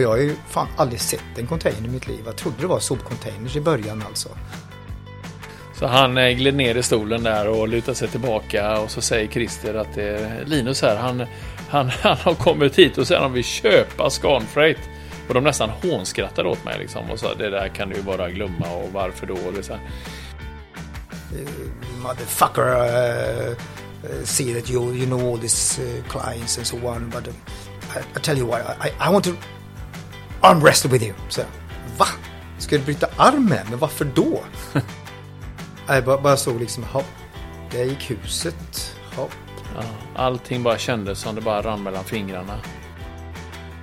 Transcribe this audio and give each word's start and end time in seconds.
Och 0.00 0.04
jag 0.04 0.10
har 0.10 0.16
ju 0.16 0.36
fan 0.48 0.68
aldrig 0.76 1.00
sett 1.00 1.38
en 1.38 1.46
container 1.46 1.88
i 1.88 1.90
mitt 1.90 2.08
liv. 2.08 2.22
Jag 2.24 2.36
trodde 2.36 2.56
det 2.60 2.66
var 2.66 2.78
sopcontainers 2.78 3.56
i 3.56 3.60
början 3.60 4.02
alltså. 4.06 4.28
Så 5.78 5.86
han 5.86 6.18
eh, 6.18 6.30
gled 6.30 6.54
ner 6.54 6.74
i 6.74 6.82
stolen 6.82 7.22
där 7.22 7.48
och 7.48 7.68
lutade 7.68 7.94
sig 7.94 8.08
tillbaka 8.08 8.78
och 8.78 8.90
så 8.90 9.00
säger 9.00 9.28
Christer 9.28 9.74
att 9.74 9.94
det 9.94 10.02
är 10.02 10.44
Linus 10.44 10.82
här, 10.82 10.96
han, 10.96 11.26
han, 11.68 11.88
han 12.02 12.16
har 12.16 12.34
kommit 12.34 12.78
hit 12.78 12.98
och 12.98 13.06
säger 13.06 13.18
att 13.18 13.24
han 13.24 13.32
vill 13.32 13.44
köpa 13.44 14.10
Scanfreight. 14.10 14.78
Och 15.28 15.34
de 15.34 15.44
nästan 15.44 15.70
hånskrattade 15.70 16.48
åt 16.48 16.64
mig 16.64 16.78
liksom 16.78 17.10
och 17.10 17.18
sa 17.18 17.34
det 17.34 17.50
där 17.50 17.68
kan 17.68 17.88
du 17.88 17.96
ju 17.96 18.02
bara 18.02 18.30
glömma 18.30 18.66
och 18.72 18.92
varför 18.92 19.26
då? 19.26 19.34
Och 19.34 19.64
så 19.64 19.72
här. 19.72 19.82
Motherfucker, 22.02 22.62
uh, 22.62 23.50
uh, 24.04 24.24
see 24.24 24.54
that 24.54 24.70
you, 24.70 24.94
you 24.94 25.06
know 25.06 25.32
all 25.32 25.38
these 25.38 25.82
uh, 25.82 26.02
clients 26.08 26.58
and 26.58 26.66
so 26.66 26.76
on. 26.86 27.10
But 27.10 27.28
uh, 27.28 27.32
I, 27.96 27.98
I 28.16 28.20
tell 28.20 28.38
you 28.38 28.46
what, 28.46 28.60
I, 28.80 28.92
I 29.00 29.10
want 29.10 29.24
to 29.24 29.36
arm 30.40 30.60
wrestle 30.60 30.90
with 30.90 31.04
you. 31.04 31.14
Så, 31.28 31.42
va? 31.96 32.06
Ska 32.58 32.78
du 32.78 32.84
bryta 32.84 33.08
armen? 33.16 33.66
Men 33.70 33.78
varför 33.78 34.04
då? 34.04 34.42
jag 35.86 36.04
bara, 36.04 36.20
bara 36.20 36.36
såg 36.36 36.60
liksom, 36.60 36.84
hopp, 36.84 37.06
där 37.70 37.84
gick 37.84 38.10
huset. 38.10 38.94
Hopp. 39.16 39.32
Ja, 39.76 39.82
allting 40.16 40.62
bara 40.62 40.78
kändes 40.78 41.18
som 41.18 41.34
det 41.34 41.40
bara 41.40 41.62
rann 41.62 41.82
mellan 41.82 42.04
fingrarna. 42.04 42.58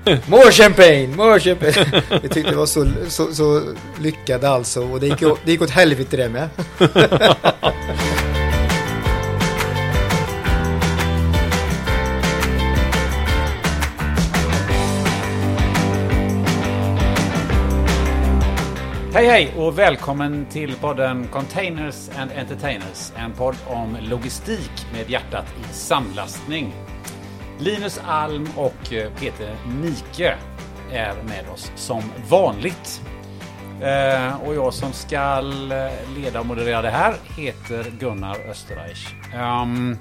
More 0.28 0.52
champagne, 0.52 1.08
more 1.08 1.40
champagne. 1.40 2.04
Jag 2.22 2.32
tyckte 2.32 2.52
det 2.52 2.58
var 2.58 2.66
så, 2.66 2.88
så, 3.08 3.34
så 3.34 3.74
lyckad 4.00 4.44
alltså. 4.44 4.84
Och 4.84 5.00
det 5.00 5.08
gick, 5.08 5.20
det 5.20 5.52
gick 5.52 5.62
åt 5.62 5.70
helvete 5.70 6.18
det 6.18 6.30
med. 6.30 6.50
Hej 19.18 19.28
hej 19.28 19.54
och 19.58 19.80
välkommen 19.80 20.46
till 20.46 20.76
podden 20.76 21.28
Containers 21.28 22.10
and 22.18 22.32
Entertainers. 22.32 23.12
En 23.16 23.34
podd 23.34 23.56
om 23.68 23.98
logistik 24.02 24.72
med 24.94 25.10
hjärtat 25.10 25.46
i 25.60 25.74
samlastning. 25.74 26.74
Linus 27.60 28.02
Alm 28.08 28.48
och 28.56 28.94
eh, 28.94 29.12
Peter 29.20 29.56
Nike 29.82 30.36
är 30.92 31.14
med 31.24 31.50
oss 31.54 31.72
som 31.76 32.04
vanligt. 32.30 33.02
Eh, 33.82 34.44
och 34.44 34.56
jag 34.56 34.74
som 34.74 34.94
ska 34.94 35.42
leda 36.16 36.40
och 36.40 36.46
moderera 36.46 36.82
det 36.82 36.90
här 36.90 37.16
heter 37.38 37.92
Gunnar 38.00 38.38
Österreich. 38.50 39.08
Um, 39.36 39.98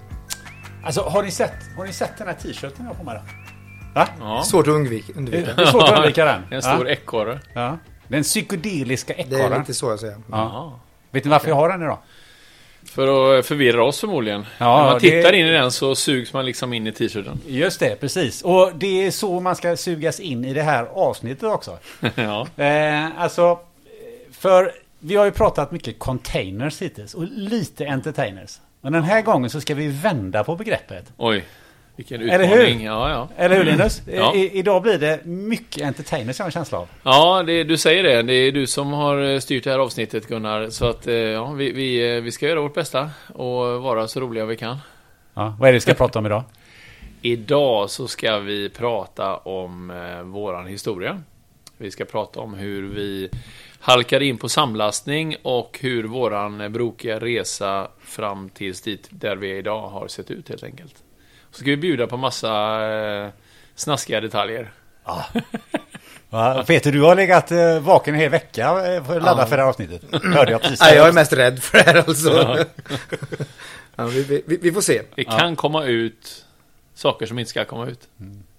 alltså 0.84 1.00
har 1.00 1.22
ni, 1.22 1.30
sett, 1.30 1.76
har 1.76 1.84
ni 1.84 1.92
sett 1.92 2.18
den 2.18 2.26
här 2.26 2.34
t-shirten 2.34 2.76
jag 2.78 2.86
har 2.86 2.94
på 2.94 3.04
mig? 3.04 3.14
Då? 3.14 3.22
Va? 3.94 4.08
Ja, 4.20 4.42
Svårt 4.42 4.66
att 4.66 4.74
undvika. 4.74 5.12
undvika. 5.16 5.54
Det 5.56 5.62
är 5.62 5.66
svårt 5.66 5.82
att 5.82 5.96
undvika 5.96 6.24
den. 6.24 6.42
en 6.50 6.62
stor 6.62 6.88
ja. 6.88 6.92
ekorre. 6.92 7.40
ja. 7.54 7.78
Den 8.08 8.22
psykedeliska 8.22 9.14
Det 9.14 9.20
är 9.22 9.40
ekorren. 9.40 9.60
lite 9.60 9.74
så 9.74 9.90
jag 9.90 10.00
säger. 10.00 10.16
Ja. 10.30 10.78
Vet 11.10 11.24
ni 11.24 11.30
varför 11.30 11.48
jag 11.48 11.54
har 11.56 11.68
den 11.68 11.82
idag? 11.82 11.98
För 12.84 13.38
att 13.38 13.46
förvirra 13.46 13.84
oss 13.84 14.00
förmodligen. 14.00 14.46
Ja, 14.58 14.76
När 14.76 14.84
man 14.84 14.94
det- 14.94 15.00
tittar 15.00 15.32
in 15.32 15.46
i 15.46 15.50
den 15.50 15.70
så 15.72 15.94
sugs 15.94 16.32
man 16.32 16.44
liksom 16.46 16.72
in 16.72 16.86
i 16.86 16.92
t-shirten. 16.92 17.40
Just 17.46 17.80
det, 17.80 18.00
precis. 18.00 18.42
Och 18.42 18.72
det 18.74 19.06
är 19.06 19.10
så 19.10 19.40
man 19.40 19.56
ska 19.56 19.76
sugas 19.76 20.20
in 20.20 20.44
i 20.44 20.54
det 20.54 20.62
här 20.62 20.84
avsnittet 20.84 21.42
också. 21.44 21.78
ja. 22.14 22.46
Eh, 22.64 23.20
alltså, 23.20 23.58
för 24.32 24.72
vi 24.98 25.16
har 25.16 25.24
ju 25.24 25.30
pratat 25.30 25.72
mycket 25.72 25.98
containers 25.98 26.82
hittills 26.82 27.14
och 27.14 27.24
lite 27.30 27.86
entertainers. 27.86 28.58
Men 28.80 28.92
den 28.92 29.02
här 29.02 29.22
gången 29.22 29.50
så 29.50 29.60
ska 29.60 29.74
vi 29.74 29.88
vända 29.88 30.44
på 30.44 30.56
begreppet. 30.56 31.12
Oj, 31.16 31.44
vilken 31.96 32.20
Eller 32.20 32.44
utmaning. 32.44 32.78
hur? 32.78 32.86
Ja, 32.86 33.10
ja. 33.10 33.28
Eller 33.36 33.56
hur 33.56 33.64
Linus? 33.64 34.02
Ja. 34.12 34.34
I, 34.34 34.58
idag 34.58 34.82
blir 34.82 34.98
det 34.98 35.24
mycket 35.24 35.82
entertainers 35.82 36.38
jag 36.38 36.44
har 36.44 36.48
en 36.48 36.52
känsla 36.52 36.78
av. 36.78 36.88
Ja, 37.02 37.42
det, 37.42 37.64
du 37.64 37.76
säger 37.76 38.02
det. 38.02 38.22
Det 38.22 38.34
är 38.34 38.52
du 38.52 38.66
som 38.66 38.92
har 38.92 39.22
eh, 39.22 39.38
styrt 39.38 39.64
det 39.64 39.70
här 39.70 39.78
avsnittet 39.78 40.28
Gunnar. 40.28 40.70
Så 40.70 40.86
att 40.86 41.06
eh, 41.06 41.14
ja, 41.14 41.50
vi, 41.52 41.72
vi, 41.72 42.16
eh, 42.16 42.22
vi 42.22 42.32
ska 42.32 42.46
göra 42.48 42.60
vårt 42.60 42.74
bästa 42.74 43.10
och 43.34 43.82
vara 43.82 44.08
så 44.08 44.20
roliga 44.20 44.44
vi 44.44 44.56
kan. 44.56 44.76
Ja, 45.34 45.56
vad 45.60 45.68
är 45.68 45.72
det 45.72 45.76
vi 45.76 45.80
ska 45.80 45.94
prata 46.04 46.18
om 46.18 46.26
idag? 46.26 46.42
Idag 47.22 47.90
så 47.90 48.08
ska 48.08 48.38
vi 48.38 48.68
prata 48.68 49.36
om 49.36 49.90
eh, 49.90 50.22
våran 50.22 50.66
historia. 50.66 51.22
Vi 51.78 51.90
ska 51.90 52.04
prata 52.04 52.40
om 52.40 52.54
hur 52.54 52.82
vi 52.82 53.30
halkade 53.80 54.24
in 54.24 54.38
på 54.38 54.48
samlastning 54.48 55.36
och 55.42 55.78
hur 55.82 56.04
våran 56.04 56.72
brokiga 56.72 57.20
resa 57.20 57.88
fram 58.00 58.48
tills 58.48 58.80
dit 58.82 59.08
där 59.10 59.36
vi 59.36 59.50
är 59.50 59.54
idag 59.54 59.88
har 59.88 60.08
sett 60.08 60.30
ut 60.30 60.48
helt 60.48 60.62
enkelt. 60.62 60.94
Så 61.56 61.60
ska 61.60 61.70
vi 61.70 61.76
bjuda 61.76 62.06
på 62.06 62.16
massa 62.16 62.84
eh, 62.86 63.28
snaskiga 63.74 64.20
detaljer. 64.20 64.70
Ja, 66.30 66.64
Peter, 66.66 66.92
du 66.92 67.02
har 67.02 67.14
legat 67.16 67.50
eh, 67.50 67.78
vaken 67.80 68.14
en 68.14 68.20
hel 68.20 68.30
vecka 68.30 68.94
eh, 68.94 69.04
för 69.04 69.16
att 69.16 69.22
ladda 69.22 69.42
Ja. 69.42 69.46
för 69.46 69.56
det 69.56 69.62
här 69.62 69.68
avsnittet. 69.68 70.02
Hörde 70.24 70.50
jag 70.52 70.62
precis. 70.62 70.80
Nej, 70.80 70.96
jag 70.96 71.08
är 71.08 71.12
mest 71.12 71.32
rädd 71.32 71.62
för 71.62 71.78
det 71.78 71.84
här 71.84 71.96
alltså. 72.08 72.64
Ja, 73.96 74.04
vi, 74.06 74.42
vi, 74.46 74.58
vi 74.62 74.72
får 74.72 74.80
se. 74.80 75.02
Det 75.14 75.24
kan 75.24 75.56
komma 75.56 75.84
ut 75.84 76.44
saker 76.94 77.26
som 77.26 77.38
inte 77.38 77.48
ska 77.50 77.64
komma 77.64 77.86
ut. 77.86 78.00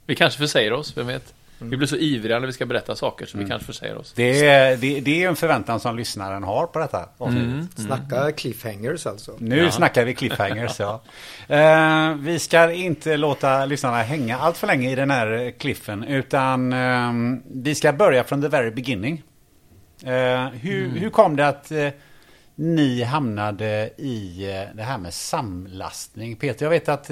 Vi 0.05 0.15
kanske 0.15 0.39
försäger 0.39 0.73
oss, 0.73 0.97
vem 0.97 1.07
vet? 1.07 1.33
Vi 1.59 1.77
blir 1.77 1.87
så 1.87 1.95
ivriga 1.95 2.39
när 2.39 2.47
vi 2.47 2.53
ska 2.53 2.65
berätta 2.65 2.95
saker 2.95 3.25
så 3.25 3.37
vi 3.37 3.45
kanske 3.45 3.65
försäger 3.65 3.97
oss. 3.97 4.13
Det 4.15 4.45
är, 4.47 4.77
det, 4.77 4.99
det 4.99 5.23
är 5.23 5.27
en 5.29 5.35
förväntan 5.35 5.79
som 5.79 5.95
lyssnaren 5.95 6.43
har 6.43 6.67
på 6.67 6.79
detta 6.79 7.09
avsnittet. 7.17 7.79
Snacka 7.85 8.31
cliffhangers 8.31 9.05
alltså. 9.05 9.31
Nu 9.39 9.57
Ja. 9.57 9.71
snackar 9.71 10.05
vi 10.05 10.13
cliffhangers, 10.15 10.79
ja. 10.79 11.01
Eh, 11.47 12.13
vi 12.15 12.39
ska 12.39 12.71
inte 12.71 13.17
låta 13.17 13.65
lyssnarna 13.65 13.97
hänga 14.01 14.37
allt 14.37 14.57
för 14.57 14.67
länge 14.67 14.91
i 14.91 14.95
den 14.95 15.11
här 15.11 15.53
cliffen, 15.59 16.03
utan 16.03 16.73
ehm, 16.73 17.41
vi 17.51 17.75
ska 17.75 17.93
börja 17.93 18.23
från 18.23 18.41
the 18.41 18.47
very 18.47 18.71
beginning. 18.71 19.23
Eh, 20.03 20.45
hur, 20.47 20.89
hur 20.99 21.09
kom 21.09 21.35
det 21.35 21.47
att 21.47 21.71
eh, 21.71 21.87
ni 22.55 23.03
hamnade 23.03 23.89
i 23.97 24.45
det 24.73 24.83
här 24.83 24.97
med 24.97 25.13
samlastning? 25.13 26.35
Peter, 26.35 26.65
jag 26.65 26.69
vet 26.69 26.89
att 26.89 27.09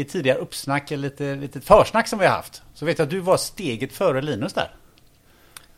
i 0.00 0.04
tidigare 0.04 0.38
uppsnack, 0.38 0.90
eller 0.90 1.08
lite, 1.08 1.34
lite 1.34 1.60
försnack 1.60 2.08
som 2.08 2.18
vi 2.18 2.26
har 2.26 2.36
haft, 2.36 2.62
så 2.74 2.84
vet 2.84 2.98
jag 2.98 3.04
att 3.06 3.10
du 3.10 3.20
var 3.20 3.36
steget 3.36 3.92
före 3.92 4.22
Linus 4.22 4.52
där. 4.52 4.70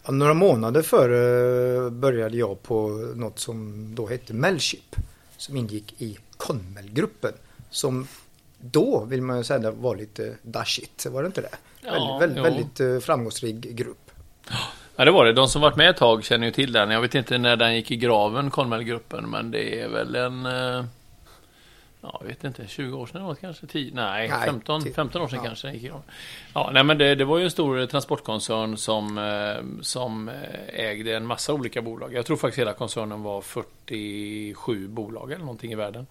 Ja, 0.04 0.12
några 0.12 0.34
månader 0.34 0.82
före 0.82 1.90
började 1.90 2.36
jag 2.36 2.62
på 2.62 2.88
något 3.16 3.38
som 3.38 3.88
då 3.94 4.06
hette 4.06 4.34
Melship. 4.34 4.96
Som 5.36 5.56
ingick 5.56 6.02
i 6.02 6.18
Conmel-gruppen. 6.36 7.32
Som 7.70 8.06
då 8.60 9.04
vill 9.04 9.22
man 9.22 9.36
ju 9.36 9.44
säga 9.44 9.70
var 9.70 9.96
lite 9.96 10.34
dashigt, 10.42 11.06
var 11.06 11.22
det 11.22 11.26
inte 11.26 11.40
det? 11.40 11.56
Ja, 11.80 12.18
väldigt 12.20 12.38
jo. 12.38 12.42
väldigt, 12.42 12.44
väldigt 12.44 12.80
eh, 12.80 13.06
framgångsrik 13.06 13.56
grupp. 13.56 14.10
Ja, 14.96 15.04
det 15.04 15.10
var 15.10 15.24
det. 15.24 15.32
De 15.32 15.48
som 15.48 15.62
varit 15.62 15.76
med 15.76 15.90
ett 15.90 15.96
tag 15.96 16.24
känner 16.24 16.46
ju 16.46 16.52
till 16.52 16.72
den. 16.72 16.90
Jag 16.90 17.00
vet 17.00 17.14
inte 17.14 17.38
när 17.38 17.56
den 17.56 17.74
gick 17.74 17.90
i 17.90 17.96
graven, 17.96 18.50
Conmel-gruppen, 18.50 19.30
men 19.30 19.50
det 19.50 19.80
är 19.80 19.88
väl 19.88 20.14
en... 20.14 20.46
eh, 22.02 22.08
Ja, 22.12 22.16
jag 22.20 22.28
vet 22.28 22.44
inte. 22.44 22.66
20 22.66 22.96
år 22.98 23.06
sedan 23.06 23.16
eller 23.16 23.28
något 23.28 23.40
kanske? 23.40 23.66
10? 23.66 23.90
Nej, 23.94 24.28
Nej, 24.28 24.46
15, 24.46 24.82
tio. 24.84 24.92
15 24.94 25.22
år 25.22 25.28
sedan 25.28 25.38
Ja. 25.38 25.44
kanske 25.44 25.70
gick 25.72 25.82
i 25.82 25.86
graven. 25.86 26.02
Ja, 26.54 26.70
nej 26.74 26.84
men 26.84 26.98
det, 26.98 27.14
det 27.14 27.24
var 27.24 27.38
ju 27.38 27.44
en 27.44 27.50
stor 27.50 27.86
transportkoncern 27.86 28.76
som, 28.76 29.18
eh, 29.18 29.82
som 29.82 30.28
eh, 30.28 30.34
ägde 30.86 31.16
en 31.16 31.26
massa 31.26 31.52
olika 31.54 31.82
bolag. 31.82 32.14
Jag 32.14 32.26
tror 32.26 32.36
faktiskt 32.36 32.58
hela 32.58 32.72
koncernen 32.72 33.22
var 33.22 33.40
47 33.40 34.88
bolag 34.88 35.32
eller 35.32 35.44
någonting 35.44 35.72
i 35.72 35.74
världen. 35.74 36.06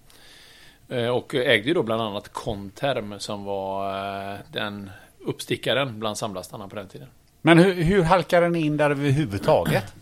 Eh, 0.89 1.07
Och 1.07 1.35
ägde 1.35 1.67
ju 1.67 1.73
då 1.73 1.83
bland 1.83 2.01
annat 2.01 2.33
Conterm 2.33 3.15
som 3.19 3.43
var 3.43 3.89
eh, 4.33 4.37
den 4.51 4.89
uppstickaren 5.25 5.99
bland 5.99 6.17
samlastarna 6.17 6.67
på 6.67 6.75
den 6.75 6.87
tiden. 6.87 7.07
Men 7.41 7.59
hur, 7.59 7.73
hur 7.73 8.03
halkade 8.03 8.45
den 8.45 8.55
in 8.55 8.77
där 8.77 8.89
överhuvudtaget? 8.89 9.93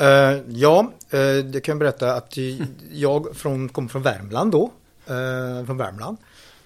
Eh, 0.00 0.06
ja, 0.48 0.92
eh, 1.10 1.44
det 1.44 1.60
kan 1.64 1.72
jag 1.72 1.78
berätta 1.78 2.12
att 2.14 2.34
jag 2.92 3.36
från, 3.36 3.68
kom 3.68 3.88
från 3.88 4.02
Värmland 4.02 4.52
då. 4.52 4.70
Eh, 5.08 5.66
från 5.66 5.76
Värmland. 5.76 6.16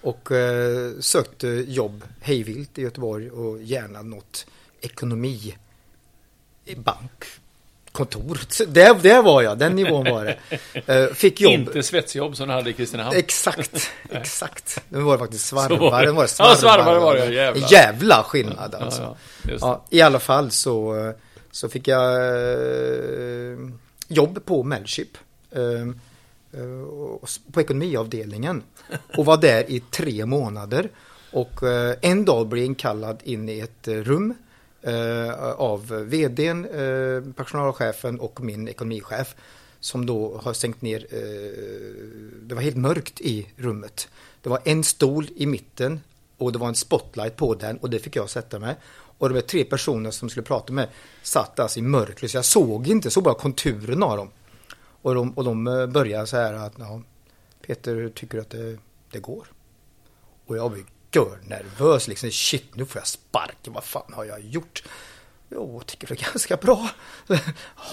Och 0.01 0.31
eh, 0.31 0.91
sökte 0.99 1.47
jobb 1.67 2.03
hejvilt 2.21 2.77
i 2.77 2.81
Göteborg 2.81 3.31
och 3.31 3.61
gärna 3.61 4.01
något 4.01 4.45
ekonomi 4.81 5.55
bank. 6.77 7.23
Kontor. 7.91 8.39
Där, 8.67 8.93
där 8.93 9.21
var 9.21 9.41
jag, 9.41 9.57
den 9.57 9.75
nivån 9.75 10.03
var 10.05 10.25
det. 10.25 10.37
Eh, 10.93 11.07
fick 11.13 11.41
jobb. 11.41 11.53
Inte 11.53 11.83
svetsjobb 11.83 12.35
som 12.37 12.47
du 12.47 12.53
hade 12.53 12.69
i 12.69 12.73
Kristinehamn. 12.73 13.15
Exakt, 13.17 13.91
exakt. 14.09 14.81
Nu 14.89 14.99
var 14.99 15.13
det 15.13 15.19
faktiskt 15.19 15.45
Så 15.47 15.55
var 15.55 15.67
svarvare. 15.67 16.05
det. 16.05 16.11
var 16.11 16.29
Ja, 16.39 16.55
svarvare 16.55 16.99
var 16.99 17.15
det, 17.15 17.33
jävlar. 17.33 17.71
Jävla 17.71 18.23
skillnad 18.23 18.75
alltså. 18.75 19.17
Ja, 19.47 19.57
ja, 19.59 19.85
I 19.89 20.01
alla 20.01 20.19
fall 20.19 20.51
så, 20.51 21.13
så 21.51 21.69
fick 21.69 21.87
jag 21.87 22.17
jobb 24.07 24.45
på 24.45 24.63
Melship. 24.63 25.17
Eh, 26.53 27.29
på 27.51 27.61
ekonomiavdelningen. 27.61 28.63
Och 29.17 29.25
var 29.25 29.37
där 29.37 29.71
i 29.71 29.79
tre 29.79 30.25
månader. 30.25 30.89
Och 31.31 31.63
eh, 31.63 31.95
en 32.01 32.25
dag 32.25 32.47
blev 32.47 32.63
jag 32.63 32.65
inkallad 32.65 33.19
in 33.23 33.49
i 33.49 33.59
ett 33.59 33.87
eh, 33.87 33.93
rum 33.95 34.33
av 35.57 35.87
vdn, 35.87 36.67
personalchefen 37.35 38.19
och 38.19 38.41
min 38.41 38.67
ekonomichef. 38.67 39.35
Som 39.79 40.05
då 40.05 40.37
har 40.43 40.53
sänkt 40.53 40.81
ner, 40.81 41.07
det 42.47 42.55
var 42.55 42.61
helt 42.61 42.77
mörkt 42.77 43.21
i 43.21 43.47
rummet. 43.55 44.07
Det 44.41 44.49
var 44.49 44.59
en 44.63 44.83
stol 44.83 45.27
i 45.35 45.45
mitten 45.45 45.99
och 46.37 46.51
det 46.51 46.59
var 46.59 46.67
en 46.67 46.75
spotlight 46.75 47.35
på 47.35 47.55
den 47.55 47.77
och 47.77 47.89
det 47.89 47.99
fick 47.99 48.15
jag 48.15 48.29
sätta 48.29 48.59
mig. 48.59 48.75
Och 49.17 49.29
de 49.29 49.41
tre 49.41 49.63
personer 49.63 50.11
som 50.11 50.29
skulle 50.29 50.43
prata 50.43 50.73
med 50.73 50.87
satt 51.21 51.59
alltså 51.59 51.79
i 51.79 51.81
mörkret 51.81 52.31
så 52.31 52.37
jag 52.37 52.45
såg 52.45 52.87
inte, 52.87 53.09
såg 53.09 53.23
bara 53.23 53.35
konturen 53.35 54.03
av 54.03 54.17
dem. 54.17 54.29
Och 55.03 55.15
de, 55.15 55.31
och 55.31 55.43
de 55.43 55.67
eh, 55.67 55.85
började 55.85 56.27
så 56.27 56.37
här 56.37 56.53
att 56.53 56.73
ja, 56.79 57.01
Peter 57.67 58.09
tycker 58.09 58.39
att 58.39 58.49
det, 58.49 58.77
det 59.11 59.19
går. 59.19 59.47
Och 60.45 60.57
jag 60.57 60.71
blev 60.71 60.85
görnervös. 61.11 62.07
liksom. 62.07 62.31
Shit, 62.31 62.75
nu 62.75 62.85
får 62.85 62.99
jag 62.99 63.07
sparken. 63.07 63.73
Vad 63.73 63.83
fan 63.83 64.13
har 64.13 64.25
jag 64.25 64.41
gjort? 64.41 64.83
Jo, 65.49 65.73
jag 65.73 65.85
tycker 65.85 66.07
det 66.07 66.13
är 66.13 66.25
ganska 66.31 66.57
bra. 66.57 66.89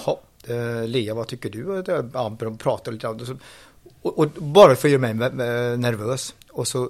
Ja, 0.07 0.21
eh, 0.45 0.87
Lea, 0.87 1.15
vad 1.15 1.27
tycker 1.27 1.51
du? 1.51 1.85
Ja, 1.87 2.37
de 2.39 2.59
pratade 2.59 2.95
lite. 2.95 3.09
Och, 4.03 4.19
och, 4.19 4.29
bara 4.31 4.77
för 4.77 4.89
att 4.89 4.93
göra 4.93 5.15
mig 5.15 5.15
nervös. 5.77 6.35
Och 6.51 6.69
så 6.69 6.89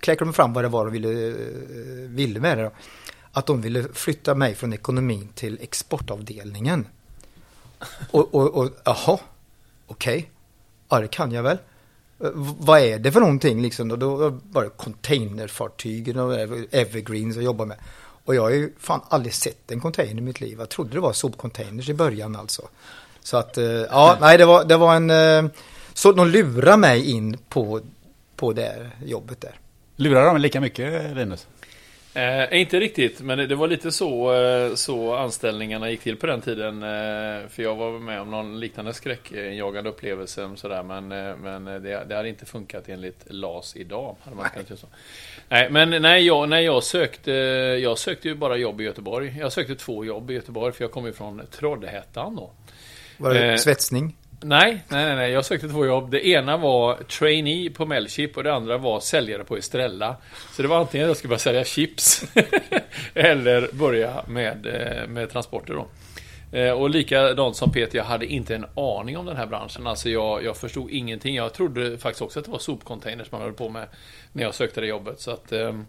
kläckte 0.00 0.24
de 0.24 0.32
fram 0.32 0.52
vad 0.52 0.64
det 0.64 0.68
var 0.68 0.84
de 0.84 0.92
ville, 0.92 1.28
eh, 1.28 2.08
ville 2.08 2.40
med 2.40 2.58
det. 2.58 2.64
Då. 2.64 2.70
Att 3.32 3.46
de 3.46 3.60
ville 3.60 3.84
flytta 3.92 4.34
mig 4.34 4.54
från 4.54 4.72
ekonomin 4.72 5.28
till 5.34 5.58
exportavdelningen. 5.60 6.86
Och, 8.10 8.34
och, 8.34 8.54
och 8.54 8.70
jaha, 8.84 9.18
okej. 9.90 10.18
Okay. 10.18 10.30
Ja, 10.88 11.00
det 11.00 11.08
kan 11.08 11.32
jag 11.32 11.42
väl. 11.42 11.58
Eh, 12.24 12.30
vad 12.34 12.80
är 12.80 12.98
det 12.98 13.12
för 13.12 13.20
någonting 13.20 13.62
liksom? 13.62 13.88
Då, 13.88 13.96
då 13.96 14.38
var 14.50 14.62
det 14.62 14.70
containerfartyg 14.76 16.16
och 16.16 16.34
evergreens 16.70 17.36
jag 17.36 17.44
jobbar 17.44 17.66
med. 17.66 17.76
Och 18.24 18.34
jag 18.34 18.42
har 18.42 18.50
ju 18.50 18.72
fan 18.78 19.00
aldrig 19.08 19.34
sett 19.34 19.70
en 19.70 19.80
container 19.80 20.18
i 20.18 20.24
mitt 20.24 20.40
liv. 20.40 20.58
Jag 20.58 20.68
trodde 20.68 20.90
det 20.94 21.00
var 21.00 21.12
sopcontainers 21.12 21.88
i 21.88 21.94
början 21.94 22.36
alltså. 22.36 22.68
Så 23.22 23.36
att, 23.36 23.58
eh, 23.58 23.64
ja, 23.64 24.16
nej 24.20 24.38
det 24.38 24.44
var, 24.44 24.64
det 24.64 24.76
var 24.76 24.96
en... 24.96 25.10
Eh, 25.10 25.50
så 25.94 26.12
de 26.12 26.28
lurar 26.28 26.76
mig 26.76 27.10
in 27.10 27.38
på, 27.48 27.80
på 28.36 28.52
det 28.52 28.90
jobbet 29.04 29.40
där. 29.40 29.54
Lurar 29.96 30.24
de 30.24 30.36
lika 30.36 30.60
mycket, 30.60 31.16
Linus? 31.16 31.46
Eh, 32.14 32.60
inte 32.60 32.80
riktigt, 32.80 33.20
men 33.20 33.48
det 33.48 33.54
var 33.54 33.68
lite 33.68 33.92
så, 33.92 34.34
eh, 34.34 34.74
så 34.74 35.14
anställningarna 35.14 35.90
gick 35.90 36.00
till 36.00 36.16
på 36.16 36.26
den 36.26 36.40
tiden. 36.40 36.82
Eh, 36.82 37.48
för 37.48 37.62
jag 37.62 37.76
var 37.76 37.98
med 37.98 38.20
om 38.20 38.30
någon 38.30 38.60
liknande 38.60 38.94
skräckjagande 38.94 39.90
upplevelse. 39.90 40.50
Sådär, 40.56 40.82
men 40.82 41.12
eh, 41.12 41.36
men 41.36 41.64
det, 41.64 42.04
det 42.08 42.16
hade 42.16 42.28
inte 42.28 42.46
funkat 42.46 42.88
enligt 42.88 43.24
LAS 43.26 43.76
idag. 43.76 44.16
Hade 44.22 44.36
man 44.36 44.46
nej. 44.56 44.78
Så. 44.78 44.86
nej, 45.48 45.70
men 45.70 46.02
nej, 46.02 46.26
jag, 46.26 46.48
när 46.48 46.60
jag 46.60 46.82
sökte, 46.82 47.32
jag 47.82 47.98
sökte 47.98 48.28
ju 48.28 48.34
bara 48.34 48.56
jobb 48.56 48.80
i 48.80 48.84
Göteborg. 48.84 49.36
Jag 49.38 49.52
sökte 49.52 49.74
två 49.74 50.04
jobb 50.04 50.30
i 50.30 50.34
Göteborg 50.34 50.72
för 50.72 50.84
jag 50.84 50.90
kom 50.90 51.06
ju 51.06 51.12
från 51.12 51.42
Trollhättan 51.50 52.36
då. 52.36 52.50
Var 53.16 53.34
det 53.34 53.58
svetsning? 53.58 54.16
Nej, 54.42 54.84
nej, 54.88 55.16
nej, 55.16 55.30
jag 55.30 55.44
sökte 55.44 55.68
två 55.68 55.86
jobb. 55.86 56.10
Det 56.10 56.26
ena 56.26 56.56
var 56.56 56.94
trainee 56.94 57.70
på 57.70 57.86
Melchip 57.86 58.36
och 58.36 58.42
det 58.42 58.54
andra 58.54 58.78
var 58.78 59.00
säljare 59.00 59.44
på 59.44 59.56
Estrella. 59.56 60.16
Så 60.52 60.62
det 60.62 60.68
var 60.68 60.80
antingen 60.80 61.06
jag 61.06 61.16
skulle 61.16 61.28
börja 61.28 61.38
sälja 61.38 61.64
chips 61.64 62.24
eller 63.14 63.68
börja 63.72 64.24
med, 64.28 64.66
eh, 64.66 65.08
med 65.08 65.30
transporter 65.30 65.74
då. 65.74 65.86
Eh, 66.58 66.72
och 66.72 66.90
likadant 66.90 67.56
som 67.56 67.72
Peter, 67.72 67.98
jag 67.98 68.04
hade 68.04 68.26
inte 68.26 68.54
en 68.54 68.66
aning 68.74 69.18
om 69.18 69.26
den 69.26 69.36
här 69.36 69.46
branschen. 69.46 69.86
Alltså 69.86 70.10
jag, 70.10 70.44
jag 70.44 70.56
förstod 70.56 70.90
ingenting. 70.90 71.34
Jag 71.34 71.52
trodde 71.52 71.98
faktiskt 71.98 72.22
också 72.22 72.38
att 72.38 72.44
det 72.44 72.50
var 72.50 72.58
sopcontainers 72.58 73.32
man 73.32 73.40
höll 73.40 73.52
på 73.52 73.68
med 73.68 73.86
när 74.32 74.42
jag 74.42 74.54
sökte 74.54 74.80
det 74.80 74.86
jobbet. 74.86 75.20
Så 75.20 75.30
att, 75.30 75.52
eh, 75.52 75.80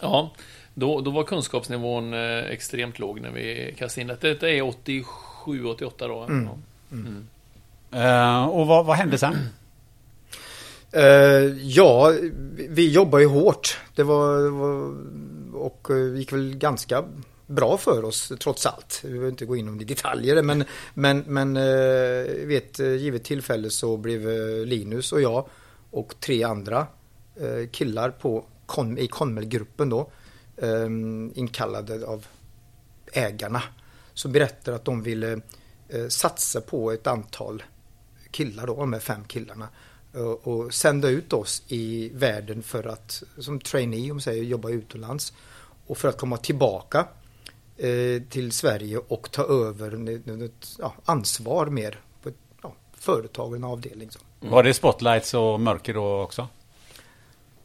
ja, 0.00 0.30
då, 0.74 1.00
då 1.00 1.10
var 1.10 1.24
kunskapsnivån 1.24 2.14
extremt 2.14 2.98
låg 2.98 3.20
när 3.20 3.30
vi 3.30 3.74
kastade 3.78 4.00
in 4.00 4.06
det. 4.06 4.16
Detta 4.20 4.50
är 4.50 4.62
87, 4.62 5.64
88 5.64 6.08
då. 6.08 6.22
Mm. 6.22 6.48
Mm. 6.92 7.28
Uh, 7.94 8.44
och 8.44 8.66
vad, 8.66 8.86
vad 8.86 8.96
hände 8.96 9.18
sen? 9.18 9.34
Uh, 10.96 11.02
ja, 11.62 12.14
vi 12.68 12.92
jobbade 12.92 13.22
ju 13.22 13.28
hårt. 13.28 13.78
Det 13.94 14.02
var, 14.02 14.50
var 14.50 14.94
och 15.54 15.90
eh, 15.90 16.16
gick 16.18 16.32
väl 16.32 16.54
ganska 16.56 17.04
bra 17.46 17.76
för 17.76 18.04
oss 18.04 18.32
trots 18.40 18.66
allt. 18.66 19.00
Vi 19.04 19.08
behöver 19.08 19.28
inte 19.28 19.46
gå 19.46 19.56
in 19.56 19.80
i 19.80 19.84
detaljer 19.84 20.42
men, 20.42 20.64
men, 20.94 21.24
men 21.26 21.56
uh, 21.56 22.46
vid 22.46 22.58
ett 22.58 22.78
givet 22.78 23.24
tillfälle 23.24 23.70
så 23.70 23.96
blev 23.96 24.20
Linus 24.66 25.12
och 25.12 25.20
jag 25.20 25.46
och 25.90 26.14
tre 26.20 26.42
andra 26.42 26.86
killar 27.70 28.10
på, 28.10 28.44
i 28.98 29.06
Conmel-gruppen 29.06 29.88
då 29.88 30.10
inkallade 31.34 32.06
av 32.06 32.26
ägarna 33.12 33.62
som 34.14 34.32
berättade 34.32 34.76
att 34.76 34.84
de 34.84 35.02
ville 35.02 35.40
satsa 36.08 36.60
på 36.60 36.92
ett 36.92 37.06
antal 37.06 37.62
killar 38.34 38.66
då, 38.66 38.74
de 38.74 38.92
här 38.92 39.00
fem 39.00 39.24
killarna 39.24 39.68
och, 40.12 40.48
och 40.48 40.74
sända 40.74 41.08
ut 41.08 41.32
oss 41.32 41.62
i 41.68 42.10
världen 42.14 42.62
för 42.62 42.86
att, 42.86 43.22
som 43.38 43.60
trainee 43.60 44.10
om 44.10 44.20
säger, 44.20 44.42
jobba 44.42 44.68
utomlands 44.68 45.32
och 45.86 45.98
för 45.98 46.08
att 46.08 46.18
komma 46.18 46.36
tillbaka 46.36 47.06
eh, 47.76 48.22
till 48.30 48.52
Sverige 48.52 48.98
och 48.98 49.30
ta 49.30 49.42
över 49.42 50.44
ett 50.44 50.76
ja, 50.78 50.94
ansvar 51.04 51.66
mer 51.66 52.00
på 52.22 52.28
ett 52.28 52.38
ja, 52.62 52.74
företag, 52.92 53.56
en 53.56 53.64
avdelning. 53.64 54.10
Så. 54.10 54.18
Mm. 54.40 54.52
Var 54.52 54.62
det 54.62 54.74
spotlights 54.74 55.34
och 55.34 55.60
mörker 55.60 55.94
då 55.94 56.20
också? 56.20 56.48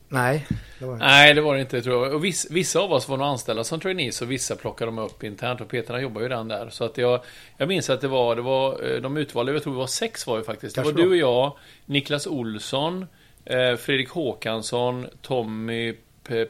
Nej, 0.09 0.47
det 0.79 0.85
var 0.85 0.93
det 0.93 0.99
Nej, 0.99 1.33
det 1.33 1.41
var 1.41 1.55
det 1.55 1.61
inte 1.61 1.81
tror 1.81 2.05
jag. 2.05 2.15
Och 2.15 2.25
vissa, 2.25 2.53
vissa 2.53 2.79
av 2.79 2.93
oss 2.93 3.09
var 3.09 3.17
nog 3.17 3.27
anställda 3.27 3.63
som 3.63 3.79
trainees 3.79 4.21
och 4.21 4.31
vissa 4.31 4.55
plockade 4.55 4.91
de 4.91 4.99
upp 4.99 5.23
internt 5.23 5.61
och 5.61 5.67
Peterna 5.67 6.01
jobbar 6.01 6.21
ju 6.21 6.29
redan 6.29 6.47
där. 6.47 6.69
Så 6.69 6.83
att 6.83 6.97
jag, 6.97 7.21
jag 7.57 7.67
minns 7.67 7.89
att 7.89 8.01
det 8.01 8.07
var, 8.07 8.35
det 8.35 8.41
var 8.41 8.91
eh, 8.91 9.01
de 9.01 9.17
utvalda, 9.17 9.53
jag 9.53 9.63
tror 9.63 9.73
det 9.73 9.79
var 9.79 9.87
sex 9.87 10.27
var 10.27 10.37
vi 10.37 10.43
faktiskt. 10.43 10.75
Det 10.75 10.81
var 10.81 10.91
du 10.91 11.09
och 11.09 11.15
jag, 11.15 11.57
Niklas 11.85 12.27
Olsson, 12.27 13.05
eh, 13.45 13.75
Fredrik 13.75 14.09
Håkansson, 14.09 15.07
Tommy 15.21 15.93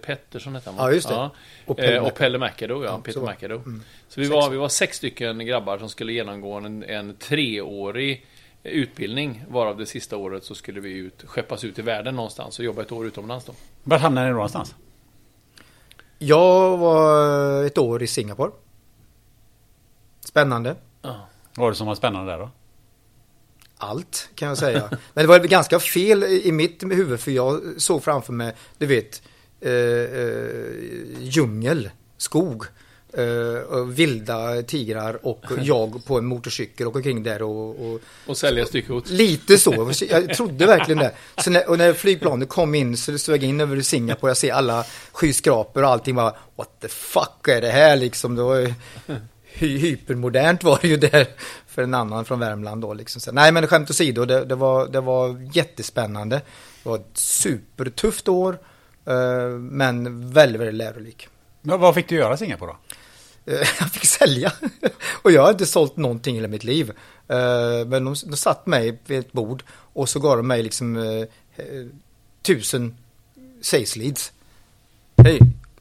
Pettersson 0.01 0.56
hette 0.56 0.69
han 0.69 0.77
Ja, 0.77 0.94
just 0.94 1.07
det. 1.07 1.13
Ja. 1.13 1.31
Och 1.65 1.77
Pelle, 1.77 2.00
och 2.00 2.15
Pelle 2.15 2.38
McAdoo, 2.38 2.83
ja. 2.83 2.89
ja 2.89 3.01
Peter 3.03 3.21
McAdoo. 3.21 3.57
Mm. 3.57 3.83
Så 4.09 4.21
vi 4.21 4.27
var, 4.27 4.50
vi 4.50 4.57
var 4.57 4.69
sex 4.69 4.97
stycken 4.97 5.45
grabbar 5.45 5.77
som 5.77 5.89
skulle 5.89 6.13
genomgå 6.13 6.53
en, 6.53 6.83
en 6.83 7.15
treårig 7.15 8.25
utbildning. 8.63 9.45
Varav 9.50 9.77
det 9.77 9.85
sista 9.85 10.17
året 10.17 10.44
så 10.44 10.56
skulle 10.56 10.79
vi 10.79 10.97
ut, 10.97 11.23
skeppas 11.25 11.63
ut 11.63 11.79
i 11.79 11.81
världen 11.81 12.15
någonstans 12.15 12.59
och 12.59 12.65
jobba 12.65 12.81
ett 12.81 12.91
år 12.91 13.07
utomlands 13.07 13.45
då. 13.45 13.53
Var 13.83 13.97
hamnade 13.97 14.27
ni 14.27 14.31
då 14.31 14.35
någonstans? 14.35 14.75
Jag 16.17 16.77
var 16.77 17.63
ett 17.63 17.77
år 17.77 18.03
i 18.03 18.07
Singapore. 18.07 18.51
Spännande. 20.25 20.75
Ja. 21.01 21.28
Vad 21.56 21.63
var 21.63 21.69
det 21.69 21.75
som 21.75 21.87
var 21.87 21.95
spännande 21.95 22.31
där 22.31 22.39
då? 22.39 22.49
Allt 23.78 24.30
kan 24.35 24.47
jag 24.47 24.57
säga. 24.57 24.89
Men 25.13 25.23
det 25.23 25.28
var 25.28 25.39
ganska 25.39 25.80
fel 25.80 26.23
i 26.23 26.51
mitt 26.51 26.83
huvud 26.83 27.19
för 27.19 27.31
jag 27.31 27.61
såg 27.78 28.04
framför 28.04 28.33
mig, 28.33 28.56
du 28.78 28.85
vet, 28.85 29.21
eh, 29.61 29.71
eh, 29.71 31.19
djungel, 31.19 31.89
skog 32.18 32.66
uh, 33.18 33.85
vilda 33.85 34.61
tigrar 34.63 35.25
och 35.25 35.45
jag 35.61 36.06
på 36.06 36.18
en 36.18 36.25
motorcykel 36.25 36.87
och 36.87 36.95
omkring 36.95 37.23
där 37.23 37.42
och... 37.42 37.85
Och, 37.85 38.01
och 38.28 38.37
sälja 38.37 38.66
styckgods. 38.66 39.11
Lite 39.11 39.57
så. 39.57 39.92
Jag 40.09 40.33
trodde 40.33 40.66
verkligen 40.66 40.99
det. 40.99 41.11
Så 41.37 41.49
när, 41.49 41.69
och 41.69 41.78
när 41.78 41.94
flygplanet 41.94 42.49
kom 42.49 42.75
in 42.75 42.97
så 42.97 43.11
det 43.11 43.28
jag 43.28 43.44
in 43.44 43.61
över 43.61 43.81
Singapore. 43.81 44.30
Jag 44.30 44.37
ser 44.37 44.54
alla 44.54 44.85
skyskrapor 45.11 45.83
och 45.83 45.89
allting 45.89 46.16
bara 46.16 46.35
What 46.56 46.80
the 46.81 46.87
fuck 46.87 47.47
är 47.47 47.61
det 47.61 47.71
här 47.71 47.95
liksom? 47.95 48.35
Det 48.35 48.44
var 48.44 48.73
hy 49.59 49.78
hypermodernt 49.78 50.63
var 50.63 50.80
det 50.81 50.87
ju 50.87 50.97
där 50.97 51.28
för 51.68 51.81
en 51.81 51.94
annan 51.94 52.25
från 52.25 52.39
Värmland 52.39 52.81
då 52.81 52.94
liksom. 52.94 53.21
Så, 53.21 53.31
nej 53.31 53.51
men 53.51 53.68
skämt 53.68 53.89
åsido, 53.89 54.25
det, 54.25 54.45
det, 54.45 54.56
var, 54.56 54.87
det 54.87 55.01
var 55.01 55.49
jättespännande. 55.54 56.35
Det 56.83 56.89
var 56.89 56.95
ett 56.95 57.18
supertufft 57.18 58.28
år. 58.28 58.57
Uh, 59.09 59.49
men 59.59 60.30
väldigt, 60.31 60.61
väldigt 60.61 60.75
lärorik. 60.75 61.28
Men 61.61 61.80
vad 61.80 61.95
fick 61.95 62.09
du 62.09 62.16
göra 62.16 62.33
i 62.33 62.37
Singapore 62.37 62.71
då? 62.71 62.78
Eh, 63.49 63.56
jag 63.79 63.91
fick 63.91 64.06
sälja. 64.06 64.51
och 65.21 65.31
jag 65.31 65.41
har 65.41 65.51
inte 65.51 65.65
sålt 65.65 65.97
någonting 65.97 66.35
i 66.35 66.37
hela 66.37 66.47
mitt 66.47 66.63
liv. 66.63 66.89
Eh, 67.27 67.85
men 67.87 68.06
de, 68.06 68.15
de 68.25 68.37
satt 68.37 68.65
mig 68.65 68.99
vid 69.06 69.19
ett 69.19 69.31
bord 69.31 69.63
och 69.71 70.09
så 70.09 70.19
gav 70.19 70.37
de 70.37 70.47
mig 70.47 70.63
liksom 70.63 70.97
eh, 70.97 71.21
eh 71.56 71.85
tusen 72.41 72.97
sales 73.61 73.95
leads. 73.95 74.31
Hey, 75.23 75.39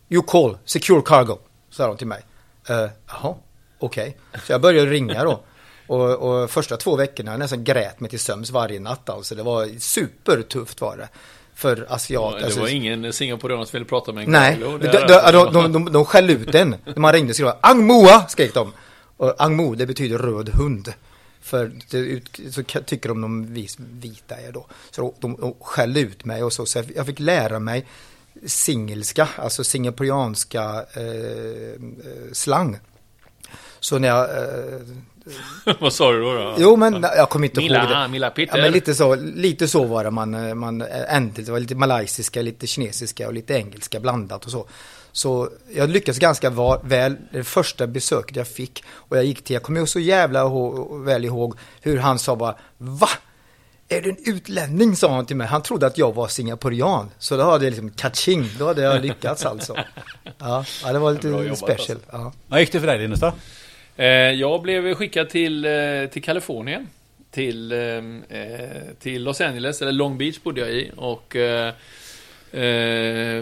you 0.08 0.22
call, 0.22 0.58
secure 0.64 1.02
cargo, 1.06 1.38
sa 1.70 1.86
de 1.86 1.96
till 1.96 2.06
mig. 2.06 2.22
Jaha, 2.66 3.34
okej. 3.78 4.16
Okay. 4.28 4.40
Så 4.46 4.52
jag 4.52 4.60
började 4.60 4.90
ringa 4.90 5.24
då. 5.24 5.42
Och, 5.86 6.10
och, 6.10 6.50
första 6.50 6.76
två 6.76 6.96
veckorna 6.96 7.30
jag 7.30 7.38
nästan 7.38 7.64
grät 7.64 8.00
mig 8.00 8.10
till 8.10 8.20
sömns 8.20 8.50
varje 8.50 8.80
natt 8.80 9.08
alltså. 9.08 9.34
Det 9.34 9.42
var 9.42 9.78
supertufft 9.78 10.80
var 10.80 10.96
det 10.96 11.08
för 11.58 11.86
asiater. 11.88 12.38
Det 12.38 12.44
alltså, 12.44 12.60
var 12.60 12.68
ingen 12.68 13.12
singaporean 13.12 13.66
som 13.66 13.76
ville 13.76 13.84
prata 13.84 14.12
med 14.12 14.24
en 14.24 14.30
Nej, 14.30 14.56
de, 14.60 14.78
de, 14.78 15.32
de, 15.32 15.52
de, 15.52 15.72
de, 15.72 15.92
de 15.92 16.04
skällde 16.04 16.32
ut 16.32 16.54
en. 16.54 16.76
När 16.84 16.98
man 16.98 17.12
ringde 17.12 17.34
så 17.34 17.54
Ang 17.60 17.86
Moa 17.86 18.28
skrek 18.28 18.54
de. 18.54 18.72
Och 19.16 19.34
Ang 19.38 19.56
Mo, 19.56 19.74
det 19.74 19.86
betyder 19.86 20.18
röd 20.18 20.48
hund. 20.48 20.92
För 21.40 21.72
det, 21.90 22.22
så 22.52 22.62
tycker 22.62 23.08
de 23.08 23.20
de 23.20 23.54
vita 24.00 24.36
är 24.36 24.52
då. 24.52 24.66
Så 24.90 25.14
de, 25.20 25.36
de 25.40 25.54
skällde 25.60 26.00
ut 26.00 26.24
mig 26.24 26.42
och 26.42 26.52
så. 26.52 26.66
Så 26.66 26.82
jag 26.94 27.06
fick 27.06 27.20
lära 27.20 27.58
mig 27.58 27.86
singelska, 28.46 29.28
alltså 29.36 29.64
singaporeanska 29.64 30.84
eh, 30.92 31.02
eh, 31.02 32.32
slang. 32.32 32.78
Så 33.80 33.98
när 33.98 34.08
jag 34.08 34.24
eh, 34.24 34.80
Vad 35.78 35.92
sa 35.92 36.12
du 36.12 36.20
då? 36.20 36.32
då? 36.32 36.54
Jo, 36.58 36.76
men 36.76 37.02
jag 37.02 37.30
kommer 37.30 37.46
inte 37.46 37.60
Milla, 37.60 37.78
ihåg 37.78 37.90
det. 37.90 38.08
Milla 38.08 38.30
Peter. 38.30 38.56
Ja, 38.58 38.62
men 38.62 38.72
lite 38.72 38.94
så, 38.94 39.14
lite 39.14 39.68
så 39.68 39.84
var 39.84 40.04
det 40.04 40.10
man, 40.10 40.34
eh, 40.34 40.54
man 40.54 40.82
ände. 41.08 41.42
Det 41.42 41.52
var 41.52 41.60
lite 41.60 41.74
malaysiska, 41.74 42.42
lite 42.42 42.66
kinesiska 42.66 43.26
och 43.26 43.34
lite 43.34 43.54
engelska 43.54 44.00
blandat 44.00 44.44
och 44.44 44.50
så. 44.50 44.68
Så 45.12 45.48
jag 45.74 45.90
lyckades 45.90 46.18
ganska 46.18 46.50
väl 46.82 47.16
det 47.32 47.44
första 47.44 47.86
besöket 47.86 48.36
jag 48.36 48.48
fick. 48.48 48.84
Och 48.88 49.16
jag 49.16 49.24
gick 49.24 49.44
till, 49.44 49.54
jag 49.54 49.62
kommer 49.62 49.86
så 49.86 50.00
jävla 50.00 50.40
ihåg, 50.40 51.04
väl 51.04 51.24
ihåg 51.24 51.54
hur 51.80 51.98
han 51.98 52.18
sa 52.18 52.36
bara 52.36 52.56
Va? 52.78 53.08
Är 53.88 54.02
du 54.02 54.10
en 54.10 54.16
utlänning? 54.24 54.96
sa 54.96 55.14
han 55.14 55.26
till 55.26 55.36
mig. 55.36 55.46
Han 55.46 55.62
trodde 55.62 55.86
att 55.86 55.98
jag 55.98 56.14
var 56.14 56.28
singaporian. 56.28 57.10
Så 57.18 57.36
då 57.36 57.42
hade 57.42 57.64
jag 57.64 57.70
liksom 57.70 57.90
catching. 57.90 58.50
Då 58.58 58.66
hade 58.66 58.82
jag 58.82 59.02
lyckats 59.02 59.46
alltså. 59.46 59.76
Ja, 60.38 60.64
ja 60.84 60.92
det 60.92 60.98
var 60.98 61.12
lite 61.12 61.28
jobbat, 61.28 61.58
special. 61.58 61.98
Ja. 62.10 62.32
Vad 62.46 62.60
gick 62.60 62.72
det 62.72 62.80
för 62.80 62.86
dig 62.86 62.98
Linus 62.98 63.20
då? 63.20 63.32
Eh, 63.98 64.06
jag 64.32 64.62
blev 64.62 64.94
skickad 64.94 65.28
till, 65.28 65.64
eh, 65.64 66.06
till 66.10 66.22
Kalifornien. 66.22 66.88
Till, 67.30 67.72
eh, 67.72 68.02
till 68.98 69.22
Los 69.22 69.40
Angeles, 69.40 69.82
eller 69.82 69.92
Long 69.92 70.18
Beach 70.18 70.42
bodde 70.42 70.60
jag 70.60 70.70
i. 70.70 70.90
Och 70.96 71.36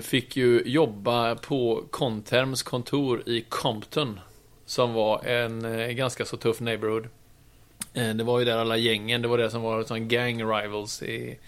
fick 0.02 0.36
ju 0.36 0.62
jobba 0.66 1.34
på 1.34 1.84
Conterms 1.90 2.62
kontor 2.62 3.22
i 3.26 3.44
Compton. 3.48 4.20
Som 4.66 4.92
var 4.92 5.24
en 5.24 5.96
ganska 5.96 6.24
så 6.24 6.36
tuff 6.36 6.60
neighborhood. 6.60 7.08
Det 7.92 8.24
var 8.24 8.38
ju 8.38 8.44
där 8.44 8.58
alla 8.58 8.76
gängen, 8.76 9.22
det 9.22 9.28
var 9.28 9.38
det 9.38 9.50
som 9.50 9.62
var 9.62 9.84
som 9.84 10.08
gang 10.08 10.44
rivals 10.44 11.02
i 11.02 11.38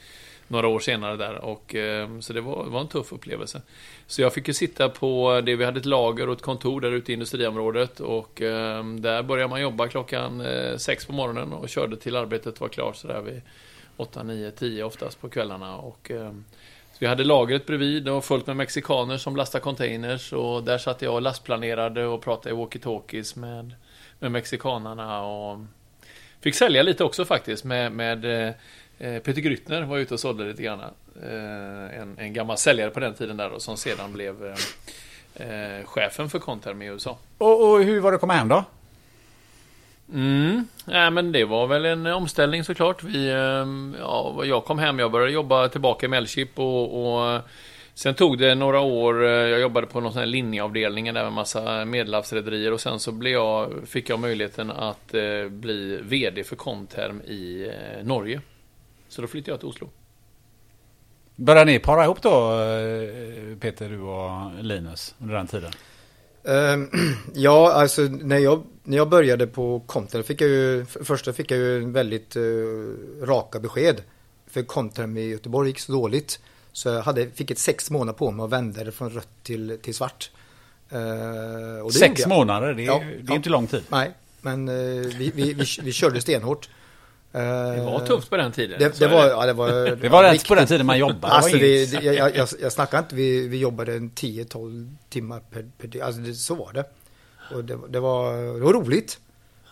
några 0.49 0.69
år 0.69 0.81
senare 0.81 1.17
där. 1.17 1.45
Och, 1.45 1.75
ehm, 1.75 2.23
så 2.23 2.33
det 2.33 2.41
var, 2.41 2.65
var 2.65 2.81
en 2.81 2.89
tuff 2.89 3.13
upplevelse. 3.13 3.63
Så 4.07 4.23
jag 4.23 4.35
fick 4.35 4.49
ju 4.49 4.55
sitta 4.55 4.89
på 4.89 5.41
det, 5.47 5.57
vi 5.57 5.65
hade 5.65 5.81
ett 5.81 5.87
lager 5.87 6.29
och 6.29 6.37
ett 6.37 6.43
kontor 6.43 6.81
där 6.81 6.93
ute 6.93 7.13
i 7.13 7.15
industriområdet. 7.15 8.01
Och 8.01 8.43
ehm, 8.43 9.01
där 9.01 9.23
började 9.23 9.51
man 9.51 9.61
jobba 9.61 9.89
klockan 9.89 10.41
eh, 10.41 10.77
sex 10.77 11.07
på 11.07 11.13
morgonen 11.13 11.53
och 11.53 11.69
körde 11.69 11.97
till 11.97 12.17
arbetet 12.17 12.61
var 12.61 12.69
klart 12.69 12.97
sådär 12.97 13.21
vid 13.21 13.41
8, 13.97 14.23
9, 14.23 14.51
10 14.51 14.85
oftast 14.85 15.21
på 15.21 15.29
kvällarna. 15.29 15.77
Och, 15.77 16.11
ehm, 16.11 16.45
vi 17.01 17.07
hade 17.07 17.25
lagret 17.25 17.67
bredvid, 17.67 18.09
och 18.09 18.25
fullt 18.25 18.47
med 18.47 18.57
mexikaner 18.57 19.17
som 19.17 19.37
lastade 19.37 19.63
containers. 19.63 20.33
Och 20.33 20.65
där 20.65 20.79
satt 20.79 21.03
jag 21.03 21.15
och 21.15 21.23
lastplanerade 21.23 22.07
och 22.07 22.23
pratade 22.23 22.55
i 22.55 22.59
walkie-talkies 22.59 23.39
med, 23.39 23.75
med 24.19 24.33
mexikanarna. 24.33 25.23
Och 25.23 25.59
fick 26.41 26.55
sälja 26.55 26.83
lite 26.83 27.05
också 27.05 27.25
faktiskt 27.25 27.65
med, 27.65 27.93
med 27.93 28.25
Eh, 28.25 28.55
Peter 28.99 29.41
Gryttner 29.41 29.83
var 29.83 29.99
ute 29.99 30.15
och 30.15 30.21
sålde 30.21 30.45
lite 30.45 30.63
grann. 30.63 30.81
Eh, 30.81 32.01
En, 32.01 32.19
en 32.19 32.33
gammal 32.33 32.59
säljare 32.59 32.91
på 32.91 33.01
den 33.01 33.15
tiden 33.15 33.37
där 33.37 33.51
och 33.51 33.63
som 33.63 33.77
sedan 33.77 34.13
blev 34.13 34.47
eh, 34.47 35.79
eh, 35.79 35.85
chefen 35.85 36.31
för 36.31 36.39
Conterm 36.39 36.83
i 36.83 36.87
USA. 36.87 37.19
Och, 37.39 37.71
och 37.71 37.83
hur 37.83 38.01
var 38.01 38.11
det 38.11 38.15
att 38.15 38.21
komma 38.21 38.35
hem 38.35 38.49
då? 38.49 38.65
Mm, 40.13 40.69
nej, 40.85 41.11
men 41.11 41.33
det 41.33 41.45
var 41.45 41.67
väl 41.67 41.85
en 41.85 42.07
omställning 42.07 42.65
såklart. 42.65 43.03
Vi, 43.03 43.29
eh, 43.29 43.67
ja, 44.01 44.45
jag 44.45 44.65
kom 44.65 44.79
hem, 44.79 44.99
jag 44.99 45.11
började 45.13 45.33
jobba 45.33 45.69
tillbaka 45.69 46.07
i 46.07 46.09
Mellchip 46.09 46.59
och, 46.59 47.35
och 47.35 47.41
Sen 47.99 48.15
tog 48.15 48.39
det 48.39 48.55
några 48.55 48.81
år, 48.81 49.25
eh, 49.25 49.31
jag 49.31 49.61
jobbade 49.61 49.87
på 49.87 50.01
någon 50.01 50.13
sån 50.13 50.21
här 50.21 50.27
linjeavdelning 50.27 51.15
där 51.15 51.25
med 51.25 51.33
massa 51.33 51.85
medelhavsrederier 51.85 52.73
och 52.73 52.81
sen 52.81 53.01
så 53.01 53.13
blev 53.13 53.33
jag, 53.33 53.73
fick 53.87 54.11
jag 54.11 54.19
möjligheten 54.21 54.71
att 54.71 55.15
eh, 55.15 55.49
bli 55.49 55.99
VD 56.03 56.45
för 56.45 56.57
Conterm 56.57 57.21
i 57.21 57.69
eh, 57.69 58.07
Norge. 58.07 58.41
Så 59.09 59.23
då 59.23 59.29
flyttade 59.29 59.51
jag 59.51 59.61
till 59.61 59.69
Oslo. 59.69 59.91
Började 61.37 61.73
ni 61.73 61.79
para 61.79 62.05
ihop 62.05 62.23
då, 62.23 62.61
eh, 62.61 63.59
Peter, 63.61 63.89
du 63.89 64.01
och 64.01 64.65
Linus, 64.65 65.15
under 65.19 65.35
den 65.35 65.47
tiden? 65.47 65.73
Ehm, 66.45 66.91
ja, 67.35 67.73
alltså 67.73 68.03
när 68.03 68.39
jag, 68.39 68.65
när 68.83 68.97
jag 68.97 69.09
började 69.09 69.47
på 69.47 69.81
Content 69.87 70.27
fick 70.27 70.41
jag 70.41 70.51
ju, 70.51 70.85
för 70.85 71.05
första 71.05 71.33
fick 71.33 71.51
jag 71.51 71.59
ju 71.59 71.91
väldigt 71.91 72.37
uh, 72.37 72.95
raka 73.23 73.61
besked. 73.61 74.03
För 74.47 74.63
Content 74.63 75.19
i 75.19 75.21
Göteborg 75.21 75.69
gick 75.69 75.79
så 75.79 75.93
dåligt. 75.93 76.41
Så 76.73 76.89
jag 76.89 77.03
hade, 77.03 77.31
fick 77.31 77.51
ett 77.51 77.59
sex 77.59 77.91
månader 77.91 78.19
på 78.19 78.31
mig 78.31 78.45
att 78.45 78.51
vända 78.51 78.85
det 78.85 78.93
från 78.93 79.11
rött 79.11 79.29
till, 79.43 79.79
till 79.83 79.95
svart. 79.95 80.31
Uh, 80.93 81.81
och 81.81 81.93
det 81.93 81.99
Sex 81.99 82.27
månader, 82.27 82.75
det 82.75 82.83
är, 82.83 82.87
Ja, 82.87 82.99
det 82.99 83.05
är 83.05 83.25
ja. 83.29 83.35
inte 83.35 83.51
lång 83.51 83.67
tid. 83.67 83.83
Nej, 83.89 84.11
men 84.41 84.69
uh, 84.69 85.07
vi, 85.19 85.33
vi, 85.35 85.53
vi, 85.53 85.65
vi 85.83 85.93
körde 85.93 86.21
stenhårt. 86.21 86.69
Det 87.33 87.83
var 87.85 88.07
tufft 88.07 88.31
på 88.31 88.37
den 88.37 88.53
tiden. 88.53 88.79
Det, 88.79 88.99
det 88.99 89.07
var, 89.09 89.27
ja, 89.27 89.47
det 89.47 89.53
var, 89.53 89.69
Det 89.97 90.09
var 90.09 90.23
rätt 90.23 90.33
riktigt- 90.33 90.49
på 90.49 90.55
den 90.55 90.67
tiden 90.67 90.87
man 90.87 90.99
jobbade. 91.09 91.33
Alltså 91.35 91.57
det 91.57 91.59
var 91.59 92.01
det, 92.01 92.01
det, 92.11 92.15
jag, 92.15 92.37
jag, 92.37 92.49
jag 92.63 92.73
snackar 92.73 92.99
inte, 92.99 93.15
vi, 93.15 93.49
vi 93.49 93.59
jobbade 93.59 93.93
en 93.95 94.11
10-12 94.11 94.95
timmar 95.09 95.41
per, 95.51 95.67
per 95.79 95.89
dygn. 95.89 96.05
Alltså 96.05 96.21
det, 96.21 96.35
så 96.35 96.55
var 96.55 96.73
det. 96.73 96.85
Och 97.55 97.65
det, 97.65 97.79
det, 97.89 98.01
var, 98.01 98.37
det 98.55 98.61
var 98.65 98.73
roligt. 98.73 99.19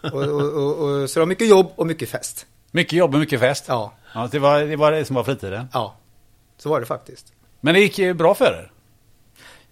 Och, 0.01 0.13
och, 0.15 0.53
och, 0.55 0.79
och, 1.03 1.11
så 1.11 1.19
det 1.19 1.21
var 1.21 1.27
mycket 1.27 1.49
jobb 1.49 1.73
och 1.77 1.87
mycket 1.87 2.09
fest. 2.09 2.47
Mycket 2.71 2.93
jobb 2.93 3.15
och 3.15 3.21
mycket 3.21 3.41
fest. 3.41 3.65
Ja, 3.69 3.93
Ja, 4.15 4.29
det, 4.33 4.39
var, 4.39 4.61
det 4.63 4.77
var 4.77 4.93
det 4.93 5.05
som 5.05 5.17
var 5.17 5.25
fritiden. 5.25 5.67
ja. 5.73 5.97
Så 6.59 6.69
var 6.69 6.81
det 6.81 6.87
faktiskt. 6.87 7.33
Men 7.61 7.75
det 7.75 7.81
gick 7.81 7.99
ju 7.99 8.15
bra 8.15 8.35
för 8.35 8.45
er. 8.45 8.71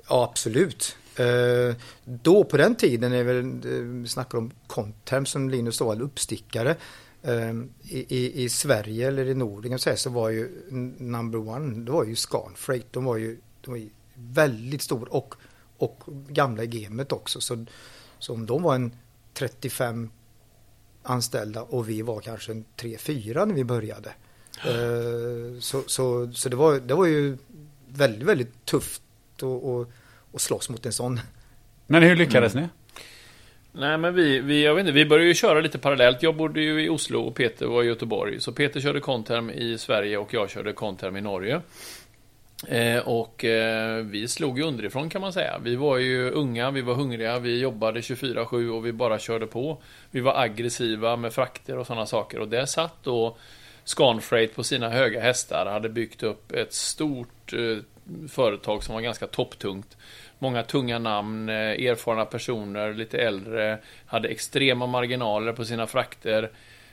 Ja, 0.08 0.24
absolut. 0.30 0.96
Eh, 1.16 1.76
då 2.04 2.44
på 2.44 2.56
den 2.56 2.74
tiden, 2.74 3.12
är 3.12 3.22
väl, 3.24 3.38
eh, 3.38 3.70
vi 4.02 4.08
snackar 4.08 4.38
om 4.38 4.50
Conterm 4.66 5.26
som 5.26 5.50
Linus 5.50 5.76
sa, 5.76 5.92
en 5.92 6.02
uppstickare. 6.02 6.76
Ehm, 7.24 7.70
I, 7.82 8.16
i, 8.16 8.42
I 8.44 8.48
Sverige 8.48 9.08
eller 9.08 9.26
i 9.26 9.34
Norden 9.34 9.78
så, 9.78 9.90
här, 9.90 9.96
så 9.96 10.10
var 10.10 10.30
ju 10.30 10.50
number 10.98 11.48
one, 11.48 11.84
det 11.84 11.92
var 11.92 12.04
ju 12.04 12.16
Scanfreight. 12.16 12.92
De 12.92 13.04
var 13.04 13.16
ju, 13.16 13.38
de 13.60 13.70
var 13.70 13.78
ju 13.78 13.88
väldigt 14.14 14.82
stor 14.82 15.14
och, 15.14 15.34
och 15.78 16.02
gamla 16.28 16.62
i 16.62 16.66
gamet 16.66 17.12
också. 17.12 17.40
Så, 17.40 17.64
så 18.18 18.34
om 18.34 18.46
de 18.46 18.62
var 18.62 18.74
en 18.74 18.92
35 19.34 20.10
anställda 21.02 21.62
och 21.62 21.88
vi 21.88 22.02
var 22.02 22.20
kanske 22.20 22.52
en 22.52 22.64
3-4 22.76 23.46
när 23.46 23.54
vi 23.54 23.64
började. 23.64 24.12
Ehm, 24.66 25.60
så 25.60 25.82
så, 25.86 26.32
så 26.32 26.48
det, 26.48 26.56
var, 26.56 26.80
det 26.80 26.94
var 26.94 27.06
ju 27.06 27.38
väldigt, 27.88 28.28
väldigt 28.28 28.64
tufft 28.64 29.02
att, 29.36 29.64
att, 29.64 29.88
att 30.34 30.40
slåss 30.40 30.70
mot 30.70 30.86
en 30.86 30.92
sån. 30.92 31.20
Men 31.86 32.02
hur 32.02 32.16
lyckades 32.16 32.54
ni? 32.54 32.68
Nej, 33.76 33.98
men 33.98 34.14
vi, 34.14 34.40
vi, 34.40 34.64
jag 34.64 34.74
vet 34.74 34.80
inte, 34.80 34.92
vi 34.92 35.06
började 35.06 35.28
ju 35.28 35.34
köra 35.34 35.60
lite 35.60 35.78
parallellt. 35.78 36.22
Jag 36.22 36.36
bodde 36.36 36.60
ju 36.60 36.84
i 36.84 36.88
Oslo 36.88 37.20
och 37.20 37.34
Peter 37.34 37.66
var 37.66 37.82
i 37.82 37.86
Göteborg. 37.86 38.40
Så 38.40 38.52
Peter 38.52 38.80
körde 38.80 39.00
Conterm 39.00 39.50
i 39.50 39.78
Sverige 39.78 40.18
och 40.18 40.34
jag 40.34 40.50
körde 40.50 40.72
Conterm 40.72 41.16
i 41.16 41.20
Norge. 41.20 41.60
Eh, 42.68 42.98
och 42.98 43.44
eh, 43.44 44.04
vi 44.04 44.28
slog 44.28 44.58
ju 44.58 44.64
underifrån 44.64 45.10
kan 45.10 45.20
man 45.20 45.32
säga. 45.32 45.58
Vi 45.62 45.76
var 45.76 45.98
ju 45.98 46.30
unga, 46.30 46.70
vi 46.70 46.82
var 46.82 46.94
hungriga, 46.94 47.38
vi 47.38 47.60
jobbade 47.60 48.00
24-7 48.00 48.68
och 48.68 48.86
vi 48.86 48.92
bara 48.92 49.18
körde 49.18 49.46
på. 49.46 49.82
Vi 50.10 50.20
var 50.20 50.40
aggressiva 50.40 51.16
med 51.16 51.32
frakter 51.32 51.78
och 51.78 51.86
sådana 51.86 52.06
saker. 52.06 52.40
Och 52.40 52.48
där 52.48 52.66
satt 52.66 53.02
då 53.02 53.36
Scanfreight 53.84 54.54
på 54.54 54.64
sina 54.64 54.88
höga 54.88 55.20
hästar, 55.20 55.66
hade 55.66 55.88
byggt 55.88 56.22
upp 56.22 56.52
ett 56.52 56.72
stort 56.72 57.52
eh, 57.52 57.78
företag 58.28 58.84
som 58.84 58.94
var 58.94 59.02
ganska 59.02 59.26
topptungt. 59.26 59.96
Många 60.44 60.62
tunga 60.62 60.98
namn, 60.98 61.48
eh, 61.48 61.54
erfarna 61.54 62.24
personer, 62.24 62.94
lite 62.94 63.18
äldre, 63.18 63.78
hade 64.06 64.28
extrema 64.28 64.86
marginaler 64.86 65.52
på 65.52 65.64
sina 65.64 65.86
frakter. 65.86 66.50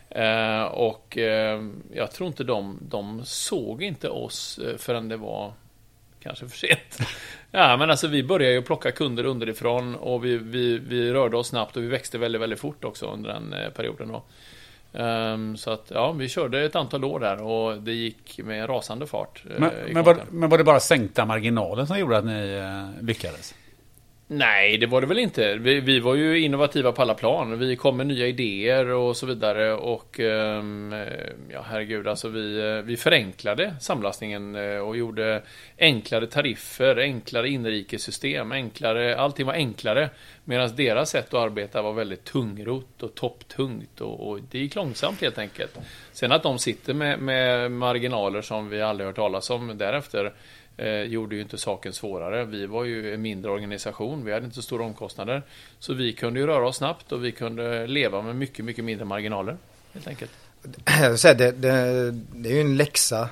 Eh, 0.10 0.64
och 0.64 1.18
eh, 1.18 1.62
jag 1.94 2.12
tror 2.12 2.28
inte 2.28 2.44
de, 2.44 2.80
de 2.82 3.26
såg 3.26 3.84
inte 3.84 4.10
oss 4.10 4.60
förrän 4.78 5.10
det 5.10 5.18
var 5.18 5.54
kanske 6.20 6.48
för 6.48 6.58
sent. 6.58 7.00
Ja, 7.52 7.78
men 7.78 7.90
alltså 7.90 8.08
vi 8.08 8.24
började 8.24 8.54
ju 8.54 8.62
plocka 8.62 8.92
kunder 8.92 9.26
underifrån 9.26 9.96
och 9.96 10.26
vi, 10.26 10.38
vi, 10.38 10.78
vi 10.78 11.14
rörde 11.14 11.38
oss 11.38 11.48
snabbt 11.48 11.78
och 11.78 11.84
vi 11.84 11.88
växte 11.88 12.18
väldigt, 12.18 12.42
väldigt 12.42 12.60
fort 12.60 12.84
också 12.84 13.06
under 13.06 13.30
den 13.30 13.56
perioden 13.76 14.08
då. 14.08 14.24
Ehm, 14.94 15.58
så 15.58 15.72
att 15.72 15.92
ja, 15.94 16.12
vi 16.12 16.30
körde 16.30 16.66
ett 16.66 16.76
antal 16.76 17.04
år 17.04 17.20
där 17.20 17.42
och 17.44 17.78
det 17.82 17.94
gick 17.94 18.40
med 18.44 18.70
rasande 18.70 19.08
fart. 19.08 19.44
eh, 19.50 19.60
Men, 19.60 19.72
men, 19.94 20.04
var, 20.04 20.18
men 20.32 20.50
var 20.50 20.58
det 20.58 20.64
bara 20.64 20.80
sänkta 20.80 21.26
marginaler 21.26 21.86
som 21.86 22.00
gjorde 22.00 22.18
att 22.18 22.26
ni 22.26 22.54
eh, 22.98 23.04
lyckades? 23.06 23.56
Nej, 24.34 24.78
det 24.78 24.86
var 24.88 25.02
det 25.02 25.08
väl 25.08 25.20
inte. 25.20 25.56
Vi, 25.56 25.80
vi 25.80 26.00
var 26.00 26.16
ju 26.16 26.40
innovativa 26.40 26.92
på 26.92 27.02
alla 27.02 27.14
plan. 27.14 27.60
Vi 27.60 27.76
kom 27.76 27.98
med 27.98 28.08
nya 28.08 28.28
idéer 28.28 28.88
och 28.88 29.18
så 29.18 29.26
vidare. 29.26 29.74
Och 29.74 30.20
ehm, 30.20 30.94
ja, 31.50 31.66
herregud, 31.70 32.08
alltså 32.08 32.30
vi, 32.30 32.60
eh, 32.60 32.86
vi 32.86 32.98
förenklade 32.98 33.76
samlastningen 33.80 34.56
eh, 34.56 34.78
och 34.78 34.98
gjorde 34.98 35.42
enklare 35.80 36.28
tariffer, 36.28 36.98
enklare 36.98 37.50
inrikessystem, 37.50 38.52
enklare, 38.52 39.18
allting 39.18 39.46
var 39.46 39.54
enklare. 39.54 40.10
Medan 40.44 40.76
deras 40.76 41.10
sätt 41.10 41.34
att 41.34 41.40
arbeta 41.40 41.82
var 41.82 41.94
väldigt 41.94 42.24
tungrot 42.24 43.04
och 43.04 43.16
topptungt 43.16 44.02
och, 44.02 44.30
och 44.30 44.40
det 44.52 44.60
gick 44.60 44.76
långsamt 44.76 45.22
helt 45.22 45.38
enkelt. 45.38 45.78
Sen 46.12 46.32
att 46.32 46.44
de 46.44 46.60
sitter 46.60 46.94
med, 46.94 47.20
med 47.20 47.72
marginaler 47.72 48.42
som 48.42 48.70
vi 48.70 48.82
aldrig 48.82 49.08
hört 49.08 49.16
talas 49.16 49.50
om 49.50 49.78
därefter 49.78 50.34
eh, 50.78 51.02
gjorde 51.02 51.36
ju 51.36 51.42
inte 51.42 51.58
saken 51.58 51.94
svårare. 51.94 52.46
Vi 52.46 52.66
var 52.66 52.84
ju 52.84 53.14
en 53.14 53.22
mindre 53.22 53.52
organisation, 53.52 54.26
vi 54.26 54.34
hade 54.34 54.46
inte 54.46 54.56
så 54.56 54.62
stora 54.62 54.84
omkostnader. 54.84 55.44
Så 55.80 55.94
vi 55.94 56.14
kunde 56.14 56.40
ju 56.40 56.48
röra 56.48 56.68
oss 56.68 56.78
snabbt 56.78 57.12
och 57.12 57.26
vi 57.26 57.32
kunde 57.32 57.88
leva 57.88 58.22
med 58.22 58.36
mycket, 58.36 58.66
mycket 58.66 58.86
mindre 58.86 59.06
marginaler. 59.06 59.58
Helt 59.94 60.08
enkelt. 60.08 60.32
Det, 61.22 61.52
det, 61.52 61.52
det 62.12 62.50
är 62.50 62.54
ju 62.54 62.62
en 62.62 62.78
läxa 62.78 63.30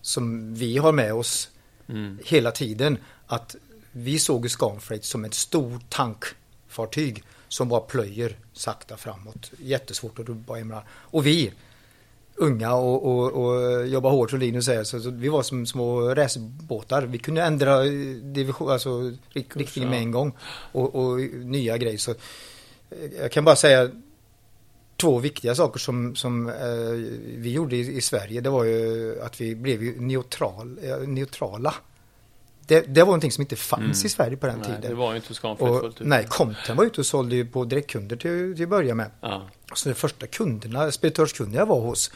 som 0.00 0.54
vi 0.54 0.78
har 0.78 0.92
med 0.92 1.14
oss 1.14 1.48
Mm. 1.88 2.18
hela 2.24 2.50
tiden. 2.50 2.98
Att 3.26 3.56
vi 3.92 4.18
såg 4.18 4.50
Scanfreight 4.50 5.04
som 5.04 5.24
ett 5.24 5.34
stort 5.34 5.90
tankfartyg 5.90 7.22
som 7.48 7.68
bara 7.68 7.80
plöjer 7.80 8.36
sakta 8.52 8.96
framåt. 8.96 9.52
Jättesvårt 9.58 10.18
att 10.18 10.26
rubba. 10.26 10.82
Och 10.90 11.26
vi, 11.26 11.52
unga 12.42 12.74
och, 12.74 13.06
och, 13.06 13.32
och 13.32 13.86
jobba 13.88 14.10
hårt 14.10 14.30
som 14.30 14.38
Linus 14.38 14.64
säger, 14.64 14.84
så, 14.84 15.00
så 15.00 15.10
vi 15.10 15.28
var 15.28 15.42
som 15.42 15.66
små 15.66 16.14
racerbåtar. 16.14 17.02
Vi 17.02 17.18
kunde 17.18 17.42
ändra 17.42 17.84
eh, 17.84 17.92
division, 18.22 18.70
alltså 18.70 19.12
riktningen 19.32 19.90
med 19.90 19.98
en 19.98 20.10
gång 20.10 20.32
och, 20.72 20.94
och 20.94 21.20
nya 21.44 21.78
grejer. 21.78 21.98
Så 21.98 22.10
eh, 22.10 22.16
jag 23.20 23.32
kan 23.32 23.44
bara 23.44 23.56
säga 23.56 23.90
två 24.96 25.18
viktiga 25.18 25.54
saker 25.54 25.78
som, 25.78 26.16
som 26.16 26.48
eh, 26.48 26.92
vi 27.36 27.52
gjorde 27.52 27.76
i, 27.76 27.96
i, 27.96 28.00
Sverige. 28.00 28.40
Det 28.40 28.50
var 28.50 28.64
ju 28.64 29.20
att 29.22 29.40
vi 29.40 29.54
blev 29.54 30.00
neutral, 30.00 30.78
eh, 30.82 30.98
neutrala. 30.98 31.74
Det, 32.66 32.80
det, 32.80 33.00
var 33.00 33.06
någonting 33.06 33.32
som 33.32 33.42
inte 33.42 33.56
fanns 33.56 33.82
mm. 33.82 34.06
i 34.06 34.08
Sverige 34.08 34.36
på 34.36 34.46
den 34.46 34.58
nej, 34.58 34.66
tiden. 34.66 34.80
Det 34.80 34.94
var 34.94 35.10
ju 35.10 35.16
inte 35.16 35.34
skamfullt 35.34 35.80
fullt 35.80 36.00
ut. 36.00 36.06
Nej, 36.06 36.26
Compton 36.28 36.76
var 36.76 36.84
ute 36.84 37.00
och 37.00 37.06
sålde 37.06 37.36
ju 37.36 37.46
på 37.46 37.64
direktkunder 37.64 38.16
till, 38.16 38.56
till 38.56 38.62
att 38.62 38.68
börja 38.68 38.94
med. 38.94 39.10
Ja. 39.20 39.48
Så 39.74 39.88
de 39.88 39.94
första 39.94 40.26
kunderna, 40.26 40.92
speditörskunderna 40.92 41.58
jag 41.58 41.66
var 41.66 41.80
hos, 41.80 42.12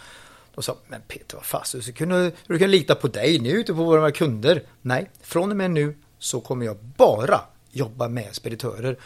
de 0.54 0.62
sa, 0.62 0.76
men 0.88 1.00
Peter 1.08 1.36
vad 1.36 1.44
fasen, 1.44 1.82
så 1.82 1.92
kunde, 1.92 2.32
du 2.46 2.58
kan 2.58 2.70
lita 2.70 2.94
på 2.94 3.08
dig, 3.08 3.38
ni 3.38 3.50
är 3.50 3.54
ute 3.54 3.74
på 3.74 3.84
våra 3.84 4.10
kunder. 4.10 4.62
Nej, 4.82 5.10
från 5.22 5.50
och 5.50 5.56
med 5.56 5.70
nu 5.70 5.96
så 6.18 6.40
kommer 6.40 6.66
jag 6.66 6.76
bara 6.76 7.40
jobba 7.70 8.08
med 8.08 8.34
speditörer. 8.34 8.96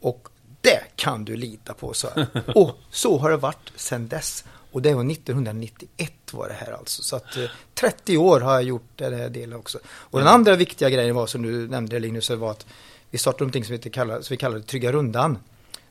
Och 0.00 0.28
det 0.60 0.80
kan 0.96 1.24
du 1.24 1.36
lita 1.36 1.74
på, 1.74 1.92
så 1.92 2.08
Och 2.54 2.78
så 2.90 3.18
har 3.18 3.30
det 3.30 3.36
varit 3.36 3.72
sedan 3.76 4.08
dess. 4.08 4.44
Och 4.72 4.82
det 4.82 4.94
var 4.94 5.12
1991 5.12 6.12
var 6.32 6.48
det 6.48 6.54
här 6.54 6.72
alltså. 6.72 7.02
Så 7.02 7.16
att 7.16 7.38
30 7.74 8.14
eh, 8.14 8.22
år 8.22 8.40
har 8.40 8.52
jag 8.52 8.62
gjort 8.62 8.88
den 8.96 9.14
här 9.14 9.28
delen 9.28 9.58
också. 9.58 9.78
Och 9.88 10.18
den 10.18 10.28
andra 10.28 10.56
viktiga 10.56 10.90
grejen 10.90 11.16
var 11.16 11.26
som 11.26 11.42
du 11.42 11.68
nämnde 11.68 11.98
Linus, 11.98 12.30
var 12.30 12.50
att 12.50 12.66
vi 13.10 13.18
startade 13.18 13.44
någonting 13.44 13.64
som 13.64 13.76
vi, 13.76 13.90
kallade, 13.90 14.22
som 14.22 14.34
vi 14.34 14.38
kallade 14.38 14.62
Trygga 14.62 14.92
Rundan. 14.92 15.38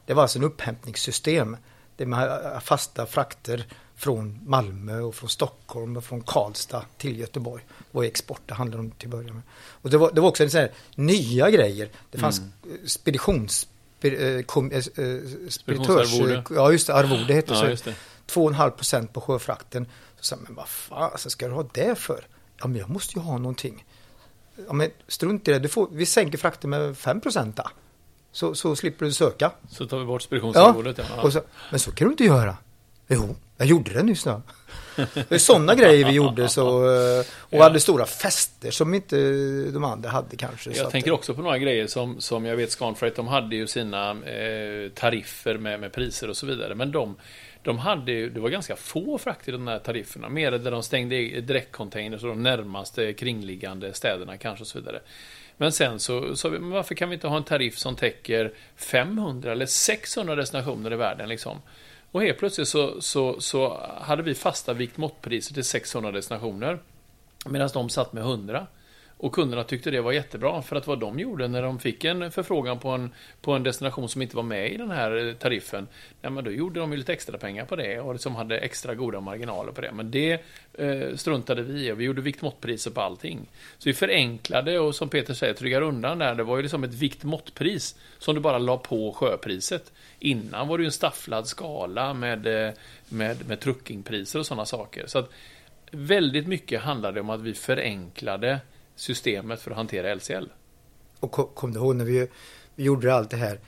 Det 0.06 0.13
var 0.13 0.22
alltså 0.22 0.39
en 0.39 0.46
upphämtningssystem. 0.46 1.58
Det 1.98 2.06
med 2.06 2.62
fasta 2.63 3.06
frakter 3.06 3.65
från 3.96 4.39
Malmö 4.46 5.00
och 5.00 5.15
från 5.15 5.29
Stockholm 5.29 5.98
och 5.98 6.03
från 6.03 6.22
Karlstad 6.22 6.86
till 6.98 7.20
Göteborg. 7.20 7.63
Det 7.67 7.98
var 7.98 8.03
export 8.03 8.41
det 8.46 8.53
handlade 8.53 8.84
om 8.84 8.91
till 8.91 9.10
början 9.10 9.34
med. 9.34 9.44
Och 9.82 9.89
det 9.89 9.98
var, 9.98 10.12
det 10.12 10.22
var 10.22 10.29
också 10.29 10.44
en 10.44 10.51
sån 10.51 10.60
här, 10.60 10.72
nya 10.96 11.50
grejer. 11.50 11.89
Det 12.12 12.17
fanns 12.17 12.39
mm. 12.39 12.77
speditions 12.86 13.67
Eh, 14.01 14.41
kom, 14.41 14.72
eh, 14.72 14.77
eh, 14.77 14.84
speditörs... 15.50 16.13
Ja, 16.50 16.72
just 16.72 16.88
det, 16.88 16.94
arvode 16.94 17.34
hette 17.34 17.53
ja, 17.53 17.63
det. 17.63 17.96
2,5 18.27 18.70
procent 18.70 19.13
på 19.13 19.22
sjöfrakten. 19.22 19.86
Så 20.27 20.36
men 20.36 20.55
vad 20.55 20.67
fan 20.67 21.17
ska 21.17 21.48
du 21.48 21.53
ha 21.53 21.69
det 21.74 21.96
för? 21.96 22.27
Ja, 22.60 22.67
men 22.67 22.79
jag 22.79 22.89
måste 22.89 23.19
ju 23.19 23.22
ha 23.22 23.38
någonting. 23.38 23.86
Ja, 24.67 24.74
men 24.74 24.91
strunt 25.07 25.48
i 25.48 25.51
det, 25.51 25.60
du 25.60 25.69
får, 25.69 25.88
vi 25.91 26.05
sänker 26.05 26.38
frakten 26.38 26.69
med 26.69 26.98
5 26.98 27.22
procent 27.22 27.60
så, 28.31 28.55
så 28.55 28.75
slipper 28.75 29.05
du 29.05 29.12
söka. 29.12 29.51
Så 29.69 29.88
tar 29.88 30.00
vi 30.00 30.05
bort 30.05 30.22
speditionsarvodet. 30.22 30.98
Ja, 30.98 31.29
ja. 31.34 31.41
men 31.72 31.79
så 31.79 31.91
kan 31.91 32.07
du 32.07 32.12
inte 32.12 32.24
göra. 32.24 32.57
Jo, 33.07 33.36
jag 33.57 33.67
gjorde 33.67 33.93
det 33.93 34.03
nyss 34.03 34.24
då. 34.24 34.41
Det 35.13 35.31
är 35.31 35.38
sådana 35.38 35.75
grejer 35.75 36.05
vi 36.05 36.12
gjorde 36.12 36.50
så, 36.50 36.67
och 36.69 37.24
ja. 37.50 37.63
hade 37.63 37.79
stora 37.79 38.05
fester 38.05 38.72
som 38.72 38.93
inte 38.93 39.15
de 39.74 39.84
andra 39.84 40.10
hade 40.10 40.36
kanske. 40.36 40.72
Jag 40.72 40.91
tänker 40.91 41.12
också 41.12 41.34
på 41.34 41.41
några 41.41 41.57
grejer 41.57 41.88
som, 41.88 42.22
som 42.22 42.46
jag 42.46 42.55
vet 42.55 42.72
Scanfreight, 42.72 43.15
de 43.15 43.27
hade 43.27 43.55
ju 43.55 43.67
sina 43.67 44.10
eh, 44.12 44.91
tariffer 44.96 45.57
med, 45.57 45.79
med 45.79 45.91
priser 45.91 46.29
och 46.29 46.38
så 46.38 46.46
vidare. 46.46 46.75
Men 46.75 46.91
de, 46.91 47.15
de 47.67 47.77
hade 47.77 48.12
ju, 48.12 48.29
det 48.29 48.39
var 48.39 48.50
ganska 48.50 48.75
få 48.75 49.17
frakter 49.17 49.51
i 49.51 49.51
de 49.51 49.67
här 49.67 49.79
tarifferna. 49.79 50.29
Mer 50.29 50.51
där 50.51 50.71
de 50.71 50.83
stängde 50.83 51.15
direktcontainers 51.41 52.24
och 52.24 52.29
de 52.29 52.43
närmaste 52.43 53.13
kringliggande 53.13 53.93
städerna 53.93 54.38
kanske 54.38 54.63
och 54.63 54.67
så 54.67 54.79
vidare. 54.79 55.00
Men 55.57 55.71
sen 55.71 56.00
så 56.00 56.36
sa 56.36 56.50
vi, 56.50 56.57
varför 56.57 56.95
kan 56.95 57.09
vi 57.09 57.13
inte 57.13 57.27
ha 57.27 57.38
en 57.38 57.43
tariff 57.43 57.77
som 57.77 57.95
täcker 57.95 58.53
500 58.75 59.51
eller 59.51 59.65
600 59.65 60.36
destinationer 60.36 60.93
i 60.93 60.95
världen 60.95 61.29
liksom? 61.29 61.62
Och 62.12 62.21
helt 62.21 62.38
plötsligt 62.38 62.67
så, 62.67 63.01
så, 63.01 63.41
så 63.41 63.81
hade 64.01 64.24
vi 64.24 64.35
fasta 64.35 64.74
vikt 64.74 64.98
måttpriser 64.98 65.53
till 65.53 65.63
600 65.63 66.11
destinationer. 66.11 66.79
Medan 67.46 67.70
de 67.74 67.89
satt 67.89 68.13
med 68.13 68.24
100. 68.24 68.68
Och 69.20 69.34
kunderna 69.34 69.64
tyckte 69.64 69.92
det 69.92 70.01
var 70.01 70.12
jättebra, 70.12 70.62
för 70.62 70.75
att 70.75 70.88
vad 70.88 71.00
de 71.00 71.20
gjorde 71.20 71.48
när 71.48 71.62
de 71.62 71.80
fick 71.80 72.03
en 72.03 72.32
förfrågan 72.32 72.80
på 72.80 72.90
en, 72.90 73.12
på 73.42 73.53
en 73.53 73.64
destination 73.64 74.10
som 74.10 74.22
inte 74.22 74.36
var 74.36 74.44
med 74.44 74.72
i 74.72 74.77
den 74.77 74.92
här 74.92 75.27
eh, 75.27 75.34
tariffen, 75.34 75.88
ja, 76.22 76.30
men 76.30 76.44
då 76.44 76.51
gjorde 76.51 76.80
de 76.80 76.92
ju 76.92 76.98
lite 76.98 77.14
extra 77.14 77.38
pengar 77.38 77.66
på 77.66 77.75
det 77.75 78.00
och 78.00 78.22
som 78.22 78.36
hade 78.36 78.58
extra 78.58 78.96
goda 78.96 79.20
marginaler 79.20 79.72
på 79.72 79.82
det. 79.82 79.92
Men 79.92 80.12
det 80.12 80.44
eh, 80.74 81.16
struntade 81.16 81.62
vi 81.62 81.88
i 81.88 81.92
och 81.92 82.00
vi 82.00 82.03
gjorde 82.03 82.22
viktmåttpriser 82.22 82.92
på 82.92 83.01
allting. 83.01 83.40
Så 83.77 83.90
vi 83.90 83.94
förenklade 83.94 84.80
och 84.80 84.96
som 84.96 85.10
Peter 85.10 85.34
säger, 85.34 85.53
tryggar 85.53 85.82
undan 85.82 86.20
där. 86.20 86.36
Det 86.36 86.44
var 86.44 86.58
ju 86.58 86.62
liksom 86.62 86.84
ett 86.84 86.94
viktmåttpris 86.94 87.96
som 88.18 88.36
du 88.36 88.42
bara 88.42 88.58
la 88.58 88.77
på 88.77 89.14
sjöpriset. 89.14 89.92
Innan 90.20 90.68
var 90.68 90.77
det 90.77 90.82
ju 90.82 90.86
en 90.86 90.92
stafflad 90.92 91.48
skala 91.48 92.14
med, 92.14 92.68
eh, 92.68 92.74
med, 93.10 93.48
med 93.48 93.60
truckingpriser 93.60 94.40
och 94.40 94.46
sådana 94.46 94.66
saker. 94.66 95.08
Så 95.08 95.20
att 95.20 95.32
väldigt 95.92 96.48
mycket 96.48 96.82
handlade 96.82 97.22
om 97.22 97.30
att 97.30 97.42
vi 97.42 97.53
förenklade 97.53 98.60
systemet 98.98 99.62
för 99.62 99.72
att 99.72 99.77
hantera 99.77 100.16
LCL. 100.16 100.46
Och 101.20 101.31
kom, 101.31 101.50
kom 101.53 101.74
du 101.74 101.79
ihåg 101.79 101.96
när 101.96 102.05
vi, 102.05 102.27
vi 102.75 102.83
gjorde 102.83 103.16
allt 103.16 103.29
det 103.29 103.38
här, 103.38 103.60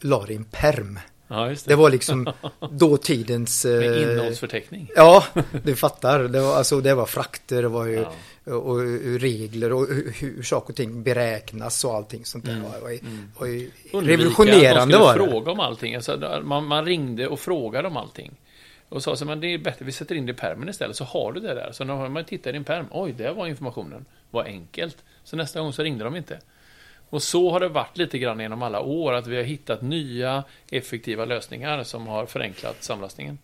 la 0.00 0.24
det 0.26 0.32
i 0.32 0.36
en 0.36 0.44
perm. 0.44 0.98
Ja, 1.28 1.44
det. 1.44 1.66
det. 1.66 1.74
var 1.74 1.90
liksom 1.90 2.32
dåtidens... 2.70 3.64
Med 3.64 3.96
eh, 3.96 4.02
innehållsförteckning. 4.02 4.90
Ja, 4.96 5.24
du 5.64 5.76
fattar. 5.76 6.18
Det 6.18 6.40
var, 6.40 6.56
alltså, 6.56 6.80
det 6.80 6.94
var 6.94 7.06
frakter, 7.06 7.62
det 7.62 7.68
var 7.68 7.86
ju 7.86 7.94
ja. 7.94 8.12
och, 8.44 8.66
och, 8.66 8.80
regler 9.20 9.72
och 9.72 9.86
hur, 9.88 10.12
hur 10.12 10.42
saker 10.42 10.72
och 10.72 10.76
ting 10.76 11.02
beräknas 11.02 11.84
och 11.84 11.94
allting 11.94 12.24
sånt 12.24 12.44
där. 12.44 12.52
Mm. 12.52 12.64
Det 12.72 12.80
var, 12.80 12.90
mm. 12.90 13.32
var 13.38 13.46
ju 13.46 13.70
revolutionerande 13.92 14.98
var 14.98 15.18
det. 15.18 15.30
fråga 15.30 15.52
om 15.52 15.60
allting. 15.60 15.94
Alltså, 15.94 16.40
man, 16.44 16.66
man 16.66 16.84
ringde 16.84 17.28
och 17.28 17.40
frågade 17.40 17.88
om 17.88 17.96
allting. 17.96 18.32
Och 18.88 19.02
sa 19.02 19.16
så 19.16 19.24
men 19.24 19.40
det 19.40 19.46
är 19.46 19.58
bättre, 19.58 19.84
vi 19.84 19.92
sätter 19.92 20.14
in 20.14 20.26
det 20.26 20.32
i 20.32 20.34
permen 20.34 20.68
istället, 20.68 20.96
så 20.96 21.04
har 21.04 21.32
du 21.32 21.40
det 21.40 21.54
där. 21.54 21.72
Så 21.72 21.84
när 21.84 22.08
man 22.08 22.24
tittar 22.24 22.50
i 22.50 22.52
din 22.52 22.64
perm, 22.64 22.86
oj, 22.90 23.12
där 23.12 23.32
var 23.32 23.46
informationen. 23.46 24.04
Vad 24.30 24.46
enkelt. 24.46 24.96
Så 25.24 25.36
nästa 25.36 25.60
gång 25.60 25.72
så 25.72 25.82
ringde 25.82 26.04
de 26.04 26.16
inte. 26.16 26.38
Och 27.10 27.22
så 27.22 27.50
har 27.50 27.60
det 27.60 27.68
varit 27.68 27.98
lite 27.98 28.18
grann 28.18 28.40
genom 28.40 28.62
alla 28.62 28.80
år, 28.80 29.12
att 29.12 29.26
vi 29.26 29.36
har 29.36 29.42
hittat 29.42 29.82
nya 29.82 30.44
effektiva 30.70 31.24
lösningar 31.24 31.82
som 31.82 32.06
har 32.06 32.26
förenklat 32.26 32.84
samlastningen. 32.84 33.38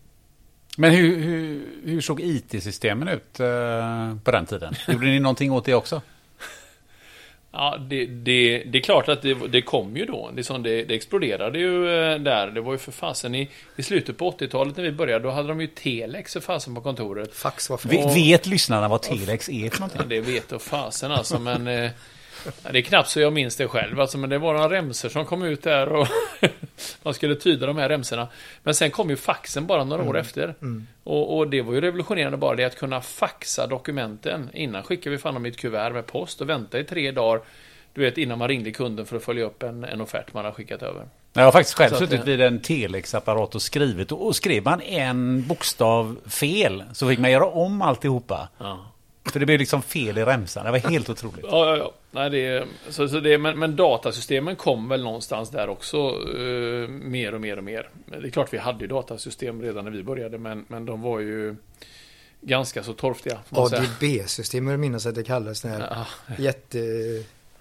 Men 0.76 0.90
hur, 0.90 1.16
hur, 1.18 1.66
hur 1.84 2.00
såg 2.00 2.20
IT-systemen 2.20 3.08
ut 3.08 3.40
eh, 3.40 4.16
på 4.24 4.30
den 4.30 4.46
tiden? 4.46 4.74
Gjorde 4.88 5.06
ni 5.06 5.20
någonting 5.20 5.52
åt 5.52 5.64
det 5.64 5.74
också? 5.74 6.02
Ja, 7.52 7.78
det, 7.88 8.06
det, 8.06 8.62
det, 8.66 8.78
är 8.78 8.82
klart 8.82 9.08
att 9.08 9.22
det, 9.22 9.34
det 9.34 9.62
kom 9.62 9.96
ju 9.96 10.06
då. 10.06 10.30
Det, 10.34 10.44
som 10.44 10.62
det, 10.62 10.84
det 10.84 10.94
exploderade 10.94 11.58
ju 11.58 11.88
eh, 11.88 12.18
där. 12.18 12.46
Det 12.50 12.60
var 12.60 12.72
ju 12.72 12.78
för 12.78 12.92
fasen 12.92 13.34
i, 13.34 13.48
i 13.76 13.82
slutet 13.82 14.18
på 14.18 14.30
80-talet 14.30 14.76
när 14.76 14.84
vi 14.84 14.92
började. 14.92 15.24
Då 15.24 15.30
hade 15.30 15.48
de 15.48 15.60
ju 15.60 15.66
telex 15.66 16.32
för 16.32 16.40
fasen 16.40 16.74
på 16.74 16.80
kontoret. 16.80 17.34
Fax 17.34 17.70
var 17.70 17.76
för... 17.76 18.14
Vet 18.14 18.46
lyssnarna 18.46 18.88
vad 18.88 19.02
telex 19.02 19.48
är 19.48 19.70
för 19.70 19.80
någonting? 19.80 20.00
Ja, 20.00 20.06
det 20.08 20.20
vet 20.20 20.52
och 20.52 20.62
fasen 20.62 21.12
alltså. 21.12 21.38
Men 21.38 21.90
eh, 22.46 22.52
det 22.72 22.78
är 22.78 22.82
knappt 22.82 23.08
så 23.08 23.20
jag 23.20 23.32
minns 23.32 23.56
det 23.56 23.68
själv. 23.68 24.00
Alltså, 24.00 24.18
men 24.18 24.30
det 24.30 24.38
var 24.38 24.54
några 24.54 24.70
remser 24.70 25.08
som 25.08 25.24
kom 25.24 25.42
ut 25.42 25.62
där 25.62 25.88
och 25.92 26.08
man 27.02 27.14
skulle 27.14 27.34
tyda 27.34 27.66
de 27.66 27.76
här 27.76 27.88
remserna. 27.88 28.28
Men 28.62 28.74
sen 28.74 28.90
kom 28.90 29.10
ju 29.10 29.16
faxen 29.16 29.66
bara 29.66 29.84
några 29.84 30.02
mm. 30.02 30.10
år 30.10 30.18
efter. 30.18 30.54
Mm. 30.62 30.86
Och, 31.04 31.36
och, 31.36 31.48
det 31.48 31.62
var 31.62 31.72
ju 31.74 31.80
revolutionerande 31.80 32.38
bara 32.38 32.56
det 32.56 32.64
att 32.64 32.76
kunna 32.76 33.00
faxa 33.00 33.66
dokumenten. 33.66 34.50
Innan 34.52 34.82
skickade 34.82 35.16
vi 35.16 35.18
fan 35.18 35.34
dem 35.34 35.46
i 35.46 35.48
ett 35.48 35.56
kuvert 35.56 35.92
med 35.92 36.06
post 36.06 36.40
och 36.40 36.48
vänta 36.48 36.78
i 36.78 36.84
tre 36.84 37.10
dagar. 37.10 37.40
Du 37.94 38.00
vet 38.00 38.18
innan 38.18 38.38
man 38.38 38.48
ringde 38.48 38.70
kunden 38.70 39.06
för 39.06 39.16
att 39.16 39.24
följa 39.24 39.44
upp 39.44 39.62
en, 39.62 39.84
en 39.84 40.00
offert 40.00 40.32
man 40.32 40.44
har 40.44 40.52
skickat 40.52 40.82
över. 40.82 41.06
Jag 41.32 41.44
har 41.44 41.52
faktiskt 41.52 41.76
själv 41.76 41.94
suttit 41.94 42.24
vid 42.24 42.40
en 42.40 42.60
telexapparat 42.60 43.54
och 43.54 43.62
skrivit 43.62 44.12
och, 44.12 44.26
och 44.26 44.36
skrev 44.36 44.64
man 44.64 44.80
en 44.80 45.46
bokstav 45.46 46.16
fel 46.26 46.84
så 46.92 47.08
fick 47.08 47.18
man 47.18 47.30
göra 47.30 47.46
om 47.46 47.82
alltihopa. 47.82 48.48
Ja. 48.58 48.92
För 49.32 49.40
det 49.40 49.46
blev 49.46 49.58
liksom 49.58 49.82
fel 49.82 50.18
i 50.18 50.24
remsan. 50.24 50.64
Det 50.64 50.70
var 50.70 50.78
helt 50.78 51.10
otroligt. 51.10 51.44
Ja, 51.50 51.66
ja, 51.66 51.76
ja. 51.76 51.92
Nej, 52.10 52.30
det, 52.30 52.66
så, 52.88 53.08
så 53.08 53.20
det, 53.20 53.38
men, 53.38 53.58
men 53.58 53.76
datasystemen 53.76 54.56
kom 54.56 54.88
väl 54.88 55.02
någonstans 55.02 55.50
där 55.50 55.68
också 55.68 56.18
uh, 56.36 56.88
mer 56.88 57.34
och 57.34 57.40
mer 57.40 57.56
och 57.56 57.64
mer. 57.64 57.88
Det 58.06 58.26
är 58.26 58.30
klart 58.30 58.52
vi 58.52 58.58
hade 58.58 58.80
ju 58.80 58.86
datasystem 58.86 59.62
redan 59.62 59.84
när 59.84 59.92
vi 59.92 60.02
började, 60.02 60.38
men, 60.38 60.64
men 60.68 60.86
de 60.86 61.02
var 61.02 61.20
ju 61.20 61.56
ganska 62.40 62.82
så 62.82 62.92
torftiga. 62.92 63.38
ADB-system, 63.50 64.68
jag 64.68 64.80
minns 64.80 65.06
att 65.06 65.14
det 65.14 65.24
kallades. 65.24 65.64
Ja. 65.64 66.06
Jätte... 66.38 66.78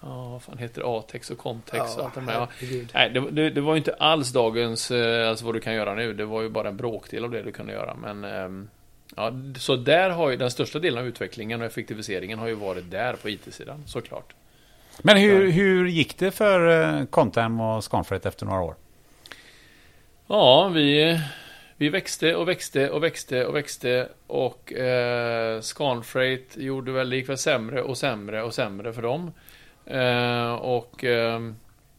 Ja, 0.04 0.28
vad 0.28 0.42
fan 0.42 0.58
heter 0.58 0.98
Atex 0.98 1.30
och 1.30 1.38
Contex 1.38 1.76
ja, 1.76 1.94
och 1.96 2.04
allt 2.04 2.14
de 2.14 2.28
här. 2.28 2.46
Nej, 2.94 3.10
det, 3.10 3.30
det, 3.30 3.50
det, 3.50 3.60
var 3.60 3.74
ju 3.74 3.78
inte 3.78 3.94
alls 3.94 4.32
dagens, 4.32 4.90
eh, 4.90 5.30
alltså 5.30 5.44
vad 5.44 5.54
du 5.54 5.60
kan 5.60 5.74
göra 5.74 5.94
nu. 5.94 6.14
Det 6.14 6.24
var 6.24 6.42
ju 6.42 6.48
bara 6.48 6.68
en 6.68 6.76
bråkdel 6.76 7.24
av 7.24 7.30
det 7.30 7.42
du 7.42 7.52
kunde 7.52 7.72
göra. 7.72 7.94
Men 7.94 8.24
ehm, 8.24 8.68
Ja, 9.16 9.32
så 9.58 9.76
där 9.76 10.10
har 10.10 10.30
ju 10.30 10.36
den 10.36 10.50
största 10.50 10.78
delen 10.78 10.98
av 10.98 11.06
utvecklingen 11.06 11.60
och 11.60 11.66
effektiviseringen 11.66 12.38
har 12.38 12.48
ju 12.48 12.54
varit 12.54 12.90
där 12.90 13.14
på 13.14 13.28
IT-sidan, 13.28 13.82
såklart. 13.86 14.34
Men 15.02 15.16
hur, 15.16 15.50
hur 15.50 15.88
gick 15.88 16.18
det 16.18 16.30
för 16.30 16.82
eh, 16.98 17.04
Contem 17.04 17.60
och 17.60 17.84
Scanfreight 17.84 18.26
efter 18.26 18.46
några 18.46 18.60
år? 18.60 18.74
Ja, 20.26 20.68
vi, 20.68 21.20
vi 21.76 21.88
växte 21.88 22.34
och 22.34 22.48
växte 22.48 22.90
och 22.90 23.02
växte 23.02 23.46
och 23.46 23.56
växte 23.56 24.08
och 24.26 24.72
eh, 24.72 25.60
Scanfreight 25.60 26.56
gjorde 26.56 26.92
väl 26.92 27.08
likväl 27.08 27.38
sämre 27.38 27.82
och 27.82 27.98
sämre 27.98 28.42
och 28.42 28.54
sämre 28.54 28.92
för 28.92 29.02
dem. 29.02 29.32
Eh, 29.86 30.52
och 30.54 31.04
eh, 31.04 31.40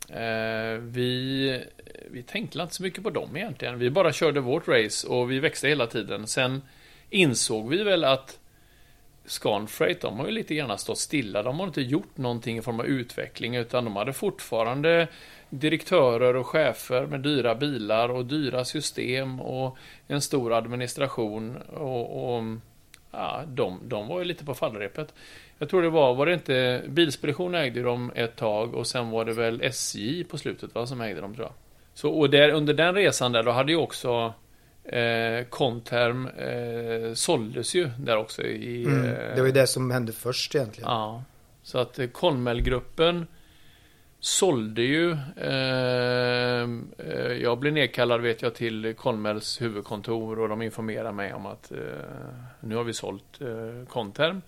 Eh, 0.10 0.78
vi, 0.80 1.64
vi 2.12 2.24
tänkte 2.24 2.60
inte 2.60 2.76
så 2.76 2.84
mycket 2.84 3.04
på 3.04 3.10
dem 3.10 3.38
egentligen. 3.38 3.80
Vi 3.80 3.90
bara 3.90 4.14
körde 4.14 4.40
vårt 4.40 4.68
race 4.68 5.08
och 5.08 5.32
vi 5.32 5.40
växte 5.40 5.68
hela 5.68 5.88
tiden. 5.88 6.28
Sen 6.28 6.62
insåg 7.14 7.70
vi 7.70 7.84
väl 7.84 8.04
att 8.04 8.40
Scanfreight, 9.26 10.02
de 10.02 10.20
har 10.20 10.26
ju 10.26 10.32
lite 10.32 10.56
grann 10.56 10.78
stått 10.78 10.98
stilla. 10.98 11.44
De 11.44 11.60
har 11.60 11.68
inte 11.68 11.82
gjort 11.82 12.18
någonting 12.18 12.58
i 12.58 12.62
form 12.62 12.80
av 12.80 12.86
utveckling, 12.86 13.56
utan 13.56 13.84
de 13.84 13.96
hade 13.96 14.14
fortfarande 14.14 15.08
direktörer 15.50 16.36
och 16.36 16.48
chefer 16.48 17.06
med 17.06 17.20
dyra 17.20 17.56
bilar 17.56 18.10
och 18.10 18.26
dyra 18.26 18.66
system 18.66 19.42
och 19.42 19.78
en 20.08 20.22
stor 20.22 20.54
administration. 20.54 21.58
Och, 21.58 22.36
och 22.36 22.44
ja, 23.12 23.44
de, 23.48 23.80
de 23.84 24.08
var 24.08 24.20
ju 24.20 24.26
lite 24.26 24.46
på 24.46 24.54
fallrepet. 24.54 25.14
Jag 25.58 25.70
tror 25.70 25.82
det 25.82 25.90
var, 25.90 26.16
var 26.16 26.26
det 26.26 26.34
inte, 26.34 26.82
Bilspedition 26.88 27.56
ägde 27.56 27.82
de 27.82 28.12
ett 28.16 28.36
tag 28.36 28.74
och 28.74 28.88
sen 28.88 29.10
var 29.10 29.26
det 29.26 29.34
väl 29.34 29.62
SJ 29.62 30.24
på 30.24 30.38
slutet 30.38 30.76
va, 30.76 30.88
som 30.88 31.02
ägde 31.02 31.22
dem 31.22 31.36
tror 31.36 31.46
jag. 31.46 31.54
Så, 31.94 32.10
och 32.10 32.30
där, 32.30 32.50
under 32.50 32.74
den 32.74 32.96
resan 32.96 33.32
där, 33.32 33.44
då 33.44 33.52
hade 33.52 33.72
ju 33.72 33.78
också 33.78 34.34
eh, 34.84 35.46
Conterm 35.50 36.28
eh, 36.28 37.14
såldes 37.14 37.76
ju 37.76 37.90
där 38.00 38.18
också. 38.18 38.42
I, 38.44 38.86
Mm. 38.86 39.04
eh, 39.06 39.36
Det 39.36 39.40
var 39.42 39.46
ju 39.48 39.52
det 39.54 39.68
som 39.68 39.92
hände 39.92 40.12
först 40.12 40.56
egentligen. 40.56 40.90
Ja, 40.90 41.24
så 41.64 41.78
att 41.78 42.00
eh, 42.00 42.08
Conmel-gruppen 42.08 43.28
sålde 44.20 44.82
ju. 44.82 45.12
Eh, 45.38 46.62
eh, 46.98 47.32
jag 47.42 47.60
blev 47.60 47.74
nedkallad 47.74 48.22
vet 48.22 48.42
jag 48.42 48.56
till 48.56 48.94
Conmels 48.98 49.62
huvudkontor 49.62 50.40
och 50.40 50.50
de 50.50 50.62
informerade 50.62 51.12
mig 51.12 51.34
om 51.34 51.46
att 51.46 51.72
eh, 51.72 51.78
nu 52.60 52.76
har 52.76 52.84
vi 52.84 52.94
sålt 52.94 53.42
eh, 53.42 53.88
Conterm 53.90 54.42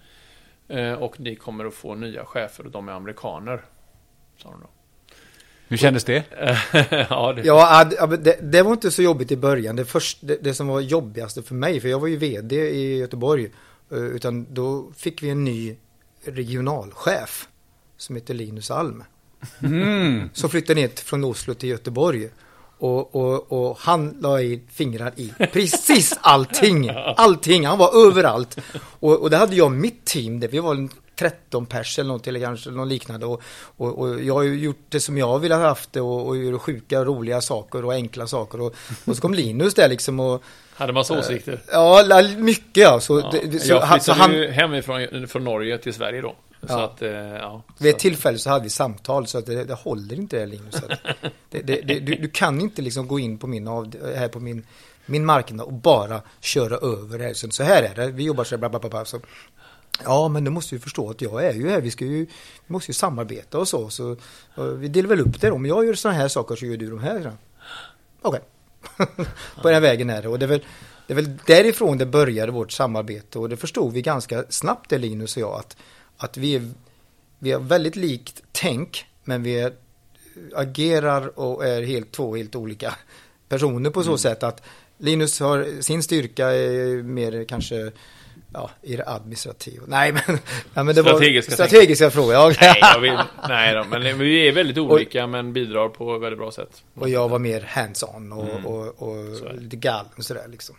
eh, 0.67 0.93
och 0.93 1.19
ni 1.19 1.35
kommer 1.35 1.65
att 1.65 1.73
få 1.73 1.95
nya 1.95 2.25
chefer 2.25 2.65
och 2.65 2.71
de 2.71 2.89
är 2.89 2.93
amerikaner. 2.93 3.61
Sa 4.37 4.49
de 4.51 4.61
då. 4.61 4.67
Hur 5.67 5.77
kändes 5.77 6.03
det? 6.03 6.23
ja, 7.09 7.33
det, 7.33 7.41
Ja, 7.43 7.83
det, 7.83 8.37
det 8.41 8.63
var 8.63 8.71
inte 8.71 8.91
så 8.91 9.01
jobbigt 9.01 9.31
i 9.31 9.37
början. 9.37 9.75
Det, 9.75 9.85
först, 9.85 10.17
det, 10.21 10.37
det 10.43 10.53
som 10.53 10.67
var 10.67 10.79
jobbigaste 10.81 11.43
för 11.43 11.55
mig, 11.55 11.79
för 11.79 11.89
jag 11.89 11.99
var 11.99 12.07
ju 12.07 12.17
vd 12.17 12.55
i 12.55 12.97
Göteborg, 12.97 13.51
eh, 13.91 13.97
utan 13.97 14.53
då 14.53 14.91
fick 14.97 15.23
vi 15.23 15.29
en 15.29 15.43
ny 15.43 15.75
regionalchef 16.25 17.47
som 17.97 18.15
heter 18.15 18.33
Linus 18.33 18.71
Alm. 18.71 19.03
Mm. 19.63 20.29
Som 20.33 20.49
flyttade 20.49 20.81
ner 20.81 20.87
från 20.87 21.23
Oslo 21.23 21.53
till 21.53 21.69
Göteborg. 21.69 22.29
Och, 22.77 23.15
och, 23.15 23.51
och 23.51 23.77
han 23.79 24.17
la 24.21 24.41
i 24.41 24.61
fingrar 24.71 25.13
i 25.15 25.33
precis 25.53 26.13
allting. 26.21 26.89
Allting, 27.17 27.65
han 27.65 27.77
var 27.77 28.07
överallt. 28.07 28.57
Och, 28.99 29.21
och 29.21 29.29
det 29.29 29.37
hade 29.37 29.55
jag 29.55 29.71
mitt 29.71 30.05
team, 30.05 30.39
där 30.39 30.47
vi 30.47 30.59
var 30.59 30.89
13 31.15 31.65
pers 31.65 31.99
eller 31.99 32.07
något, 32.07 32.27
eller 32.27 32.39
kanske 32.39 32.69
något 32.69 32.87
liknande. 32.87 33.25
Och, 33.25 33.41
och, 33.77 33.99
och 33.99 34.23
jag 34.23 34.33
har 34.33 34.43
ju 34.43 34.59
gjort 34.59 34.85
det 34.89 34.99
som 34.99 35.17
jag 35.17 35.39
ville 35.39 35.55
ha 35.55 35.61
haft 35.67 35.93
det 35.93 36.01
och, 36.01 36.27
och 36.27 36.37
gjort 36.37 36.61
sjuka, 36.61 37.03
roliga 37.03 37.41
saker 37.41 37.85
och 37.85 37.93
enkla 37.93 38.27
saker. 38.27 38.61
Och, 38.61 38.75
och 39.05 39.15
så 39.15 39.21
kom 39.21 39.33
Linus 39.33 39.73
där 39.73 39.89
liksom 39.89 40.19
och 40.19 40.43
hade 40.75 40.93
massa 40.93 41.19
åsikter. 41.19 41.61
Ja, 41.71 42.21
mycket 42.37 42.83
ja. 42.83 42.99
Så, 42.99 43.19
Ja, 43.19 43.33
det, 43.43 43.59
så, 43.59 43.73
jag 43.73 43.89
flyttade 43.89 44.19
han, 44.21 44.33
ju 44.33 44.47
hemifrån 44.51 45.27
från 45.27 45.43
Norge 45.43 45.77
till 45.77 45.93
Sverige 45.93 46.21
då. 46.21 46.35
Så 46.61 46.67
Ja. 46.73 46.83
att, 46.83 47.01
eh, 47.01 47.09
ja. 47.11 47.61
vid 47.77 47.89
ett 47.89 47.95
Så- 47.95 48.01
tillfälle 48.01 48.37
så 48.37 48.49
hade 48.49 48.63
vi 48.63 48.69
samtal 48.69 49.27
så 49.27 49.37
att 49.37 49.45
det, 49.45 49.63
det 49.63 49.73
håller 49.73 50.15
inte 50.15 50.39
det 50.39 50.45
Linus. 50.45 50.75
Att 50.75 50.89
Det, 51.49 51.61
det, 51.61 51.81
det, 51.81 51.99
du, 51.99 52.15
du 52.15 52.29
kan 52.29 52.61
inte 52.61 52.81
liksom 52.81 53.07
gå 53.07 53.19
in 53.19 53.37
på 53.37 53.47
min, 53.47 53.67
av, 53.67 53.95
här 54.15 54.27
på 54.27 54.39
min, 54.39 54.65
min 55.05 55.25
marknad 55.25 55.65
och 55.65 55.73
bara 55.73 56.21
köra 56.41 56.75
över 56.77 57.17
det 57.17 57.23
här. 57.23 57.33
Så, 57.33 57.49
så 57.49 57.63
här 57.63 57.83
är 57.83 57.95
det, 57.95 58.11
vi 58.11 58.23
jobbar 58.23 58.43
så 58.43 58.55
här, 58.55 58.57
bla, 58.57 58.69
bla, 58.69 58.79
bla, 58.79 58.89
bla. 58.89 59.05
Så, 59.05 59.19
ja, 60.03 60.27
men 60.27 60.43
du 60.43 60.51
måste 60.51 60.75
ju 60.75 60.79
förstå 60.79 61.09
att 61.09 61.21
jag 61.21 61.45
är 61.45 61.53
ju 61.53 61.69
här, 61.69 61.81
vi, 61.81 61.91
ska 61.91 62.05
ju, 62.05 62.25
vi 62.65 62.73
måste 62.73 62.91
ju 62.91 62.93
samarbeta 62.93 63.57
och 63.57 63.67
så. 63.67 63.89
så 63.89 64.17
vi 64.77 64.87
delar 64.87 65.09
väl 65.09 65.21
upp 65.21 65.41
det. 65.41 65.51
Om 65.51 65.65
jag 65.65 65.85
gör 65.85 65.93
sådana 65.93 66.17
här 66.17 66.27
saker 66.27 66.55
så 66.55 66.65
gör 66.65 66.77
du 66.77 66.89
de 66.89 66.99
här. 66.99 67.33
Okej. 68.21 68.41
på 69.61 69.69
den 69.69 69.81
vägen 69.81 70.09
är 70.09 70.21
det. 70.21 70.27
Och 70.27 70.39
det 70.39 70.45
är, 70.45 70.49
väl, 70.49 70.65
det 71.07 71.13
är 71.13 71.15
väl 71.15 71.37
därifrån 71.45 71.97
det 71.97 72.05
började 72.05 72.51
vårt 72.51 72.71
samarbete. 72.71 73.39
Och 73.39 73.49
det 73.49 73.57
förstod 73.57 73.93
vi 73.93 74.01
ganska 74.01 74.43
snabbt, 74.49 74.89
det 74.89 74.97
Linus 74.97 75.37
och 75.37 75.41
jag, 75.41 75.59
att, 75.59 75.77
att 76.17 76.37
vi, 76.37 76.55
är, 76.55 76.69
vi 77.39 77.51
har 77.51 77.59
väldigt 77.59 77.95
likt 77.95 78.43
tänk, 78.51 79.05
men 79.23 79.43
vi 79.43 79.59
är, 79.59 79.73
agerar 80.55 81.39
och 81.39 81.65
är 81.65 81.81
helt 81.81 82.11
två 82.11 82.35
helt 82.35 82.55
olika 82.55 82.95
personer 83.49 83.89
på 83.89 84.03
så 84.03 84.09
Mm. 84.09 84.17
sätt 84.17 84.43
att 84.43 84.61
Linus 84.97 85.39
har 85.39 85.81
sin 85.81 86.03
styrka 86.03 86.47
är 86.47 87.03
mer 87.03 87.43
kanske 87.43 87.91
ja, 88.55 88.69
i 88.81 88.95
det 88.95 89.03
administrativa. 89.07 89.83
Nej, 89.87 90.11
men, 90.11 90.21
ja, 90.73 90.83
men 90.83 90.95
det 90.95 91.01
Strategiska 91.01 91.51
var 91.51 91.55
strategiska 91.67 92.09
frågor. 92.11 92.33
Ja. 92.33 92.51
Nej, 92.61 92.73
jag 92.81 92.99
vill, 92.99 93.17
nej 93.49 93.73
då, 93.75 93.83
men 93.83 94.19
vi 94.19 94.47
är 94.47 94.51
väldigt 94.51 94.77
olika 94.77 95.27
men 95.27 95.53
bidrar 95.53 95.89
på 95.89 96.17
väldigt 96.17 96.39
bra 96.39 96.51
sätt. 96.51 96.83
Och 96.95 97.09
jag 97.09 97.29
var 97.29 97.39
mer 97.39 97.61
hands-on 97.61 98.31
och, 98.31 98.49
Mm. 98.49 98.65
och, 98.65 99.01
och 99.01 99.55
lite 99.61 99.75
galen 99.75 100.11
sådär 100.17 100.45
liksom. 100.51 100.75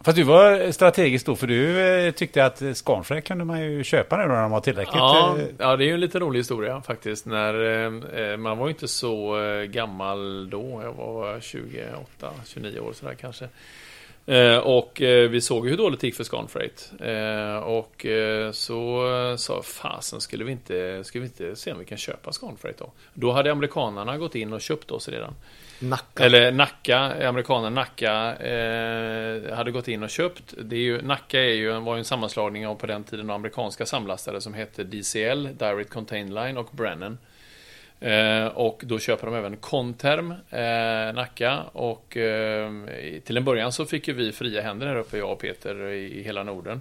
Fast 0.00 0.16
du 0.16 0.22
var 0.22 0.72
strategiskt 0.72 1.26
då, 1.26 1.36
för 1.36 1.46
du 1.46 1.80
eh, 1.80 2.12
tyckte 2.12 2.44
att 2.44 2.62
Scanfrey 2.74 3.20
kunde 3.20 3.44
man 3.44 3.62
ju 3.62 3.84
köpa 3.84 4.16
nu 4.16 4.26
när 4.26 4.42
de 4.42 4.50
var 4.50 4.60
tillräckligt... 4.60 4.94
Ja, 4.96 5.36
eh, 5.38 5.44
ja, 5.58 5.76
det 5.76 5.84
är 5.84 5.86
ju 5.86 5.94
en 5.94 6.00
lite 6.00 6.18
rolig 6.18 6.40
historia 6.40 6.82
faktiskt. 6.86 7.26
När, 7.26 7.54
eh, 8.30 8.36
man 8.36 8.58
var 8.58 8.66
ju 8.66 8.72
inte 8.72 8.88
så 8.88 9.36
gammal 9.68 10.50
då. 10.50 10.80
Jag 10.84 10.92
var 10.92 11.40
28, 11.40 12.30
29 12.46 12.80
år 12.80 12.92
sådär 12.92 13.14
kanske. 13.20 13.48
Eh, 14.26 14.56
och 14.56 15.02
eh, 15.02 15.28
vi 15.30 15.40
såg 15.40 15.68
hur 15.68 15.76
dåligt 15.76 16.00
det 16.00 16.06
gick 16.06 16.16
för 16.16 16.24
Scanfreight. 16.24 16.92
Eh, 17.00 17.56
och 17.56 18.06
så 18.52 19.34
sa 19.38 19.62
fasen, 19.62 20.20
skulle 20.20 20.44
vi 20.44 20.52
inte, 20.52 21.04
skulle 21.04 21.22
vi 21.22 21.26
inte 21.26 21.56
se 21.56 21.72
om 21.72 21.78
vi 21.78 21.84
kan 21.84 21.98
köpa 21.98 22.32
Scanfreight 22.32 22.78
då? 22.78 22.90
Då 23.14 23.32
hade 23.32 23.52
amerikanerna 23.52 24.18
gått 24.18 24.34
in 24.34 24.52
och 24.52 24.60
köpt 24.60 24.90
oss 24.90 25.08
redan. 25.08 25.34
Nacka. 25.78 26.24
Eller 26.24 26.52
Nacka, 26.52 26.98
amerikanen 27.28 27.74
Nacka 27.74 28.12
hade 29.54 29.70
gått 29.70 29.88
in 29.88 30.02
och 30.02 30.10
köpt. 30.10 30.54
Det 30.58 30.76
är 30.76 30.80
ju, 30.80 31.02
Nacka 31.02 31.40
är 31.40 31.54
ju, 31.54 31.80
var 31.80 31.94
ju 31.94 31.98
en 31.98 32.04
sammanslagning 32.04 32.66
av 32.66 32.74
på 32.74 32.86
den 32.86 33.04
tiden 33.04 33.30
amerikanska 33.30 33.86
samlastare 33.86 34.40
som 34.40 34.54
hette 34.54 34.84
DCL, 34.84 35.48
Direct 35.58 35.90
Contain 35.90 36.34
Line 36.34 36.56
och 36.56 36.68
Brennan. 36.72 37.18
Eh, 38.02 38.46
och 38.46 38.82
då 38.86 38.98
köper 38.98 39.26
de 39.26 39.34
även 39.34 39.56
Conterm, 39.56 40.34
eh, 40.50 41.14
Nacka. 41.14 41.62
Och 41.72 42.16
eh, 42.16 42.70
till 43.24 43.36
en 43.36 43.44
början 43.44 43.72
så 43.72 43.84
fick 43.84 44.08
ju 44.08 44.14
vi 44.14 44.32
fria 44.32 44.62
händer 44.62 44.86
här 44.86 44.96
uppe, 44.96 45.18
jag 45.18 45.32
och 45.32 45.38
Peter, 45.38 45.88
i, 45.88 46.18
i 46.18 46.22
hela 46.22 46.42
Norden. 46.42 46.80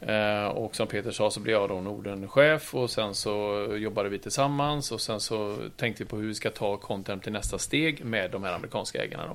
Eh, 0.00 0.44
och 0.44 0.76
som 0.76 0.86
Peter 0.86 1.10
sa 1.10 1.30
så 1.30 1.40
blev 1.40 1.54
jag 1.54 1.68
då 1.68 1.80
Nordenchef 1.80 2.74
och 2.74 2.90
sen 2.90 3.14
så 3.14 3.66
jobbade 3.78 4.08
vi 4.08 4.18
tillsammans 4.18 4.92
och 4.92 5.00
sen 5.00 5.20
så 5.20 5.56
tänkte 5.76 6.04
vi 6.04 6.08
på 6.08 6.16
hur 6.16 6.26
vi 6.26 6.34
ska 6.34 6.50
ta 6.50 6.76
Konterm 6.76 7.20
till 7.20 7.32
nästa 7.32 7.58
steg 7.58 8.04
med 8.04 8.30
de 8.30 8.44
här 8.44 8.52
amerikanska 8.52 9.04
ägarna 9.04 9.26
då. 9.26 9.32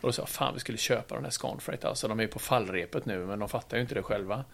Och 0.00 0.08
då 0.08 0.12
sa 0.12 0.22
jag, 0.22 0.28
fan 0.28 0.54
vi 0.54 0.60
skulle 0.60 0.78
köpa 0.78 1.14
den 1.14 1.24
här 1.24 1.30
Scanfreight 1.30 1.84
alltså, 1.84 2.08
de 2.08 2.18
är 2.18 2.22
ju 2.22 2.28
på 2.28 2.38
fallrepet 2.38 3.06
nu 3.06 3.18
men 3.18 3.38
de 3.38 3.48
fattar 3.48 3.76
ju 3.76 3.80
inte 3.80 3.94
det 3.94 4.02
själva. 4.02 4.44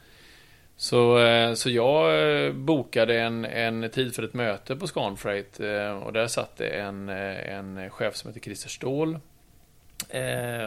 Så, 0.77 1.19
eh, 1.19 1.55
så 1.55 1.71
jag 1.71 2.23
eh, 2.47 2.53
bokade 2.53 3.21
en, 3.21 3.45
en 3.45 3.91
tid 3.91 4.15
för 4.15 4.23
ett 4.23 4.35
möte 4.35 4.77
på 4.77 4.87
Scanfreight 4.87 5.61
eh, 5.61 5.91
och 5.91 6.13
där 6.13 6.27
satt 6.27 6.57
det 6.57 6.69
en, 6.69 7.09
en 7.09 7.91
chef 7.91 8.17
som 8.17 8.29
heter 8.29 8.41
Christer 8.41 8.69
Ståhl. 8.69 9.19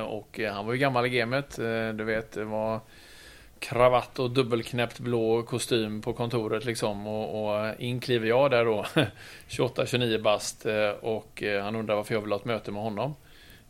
Och 0.08 0.39
han 0.52 0.65
var 0.65 0.74
ju 0.74 0.80
gammal 0.80 1.06
i 1.06 1.10
gamet, 1.10 1.56
du 1.96 2.04
vet, 2.04 2.32
det 2.32 2.46
var 2.46 2.80
kravatt 3.60 4.20
och 4.20 4.32
dubbelknäppt 4.32 5.00
blå 5.00 5.43
kostym 5.43 6.02
på 6.02 6.13
kontoret 6.13 6.65
liksom. 6.65 7.08
Och, 7.08 7.50
och 7.50 7.80
in 7.80 8.00
kliver 8.00 8.28
jag 8.28 8.52
där 8.52 8.65
då, 8.65 8.86
28-29 9.50 10.22
bast. 10.22 10.65
Och 11.02 11.43
han 11.62 11.76
undrar 11.76 11.96
varför 11.96 12.13
jag 12.13 12.22
vill 12.22 12.32
ha 12.32 12.39
ett 12.39 12.46
möte 12.46 12.72
med 12.72 12.82
honom. 12.82 13.15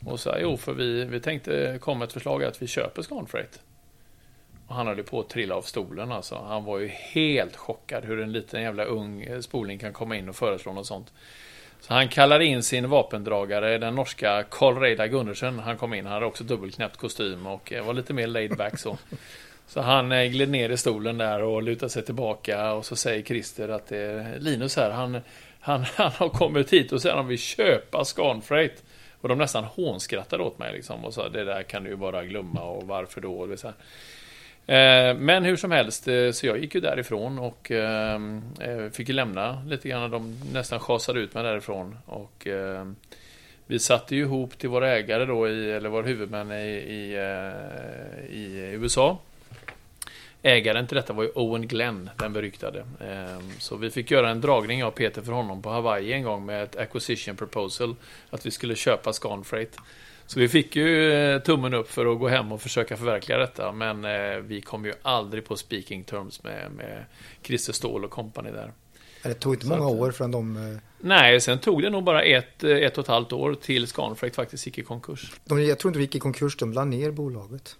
Och 0.06 0.20
så 0.20 0.36
jo, 0.42 0.58
för 0.58 0.74
vi, 0.74 1.06
vi 1.06 1.20
tänkte 1.20 1.78
komma 1.82 2.06
ett 2.06 2.14
förslag 2.14 2.44
att 2.44 2.62
vi 2.62 2.68
köper 2.68 3.02
Scanfreight. 3.02 3.60
Och 4.68 4.76
han 4.76 4.88
hade 4.88 5.04
på 5.04 5.20
att 5.20 5.30
trilla 5.30 5.56
av 5.56 5.62
stolen 5.62 6.12
alltså. 6.12 6.36
Han 6.36 6.66
var 6.66 6.80
ju 6.80 6.88
helt 6.88 7.56
chockad 7.56 8.06
hur 8.06 8.20
en 8.20 8.32
liten 8.32 8.62
jävla 8.62 8.84
ung 8.84 9.22
eh, 9.22 9.40
spoling 9.40 9.80
kan 9.80 9.94
komma 9.94 10.16
in 10.16 10.30
och 10.30 10.36
föreslå 10.36 10.74
något 10.74 10.88
sånt. 10.88 11.14
Så 11.82 11.94
han 11.94 12.08
kallade 12.08 12.46
in 12.46 12.64
sin 12.64 12.90
vapendragare, 12.90 13.78
den 13.78 13.96
norska 13.96 14.44
Karl 14.50 14.78
Reidar 14.78 15.08
Gundersen. 15.08 15.60
Han 15.60 15.78
kom 15.78 15.94
in, 15.94 16.06
han 16.06 16.14
hade 16.14 16.26
också 16.26 16.44
dubbelknäppt 16.44 16.98
kostym 16.98 17.48
och 17.48 17.74
eh, 17.74 17.86
var 17.86 17.94
lite 17.94 18.14
mer 18.14 18.28
laid 18.28 18.58
back 18.58 18.80
så. 18.80 18.98
Så 19.68 19.82
han 19.82 20.12
eh, 20.12 20.26
gled 20.26 20.50
ner 20.50 20.70
i 20.70 20.78
stolen 20.78 21.18
där 21.18 21.44
och 21.44 21.64
lutade 21.64 21.90
sig 21.90 22.06
tillbaka 22.06 22.74
och 22.74 22.86
så 22.86 22.96
säger 22.96 23.24
Christer 23.24 23.70
att 23.70 23.88
det 23.88 23.98
är 23.98 24.40
Linus 24.40 24.76
här, 24.76 24.92
han, 24.92 25.22
han, 25.60 25.86
han 25.96 26.12
har 26.12 26.30
kommit 26.30 26.74
hit 26.74 26.92
och 26.92 27.02
säger 27.02 27.14
att 27.16 27.20
han 27.20 27.28
vill 27.28 27.40
köpa 27.40 28.06
Scanfreight. 28.06 28.84
Och 29.22 29.30
de 29.30 29.38
nästan 29.38 29.64
hånskrattade 29.64 30.44
åt 30.44 30.60
mig 30.60 30.74
liksom 30.74 31.06
och 31.06 31.14
sa 31.14 31.30
det 31.30 31.44
där 31.44 31.64
kan 31.64 31.84
du 31.84 31.90
ju 31.90 31.96
bara 31.96 32.26
glömma 32.26 32.62
och 32.62 32.88
varför 32.88 33.22
då? 33.22 33.34
Och 33.34 33.60
så 33.60 33.68
här. 33.68 33.76
Eh, 34.68 35.16
men 35.16 35.44
hur 35.44 35.56
som 35.56 35.72
helst, 35.72 36.08
eh, 36.08 36.32
så 36.32 36.48
jag 36.48 36.60
gick 36.60 36.76
ju 36.76 36.82
därifrån 36.82 37.40
och 37.40 37.72
eh, 37.72 38.20
fick 38.92 39.10
ju 39.10 39.16
lämna 39.16 39.64
lite 39.68 39.90
grann. 39.90 40.12
De 40.12 40.36
nästan 40.54 40.80
schasade 40.80 41.20
ut 41.20 41.34
mig 41.34 41.44
därifrån. 41.44 41.98
Och 42.06 42.48
vi 43.68 43.80
satte 43.80 44.16
ju 44.16 44.22
ihop 44.22 44.58
till 44.58 44.70
våra 44.70 44.90
ägare 44.90 45.26
då, 45.26 45.50
i, 45.50 45.72
eller 45.72 45.90
våra 45.90 46.06
huvudmän 46.06 46.52
i, 46.52 46.56
i, 46.66 47.18
i 48.30 48.72
USA. 48.74 49.20
ägaren 50.42 50.88
till 50.88 50.96
detta 50.96 51.14
var 51.14 51.24
ju 51.24 51.30
Owen 51.30 51.68
Glenn, 51.68 52.10
den 52.18 52.34
beryktade. 52.34 52.86
Så 53.60 53.76
vi 53.76 53.90
fick 53.90 54.12
göra 54.12 54.30
en 54.30 54.42
dragning 54.42 54.84
av 54.84 54.92
Peter 54.92 55.22
för 55.22 55.32
honom 55.32 55.62
på 55.62 55.70
Hawaii 55.70 56.14
en 56.14 56.24
gång 56.24 56.46
med 56.46 56.64
ett 56.64 56.78
acquisition 56.78 57.36
proposal. 57.36 57.96
Att 58.30 58.46
vi 58.46 58.52
skulle 58.52 58.76
köpa 58.76 59.14
Scanfreight. 59.14 59.78
Så 60.28 60.40
vi 60.40 60.48
fick 60.50 60.76
ju 60.76 61.14
eh, 61.14 61.40
tummen 61.42 61.74
upp 61.74 61.92
för 61.92 62.06
att 62.14 62.20
gå 62.20 62.28
hem 62.28 62.52
och 62.52 62.62
försöka 62.62 62.98
förverkliga 62.98 63.38
detta. 63.38 63.72
Men 63.72 64.06
eh, 64.06 64.38
vi 64.38 64.62
kom 64.62 64.86
ju 64.86 64.94
aldrig 65.02 65.46
på 65.46 65.56
speaking 65.58 66.04
terms 66.04 66.44
med, 66.44 66.72
med 66.72 67.06
Christer 67.44 67.74
Ståhl 67.74 68.06
och 68.06 68.12
company 68.12 68.52
där. 68.52 68.72
Det 69.24 69.34
tog 69.34 69.54
inte 69.54 69.68
många 69.68 69.88
år 69.88 70.12
förrän 70.12 70.32
de... 70.32 70.58
eh, 70.58 70.78
Nej, 71.00 71.42
sen 71.42 71.60
tog 71.60 71.82
det 71.82 71.90
nog 71.90 72.04
bara 72.04 72.24
ett, 72.24 72.64
eh, 72.64 72.72
ett 72.72 72.98
och 72.98 73.04
ett 73.04 73.08
halvt 73.08 73.34
år 73.34 73.54
till 73.62 73.88
Scanfreight 73.88 74.36
faktiskt 74.36 74.66
gick 74.66 74.78
i 74.78 74.84
konkurs. 74.84 75.32
de 75.46 75.64
jag 75.66 75.80
tror 75.80 75.90
inte 75.90 75.98
vi 76.00 76.06
gick 76.06 76.16
i 76.16 76.20
konkurs, 76.20 76.58
de 76.58 76.74
la 76.74 76.86
ner 76.86 77.12
bolaget. 77.12 77.76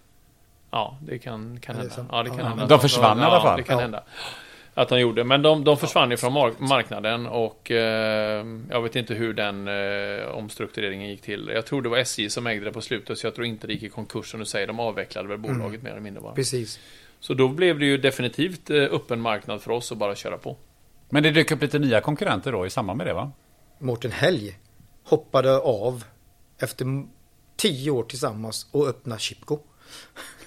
Ja, 0.70 0.98
det 1.02 1.18
kan, 1.18 1.60
kan 1.60 1.76
hända. 1.76 2.06
Ja, 2.10 2.22
det 2.22 2.28
kan 2.30 2.38
Ja. 2.38 2.44
hända. 2.44 2.66
De 2.66 2.80
försvann 2.80 3.18
i 3.18 3.22
alla 3.22 3.40
fall. 3.40 3.50
Ja, 3.50 3.56
det 3.56 3.62
kan 3.62 3.76
Ja. 3.76 3.80
hända. 3.82 4.02
Att 4.78 4.88
de 4.88 5.00
gjorde. 5.00 5.24
Men 5.24 5.42
de, 5.42 5.64
de 5.64 5.76
försvann 5.76 6.12
ifrån 6.12 6.32
mar- 6.32 6.54
marknaden 6.58 7.26
och 7.26 7.70
eh, 7.70 8.46
jag 8.70 8.82
vet 8.82 8.96
inte 8.96 9.14
hur 9.14 9.34
den 9.34 9.68
eh, 9.68 10.28
omstruktureringen 10.28 11.08
gick 11.08 11.22
till. 11.22 11.50
Jag 11.54 11.66
tror 11.66 11.82
det 11.82 11.88
var 11.88 11.98
SJ 11.98 12.30
som 12.30 12.46
ägde 12.46 12.64
det 12.64 12.72
på 12.72 12.80
slutet, 12.80 13.18
så 13.18 13.26
jag 13.26 13.34
tror 13.34 13.46
inte 13.46 13.66
det 13.66 13.72
gick 13.72 13.82
i 13.82 13.88
konkurs 13.88 14.30
som 14.30 14.40
du 14.40 14.46
säger. 14.46 14.66
De 14.66 14.80
avvecklade 14.80 15.28
väl 15.28 15.38
bolaget 15.38 15.82
mer 15.82 15.90
eller 15.90 16.00
mindre 16.00 16.22
bara. 16.22 16.34
Precis. 16.34 16.80
Så 17.20 17.34
då 17.34 17.48
blev 17.48 17.78
det 17.78 17.86
ju 17.86 17.98
definitivt 17.98 18.70
eh, 18.70 18.76
öppen 18.76 19.20
marknad 19.20 19.62
för 19.62 19.70
oss 19.70 19.92
att 19.92 19.98
bara 19.98 20.14
köra 20.14 20.38
på. 20.38 20.56
Men 21.08 21.22
det 21.22 21.30
dök 21.30 21.50
upp 21.50 21.62
lite 21.62 21.78
nya 21.78 22.00
konkurrenter 22.00 22.52
då 22.52 22.66
i 22.66 22.70
samband 22.70 22.96
med 22.96 23.06
det 23.06 23.14
va? 23.14 23.32
Mårten 23.78 24.12
Helg 24.12 24.58
hoppade 25.04 25.58
av 25.58 26.04
efter 26.58 26.86
tio 27.56 27.90
år 27.90 28.02
tillsammans 28.04 28.66
och 28.70 28.88
öppnade 28.88 29.20
Chipco. 29.20 29.58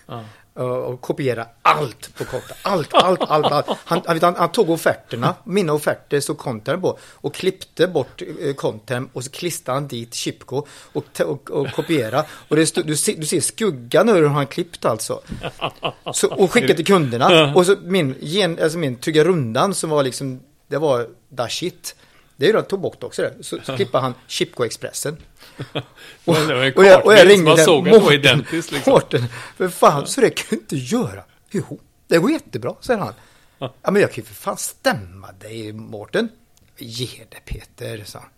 Ja. 0.05 0.23
Eh, 0.55 0.63
och 0.63 1.01
kopiera 1.01 1.45
allt 1.61 2.15
på 2.17 2.25
Content. 2.25 2.59
Allt, 2.61 2.93
allt, 2.93 3.21
allt. 3.21 3.45
allt. 3.45 3.67
Han, 3.85 4.01
han, 4.05 4.35
han, 4.37 4.51
tog 4.51 4.69
offerterna, 4.69 5.35
mina 5.43 5.73
offerter 5.73 6.19
stod 6.19 6.37
Content 6.37 6.81
på 6.81 6.97
och 7.01 7.33
klippte 7.33 7.87
bort 7.87 8.21
eh, 8.21 8.53
Content 8.53 9.09
och 9.13 9.23
så 9.23 9.31
klistrade 9.31 9.79
han 9.79 9.87
dit 9.87 10.13
Chipco 10.13 10.65
och, 10.93 11.05
och, 11.21 11.51
och 11.51 11.71
kopiera. 11.71 12.25
Och 12.47 12.55
det 12.55 12.65
stod, 12.65 12.87
du, 12.87 12.95
ser, 12.95 13.15
du 13.15 13.25
ser 13.25 13.39
skuggan 13.39 14.09
hur 14.09 14.27
han 14.27 14.47
klippt 14.47 14.85
alltså. 14.85 15.21
Så, 16.13 16.35
och 16.35 16.51
skickade 16.51 16.73
till 16.73 16.85
kunderna. 16.85 17.55
Och 17.55 17.65
så 17.65 17.75
min, 17.83 18.15
gen, 18.19 18.59
alltså 18.63 18.77
min 18.77 18.95
Trygga 18.95 19.23
Rundan 19.23 19.73
som 19.73 19.89
var 19.89 20.03
liksom, 20.03 20.39
det 20.67 20.77
var 20.77 21.07
da 21.29 21.49
shit. 21.49 21.95
Det 22.41 22.45
är 22.45 22.47
ju 22.47 22.53
de 22.53 22.63
tog 22.63 22.79
bort 22.79 23.03
också 23.03 23.21
det. 23.21 23.43
Så, 23.43 23.59
klippade 23.59 24.03
han 24.03 24.13
Chipco 24.27 24.65
Expressen. 24.65 25.17
Och, 26.25 26.35
och 26.75 26.85
jag, 26.85 27.05
och 27.05 27.13
jag 27.13 27.29
ringde 27.29 27.55
den, 27.55 27.65
såg 27.65 28.13
identiskt, 28.13 28.71
liksom. 28.71 28.93
Mårten, 28.93 29.25
för 29.57 29.69
fan, 29.69 30.07
så 30.07 30.21
det 30.21 30.29
kan 30.29 30.45
du 30.49 30.55
inte 30.55 30.75
göra. 30.75 31.23
Jo, 31.51 31.79
det 32.07 32.17
går 32.17 32.31
jättebra, 32.31 32.75
säger 32.81 32.99
han. 32.99 33.13
Ja, 33.59 33.91
men 33.91 33.95
jag 33.95 34.11
kan 34.11 34.23
ju 34.23 34.27
för 34.27 34.33
fan 34.33 34.57
stämma 34.57 35.31
dig, 35.31 35.73
Mårten. 35.73 36.29
Ge 36.77 37.07
det, 37.29 37.45
Peter, 37.45 38.03
sa 38.05 38.19
han. 38.19 38.29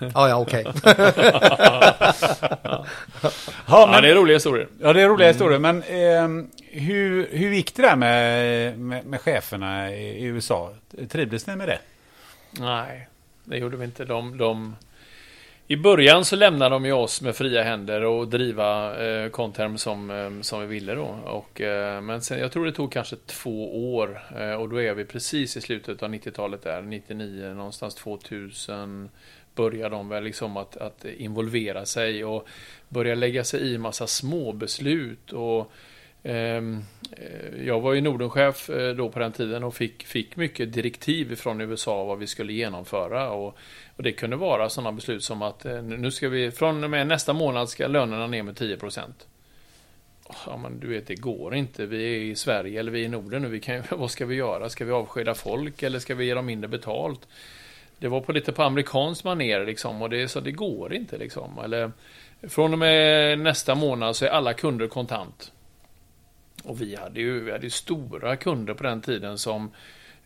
Ja, 0.14 0.28
ja, 0.28 0.36
okej. 0.36 0.64
Ja, 0.84 1.12
Ja, 3.66 3.88
men, 3.90 4.02
det 4.02 4.10
är 4.10 4.14
roliga 4.14 4.36
historier. 4.36 4.68
ja, 4.80 4.92
det 4.92 5.02
är 5.02 5.08
roliga 5.08 5.28
historier. 5.28 5.58
Men 5.58 5.82
ehm, 5.82 6.50
hur, 6.70 7.28
hur 7.30 7.52
gick 7.52 7.76
det 7.76 7.82
där 7.82 7.96
med, 7.96 8.78
med, 8.78 9.06
med 9.06 9.20
cheferna 9.20 9.94
i 9.94 9.94
i 9.94 10.24
USA? 10.24 10.72
Trivdes 11.08 11.46
ni 11.46 11.56
med 11.56 11.68
det? 11.68 11.78
Nej, 12.50 13.08
det 13.44 13.58
gjorde 13.58 13.76
vi 13.76 13.84
inte. 13.84 14.04
De, 14.04 14.38
de... 14.38 14.76
I 15.66 15.76
början 15.76 16.24
så 16.24 16.36
lämnade 16.36 16.74
de 16.74 16.84
ju 16.84 16.92
oss 16.92 17.22
med 17.22 17.36
fria 17.36 17.62
händer 17.62 18.04
och 18.04 18.28
driva 18.28 19.00
eh, 19.04 19.28
Conterm 19.28 19.78
som, 19.78 20.10
eh, 20.10 20.40
som 20.40 20.60
vi 20.60 20.66
ville 20.66 20.94
då. 20.94 21.18
Och, 21.24 21.60
eh, 21.60 22.00
men 22.00 22.22
sen, 22.22 22.38
jag 22.38 22.52
tror 22.52 22.66
det 22.66 22.72
tog 22.72 22.92
kanske 22.92 23.16
två 23.26 23.94
år 23.96 24.22
eh, 24.38 24.52
och 24.52 24.68
då 24.68 24.82
är 24.82 24.94
vi 24.94 25.04
precis 25.04 25.56
i 25.56 25.60
slutet 25.60 26.02
av 26.02 26.14
90-talet 26.14 26.62
där, 26.62 26.82
99, 26.82 27.54
någonstans 27.54 27.94
2000 27.94 29.08
börjar 29.54 29.90
de 29.90 30.08
väl 30.08 30.24
liksom 30.24 30.56
att, 30.56 30.76
att 30.76 31.04
involvera 31.04 31.86
sig 31.86 32.24
och 32.24 32.48
börja 32.88 33.14
lägga 33.14 33.44
sig 33.44 33.72
i 33.72 33.78
massa 33.78 34.06
småbeslut 34.06 35.32
och 35.32 35.72
Ehm, 36.22 36.84
eh, 37.16 37.66
jag 37.66 37.80
var 37.80 37.92
ju 37.92 38.00
Nordenchef 38.00 38.70
eh, 38.70 38.94
då 38.94 39.08
på 39.08 39.18
den 39.18 39.32
tiden 39.32 39.64
och 39.64 39.74
fick, 39.74 40.06
fick 40.06 40.36
mycket 40.36 40.72
direktiv 40.72 41.36
från 41.36 41.60
USA 41.60 42.04
vad 42.04 42.18
vi 42.18 42.26
skulle 42.26 42.52
genomföra. 42.52 43.30
Och, 43.30 43.56
och 43.96 44.02
det 44.02 44.12
kunde 44.12 44.36
vara 44.36 44.68
sådana 44.68 44.92
beslut 44.92 45.24
som 45.24 45.42
att 45.42 45.64
eh, 45.64 45.82
nu 45.82 46.10
ska 46.10 46.28
vi, 46.28 46.50
från 46.50 46.84
och 46.84 46.90
med 46.90 47.06
nästa 47.06 47.32
månad 47.32 47.68
ska 47.68 47.86
lönerna 47.86 48.26
ner 48.26 48.42
med 48.42 48.56
10 48.56 48.76
procent. 48.76 49.26
Ja, 50.46 50.56
men 50.56 50.80
du 50.80 50.86
vet, 50.86 51.06
det 51.06 51.14
går 51.14 51.54
inte. 51.54 51.86
Vi 51.86 52.16
är 52.16 52.20
i 52.20 52.36
Sverige 52.36 52.80
eller 52.80 52.92
vi 52.92 53.00
är 53.00 53.04
i 53.04 53.08
Norden 53.08 53.42
nu. 53.42 53.48
Vi 53.48 53.60
kan, 53.60 53.82
vad 53.90 54.10
ska 54.10 54.26
vi 54.26 54.34
göra? 54.34 54.68
Ska 54.68 54.84
vi 54.84 54.92
avskeda 54.92 55.34
folk 55.34 55.82
eller 55.82 55.98
ska 55.98 56.14
vi 56.14 56.24
ge 56.24 56.34
dem 56.34 56.46
mindre 56.46 56.68
betalt? 56.68 57.28
Det 57.98 58.08
var 58.08 58.20
på 58.20 58.32
lite 58.32 58.52
på 58.52 58.62
amerikanskt 58.62 59.24
manér 59.24 59.66
liksom 59.66 60.02
och 60.02 60.10
det, 60.10 60.28
så 60.28 60.40
det 60.40 60.52
går 60.52 60.94
inte 60.94 61.18
liksom. 61.18 61.58
Eller, 61.64 61.92
från 62.48 62.72
och 62.72 62.78
med 62.78 63.38
nästa 63.38 63.74
månad 63.74 64.16
så 64.16 64.24
är 64.24 64.28
alla 64.28 64.52
kunder 64.52 64.88
kontant. 64.88 65.52
Och 66.64 66.80
vi 66.80 66.96
hade 66.96 67.20
ju, 67.20 67.40
vi 67.40 67.52
hade 67.52 67.64
ju 67.64 67.70
stora 67.70 68.36
kunder 68.36 68.74
på 68.74 68.82
den 68.82 69.00
tiden 69.00 69.38
som 69.38 69.70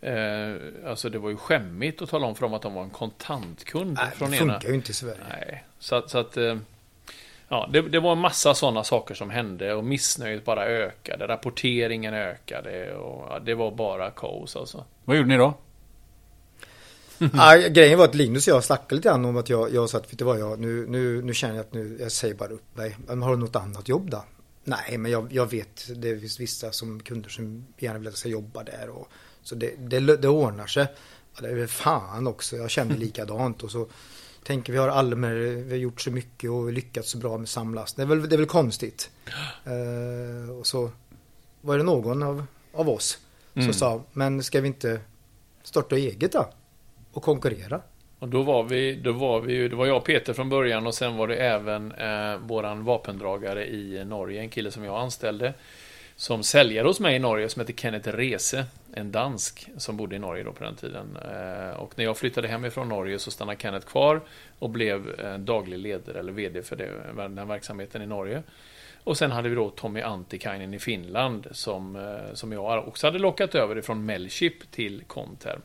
eh, 0.00 0.54
Alltså 0.86 1.08
det 1.10 1.18
var 1.18 1.30
ju 1.30 1.36
skämmigt 1.36 2.02
att 2.02 2.08
tala 2.08 2.26
om 2.26 2.34
för 2.34 2.42
dem 2.42 2.54
att 2.54 2.62
de 2.62 2.74
var 2.74 2.82
en 2.82 2.90
kontantkund 2.90 3.98
Nej, 4.02 4.10
från 4.16 4.30
det 4.30 4.36
ena. 4.36 4.52
funkar 4.52 4.68
ju 4.68 4.74
inte 4.74 4.90
i 4.90 4.94
Sverige. 4.94 5.20
Nej, 5.28 5.64
så 5.78 5.94
att, 5.94 6.10
så 6.10 6.18
att 6.18 6.36
eh, 6.36 6.56
Ja, 7.48 7.68
det, 7.72 7.82
det 7.82 8.00
var 8.00 8.12
en 8.12 8.18
massa 8.18 8.54
sådana 8.54 8.84
saker 8.84 9.14
som 9.14 9.30
hände 9.30 9.74
och 9.74 9.84
missnöjet 9.84 10.44
bara 10.44 10.66
ökade. 10.66 11.26
Rapporteringen 11.26 12.14
ökade 12.14 12.94
och 12.94 13.26
ja, 13.30 13.38
det 13.38 13.54
var 13.54 13.70
bara 13.70 14.10
kaos 14.10 14.56
alltså. 14.56 14.84
Vad 15.04 15.16
gjorde 15.16 15.28
ni 15.28 15.36
då? 15.36 15.54
Ja, 17.32 17.68
grejen 17.68 17.98
var 17.98 18.04
att 18.04 18.14
Linus 18.14 18.48
och 18.48 18.54
jag 18.54 18.64
snackade 18.64 18.94
lite 18.94 19.08
grann 19.08 19.24
om 19.24 19.36
att 19.36 19.48
jag, 19.48 19.74
jag 19.74 19.90
sa 19.90 19.98
att 19.98 20.12
vet 20.12 20.18
du 20.18 20.24
vad, 20.24 20.40
jag, 20.40 20.58
nu, 20.58 20.86
nu, 20.88 21.22
nu 21.22 21.34
känner 21.34 21.54
jag 21.54 21.60
att 21.60 21.72
nu, 21.74 21.96
jag 22.00 22.12
säger 22.12 22.34
bara 22.34 22.48
upp 22.48 22.76
mig. 22.76 22.96
Men 23.06 23.22
har 23.22 23.30
du 23.30 23.36
något 23.36 23.56
annat 23.56 23.88
jobb 23.88 24.10
då? 24.10 24.24
Nej, 24.66 24.98
men 24.98 25.10
jag, 25.12 25.32
jag 25.32 25.50
vet, 25.50 25.90
det 26.02 26.18
finns 26.18 26.40
vissa 26.40 26.72
som 26.72 27.00
kunder 27.02 27.28
som 27.30 27.66
gärna 27.78 27.98
vill 27.98 28.08
att 28.08 28.12
jag 28.12 28.18
ska 28.18 28.28
jobba 28.28 28.64
där. 28.64 28.88
Och, 28.88 29.08
så 29.42 29.54
det, 29.54 29.74
det, 29.78 30.16
det 30.16 30.28
ordnar 30.28 30.66
sig. 30.66 30.86
Ja, 31.34 31.40
det 31.42 31.62
är 31.62 31.66
fan 31.66 32.26
också, 32.26 32.56
jag 32.56 32.70
kände 32.70 32.94
likadant. 32.98 33.62
Och 33.62 33.70
så 33.70 33.88
tänker 34.44 34.72
vi 34.72 34.78
har 34.78 34.88
Almer, 34.88 35.34
vi 35.34 35.70
har 35.70 35.78
gjort 35.78 36.00
så 36.00 36.10
mycket 36.10 36.50
och 36.50 36.72
lyckats 36.72 37.10
så 37.10 37.18
bra 37.18 37.38
med 37.38 37.48
samlast. 37.48 37.96
Det 37.96 38.02
är 38.02 38.06
väl, 38.06 38.28
det 38.28 38.36
är 38.36 38.38
väl 38.38 38.46
konstigt. 38.46 39.10
Eh, 39.64 40.50
och 40.50 40.66
så 40.66 40.90
var 41.60 41.78
det 41.78 41.84
någon 41.84 42.22
av, 42.22 42.46
av 42.72 42.88
oss 42.88 43.18
som 43.52 43.62
Mm. 43.62 43.74
sa, 43.74 44.02
men 44.12 44.42
ska 44.42 44.60
vi 44.60 44.66
inte 44.68 45.00
starta 45.62 45.96
eget 45.96 46.32
då? 46.32 46.50
Och 47.12 47.22
konkurrera? 47.22 47.80
Och 48.18 48.28
då 48.28 48.42
var 48.42 48.62
vi, 48.62 48.94
då 48.94 49.12
var 49.12 49.40
vi 49.40 49.52
ju, 49.52 49.68
det 49.68 49.76
var 49.76 49.86
jag 49.86 49.96
och 49.96 50.04
Peter 50.04 50.32
från 50.32 50.48
början 50.48 50.86
och 50.86 50.94
sen 50.94 51.16
var 51.16 51.28
det 51.28 51.36
även 51.36 51.92
eh, 51.92 52.36
våran 52.36 52.84
vapendragare 52.84 53.66
i 53.66 54.04
Norge, 54.04 54.40
en 54.40 54.48
kille 54.48 54.70
som 54.70 54.84
jag 54.84 55.00
anställde. 55.00 55.54
Som 56.18 56.42
säljare 56.42 56.86
hos 56.86 57.00
mig 57.00 57.16
i 57.16 57.18
Norge 57.18 57.48
som 57.48 57.60
heter 57.60 57.72
Kenneth 57.72 58.08
Rese, 58.08 58.64
en 58.94 59.12
dansk 59.12 59.68
som 59.76 59.96
bodde 59.96 60.16
i 60.16 60.18
Norge 60.18 60.44
då 60.44 60.52
på 60.52 60.64
den 60.64 60.76
tiden. 60.76 61.16
Eh, 61.16 61.80
och 61.80 61.98
när 61.98 62.04
jag 62.04 62.16
flyttade 62.16 62.48
hemifrån 62.48 62.88
Norge 62.88 63.18
så 63.18 63.30
stannade 63.30 63.58
Kenneth 63.58 63.86
kvar 63.86 64.20
och 64.58 64.70
blev 64.70 65.20
eh, 65.20 65.38
daglig 65.38 65.78
ledare 65.78 66.18
eller 66.18 66.32
VD 66.32 66.62
för 66.62 66.76
det, 66.76 66.90
den 67.16 67.38
här 67.38 67.44
verksamheten 67.44 68.02
i 68.02 68.06
Norge. 68.06 68.42
Och 69.04 69.16
sen 69.16 69.30
hade 69.30 69.48
vi 69.48 69.54
då 69.54 69.70
Tommy 69.70 70.00
Antikainen 70.00 70.74
i 70.74 70.78
Finland 70.78 71.46
som, 71.50 71.96
eh, 71.96 72.34
som 72.34 72.52
jag 72.52 72.88
också 72.88 73.06
hade 73.06 73.18
lockat 73.18 73.54
över 73.54 73.78
ifrån 73.78 74.06
Melchip 74.06 74.70
till 74.70 75.02
Comterm. 75.06 75.60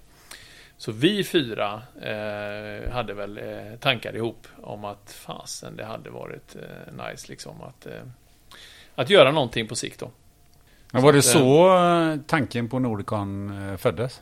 Så 0.81 0.91
vi 0.91 1.23
fyra 1.23 1.81
eh, 2.01 2.91
hade 2.91 3.13
väl 3.13 3.37
eh, 3.37 3.79
tankar 3.79 4.15
ihop 4.15 4.47
om 4.61 4.85
att 4.85 5.11
fasen, 5.11 5.75
det 5.75 5.85
hade 5.85 6.09
varit 6.09 6.55
eh, 6.55 7.05
nice 7.05 7.25
liksom 7.29 7.61
att, 7.61 7.85
eh, 7.85 8.01
att 8.95 9.09
göra 9.09 9.31
någonting 9.31 9.67
på 9.67 9.75
sikt 9.75 9.99
då. 9.99 10.11
Men 10.91 11.01
var 11.01 11.13
det 11.13 11.19
att, 11.19 11.25
så 11.25 11.77
eh, 11.77 12.17
tanken 12.27 12.69
på 12.69 12.79
Nordicon 12.79 13.51
eh, 13.69 13.77
föddes? 13.77 14.21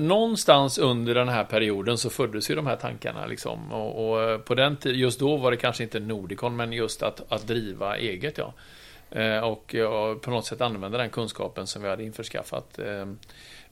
Någonstans 0.00 0.78
under 0.78 1.14
den 1.14 1.28
här 1.28 1.44
perioden 1.44 1.98
så 1.98 2.10
föddes 2.10 2.50
ju 2.50 2.54
de 2.54 2.66
här 2.66 2.76
tankarna 2.76 3.26
liksom. 3.26 3.72
Och, 3.72 4.10
och 4.10 4.22
eh, 4.22 4.38
på 4.38 4.54
den 4.54 4.76
tiden, 4.76 4.98
just 4.98 5.20
då 5.20 5.36
var 5.36 5.50
det 5.50 5.56
kanske 5.56 5.82
inte 5.82 6.00
Nordicon, 6.00 6.56
men 6.56 6.72
just 6.72 7.02
att, 7.02 7.32
att 7.32 7.46
driva 7.46 7.96
eget 7.96 8.38
ja. 8.38 8.52
Eh, 9.10 9.40
och 9.40 9.74
ja, 9.74 10.14
på 10.22 10.30
något 10.30 10.46
sätt 10.46 10.60
använda 10.60 10.98
den 10.98 11.10
kunskapen 11.10 11.66
som 11.66 11.82
vi 11.82 11.88
hade 11.88 12.04
införskaffat. 12.04 12.78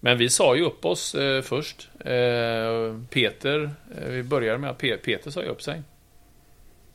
Men 0.06 0.18
vi 0.18 0.30
sa 0.30 0.56
ju 0.56 0.62
upp 0.62 0.84
oss 0.84 1.14
eh, 1.14 1.42
först. 1.42 1.88
Eh, 2.00 3.00
Peter, 3.10 3.70
eh, 3.98 4.08
vi 4.08 4.22
började 4.22 4.58
med 4.58 4.70
att 4.70 4.80
Pe- 4.80 4.96
Peter 4.96 5.30
sa 5.30 5.42
ju 5.42 5.48
upp 5.48 5.62
sig. 5.62 5.82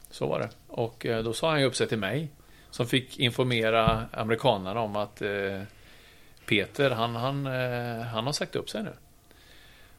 Så 0.10 0.28
var 0.28 0.40
det. 0.40 0.50
Och 0.68 1.06
eh, 1.06 1.24
då 1.24 1.34
sa 1.34 1.50
han 1.50 1.60
ju 1.60 1.66
upp 1.66 1.76
sig 1.76 1.88
till 1.88 1.98
mig. 1.98 2.30
Som 2.70 2.88
fick 2.88 3.20
informera 3.20 4.06
amerikanerna 4.12 4.80
om 4.80 4.96
att 4.96 5.22
eh, 5.22 5.62
Peter, 6.46 6.90
han, 6.90 7.16
han, 7.16 7.46
eh, 7.46 8.02
han 8.02 8.26
har 8.26 8.34
sagt 8.34 8.56
upp 8.56 8.70
sig 8.70 8.84
nu. 8.84 8.94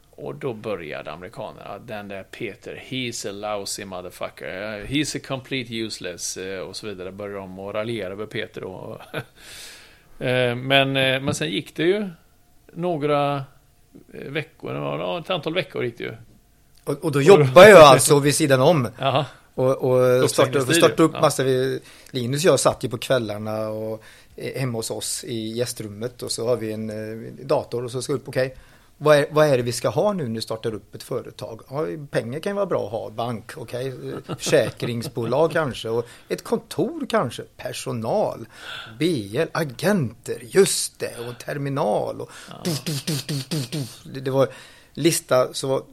Och 0.09 0.35
då 0.35 0.53
började 0.53 1.11
amerikanerna, 1.11 1.69
ah, 1.69 1.79
den 1.79 2.07
där 2.07 2.23
Peter, 2.23 2.83
he's 2.89 3.29
a 3.29 3.31
lousy 3.31 3.85
motherfucker, 3.85 4.79
eh, 4.79 4.85
he's 4.85 5.17
a 5.17 5.21
complete 5.27 5.75
useless 5.75 6.37
eh, 6.37 6.59
och 6.59 6.75
så 6.75 6.87
vidare. 6.87 7.11
Började 7.11 7.39
de 7.39 7.59
att 7.59 7.75
raljera 7.75 8.11
över 8.13 8.25
Peter 8.25 8.61
då. 8.61 9.01
Eh, 10.19 10.55
men, 10.55 10.93
men 10.93 11.33
sen 11.33 11.49
gick 11.49 11.75
det 11.75 11.83
ju 11.83 12.09
några 12.75 13.35
eh, 14.13 14.31
veckor, 14.31 14.75
ja, 14.75 15.19
ett 15.19 15.29
antal 15.29 15.53
veckor 15.53 15.83
gick 15.83 15.97
det 15.97 16.03
ju. 16.03 16.13
Och, 16.83 17.05
och 17.05 17.11
då 17.11 17.21
jobbar 17.21 17.63
jag 17.63 17.81
alltså 17.81 18.19
vid 18.19 18.35
sidan 18.35 18.61
om. 18.61 18.87
Jaha. 18.99 19.25
Och, 19.55 19.77
och 19.77 20.29
startade, 20.29 20.73
startade 20.73 21.03
upp 21.03 21.11
ja. 21.13 21.21
massa. 21.21 21.43
Vi, 21.43 21.79
Linus 22.11 22.45
och 22.45 22.51
jag 22.51 22.59
satt 22.59 22.83
ju 22.83 22.89
på 22.89 22.97
kvällarna 22.97 23.69
och 23.69 24.03
eh, 24.35 24.59
hemma 24.59 24.77
hos 24.77 24.91
oss 24.91 25.23
i 25.23 25.57
gästrummet 25.57 26.23
och 26.23 26.31
så 26.31 26.47
har 26.47 26.55
vi 26.55 26.71
en 26.71 26.89
eh, 26.89 27.45
dator 27.45 27.83
och 27.83 27.91
så 27.91 28.01
ska 28.01 28.13
vi 28.13 28.19
upp, 28.19 28.27
okej. 28.27 28.55
Vad, 28.97 29.17
är, 29.17 29.25
vad 29.31 29.47
är 29.47 29.57
det 29.57 29.63
vi 29.63 29.71
ska 29.71 29.89
ha 29.89 30.13
nu 30.13 30.27
när 30.27 30.35
vi 30.35 30.41
startar 30.41 30.73
upp 30.73 30.95
ett 30.95 31.03
företag? 31.03 31.61
Ja, 31.69 31.85
pengar 32.11 32.39
kan 32.39 32.49
ju 32.49 32.55
vara 32.55 32.65
bra 32.65 32.85
att 32.85 32.91
ha, 32.91 33.09
bank, 33.09 33.51
eh, 33.73 33.93
försäkringsbolag 34.37 35.51
kanske. 35.51 35.89
Och 35.89 36.07
ett 36.29 36.43
kontor 36.43 37.05
kanske, 37.09 37.43
personal, 37.57 38.45
BL, 38.99 39.41
agenter, 39.51 40.37
just 40.41 40.99
det, 40.99 41.13
och 41.29 41.39
terminal. 41.39 42.21
Och 42.21 42.31
det, 44.03 44.19
det 44.19 44.31
var 44.31 44.47
lista 44.93 45.53
så 45.53 45.67
var 45.67 45.83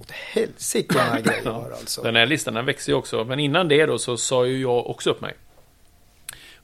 åt 0.00 0.10
helsike 0.10 0.94
den 0.94 1.06
här 1.06 1.20
grejen 1.20 1.44
var 1.44 1.70
alltså. 1.70 2.02
Den 2.02 2.16
här 2.16 2.26
listan 2.26 2.54
den 2.54 2.66
växer 2.66 2.92
ju 2.92 2.98
också. 2.98 3.24
Men 3.24 3.40
innan 3.40 3.68
det 3.68 3.86
då 3.86 3.98
så 3.98 4.16
sa 4.16 4.46
ju 4.46 4.60
jag 4.60 4.86
också 4.86 5.10
upp 5.10 5.20
mig. 5.20 5.34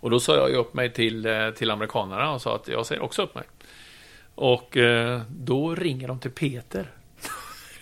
Och 0.01 0.11
då 0.11 0.21
sa 0.21 0.37
jag 0.37 0.51
ju 0.51 0.57
upp 0.57 0.75
mig 0.75 0.93
till, 0.93 1.27
eh, 1.27 1.51
till 1.51 1.71
amerikanerna 1.71 2.33
och 2.33 2.43
sa 2.43 2.55
att 2.55 2.69
jag 2.69 2.87
säger 2.87 3.03
också 3.03 3.23
upp 3.23 3.35
mig. 3.35 3.45
Och 4.41 4.77
eh, 4.77 5.21
då 5.29 5.75
ringer 5.75 6.09
de 6.09 6.19
till 6.19 6.31
Peter. 6.31 6.91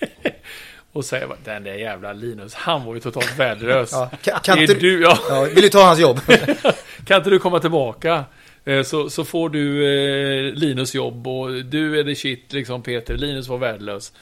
och 0.93 1.05
säger 1.05 1.27
bara, 1.27 1.39
den 1.45 1.65
där 1.65 1.75
jävla 1.75 2.13
Linus, 2.13 2.55
han 2.55 2.85
var 2.85 2.95
ju 2.95 3.01
totalt 3.01 3.39
värdelös. 3.39 3.93
Ja, 3.93 4.11
kan, 4.23 4.41
kan 4.41 4.59
du, 4.59 5.03
ja, 5.03 5.19
ja, 5.29 5.43
vill 5.55 5.63
du 5.63 5.69
ta 5.69 5.87
hans 5.87 6.01
jobb? 6.01 6.21
kan 7.05 7.17
inte 7.17 7.31
du 7.31 7.39
komma 7.39 7.61
tillbaka? 7.61 8.25
Eh, 8.65 8.83
Så, 8.83 9.11
så 9.11 9.25
får 9.25 9.49
du 9.49 9.85
eh, 9.85 10.55
Linus 10.55 10.95
jobb 10.95 11.27
och 11.27 11.65
du 11.65 12.01
är 12.01 12.05
det 12.05 12.15
shit 12.15 12.53
liksom 12.53 12.83
Peter. 12.83 13.17
Linus 13.17 13.49
var 13.49 13.59
värdelös. 13.59 14.13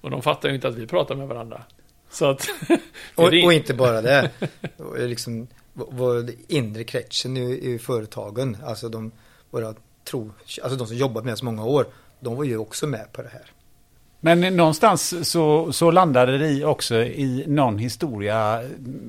Och 0.00 0.10
de 0.10 0.22
fattar 0.22 0.48
ju 0.48 0.54
inte 0.54 0.68
att 0.68 0.74
vi 0.74 0.86
pratar 0.86 1.14
med 1.14 1.28
varandra. 1.28 1.62
Så 2.10 2.30
att... 2.30 2.48
Och, 3.14 3.24
och 3.24 3.52
inte 3.52 3.74
bara 3.74 4.02
det. 4.02 4.30
Liksom, 4.98 5.46
vår 5.72 6.26
inre 6.48 6.84
kretsen 6.84 7.36
i, 7.36 7.74
i 7.74 7.78
företagen, 7.78 8.56
alltså 8.64 8.88
de, 8.88 9.12
våra 9.50 9.74
tro, 10.04 10.32
alltså 10.62 10.78
de 10.78 10.86
som 10.86 10.96
jobbat 10.96 11.24
med 11.24 11.34
oss 11.34 11.42
många 11.42 11.64
år, 11.64 11.86
de 12.20 12.36
var 12.36 12.44
ju 12.44 12.56
också 12.56 12.86
med 12.86 13.12
på 13.12 13.22
det 13.22 13.28
här. 13.28 13.50
Men 14.20 14.56
någonstans 14.56 15.30
så, 15.30 15.72
så 15.72 15.90
landade 15.90 16.38
det 16.38 16.48
i 16.48 16.64
också 16.64 16.94
i 16.94 17.44
någon 17.46 17.78
historia 17.78 18.62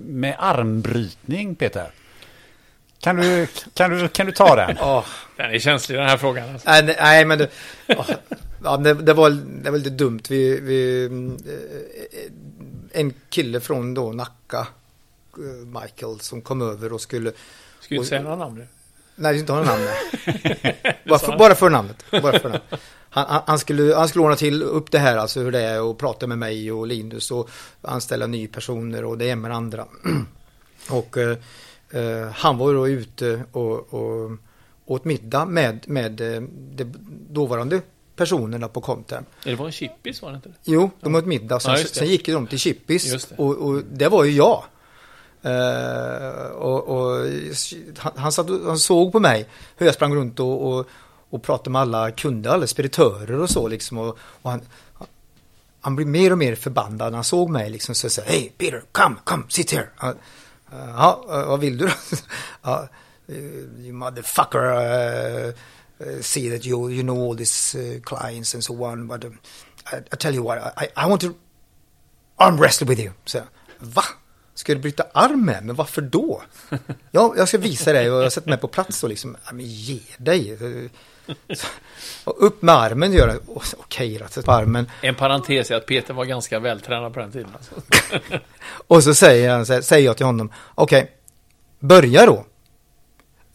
med 0.06 0.36
armbrytning, 0.40 1.56
Peter. 1.56 1.92
Kan 3.00 3.16
du, 3.16 3.48
kan 3.74 3.92
du, 3.92 4.08
kan 4.08 4.26
du 4.26 4.32
ta 4.32 4.56
den? 4.56 4.76
Ja, 4.80 5.06
Den 5.38 5.52
är 5.52 5.60
känslig 5.60 5.98
den 5.98 6.08
här 6.10 6.18
frågan. 6.18 6.50
Alltså. 6.50 6.70
nej, 6.70 6.84
nej, 6.84 6.96
nej, 7.00 7.26
men 7.26 7.38
det, 7.38 7.50
ja, 7.88 8.06
ja, 8.64 8.78
det, 8.78 8.94
det, 8.94 9.14
var, 9.14 9.30
det 9.64 9.72
var 9.72 9.78
lite 9.78 9.90
dumt. 9.90 10.22
Vi, 10.30 10.60
vi, 10.60 11.06
eh, 11.06 13.02
en 13.02 13.14
kille 13.30 13.60
från 13.60 13.94
då 13.94 14.12
Nacka, 14.12 14.68
eh, 15.38 15.82
Michael, 15.82 16.20
som 16.20 16.42
kom 16.42 16.62
över 16.62 16.94
och 16.94 17.02
skulle 17.02 17.32
Ska 17.80 17.96
inte 17.96 18.08
säga 18.08 18.22
några 18.22 18.36
namn 18.36 18.58
nu. 18.58 18.68
Nej, 19.16 19.34
vi 19.34 19.40
ska 19.40 19.42
inte 19.44 19.54
ha 19.54 19.60
någon 19.60 19.68
namn. 19.68 19.84
bara, 21.10 21.20
för, 21.20 21.38
bara 21.38 21.56
för 21.56 21.70
namnet. 21.70 22.06
Bara 22.12 22.40
för 22.40 22.50
namnet. 22.50 22.82
Han, 23.10 23.42
han, 23.48 23.60
skulle, 23.60 23.96
han 23.96 24.08
skulle 24.08 24.24
ordna 24.24 24.36
till 24.36 24.64
upp 24.64 24.92
det 24.92 25.00
här, 25.00 25.18
alltså 25.18 25.40
hur 25.40 25.52
det 25.52 25.62
är 25.62 25.82
och 25.82 25.98
prata 25.98 26.28
med 26.28 26.38
mig 26.38 26.72
och 26.72 26.88
Linus 26.88 27.32
och 27.32 27.50
anställa 27.82 28.28
nya 28.28 28.48
personer 28.48 29.06
och 29.06 29.18
det 29.18 29.26
ena 29.26 29.42
med 29.42 29.52
det 29.52 29.56
andra. 29.56 29.86
och 30.90 31.18
eh, 31.18 31.38
eh, 31.90 32.30
han 32.34 32.58
var 32.58 32.70
ju 32.70 32.76
då 32.76 32.88
ute 32.88 33.44
och, 33.52 33.94
och 33.94 34.32
åt 34.86 35.06
middag 35.06 35.46
med, 35.46 35.90
med 35.90 36.22
eh, 36.22 36.42
de 36.52 36.94
dåvarande 37.30 37.82
personerna 38.16 38.68
på 38.68 38.82
Comtem. 38.82 39.26
Det 39.44 39.56
var 39.56 39.66
en 39.66 39.72
chippis 39.72 40.22
var 40.22 40.30
det 40.30 40.36
inte? 40.36 40.54
Jo, 40.64 40.90
de 41.02 41.16
åt 41.16 41.26
middag. 41.26 41.60
Sen, 41.60 41.72
Ja, 41.72 41.78
sen 41.78 42.08
gick 42.08 42.26
de 42.26 42.48
till 42.48 42.60
Chippis. 42.60 43.28
Och, 43.38 43.58
och 43.58 43.82
det 43.92 44.08
var 44.08 44.24
ju 44.24 44.32
jag. 44.32 44.64
Eh, 45.46 46.46
och, 46.52 46.88
och 46.88 47.28
han, 47.98 48.12
han, 48.16 48.32
satt, 48.32 48.48
han 48.66 48.78
såg 48.78 49.12
på 49.12 49.20
mig 49.20 49.50
hur 49.78 49.86
jag 49.86 49.96
sprang 49.96 50.16
runt 50.16 50.40
och, 50.40 50.68
och, 50.68 50.88
och 51.30 51.44
pratade 51.44 51.70
med 51.70 51.82
alla 51.82 52.12
kunder, 52.12 52.50
alla 52.50 52.68
speditörer 52.68 53.40
och 53.40 53.50
så 53.50 53.68
liksom. 53.68 53.98
Och, 53.98 54.18
och 54.42 54.52
han, 54.52 54.62
han 55.82 55.96
blev 55.96 56.08
mer 56.08 56.32
och 56.32 56.38
mer 56.38 56.56
förbannad 56.56 57.12
när 57.12 57.18
han 57.18 57.24
såg 57.24 57.50
mig 57.50 57.70
liksom. 57.70 57.96
Så 57.96 58.06
jag 58.06 58.12
sa, 58.12 58.22
hej 58.26 58.54
Peter, 58.58 58.84
come, 58.92 59.16
come, 59.24 59.44
sit 59.50 59.72
here. 59.72 59.90
Ja, 60.02 60.14
Ja, 60.72 61.24
vad 61.28 61.60
vill 61.60 61.78
du 61.78 61.86
då? 61.86 61.94
Ja, 62.62 62.88
you 63.80 63.94
motherfucker. 63.94 64.60
Uh, 66.00 66.22
see 66.22 66.50
that 66.50 66.66
you, 66.66 66.90
you 66.90 67.04
know 67.04 67.18
all 67.18 67.36
these 67.36 67.76
uh, 67.76 68.00
clients 68.02 68.54
and 68.54 68.64
so 68.64 68.84
on. 68.84 69.08
But 69.08 69.24
um, 69.26 69.40
I, 69.86 69.98
I 70.12 70.16
tell 70.18 70.36
you 70.36 70.44
what, 70.44 70.58
I, 70.78 70.90
I 70.96 71.06
want 71.08 71.22
to 71.22 71.36
arm 72.38 72.58
wrestle 72.58 72.88
with 72.88 73.00
you. 73.00 73.14
Så, 73.26 73.42
va? 73.80 74.04
Ska 74.56 74.74
du 74.74 74.80
bryta 74.80 75.06
arm 75.14 75.46
med 75.46 75.66
mig? 75.66 75.76
Varför 75.76 76.02
då? 76.02 76.42
ja, 77.12 77.34
jag 77.38 77.48
ska 77.48 77.58
visa 77.58 77.94
dig 77.94 78.12
och 78.12 78.24
jag 78.24 78.32
sätter 78.32 78.50
mig 78.50 78.58
på 78.58 78.68
plats 78.68 79.04
och 79.04 79.10
liksom, 79.10 79.38
ja, 79.46 79.54
men 79.54 79.66
ge 79.66 80.00
dig. 80.18 80.58
Så, 81.54 81.68
och 82.24 82.44
upp 82.46 82.62
med 82.62 82.76
armen 82.76 83.14
gör 83.14 83.40
så, 83.64 83.78
Okej, 83.80 84.22
sätt 84.30 84.46
på 84.46 84.52
armen. 84.52 84.92
En 85.02 85.16
parentes 85.16 85.72
är 85.72 85.76
att 85.76 85.86
Peter 85.86 86.14
var 86.14 86.26
ganska 86.26 86.60
vältränad 86.60 87.14
på 87.14 87.20
den 87.20 87.32
tiden. 87.32 87.52
Alltså. 87.54 87.76
Och 88.88 89.04
så 89.04 89.16
säger, 89.16 89.52
han, 89.52 89.66
säger 89.66 90.06
jag 90.06 90.18
till 90.18 90.26
honom, 90.26 90.52
okej, 90.76 91.12
börja 91.80 92.26
då. 92.26 92.46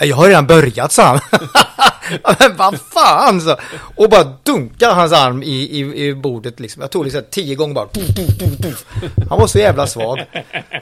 Jag 0.02 0.16
har 0.16 0.28
redan 0.28 0.46
börjat, 0.46 0.92
sa 0.92 1.02
han. 1.02 1.20
Men 2.38 2.56
vad 2.56 2.80
fan, 2.80 3.40
så. 3.40 3.56
Och 3.96 4.10
bara 4.10 4.24
dunkar 4.42 4.94
hans 4.94 5.12
arm 5.12 5.42
i, 5.42 5.46
i, 5.46 6.06
i 6.06 6.14
bordet 6.14 6.60
liksom. 6.60 6.82
Jag 6.82 6.90
tog 6.90 7.04
liksom 7.04 7.22
tio 7.30 7.54
gånger 7.54 7.74
bara. 7.74 7.86
Puff, 7.86 8.06
puff, 8.06 8.38
puff, 8.38 8.58
puff. 8.58 8.84
Han 9.28 9.38
var 9.38 9.46
så 9.46 9.58
jävla 9.58 9.86
svag. 9.86 10.18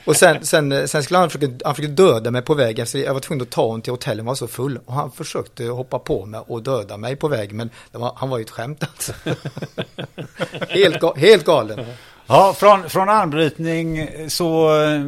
Och 0.05 0.17
sen, 0.17 0.47
sen, 0.47 0.89
sen 0.89 1.03
skulle 1.03 1.19
han 1.19 1.31
försöka, 1.31 1.53
han 1.65 1.75
försökte 1.75 2.03
döda 2.03 2.31
mig 2.31 2.43
på 2.43 2.55
vägen. 2.55 2.87
Så 2.87 2.99
jag 2.99 3.15
var 3.15 3.21
tvungen 3.21 3.43
att 3.43 3.51
ta 3.51 3.63
honom 3.67 3.83
till 3.83 3.93
hotellet, 3.93 4.19
han 4.19 4.27
var 4.27 4.35
så 4.35 4.49
full. 4.49 4.79
Och 4.87 4.95
han 4.95 5.11
försökte 5.11 5.65
hoppa 5.65 5.99
på 5.99 6.27
mig 6.27 6.41
och 6.47 6.63
döda 6.63 6.97
mig 6.97 7.17
på 7.17 7.29
vägen. 7.29 7.57
Men 7.57 7.71
det 7.93 7.99
var, 7.99 8.13
han 8.17 8.29
var 8.29 8.39
ju 8.39 8.43
ett 8.45 8.51
skämt 8.51 8.83
alltså. 8.83 9.13
helt, 10.69 11.01
ga, 11.01 11.15
helt 11.15 11.45
galen. 11.45 11.87
Ja, 12.27 12.55
från, 12.59 12.91
från 12.91 13.09
armbrytning 13.09 14.09
så 14.31 14.81
eh, 14.83 15.01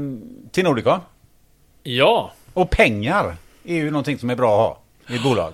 till 0.53 0.65
Nordicon. 0.65 1.01
Ja, 1.83 2.33
Och 2.55 2.71
pengar 2.71 3.37
är 3.65 3.75
ju 3.75 3.91
någonting 3.91 4.19
som 4.19 4.31
är 4.31 4.37
bra 4.37 4.53
att 4.53 4.59
ha 5.09 5.17
i 5.17 5.19
bolag. 5.19 5.53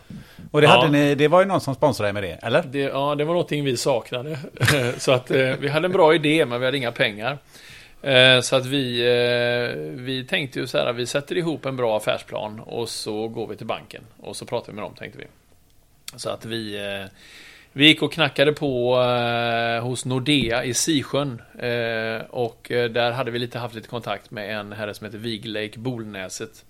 Och 0.51 0.61
det, 0.61 0.67
Ja. 0.67 0.71
hade 0.71 0.89
ni, 0.93 1.15
det 1.15 1.29
var 1.29 1.41
ju 1.41 1.47
någon 1.47 1.61
som 1.61 1.75
sponsrade 1.75 2.13
med 2.13 2.23
det, 2.23 2.39
eller? 2.43 2.63
det, 2.63 2.79
ja, 2.79 3.15
det 3.15 3.25
var 3.25 3.33
någonting 3.33 3.65
vi 3.65 3.77
saknade. 3.77 4.39
så 4.99 5.13
att 5.13 5.31
eh, 5.31 5.53
vi 5.61 5.69
hade 5.69 5.87
en 5.87 5.93
bra 5.93 6.15
idé, 6.15 6.47
men 6.47 6.61
vi 6.61 6.67
hade 6.67 6.79
inga 6.79 6.93
pengar. 6.93 7.39
Eh, 8.03 8.41
så 8.41 8.57
att 8.57 8.67
vi, 8.67 9.01
eh, 9.01 9.77
vi 10.05 10.25
tänkte 10.29 10.59
ju 10.61 10.67
så 10.67 10.79
här, 10.79 10.93
vi 10.93 11.07
sätter 11.07 11.37
ihop 11.39 11.67
en 11.67 11.77
bra 11.77 11.97
affärsplan 11.97 12.61
och 12.61 12.89
så 12.89 13.29
går 13.29 13.47
vi 13.47 13.57
till 13.57 13.67
banken 13.67 14.03
och 14.21 14.37
så 14.37 14.47
pratar 14.47 14.67
vi 14.67 14.75
med 14.75 14.85
dem, 14.85 14.95
tänkte 14.95 15.19
vi. 15.19 15.25
Så 16.17 16.31
att 16.31 16.45
vi, 16.45 16.77
eh, 16.77 17.07
vi 17.73 17.87
gick 17.87 18.03
och 18.03 18.13
knackade 18.13 18.53
på 18.53 19.01
eh, 19.03 19.85
hos 19.85 20.05
Nordea 20.05 20.65
i 20.65 20.75
Sisjön. 20.75 21.43
Eh, 21.59 22.27
och 22.31 22.67
där 22.69 23.11
hade 23.13 23.31
vi 23.31 23.39
lite 23.39 23.59
haft 23.59 23.75
lite 23.75 23.89
kontakt 23.89 24.31
med 24.31 24.59
en 24.59 24.73
herre 24.73 24.95
som 24.95 25.05
heter 25.05 25.19
Viglake 25.19 25.79
Bolnäset. 25.79 26.65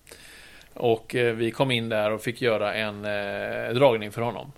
Och 0.77 1.15
eh, 1.15 1.35
vi 1.35 1.51
kom 1.51 1.71
in 1.71 1.89
där 1.89 2.11
och 2.13 2.23
fick 2.23 2.43
göra 2.43 2.75
en 2.75 3.05
eh, 3.05 3.75
dragning 3.75 4.13
för 4.13 4.23
honom. 4.23 4.53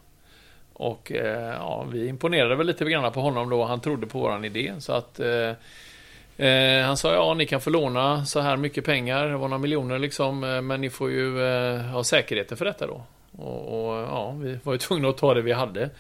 Och 0.73 1.13
eh, 1.13 1.55
ja, 1.55 1.87
vi 1.93 2.07
imponerade 2.07 2.57
väl 2.57 2.67
lite 2.67 2.85
grann 2.85 3.13
på 3.13 3.21
honom 3.21 3.51
då. 3.51 3.65
Han 3.65 3.81
trodde 3.81 4.07
på 4.07 4.19
våran 4.19 4.45
idé. 4.45 4.73
Så 4.79 4.93
att 4.93 5.21
eh, 5.21 6.47
eh, 6.47 6.87
han 6.87 6.97
sa 6.97 7.15
ja, 7.15 7.35
ni 7.35 7.47
kan 7.47 7.61
få 7.61 7.71
låna 7.71 8.25
så 8.27 8.41
här 8.41 8.57
mycket 8.57 8.85
pengar. 8.85 9.29
Det 9.29 9.37
var 9.37 9.49
några 9.49 9.59
miljoner 9.59 9.99
liksom. 9.99 10.45
eh, 10.45 10.61
Men 10.61 10.81
ni 10.81 10.91
får 10.91 11.11
ju 11.11 11.47
eh, 11.47 11.81
ha 11.81 12.05
säkerheter 12.05 12.57
för 12.57 12.65
detta 12.65 12.87
då. 12.87 13.03
Och, 13.37 13.89
och 13.89 13.95
ja, 13.97 14.31
vi 14.31 14.59
var 14.63 14.73
ju 14.73 14.79
tvungna 14.89 15.09
att 15.09 15.19
ta 15.19 15.35
det 15.35 15.43
vi 15.43 15.53
hade. 15.53 15.91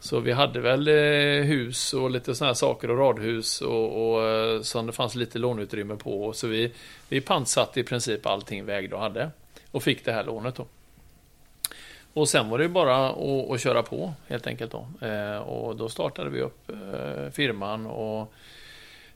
Så 0.00 0.20
vi 0.20 0.32
hade 0.32 0.60
väl 0.60 0.88
eh, 0.88 1.44
hus 1.44 1.94
och 1.94 2.10
lite 2.10 2.34
sådana 2.34 2.48
här 2.48 2.54
saker 2.54 2.90
och 2.90 2.98
radhus 2.98 3.60
och, 3.60 4.12
och 4.12 4.28
eh, 4.28 4.60
som 4.60 4.86
det 4.86 4.92
fanns 4.92 5.14
lite 5.14 5.38
låneutrymme 5.38 5.96
på. 5.96 6.32
Så 6.32 6.46
vi, 6.46 6.72
vi 7.08 7.20
pantsatte 7.20 7.80
i 7.80 7.84
princip 7.84 8.26
allting 8.26 8.66
vi 8.66 8.72
ägde 8.72 8.96
och 8.96 9.02
hade. 9.02 9.30
Och 9.72 9.82
fick 9.82 10.04
det 10.04 10.12
här 10.12 10.24
lånet 10.24 10.54
då. 10.54 10.66
Och 12.14 12.28
sen 12.28 12.48
var 12.48 12.58
det 12.58 12.64
ju 12.64 12.70
bara 12.70 13.08
att, 13.08 13.50
att 13.50 13.60
köra 13.60 13.82
på 13.82 14.12
helt 14.28 14.46
enkelt 14.46 14.72
då. 14.72 15.06
Eh, 15.06 15.36
och 15.36 15.76
då 15.76 15.88
startade 15.88 16.30
vi 16.30 16.40
upp 16.40 16.70
eh, 16.70 17.30
firman 17.30 17.86
och 17.86 18.32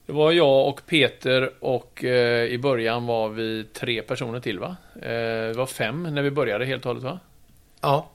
det 0.06 0.12
var 0.12 0.32
jag 0.32 0.68
och 0.68 0.80
Peter 0.86 1.50
och 1.60 2.04
eh, 2.04 2.44
i 2.44 2.58
början 2.58 3.06
var 3.06 3.28
vi 3.28 3.64
tre 3.72 4.02
personer 4.02 4.40
till 4.40 4.58
va? 4.58 4.76
Eh, 5.02 5.10
vi 5.46 5.52
var 5.52 5.66
fem 5.66 6.14
när 6.14 6.22
vi 6.22 6.30
började 6.30 6.64
helt 6.66 6.86
och 6.86 6.88
hållet 6.88 7.04
va? 7.04 7.20
Ja, 7.80 8.08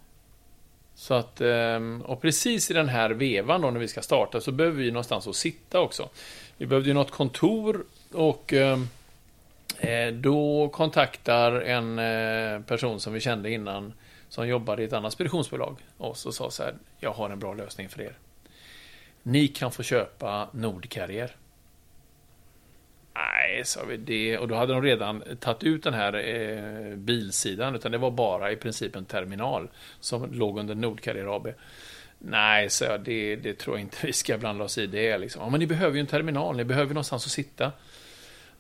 Så 0.96 1.14
att, 1.14 1.42
ehm, 1.42 2.02
och 2.02 2.22
precis 2.22 2.72
i 2.72 2.74
den 2.74 2.90
här 2.90 3.10
vevan 3.10 3.62
då 3.62 3.72
när 3.72 3.80
vi 3.80 3.88
ska 3.88 4.02
starta 4.02 4.42
så 4.42 4.52
behöver 4.52 4.78
vi 4.78 4.92
någonstans 4.92 5.28
att 5.28 5.36
sitta 5.36 5.80
också. 5.80 6.10
Vi 6.58 6.66
behövde 6.66 6.90
ju 6.90 6.94
något 6.94 7.12
kontor 7.12 7.84
och 8.14 8.54
ehm, 8.54 8.82
eh, 8.82 8.88
Eh, 9.82 10.14
då 10.14 10.70
kontaktar 10.70 11.52
en 11.52 12.00
eh, 12.00 12.62
person 12.62 13.00
som 13.00 13.14
vi 13.14 13.20
kände 13.20 13.52
innan 13.52 13.94
som 14.30 14.48
jobbade 14.48 14.82
i 14.82 14.86
ett 14.86 14.94
annat 14.94 15.14
speditionsbolag 15.14 15.78
oss 15.98 16.26
och 16.26 16.34
sa 16.34 16.52
så 16.52 16.64
här, 16.64 16.74
jag 17.00 17.12
har 17.12 17.30
en 17.30 17.40
bra 17.40 17.54
lösning 17.54 17.90
för 17.90 18.02
er. 18.02 18.18
Ni 19.24 19.48
kan 19.48 19.72
få 19.72 19.84
köpa 19.84 20.50
Nordkarrier. 20.52 21.36
Nej, 23.14 23.66
sa 23.66 23.84
vi 23.86 23.98
det. 23.98 24.38
Och 24.38 24.48
då 24.48 24.56
hade 24.56 24.74
de 24.74 24.84
redan 24.84 25.24
tagit 25.40 25.64
ut 25.64 25.84
den 25.84 25.94
här 25.94 26.14
eh, 26.14 26.96
bilsidan, 26.96 27.76
utan 27.76 27.92
det 27.92 27.98
var 27.98 28.12
bara 28.12 28.52
i 28.52 28.56
princip 28.56 28.96
en 28.96 29.06
terminal 29.06 29.70
som 30.00 30.34
låg 30.34 30.60
under 30.60 30.76
Nordkarrier 30.76 31.36
AB. 31.36 31.48
Nej, 32.20 32.70
så 32.70 32.84
jag, 32.84 33.04
det, 33.04 33.36
det 33.36 33.54
tror 33.54 33.76
jag 33.76 33.82
inte 33.82 33.98
vi 34.08 34.14
ska 34.14 34.38
blanda 34.38 34.64
oss 34.64 34.78
i 34.78 34.88
det. 34.88 35.18
Liksom. 35.18 35.42
Ja, 35.42 35.50
men 35.50 35.60
ni 35.60 35.68
behöver 35.68 35.96
ju 35.96 36.00
en 36.02 36.08
terminal, 36.08 36.58
ni 36.58 36.64
behöver 36.64 36.94
någonstans 36.94 37.26
att 37.26 37.32
sitta. 37.32 37.72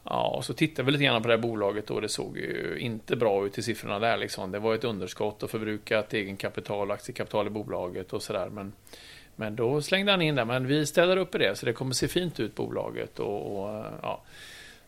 Ja, 0.04 0.34
och 0.38 0.46
så 0.46 0.54
tittade 0.54 0.86
vi 0.86 0.92
lite 0.92 1.04
grann 1.04 1.22
på 1.22 1.28
det 1.28 1.34
här 1.34 1.42
bolaget 1.42 1.92
och 1.92 2.02
det 2.02 2.10
såg 2.10 2.38
ju 2.38 2.78
inte 2.80 3.16
bra 3.16 3.46
ut 3.46 3.58
i 3.58 3.64
siffrorna 3.64 4.00
där. 4.00 4.18
Liksom. 4.18 4.52
Det 4.52 4.60
var 4.60 4.76
ett 4.76 4.84
underskott 4.84 5.44
och 5.44 5.50
förbrukat 5.50 6.14
egenkapital 6.14 6.88
och 6.90 6.94
aktiekapital 6.94 7.48
i 7.48 7.50
bolaget 7.50 8.14
och 8.14 8.22
sådär. 8.24 8.50
Men, 8.50 8.74
men 9.36 9.56
då 9.56 9.82
slängde 9.82 10.12
han 10.12 10.22
in 10.22 10.36
där, 10.36 10.46
men 10.46 10.68
vi 10.68 10.86
ställer 10.86 11.18
upp 11.18 11.36
i 11.36 11.38
det 11.38 11.56
så 11.56 11.66
det 11.66 11.74
kommer 11.74 11.94
se 11.94 12.08
fint 12.08 12.40
ut 12.40 12.56
bolaget. 12.56 13.20
Och, 13.20 13.64
och 13.64 13.86
ja. 14.02 14.24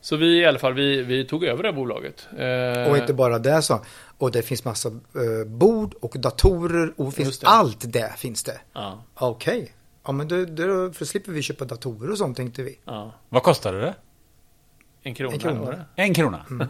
Så 0.01 0.16
vi 0.16 0.39
i 0.39 0.45
alla 0.45 0.59
fall, 0.59 0.74
vi, 0.74 1.01
vi 1.01 1.26
tog 1.26 1.43
över 1.43 1.64
det 1.64 1.70
här 1.70 1.76
bolaget. 1.76 2.28
Eh, 2.38 2.91
och 2.91 2.97
inte 2.97 3.14
bara 3.14 3.39
det 3.39 3.61
så. 3.61 3.82
Och 4.18 4.32
det 4.32 4.41
finns 4.41 4.66
massa 4.66 4.89
eh, 4.89 5.47
bord 5.47 5.93
och 5.93 6.16
datorer 6.20 6.93
och 6.97 7.14
finns 7.14 7.39
det. 7.39 7.47
allt 7.47 7.93
det 7.93 8.14
finns 8.18 8.43
det. 8.43 8.61
Ja. 8.74 9.03
Okej. 9.16 9.57
Okay. 9.57 9.70
Ja 10.05 10.11
men 10.11 10.28
då, 10.28 10.45
då, 10.45 10.93
för 10.93 11.05
slipper 11.05 11.32
vi 11.32 11.41
köpa 11.41 11.66
datorer 11.66 12.11
och 12.11 12.18
sånt 12.18 12.38
tänkte 12.38 12.64
vi. 12.64 12.80
Ja. 12.86 13.11
Vad 13.30 13.43
kostade 13.43 13.82
det? 13.82 13.93
En 15.04 15.14
krona. 15.14 15.34
En 15.34 15.39
krona. 15.39 15.86
En 15.95 16.14
krona. 16.14 16.45
Mm. 16.49 16.68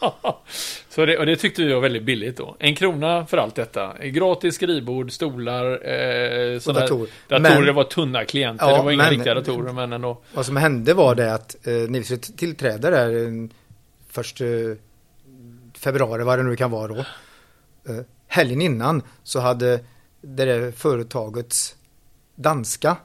så 0.88 1.06
det, 1.06 1.18
och 1.18 1.26
det 1.26 1.36
tyckte 1.36 1.64
vi 1.64 1.72
var 1.72 1.80
väldigt 1.80 2.02
billigt 2.02 2.36
då. 2.36 2.56
En 2.58 2.74
krona 2.74 3.26
för 3.26 3.36
allt 3.36 3.54
detta. 3.54 3.98
Gratis 3.98 4.54
skrivbord, 4.54 5.12
stolar, 5.12 5.88
eh, 5.88 6.58
sådana 6.58 6.80
dator. 6.80 7.08
datorer. 7.28 7.54
Men, 7.54 7.64
det 7.64 7.72
var 7.72 7.84
tunna 7.84 8.24
klienter. 8.24 8.66
Ja, 8.66 8.76
det 8.76 8.82
var 8.82 8.90
inga 8.90 9.02
men, 9.02 9.10
riktiga 9.10 9.34
datorer, 9.34 9.72
men 9.72 9.92
ändå. 9.92 10.20
Vad 10.34 10.46
som 10.46 10.56
hände 10.56 10.94
var 10.94 11.14
det 11.14 11.34
att 11.34 11.66
eh, 11.66 11.72
vi 11.72 12.04
tillträdde 12.36 12.90
där 12.90 13.26
eh, 13.26 13.48
först 14.08 14.40
eh, 14.40 14.48
februari, 15.78 16.24
vad 16.24 16.38
det 16.38 16.42
nu 16.42 16.56
kan 16.56 16.70
vara 16.70 16.88
då. 16.88 16.98
Eh, 17.88 18.00
helgen 18.26 18.62
innan 18.62 19.02
så 19.22 19.40
hade 19.40 19.80
det 20.20 20.44
där 20.44 20.72
företagets 20.72 21.76
danska 22.34 22.96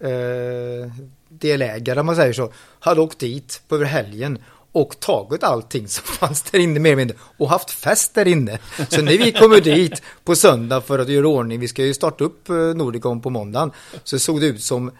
eh, 0.00 0.92
delägare, 1.28 2.00
om 2.00 2.06
man 2.06 2.16
säger 2.16 2.32
så, 2.32 2.52
hade 2.80 3.00
åkt 3.00 3.18
dit 3.18 3.62
på 3.68 3.74
över 3.74 3.84
helgen 3.84 4.38
och 4.72 5.00
tagit 5.00 5.44
allting 5.44 5.88
som 5.88 6.04
fanns 6.14 6.42
där 6.42 6.58
inne 6.58 6.80
mer 6.80 6.90
eller 6.90 6.96
mindre 6.96 7.16
och 7.36 7.48
haft 7.48 7.70
fest 7.70 8.14
där 8.14 8.28
inne. 8.28 8.58
Så 8.88 9.02
när 9.02 9.18
vi 9.18 9.32
kommer 9.32 9.60
dit 9.60 10.02
på 10.24 10.36
söndag 10.36 10.80
för 10.80 10.98
att 10.98 11.08
göra 11.08 11.28
ordning, 11.28 11.60
vi 11.60 11.68
ska 11.68 11.84
ju 11.84 11.94
starta 11.94 12.24
upp 12.24 12.48
eh, 12.48 12.56
Nordicom 12.56 13.20
på 13.20 13.30
måndagen, 13.30 13.72
så 14.04 14.18
såg 14.18 14.40
det 14.40 14.46
ut 14.46 14.62
som 14.62 14.90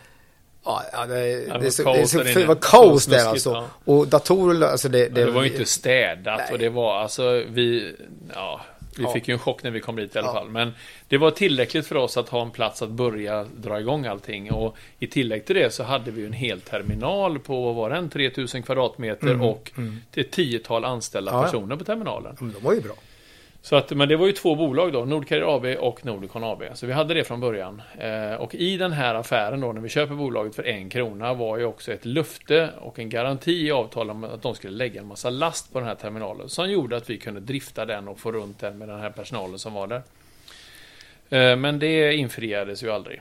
Ja, 0.64 1.06
det, 1.06 1.14
det, 1.14 1.58
det, 1.58 1.58
det, 1.58 1.82
kaos 1.82 2.10
det, 2.10 2.34
det 2.34 2.46
var 2.46 2.54
kaos 2.54 3.06
där 3.06 3.26
alltså. 3.26 3.50
Ja. 3.50 3.68
Och 3.84 4.08
datorer, 4.08 4.66
alltså 4.66 4.88
det, 4.88 5.08
det, 5.08 5.30
var 5.30 5.42
ju 5.42 5.50
inte 5.50 5.64
städat 5.64 6.38
nej. 6.38 6.52
och 6.52 6.58
det 6.58 6.68
var 6.68 7.00
alltså 7.00 7.44
vi, 7.48 7.94
ja, 8.34 8.60
vi 8.98 9.04
ja. 9.04 9.12
fick 9.12 9.28
ju 9.28 9.32
en 9.32 9.38
chock 9.38 9.62
när 9.62 9.70
vi 9.70 9.80
kom 9.80 9.96
dit 9.96 10.16
i 10.16 10.18
alla 10.18 10.28
ja. 10.28 10.32
fall. 10.32 10.48
Men 10.48 10.72
det 11.08 11.18
var 11.18 11.30
tillräckligt 11.30 11.86
för 11.86 11.94
oss 11.94 12.16
att 12.16 12.28
ha 12.28 12.42
en 12.42 12.50
plats 12.50 12.82
att 12.82 12.90
börja 12.90 13.44
dra 13.44 13.80
igång 13.80 14.06
allting. 14.06 14.52
Och 14.52 14.76
i 14.98 15.06
tillägg 15.06 15.44
till 15.44 15.56
det 15.56 15.74
så 15.74 15.82
hade 15.82 16.10
vi 16.10 16.26
en 16.26 16.32
hel 16.32 16.60
terminal 16.60 17.38
på, 17.38 17.64
vad 17.64 17.74
var 17.74 17.90
den, 17.90 18.10
3000 18.10 18.62
kvadratmeter 18.62 19.26
mm. 19.28 19.42
och 19.42 19.72
mm. 19.76 20.00
ett 20.14 20.30
tiotal 20.30 20.84
anställda 20.84 21.32
ja. 21.32 21.42
personer 21.42 21.76
på 21.76 21.84
terminalen. 21.84 22.36
Men 22.40 22.52
de 22.52 22.64
var 22.64 22.72
ju 22.72 22.80
bra. 22.80 22.94
Så 23.62 23.76
att, 23.76 23.90
men 23.90 24.08
det 24.08 24.16
var 24.16 24.26
ju 24.26 24.32
två 24.32 24.54
bolag 24.54 24.92
då, 24.92 25.04
Nordcarrier 25.04 25.56
AB 25.56 25.64
och 25.78 26.04
Nordicon 26.04 26.44
AB. 26.44 26.62
Så 26.74 26.86
vi 26.86 26.92
hade 26.92 27.14
det 27.14 27.24
från 27.24 27.40
början. 27.40 27.82
Eh, 27.98 28.34
och 28.34 28.54
i 28.54 28.76
den 28.76 28.92
här 28.92 29.14
affären 29.14 29.60
då, 29.60 29.72
när 29.72 29.80
vi 29.80 29.88
köper 29.88 30.14
bolaget 30.14 30.54
för 30.54 30.66
en 30.66 30.90
krona, 30.90 31.34
var 31.34 31.58
ju 31.58 31.64
också 31.64 31.92
ett 31.92 32.04
löfte 32.04 32.70
och 32.80 32.98
en 32.98 33.08
garanti 33.08 33.66
i 33.66 33.70
avtalet 33.70 34.10
om 34.10 34.24
att 34.24 34.42
de 34.42 34.54
skulle 34.54 34.76
lägga 34.76 35.00
en 35.00 35.06
massa 35.06 35.30
last 35.30 35.72
på 35.72 35.78
den 35.78 35.88
här 35.88 35.94
terminalen. 35.94 36.48
Som 36.48 36.70
gjorde 36.70 36.96
att 36.96 37.10
vi 37.10 37.18
kunde 37.18 37.40
drifta 37.40 37.84
den 37.84 38.08
och 38.08 38.18
få 38.18 38.32
runt 38.32 38.58
den 38.58 38.78
med 38.78 38.88
den 38.88 39.00
här 39.00 39.10
personalen 39.10 39.58
som 39.58 39.74
var 39.74 39.86
där. 39.86 40.02
Eh, 41.30 41.56
men 41.56 41.78
det 41.78 42.14
infriades 42.14 42.82
ju 42.82 42.90
aldrig. 42.90 43.20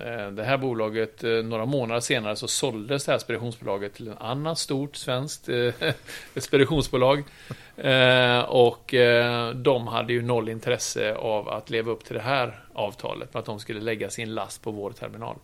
Eh, 0.00 0.30
det 0.30 0.44
här 0.44 0.58
bolaget, 0.58 1.24
eh, 1.24 1.30
några 1.30 1.66
månader 1.66 2.00
senare 2.00 2.36
så 2.36 2.48
såldes 2.48 3.04
det 3.04 3.12
här 3.12 3.18
speditionsbolaget 3.18 3.94
till 3.94 4.08
en 4.08 4.18
annat 4.18 4.58
stort 4.58 4.96
svenskt 4.96 5.48
eh, 5.48 5.72
speditionsbolag. 6.36 7.22
Och 8.46 8.94
de 9.54 9.86
hade 9.86 10.12
ju 10.12 10.22
noll 10.22 10.48
intresse 10.48 11.14
av 11.14 11.48
att 11.48 11.70
leva 11.70 11.92
upp 11.92 12.04
till 12.04 12.14
det 12.14 12.22
här 12.22 12.64
avtalet, 12.72 13.34
med 13.34 13.40
att 13.40 13.46
de 13.46 13.60
skulle 13.60 13.80
lägga 13.80 14.10
sin 14.10 14.34
last 14.34 14.62
på 14.62 14.70
vår 14.70 14.90
terminal. 14.90 15.36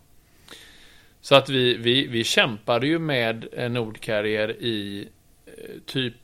Så 1.21 1.35
att 1.35 1.49
vi, 1.49 1.77
vi, 1.77 2.07
vi 2.07 2.23
kämpade 2.23 2.87
ju 2.87 2.99
med 2.99 3.71
Nordcarrier 3.71 4.51
i 4.51 5.07
typ 5.85 6.15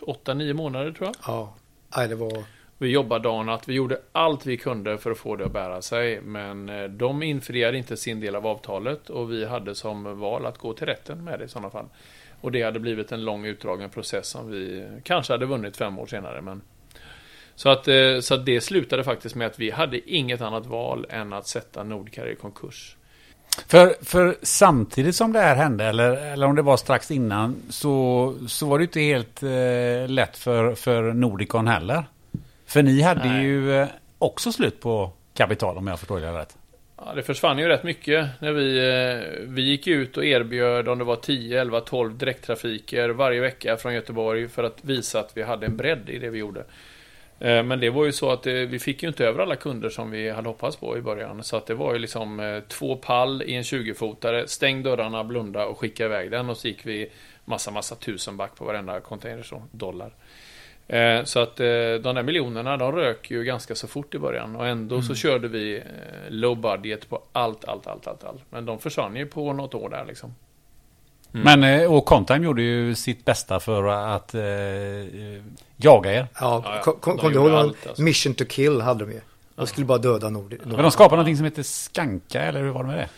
8-9 0.00 0.52
månader 0.52 0.92
tror 0.92 1.06
jag. 1.08 1.16
Ja, 1.26 2.06
det 2.06 2.14
var 2.14 2.44
vi 2.84 2.90
jobbade 2.90 3.22
dagen 3.22 3.48
att 3.48 3.68
vi 3.68 3.74
gjorde 3.74 4.00
allt 4.12 4.46
vi 4.46 4.56
kunde 4.56 4.98
för 4.98 5.10
att 5.10 5.18
få 5.18 5.36
det 5.36 5.44
att 5.44 5.52
bära 5.52 5.82
sig. 5.82 6.20
Men 6.20 6.68
eh, 6.68 6.84
de 6.84 7.22
infriade 7.22 7.78
inte 7.78 7.96
sin 7.96 8.20
del 8.20 8.36
av 8.36 8.46
avtalet 8.46 9.10
och 9.10 9.32
vi 9.32 9.44
hade 9.44 9.74
som 9.74 10.20
val 10.20 10.46
att 10.46 10.58
gå 10.58 10.72
till 10.72 10.86
rätten 10.86 11.24
med 11.24 11.38
det 11.38 11.44
i 11.44 11.48
sådana 11.48 11.70
fall. 11.70 11.86
Och 12.40 12.52
det 12.52 12.62
hade 12.62 12.80
blivit 12.80 13.12
en 13.12 13.24
lång 13.24 13.44
utdragen 13.44 13.90
process 13.90 14.26
som 14.26 14.50
vi 14.50 14.88
kanske 15.02 15.32
hade 15.32 15.46
vunnit 15.46 15.76
fem 15.76 15.98
år 15.98 16.06
senare. 16.06 16.42
Men... 16.42 16.62
Så, 17.56 17.68
att, 17.68 17.88
eh, 17.88 18.20
så 18.20 18.34
att 18.34 18.46
det 18.46 18.60
slutade 18.60 19.04
faktiskt 19.04 19.34
med 19.34 19.46
att 19.46 19.58
vi 19.58 19.70
hade 19.70 20.10
inget 20.10 20.40
annat 20.40 20.66
val 20.66 21.06
än 21.10 21.32
att 21.32 21.46
sätta 21.46 21.84
Nordkare 21.84 22.32
i 22.32 22.36
konkurs. 22.36 22.96
För, 23.66 24.04
för 24.04 24.36
samtidigt 24.42 25.16
som 25.16 25.32
det 25.32 25.40
här 25.40 25.56
hände, 25.56 25.84
eller, 25.84 26.32
eller 26.32 26.46
om 26.46 26.56
det 26.56 26.62
var 26.62 26.76
strax 26.76 27.10
innan, 27.10 27.56
så, 27.68 28.34
så 28.48 28.66
var 28.66 28.78
det 28.78 28.84
inte 28.84 29.00
helt 29.00 29.42
eh, 29.42 30.08
lätt 30.08 30.36
för, 30.36 30.74
för 30.74 31.12
Nordicon 31.12 31.66
heller. 31.66 32.04
För 32.74 32.82
ni 32.82 33.02
hade 33.02 33.28
Nej. 33.28 33.44
ju 33.44 33.80
eh, 33.80 33.88
också 34.18 34.52
slut 34.52 34.80
på 34.80 35.12
kapital 35.34 35.78
om 35.78 35.86
jag 35.86 35.98
förstår 35.98 36.20
det 36.20 36.38
rätt. 36.38 36.56
Ja, 36.96 37.12
det 37.14 37.22
försvann 37.22 37.58
ju 37.58 37.68
rätt 37.68 37.84
mycket 37.84 38.28
när 38.40 38.52
vi, 38.52 38.78
eh, 38.78 39.48
vi 39.48 39.62
gick 39.62 39.86
ut 39.86 40.16
och 40.16 40.24
erbjöd 40.24 40.88
om 40.88 40.98
det 40.98 41.04
var 41.04 41.16
10, 41.16 41.60
11, 41.60 41.80
12 41.80 42.18
direkttrafiker 42.18 43.08
varje 43.08 43.40
vecka 43.40 43.76
från 43.76 43.94
Göteborg 43.94 44.48
för 44.48 44.64
att 44.64 44.84
visa 44.84 45.20
att 45.20 45.36
vi 45.36 45.42
hade 45.42 45.66
en 45.66 45.76
bredd 45.76 46.08
i 46.08 46.18
det 46.18 46.30
vi 46.30 46.38
gjorde. 46.38 46.64
Eh, 47.38 47.62
men 47.62 47.80
det 47.80 47.90
var 47.90 48.04
ju 48.04 48.12
så 48.12 48.30
att 48.30 48.46
vi 48.46 48.78
fick 48.78 49.02
ju 49.02 49.08
inte 49.08 49.26
över 49.26 49.42
alla 49.42 49.56
kunder 49.56 49.88
som 49.88 50.10
vi 50.10 50.30
hade 50.30 50.48
hoppats 50.48 50.76
på 50.76 50.98
i 50.98 51.00
början. 51.00 51.42
Så 51.42 51.56
att 51.56 51.66
det 51.66 51.74
var 51.74 51.92
ju 51.92 51.98
liksom 51.98 52.62
två 52.68 52.96
pall 52.96 53.42
i 53.42 53.54
en 53.54 53.62
20-fotare, 53.62 54.48
stäng 54.48 54.82
dörrarna, 54.82 55.24
blunda 55.24 55.66
och 55.66 55.78
skicka 55.78 56.04
iväg 56.04 56.30
den. 56.30 56.50
Och 56.50 56.56
så 56.56 56.68
gick 56.68 56.86
vi 56.86 57.10
massa, 57.44 57.70
massa 57.70 57.94
tusen 57.94 58.36
back 58.36 58.56
på 58.56 58.64
varenda 58.64 59.00
container, 59.00 59.42
så 59.42 59.62
dollar. 59.72 60.12
Eh, 60.88 61.24
så 61.24 61.40
att 61.40 61.60
eh, 61.60 61.66
de 61.66 62.02
där 62.02 62.22
miljonerna, 62.22 62.76
de 62.76 62.92
rök 62.92 63.30
ju 63.30 63.44
ganska 63.44 63.74
så 63.74 63.86
fort 63.86 64.14
i 64.14 64.18
början. 64.18 64.56
Och 64.56 64.66
ändå 64.66 64.94
mm. 64.94 65.06
så 65.06 65.14
körde 65.14 65.48
vi 65.48 65.76
eh, 65.76 65.82
low 66.28 66.56
budget 66.56 67.08
på 67.08 67.22
allt, 67.32 67.64
allt, 67.64 67.86
allt, 67.86 68.06
allt, 68.06 68.24
allt. 68.24 68.42
Men 68.50 68.66
de 68.66 68.78
försvann 68.78 69.16
ju 69.16 69.26
på 69.26 69.52
något 69.52 69.74
år 69.74 69.88
där 69.88 70.04
liksom. 70.04 70.34
Mm. 71.34 71.60
Men 71.60 71.88
och 71.88 72.04
Contime 72.04 72.44
gjorde 72.44 72.62
ju 72.62 72.94
sitt 72.94 73.24
bästa 73.24 73.60
för 73.60 73.84
att 73.86 74.34
eh, 74.34 74.42
jaga 75.76 76.12
er. 76.12 76.26
Ja, 76.40 76.62
ja, 76.64 76.82
ja. 76.86 76.92
kom, 77.00 77.18
kom 77.18 77.32
du 77.32 77.38
ihåg 77.38 77.50
alltså. 77.50 78.02
Mission 78.02 78.34
to 78.34 78.44
kill 78.44 78.80
hade 78.80 79.04
de 79.04 79.12
ju. 79.12 79.20
De 79.56 79.66
skulle 79.66 79.86
bara 79.86 79.98
döda 79.98 80.30
Nord. 80.30 80.56
Men 80.64 80.82
de 80.82 80.90
skapade 80.90 81.16
någonting 81.16 81.36
som 81.36 81.44
heter 81.44 81.62
Skanka, 81.62 82.42
eller 82.42 82.60
hur 82.62 82.70
var 82.70 82.82
det 82.82 82.88
med 82.88 82.98
det? 82.98 83.08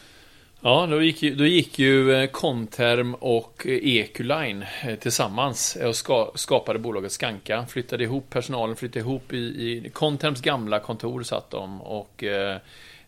Ja, 0.67 0.87
då 0.91 1.03
gick, 1.03 1.23
ju, 1.23 1.35
då 1.35 1.47
gick 1.47 1.79
ju 1.79 2.13
eh, 2.13 2.31
Conterm 2.31 3.15
och 3.15 3.67
eh, 3.67 3.79
Eculine 3.83 4.65
eh, 4.85 4.95
tillsammans 4.95 5.77
och 5.77 5.97
ska, 5.97 6.33
skapade 6.35 6.79
bolaget 6.79 7.13
Skanka. 7.13 7.67
Flyttade 7.67 8.05
ihop 8.05 8.31
personalen, 8.31 8.77
flyttade 8.77 9.01
ihop 9.01 9.33
i, 9.33 9.37
i 9.37 9.91
Conterms 9.93 10.41
gamla 10.41 10.79
kontor 10.79 11.23
satt 11.23 11.51
de 11.51 11.83
och 11.83 12.25
eh, 12.25 12.59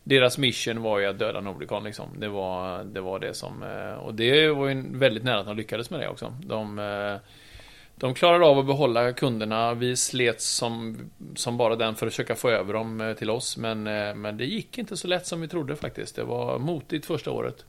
deras 0.04 0.38
mission 0.38 0.82
var 0.82 0.98
ju 0.98 1.06
att 1.06 1.18
döda 1.18 1.40
Nordicon 1.40 1.84
liksom. 1.84 2.06
Det 2.18 2.28
var 2.28 2.84
det, 2.84 3.00
var 3.00 3.18
det 3.18 3.34
som, 3.34 3.62
eh, 3.62 3.94
och 3.94 4.14
det 4.14 4.48
var 4.48 4.68
ju 4.68 4.84
väldigt 4.98 5.24
nära 5.24 5.40
att 5.40 5.46
de 5.46 5.56
lyckades 5.56 5.90
med 5.90 6.00
det 6.00 6.08
också. 6.08 6.34
De 6.40 6.78
eh, 6.78 7.16
de 7.98 8.14
klarade 8.14 8.44
av 8.44 8.58
att 8.58 8.66
behålla 8.66 9.12
kunderna. 9.12 9.74
Vi 9.74 9.96
slet 9.96 10.40
som, 10.40 10.96
som 11.36 11.56
bara 11.56 11.76
den 11.76 11.94
för 11.94 12.06
att 12.06 12.12
försöka 12.12 12.34
få 12.34 12.50
över 12.50 12.72
dem 12.72 13.00
eh, 13.00 13.14
till 13.14 13.30
oss. 13.30 13.56
Men, 13.56 13.86
eh, 13.86 14.14
men 14.14 14.36
det 14.36 14.44
gick 14.44 14.78
inte 14.78 14.96
så 14.96 15.08
lätt 15.08 15.26
som 15.26 15.40
vi 15.40 15.48
trodde 15.48 15.76
faktiskt. 15.76 16.16
Det 16.16 16.24
var 16.24 16.58
motigt 16.58 17.06
första 17.06 17.30
året. 17.30 17.64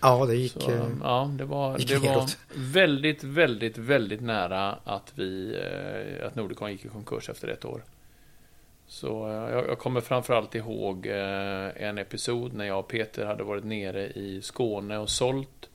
Ja, 0.00 0.26
det 0.26 0.34
gick... 0.34 0.52
Så, 0.52 0.70
eh, 0.70 0.86
ja, 1.02 1.30
det 1.38 1.44
var, 1.44 1.78
det 1.78 1.98
var 1.98 2.30
väldigt, 2.54 3.24
väldigt, 3.24 3.78
väldigt 3.78 4.20
nära 4.20 4.78
att 4.84 5.12
vi 5.14 5.56
att 6.26 6.34
Nordicon 6.34 6.72
gick 6.72 6.84
i 6.84 6.88
konkurs 6.88 7.28
efter 7.28 7.48
ett 7.48 7.64
år. 7.64 7.84
Så 8.86 9.28
jag, 9.28 9.68
jag 9.68 9.78
kommer 9.78 10.00
framförallt 10.00 10.54
ihåg 10.54 11.06
en 11.06 11.98
episod 11.98 12.52
när 12.52 12.64
jag 12.64 12.78
och 12.78 12.88
Peter 12.88 13.26
hade 13.26 13.42
varit 13.44 13.64
nere 13.64 14.06
i 14.06 14.40
Skåne 14.42 14.98
och 14.98 15.10
sålt 15.10 15.69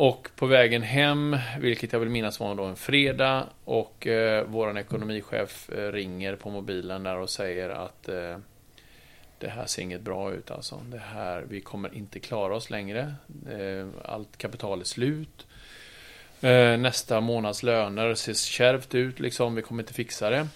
och 0.00 0.28
på 0.36 0.46
vägen 0.46 0.82
hem, 0.82 1.36
vilket 1.60 1.92
jag 1.92 2.00
vill 2.00 2.08
minnas 2.08 2.40
var 2.40 2.54
då 2.54 2.64
en 2.64 2.76
fredag, 2.76 3.46
och 3.64 4.06
eh, 4.06 4.44
våran 4.44 4.76
ekonomichef 4.76 5.70
eh, 5.70 5.92
ringer 5.92 6.36
på 6.36 6.50
mobilen 6.50 7.02
där 7.02 7.16
och 7.16 7.30
säger 7.30 7.68
att 7.68 8.08
eh, 8.08 8.38
det 9.38 9.48
här 9.48 9.66
ser 9.66 9.82
inget 9.82 10.00
bra 10.00 10.32
ut 10.32 10.50
alltså. 10.50 10.80
Det 10.90 10.98
här, 10.98 11.44
vi 11.48 11.60
kommer 11.60 11.94
inte 11.94 12.20
klara 12.20 12.56
oss 12.56 12.70
längre. 12.70 13.14
Eh, 13.50 13.86
allt 14.04 14.36
kapital 14.36 14.80
är 14.80 14.84
slut. 14.84 15.46
Eh, 16.40 16.76
nästa 16.78 17.20
månads 17.20 17.62
löner 17.62 18.14
ser 18.14 18.34
kärvt 18.34 18.94
ut 18.94 19.20
liksom. 19.20 19.54
Vi 19.54 19.62
kommer 19.62 19.82
inte 19.82 19.94
fixa 19.94 20.30
det. 20.30 20.48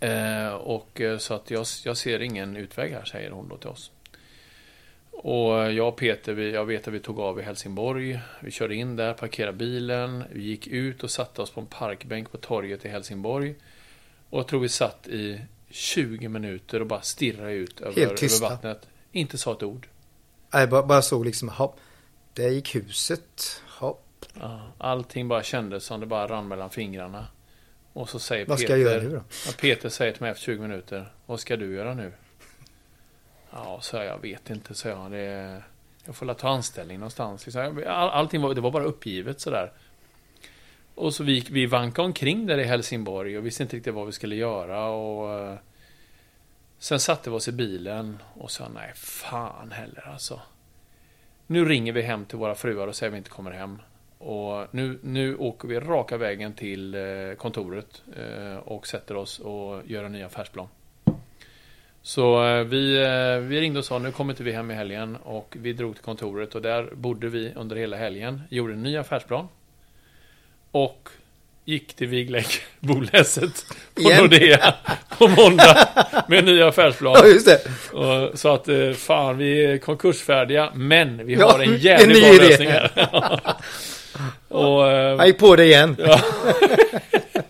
Eh, 0.00 0.54
och 0.54 1.00
eh, 1.00 1.18
så 1.18 1.34
att 1.34 1.50
jag, 1.50 1.66
jag 1.84 1.96
ser 1.96 2.22
ingen 2.22 2.56
utväg 2.56 2.92
här, 2.92 3.04
säger 3.04 3.30
hon 3.30 3.48
då 3.48 3.56
till 3.56 3.68
oss. 3.68 3.90
Och 5.20 5.72
jag 5.72 5.88
och 5.88 5.96
Peter, 5.96 6.32
vi, 6.32 6.52
jag 6.52 6.64
vet 6.64 6.88
att 6.88 6.94
vi 6.94 7.00
tog 7.00 7.20
av 7.20 7.40
i 7.40 7.42
Helsingborg. 7.42 8.20
Vi 8.40 8.50
körde 8.50 8.74
in 8.74 8.96
där, 8.96 9.14
parkerade 9.14 9.56
bilen. 9.56 10.24
Vi 10.32 10.42
gick 10.42 10.66
ut 10.66 11.02
och 11.02 11.10
satte 11.10 11.42
oss 11.42 11.50
på 11.50 11.60
en 11.60 11.66
parkbänk 11.66 12.32
på 12.32 12.36
torget 12.36 12.84
i 12.84 12.88
Helsingborg. 12.88 13.54
Och 14.30 14.38
jag 14.38 14.48
tror 14.48 14.60
vi 14.60 14.68
satt 14.68 15.08
i 15.08 15.40
20 15.70 16.28
minuter 16.28 16.80
och 16.80 16.86
bara 16.86 17.00
stirrade 17.00 17.52
ut 17.52 17.80
över, 17.80 18.02
över 18.02 18.40
vattnet. 18.40 18.88
Inte 19.12 19.38
sa 19.38 19.52
ett 19.52 19.62
ord. 19.62 19.86
Jag 20.50 20.70
bara, 20.70 20.82
bara 20.82 21.02
såg 21.02 21.24
liksom, 21.24 21.48
hopp, 21.48 21.80
där 22.32 22.48
gick 22.48 22.74
huset, 22.74 23.62
hopp. 23.78 24.24
Ja, 24.40 24.60
allting 24.78 25.28
bara 25.28 25.42
kändes 25.42 25.84
som 25.84 26.00
det 26.00 26.06
bara 26.06 26.26
rann 26.26 26.48
mellan 26.48 26.70
fingrarna. 26.70 27.26
Och 27.92 28.08
så 28.08 28.18
säger 28.18 28.46
Vad 28.46 28.58
ska 28.58 28.66
Peter, 28.66 28.80
jag 28.80 28.92
göra 28.92 29.02
nu 29.02 29.10
då? 29.10 29.52
Peter 29.60 29.88
säger 29.88 30.12
till 30.12 30.22
mig 30.22 30.30
efter 30.30 30.44
20 30.44 30.62
minuter, 30.62 31.12
vad 31.26 31.40
ska 31.40 31.56
du 31.56 31.74
göra 31.74 31.94
nu? 31.94 32.12
Ja, 33.50 33.78
så 33.80 33.96
jag, 33.96 34.06
jag 34.06 34.22
vet 34.22 34.50
inte, 34.50 34.74
så 34.74 34.88
jag. 34.88 35.10
Det, 35.10 35.62
jag 36.04 36.16
får 36.16 36.34
ta 36.34 36.48
anställning 36.48 36.98
någonstans. 36.98 37.46
Liksom. 37.46 37.82
All, 37.86 38.08
allting 38.08 38.40
var, 38.40 38.54
det 38.54 38.60
var 38.60 38.70
bara 38.70 38.84
uppgivet 38.84 39.40
sådär. 39.40 39.72
Och 40.94 41.14
så 41.14 41.24
vi, 41.24 41.46
vi 41.50 41.66
vankade 41.66 42.06
omkring 42.06 42.46
där 42.46 42.58
i 42.58 42.64
Helsingborg 42.64 43.38
och 43.38 43.46
visste 43.46 43.62
inte 43.62 43.76
riktigt 43.76 43.94
vad 43.94 44.06
vi 44.06 44.12
skulle 44.12 44.36
göra. 44.36 44.88
Och, 44.88 45.40
eh, 45.40 45.58
sen 46.78 47.00
satte 47.00 47.30
vi 47.30 47.36
oss 47.36 47.48
i 47.48 47.52
bilen 47.52 48.18
och 48.34 48.50
sa 48.50 48.68
nej, 48.68 48.92
fan 48.94 49.70
heller 49.72 50.08
alltså. 50.08 50.40
Nu 51.46 51.64
ringer 51.64 51.92
vi 51.92 52.02
hem 52.02 52.24
till 52.24 52.38
våra 52.38 52.54
fruar 52.54 52.86
och 52.86 52.96
säger 52.96 53.10
att 53.10 53.14
vi 53.14 53.18
inte 53.18 53.30
kommer 53.30 53.50
hem. 53.50 53.82
Och 54.18 54.66
nu, 54.74 54.98
nu 55.02 55.36
åker 55.36 55.68
vi 55.68 55.80
raka 55.80 56.16
vägen 56.16 56.54
till 56.54 56.94
eh, 56.94 57.34
kontoret 57.36 58.02
eh, 58.16 58.56
och 58.56 58.86
sätter 58.86 59.16
oss 59.16 59.38
och 59.38 59.82
gör 59.86 60.04
en 60.04 60.12
ny 60.12 60.22
affärsplan. 60.22 60.68
Så 62.02 62.44
eh, 62.46 62.64
vi, 62.64 62.98
vi 63.48 63.60
ringde 63.60 63.78
och 63.78 63.84
sa 63.84 63.98
nu 63.98 64.12
kommer 64.12 64.32
inte 64.32 64.42
vi 64.42 64.52
hem 64.52 64.70
i 64.70 64.74
helgen 64.74 65.16
och 65.16 65.56
vi 65.60 65.72
drog 65.72 65.94
till 65.94 66.04
kontoret 66.04 66.54
och 66.54 66.62
där 66.62 66.88
bodde 66.94 67.28
vi 67.28 67.52
under 67.56 67.76
hela 67.76 67.96
helgen. 67.96 68.42
Gjorde 68.50 68.72
en 68.72 68.82
ny 68.82 68.96
affärsplan. 68.96 69.48
Och 70.70 71.08
gick 71.64 71.94
till 71.94 72.06
Viglägg 72.06 72.46
Boläset 72.80 73.66
på 73.94 74.00
Igen? 74.00 74.18
Nordea 74.22 74.74
på 75.18 75.28
måndag 75.28 75.88
med 76.28 76.38
en 76.38 76.44
ny 76.44 76.62
affärsplan. 76.62 77.16
Ja, 77.92 78.30
så 78.34 78.54
att 78.54 78.68
eh, 78.68 78.92
fan, 78.92 79.38
vi 79.38 79.64
är 79.64 79.78
konkursfärdiga, 79.78 80.70
men 80.74 81.26
vi 81.26 81.34
har 81.34 81.58
en 81.58 81.68
en 81.68 81.76
jävligt 81.78 82.22
bra 82.22 82.48
lösning 82.48 82.68
här. 82.68 82.90
och, 84.48 84.90
eh, 84.90 84.96
Jag 84.96 85.26
gick 85.26 85.38
på 85.38 85.56
det 85.56 85.64
igen. 85.64 85.96
ja. 85.98 86.20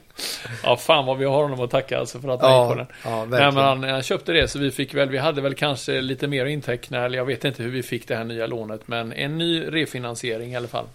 ja, 0.63 0.77
fan 0.77 1.07
vad 1.07 1.19
vi 1.19 1.25
har 1.25 1.43
honom 1.43 1.61
att 1.61 1.71
tacka 1.71 1.99
alltså 1.99 2.21
för 2.21 2.29
att 2.29 2.41
han 2.41 2.69
gick 2.69 2.77
på 2.77 2.81
Ja, 2.81 2.85
den. 2.85 3.13
ja 3.13 3.25
Nej, 3.25 3.53
men 3.53 3.65
han, 3.65 3.83
han 3.85 4.03
köpte 4.03 4.33
det, 4.33 4.49
så 4.49 4.59
vi 4.59 4.71
fick 4.71 4.95
väl, 4.95 5.09
vi 5.09 5.19
hade 5.19 5.41
väl 5.41 5.55
kanske 5.55 6.01
lite 6.01 6.27
mer 6.27 6.47
eller 6.93 7.17
jag 7.19 7.25
vet 7.25 7.45
inte 7.45 7.63
hur 7.63 7.71
vi 7.71 7.83
fick 7.83 8.09
det 8.09 8.17
här 8.17 8.25
nya 8.25 8.47
lånet, 8.47 8.89
men 8.89 9.13
en 9.13 9.39
ny 9.39 9.65
refinansiering 9.67 10.53
i 10.53 10.57
alla 10.57 10.69
fall. 10.69 10.87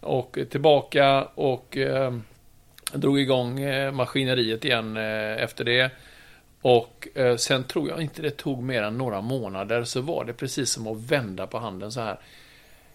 Och 0.00 0.38
tillbaka 0.50 1.24
och 1.34 1.76
eh, 1.76 2.12
drog 2.92 3.20
igång 3.20 3.60
eh, 3.60 3.92
maskineriet 3.92 4.64
igen 4.64 4.96
eh, 4.96 5.42
efter 5.42 5.64
det. 5.64 5.90
Och 6.62 7.08
eh, 7.14 7.36
sen 7.36 7.64
tror 7.64 7.88
jag 7.88 8.02
inte 8.02 8.22
det 8.22 8.30
tog 8.30 8.62
mer 8.62 8.82
än 8.82 8.98
några 8.98 9.20
månader 9.20 9.84
så 9.84 10.00
var 10.00 10.24
det 10.24 10.32
precis 10.32 10.70
som 10.70 10.86
att 10.86 11.10
vända 11.10 11.46
på 11.46 11.58
handen 11.58 11.92
så 11.92 12.00
här. 12.00 12.18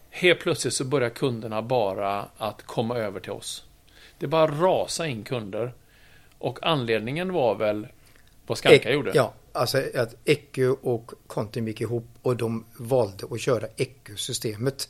Helt 0.10 0.40
plötsligt 0.40 0.74
så 0.74 0.84
börjar 0.86 1.10
kunderna 1.10 1.62
bara 1.62 2.26
att 2.38 2.64
komma 2.66 2.98
över 2.98 3.20
till 3.20 3.32
oss. 3.32 3.64
Det 4.22 4.28
bara 4.28 4.48
rasa 4.48 5.08
in 5.08 5.24
kunder. 5.24 5.74
Och 6.38 6.60
anledningen 6.62 7.34
var 7.34 7.56
väl 7.56 7.88
vad 8.48 8.58
Skanka 8.58 8.90
Ek- 8.90 8.94
gjorde. 8.94 9.12
Ja, 9.16 9.34
alltså 9.52 9.78
att 9.96 10.16
Ecu 10.26 10.70
och 10.70 11.12
Contin 11.28 11.68
gick 11.68 11.82
ihop 11.82 12.08
och 12.22 12.38
de 12.38 12.66
valde 12.78 13.28
att 13.32 13.42
köra 13.42 13.68
Ecu-systemet. 13.78 14.90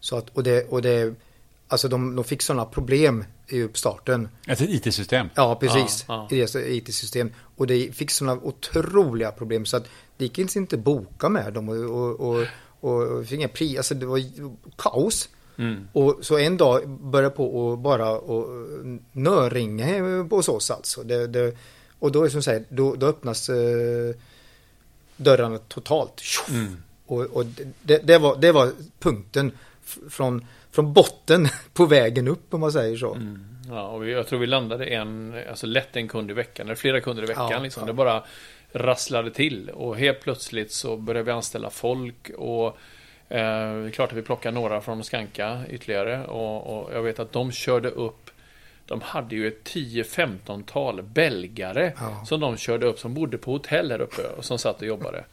Så 0.00 0.16
att, 0.16 0.30
och 0.36 0.42
det, 0.42 0.68
och 0.68 0.82
det, 0.82 1.14
alltså 1.68 1.88
de, 1.88 2.16
de 2.16 2.24
fick 2.24 2.42
sådana 2.42 2.64
problem 2.64 3.24
i 3.48 3.62
uppstarten. 3.62 4.28
Ett 4.48 4.60
IT-system. 4.60 5.28
Ja, 5.34 5.54
precis. 5.54 6.04
Ja, 6.08 6.28
I 6.30 6.36
deras 6.36 6.56
IT-system. 6.56 7.32
Och 7.56 7.66
det 7.66 7.96
fick 7.96 8.10
sådana 8.10 8.40
otroliga 8.42 9.32
problem 9.32 9.66
så 9.66 9.76
att 9.76 9.88
det 10.16 10.24
gick 10.24 10.38
inte 10.56 10.76
att 10.76 10.82
boka 10.82 11.28
med 11.28 11.52
dem 11.52 11.68
och, 11.68 11.76
och, 11.76 12.20
och, 12.20 12.46
och 12.80 13.26
fick 13.26 13.38
inga 13.38 13.48
pri, 13.48 13.76
alltså 13.76 13.94
det 13.94 14.06
var 14.06 14.20
kaos. 14.76 15.28
Mm. 15.58 15.88
Och 15.92 16.18
så 16.20 16.38
en 16.38 16.56
dag 16.56 16.88
började 16.88 17.34
på 17.34 17.56
och 17.56 17.78
bara 17.78 18.10
och 18.10 18.48
nörringa 19.12 20.22
hos 20.22 20.48
oss 20.48 20.70
alltså. 20.70 21.02
Det, 21.02 21.26
det, 21.26 21.56
och 21.98 22.12
då 22.12 22.24
är 22.24 22.28
som 22.28 22.42
sagt, 22.42 22.66
då, 22.68 22.94
då 22.94 23.06
öppnas 23.06 23.48
eh, 23.48 24.14
dörrarna 25.16 25.58
totalt. 25.58 26.22
Mm. 26.50 26.82
Och, 27.06 27.20
och 27.20 27.44
det, 27.82 27.98
det, 27.98 28.18
var, 28.18 28.36
det 28.36 28.52
var 28.52 28.72
punkten 28.98 29.52
från, 30.08 30.46
från 30.70 30.92
botten 30.92 31.48
på 31.72 31.86
vägen 31.86 32.28
upp 32.28 32.54
om 32.54 32.60
man 32.60 32.72
säger 32.72 32.96
så. 32.96 33.14
Mm. 33.14 33.44
Ja, 33.68 33.88
och 33.88 34.08
jag 34.08 34.26
tror 34.26 34.38
vi 34.38 34.46
landade 34.46 34.84
en, 34.84 35.34
alltså 35.48 35.66
lätt 35.66 35.96
en 35.96 36.08
kund 36.08 36.30
i 36.30 36.34
veckan, 36.34 36.66
eller 36.66 36.76
flera 36.76 37.00
kunder 37.00 37.22
i 37.22 37.26
veckan. 37.26 37.48
Ja, 37.50 37.58
liksom. 37.58 37.80
ja. 37.80 37.86
Det 37.86 37.92
bara 37.92 38.22
rasslade 38.72 39.30
till. 39.30 39.70
Och 39.70 39.96
helt 39.96 40.20
plötsligt 40.20 40.72
så 40.72 40.96
började 40.96 41.24
vi 41.24 41.32
anställa 41.32 41.70
folk. 41.70 42.30
Och 42.36 42.78
eh, 43.28 43.38
det 43.38 43.86
är 43.86 43.90
klart 43.90 44.10
att 44.12 44.18
vi 44.18 44.22
plockade 44.22 44.54
några 44.54 44.80
från 44.80 45.04
Skanka 45.04 45.60
ytterligare. 45.70 46.24
Och, 46.26 46.76
och 46.82 46.94
jag 46.94 47.02
vet 47.02 47.18
att 47.18 47.32
de 47.32 47.52
körde 47.52 47.88
upp 47.90 48.30
de 48.88 49.00
hade 49.00 49.34
ju 49.36 49.48
ett 49.48 49.64
10-15-tal 49.64 51.02
belgare 51.02 51.92
Ja. 52.00 52.24
som 52.24 52.40
de 52.40 52.56
körde 52.56 52.86
upp 52.86 52.98
som 52.98 53.14
bodde 53.14 53.38
på 53.38 53.50
hotell 53.52 53.90
här 53.90 54.00
uppe 54.00 54.22
och 54.38 54.44
som 54.44 54.58
satt 54.58 54.80
och 54.80 54.86
jobbade. 54.88 55.24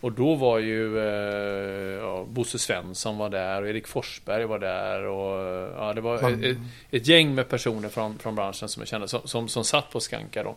Och 0.00 0.12
då 0.12 0.34
var 0.34 0.58
ju 0.58 0.98
eh, 0.98 2.02
ja, 2.02 2.24
Bosse 2.28 2.58
Svensson 2.58 3.18
var 3.18 3.28
där 3.28 3.62
och 3.62 3.68
Erik 3.68 3.86
Forsberg 3.86 4.44
var 4.44 4.58
där 4.58 5.02
och 5.02 5.68
ja, 5.78 5.92
det 5.92 6.00
var 6.00 6.22
Man- 6.22 6.34
ett, 6.34 6.44
ett, 6.50 6.56
ett 6.90 7.06
gäng 7.06 7.34
med 7.34 7.48
personer 7.48 7.88
från, 7.88 8.18
från 8.18 8.34
branschen 8.34 8.68
som 8.68 8.80
jag 8.80 8.88
kände 8.88 9.08
som, 9.08 9.20
som, 9.24 9.48
som 9.48 9.64
satt 9.64 9.90
på 9.90 10.00
Skanka 10.00 10.42
då. 10.42 10.56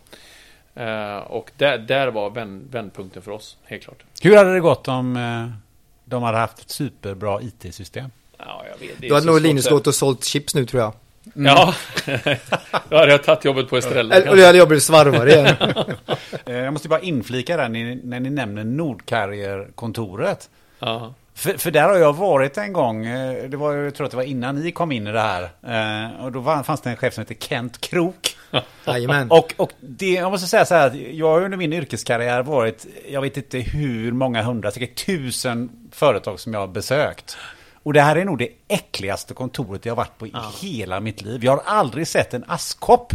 Eh, 0.82 1.18
och 1.18 1.52
där, 1.58 1.78
där 1.78 2.08
var 2.08 2.30
vänd, 2.30 2.68
vändpunkten 2.72 3.22
för 3.22 3.32
oss, 3.32 3.58
helt 3.64 3.84
klart. 3.84 4.04
Hur 4.22 4.38
hade 4.38 4.54
det 4.54 4.60
gått 4.60 4.88
om 4.88 5.16
eh, 5.18 5.50
de 6.06 6.24
hade 6.24 6.38
haft 6.38 6.60
ett 6.60 6.70
superbra 6.70 7.42
IT-system? 7.42 8.10
Ja, 8.38 8.64
jag 8.72 8.88
vet, 8.88 8.98
det 9.00 9.06
är 9.06 9.10
Då 9.10 9.16
hade 9.16 9.28
nog 9.28 9.42
Linus 9.42 9.70
gått 9.70 9.88
och 9.88 9.96
sålt 9.96 10.24
chips 10.24 10.56
nu 10.56 10.66
tror 10.66 10.82
jag. 10.84 10.94
Ja, 11.34 11.76
då 12.90 12.98
hade 12.98 13.12
jag 13.12 13.24
tagit 13.24 13.46
jobbet 13.46 13.70
på 13.70 13.78
Estrella. 13.78 14.16
Eller, 14.16 14.30
och 14.30 14.38
då 14.38 14.44
hade 14.46 14.58
jag 14.58 14.68
blivit 14.68 14.84
svarvare 14.84 15.32
igen. 15.32 15.56
Eh, 16.46 16.56
Jag 16.56 16.74
måste 16.74 16.90
bara 16.90 17.00
inflika 17.00 17.58
där 17.58 17.70
när 17.70 17.84
ni, 17.84 18.02
när 18.04 18.20
ni 18.20 18.30
nämner 18.30 18.64
Nordcarrier-kontoret. 18.64 20.50
Ja. 20.80 21.14
För, 21.36 21.58
för 21.58 21.72
där 21.72 21.90
har 21.90 21.96
jag 21.98 22.14
varit 22.16 22.58
en 22.58 22.74
gång, 22.74 23.06
eh, 23.06 23.50
det 23.50 23.58
var, 23.58 23.74
jag 23.74 23.96
tror 23.96 24.06
att 24.06 24.12
det 24.12 24.18
var 24.18 24.24
innan 24.24 24.56
ni 24.56 24.72
kom 24.72 24.92
in 24.92 25.08
i 25.08 25.12
det 25.12 25.20
här. 25.22 25.44
Eh, 26.14 26.26
Och 26.26 26.32
då 26.32 26.40
var, 26.40 26.64
fanns 26.64 26.82
det 26.82 26.90
en 26.90 26.96
chef 26.98 27.14
som 27.14 27.22
hette 27.22 27.48
Kent 27.48 27.82
Krok. 27.82 28.38
Jajamän. 28.86 29.32
Och, 29.32 29.54
och 29.58 29.72
det, 29.80 30.12
jag 30.14 30.32
måste 30.32 30.48
säga 30.48 30.66
så 30.66 30.76
här, 30.76 31.08
jag 31.12 31.28
har 31.28 31.42
under 31.42 31.58
min 31.58 31.74
yrkeskarriär 31.74 32.44
varit, 32.44 32.86
jag 33.10 33.22
vet 33.22 33.38
inte 33.38 33.60
hur 33.60 34.12
många 34.12 34.42
hundra, 34.44 34.72
säkert 34.72 35.06
tusen 35.06 35.70
företag 35.92 36.40
som 36.40 36.54
jag 36.54 36.60
har 36.60 36.68
besökt. 36.68 37.38
Och 37.84 37.94
det 37.94 38.02
här 38.02 38.16
är 38.16 38.26
nog 38.26 38.38
det 38.38 38.50
äckligaste 38.68 39.34
kontoret 39.34 39.86
jag 39.86 39.92
har 39.92 39.98
varit 39.98 40.18
på 40.18 40.28
i 40.28 40.34
hela 40.62 41.00
mitt 41.00 41.22
liv. 41.22 41.44
Jag 41.46 41.52
har 41.52 41.64
aldrig 41.66 42.08
sett 42.08 42.34
en 42.34 42.44
askkopp. 42.48 43.14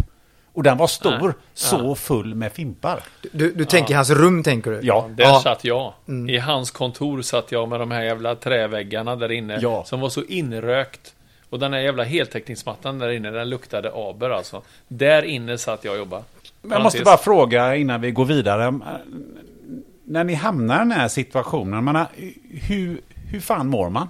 Och 0.52 0.62
den 0.62 0.76
var 0.78 0.86
stor, 0.86 1.20
Nej. 1.26 1.32
så 1.54 1.94
full 1.94 2.34
med 2.34 2.52
fimpar. 2.52 3.00
Du, 3.32 3.52
du 3.52 3.64
tänker 3.64 3.92
i 3.92 3.96
hans 3.96 4.10
rum 4.10 4.42
tänker 4.42 4.70
du? 4.70 4.80
Ja, 4.82 5.08
Där 5.16 5.24
Ja. 5.24 5.40
satt 5.42 5.64
jag. 5.64 5.92
I 6.28 6.38
hans 6.38 6.70
kontor 6.70 7.22
satt 7.22 7.52
jag 7.52 7.68
med 7.68 7.80
de 7.80 7.90
här 7.90 8.02
jävla 8.02 8.34
träväggarna 8.34 9.16
där 9.16 9.32
inne. 9.32 9.58
Ja. 9.60 9.84
Som 9.84 10.00
var 10.00 10.08
så 10.08 10.22
inrökt. 10.24 11.14
Och 11.50 11.58
den 11.58 11.72
här 11.72 11.80
jävla 11.80 12.04
heltäckningsmattan 12.04 12.98
där 12.98 13.08
inne, 13.08 13.30
den 13.30 13.50
luktade 13.50 13.92
aber 13.94 14.30
alltså. 14.30 14.62
Där 14.88 15.22
inne 15.22 15.58
satt 15.58 15.84
jag 15.84 15.92
och 15.92 15.98
jobbade. 15.98 16.22
Men 16.62 16.70
jag 16.72 16.82
måste 16.82 17.02
bara 17.02 17.16
fråga 17.16 17.76
innan 17.76 18.00
vi 18.00 18.10
går 18.10 18.24
vidare. 18.24 18.78
När 20.04 20.24
ni 20.24 20.34
hamnar 20.34 20.76
i 20.76 20.78
den 20.78 20.92
här 20.92 21.08
situationen, 21.08 21.84
man 21.84 22.06
hur, 22.50 23.00
hur 23.30 23.40
fan 23.40 23.66
mår 23.68 23.90
man? 23.90 24.08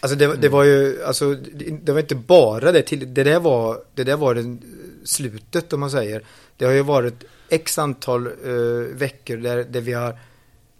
Alltså 0.00 0.18
det, 0.18 0.36
det 0.36 0.48
var 0.48 0.64
ju, 0.64 1.02
alltså 1.02 1.34
det, 1.34 1.78
det 1.82 1.92
var 1.92 2.00
inte 2.00 2.14
bara 2.14 2.72
det 2.72 2.82
till, 2.82 3.14
det 3.14 3.24
där 3.24 3.40
var, 3.40 3.82
det 3.94 4.04
där 4.04 4.16
var 4.16 4.34
det 4.34 4.56
slutet 5.04 5.72
om 5.72 5.80
man 5.80 5.90
säger. 5.90 6.24
Det 6.56 6.64
har 6.64 6.72
ju 6.72 6.82
varit 6.82 7.24
x 7.48 7.78
antal 7.78 8.26
eh, 8.26 8.52
veckor 8.92 9.36
där, 9.36 9.64
där 9.64 9.80
vi 9.80 9.92
har 9.92 10.18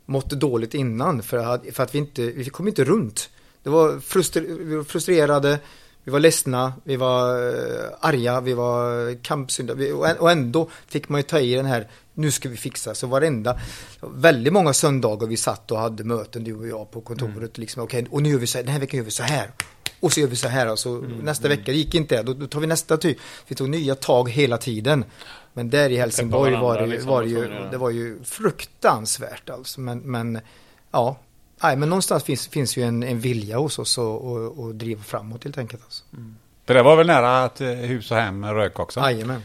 mått 0.06 0.30
dåligt 0.30 0.74
innan 0.74 1.22
för 1.22 1.36
att, 1.36 1.62
för 1.72 1.82
att 1.82 1.94
vi 1.94 1.98
inte, 1.98 2.22
vi 2.22 2.44
kom 2.44 2.68
inte 2.68 2.84
runt. 2.84 3.30
Det 3.62 3.70
var 3.70 4.00
frustrer, 4.00 4.42
vi 4.42 4.76
var 4.76 4.84
frustrerade, 4.84 5.58
vi 6.08 6.12
var 6.12 6.20
ledsna, 6.20 6.72
vi 6.84 6.96
var 6.96 7.48
eh, 7.48 7.84
arga, 8.00 8.40
vi 8.40 8.52
var 8.54 9.14
kampsynda 9.22 9.74
vi- 9.74 9.92
och 9.92 10.30
ändå 10.30 10.68
fick 10.86 11.08
man 11.08 11.18
ju 11.18 11.22
ta 11.22 11.40
i 11.40 11.54
den 11.54 11.66
här, 11.66 11.88
nu 12.14 12.30
ska 12.30 12.48
vi 12.48 12.56
fixa, 12.56 12.94
så 12.94 13.06
varenda, 13.06 13.60
väldigt 14.00 14.52
många 14.52 14.72
söndagar 14.72 15.26
vi 15.26 15.36
satt 15.36 15.70
och 15.70 15.78
hade 15.78 16.04
möten 16.04 16.44
du 16.44 16.54
och 16.54 16.68
jag 16.68 16.90
på 16.90 17.00
kontoret, 17.00 17.58
liksom, 17.58 17.82
okej, 17.82 18.06
och 18.10 18.22
nu 18.22 18.28
gör 18.30 18.38
vi 18.38 18.46
så 18.46 18.58
här, 18.58 18.64
den 18.64 18.72
här 18.72 18.80
veckan 18.80 18.98
gör 18.98 19.04
vi 19.04 19.10
så 19.10 19.22
här. 19.22 19.50
Och 20.00 20.12
så 20.12 20.20
gör 20.20 20.26
vi 20.28 20.36
så 20.36 20.48
här, 20.48 20.72
och 20.72 20.78
så 20.78 20.98
nästa 21.22 21.48
vecka, 21.48 21.62
det 21.66 21.72
gick 21.76 21.94
inte 21.94 22.16
det, 22.16 22.22
då, 22.22 22.34
då 22.34 22.46
tar 22.46 22.60
vi 22.60 22.66
nästa 22.66 22.96
typ. 22.96 23.18
Vi 23.48 23.54
tog 23.54 23.68
nya 23.68 23.94
tag 23.94 24.30
hela 24.30 24.58
tiden. 24.58 25.04
Men 25.52 25.70
där 25.70 25.90
i 25.90 25.96
Helsingborg 25.96 26.52
var 26.52 26.80
det, 26.80 26.86
liksom, 26.86 27.10
var 27.10 27.22
det, 27.22 27.28
ju, 27.28 27.44
att 27.44 27.50
göra. 27.50 27.70
det 27.70 27.76
var 27.78 27.90
ju 27.90 28.18
fruktansvärt 28.24 29.50
alltså. 29.50 29.80
Men, 29.80 29.98
men 29.98 30.38
ja, 30.90 31.16
nej, 31.62 31.76
men 31.76 31.88
någonstans 31.88 32.24
finns, 32.24 32.48
finns 32.48 32.76
ju 32.76 32.82
en, 32.82 33.02
en 33.02 33.20
vilja 33.20 33.58
hos 33.58 33.78
oss 33.78 33.98
att 33.98 34.04
och, 34.04 34.58
och 34.58 34.74
driva 34.74 35.02
framåt 35.02 35.44
helt 35.44 35.58
enkelt. 35.58 35.82
Alltså. 35.84 36.04
Det 36.64 36.72
där 36.74 36.82
var 36.82 36.96
väl 36.96 37.06
nära 37.06 37.44
att 37.44 37.60
eh, 37.60 37.68
hus 37.68 38.10
och 38.10 38.16
hem 38.16 38.44
rök 38.44 38.78
också? 38.78 39.00
Jajamän. 39.00 39.42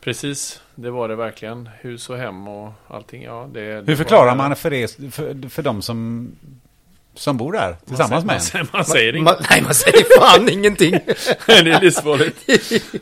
Precis, 0.00 0.60
det 0.74 0.90
var 0.90 1.08
det 1.08 1.16
verkligen. 1.16 1.68
Hus 1.80 2.10
och 2.10 2.16
hem 2.16 2.48
och 2.48 2.72
allting. 2.88 3.22
Ja, 3.22 3.48
det, 3.52 3.60
det 3.60 3.82
Hur 3.86 3.96
förklarar 3.96 4.34
man 4.34 4.56
för, 4.56 4.70
det, 4.70 5.14
för, 5.14 5.48
för 5.48 5.62
de 5.62 5.82
som, 5.82 6.28
som 7.16 7.36
bor 7.36 7.52
där 7.52 7.68
Man 7.68 7.76
tillsammans 7.86 8.10
säger- 8.10 8.24
med 8.24 8.26
man 8.26 8.34
en? 8.34 8.40
säger, 8.40 8.68
man 8.72 8.84
säger 8.84 9.16
inget. 9.16 9.50
nej, 9.50 9.62
man 9.62 9.74
säger 9.74 10.18
fan 10.20 10.48
ingenting. 10.52 10.90
det 11.46 11.52
är 11.52 11.80
livsfarligt. 11.80 12.38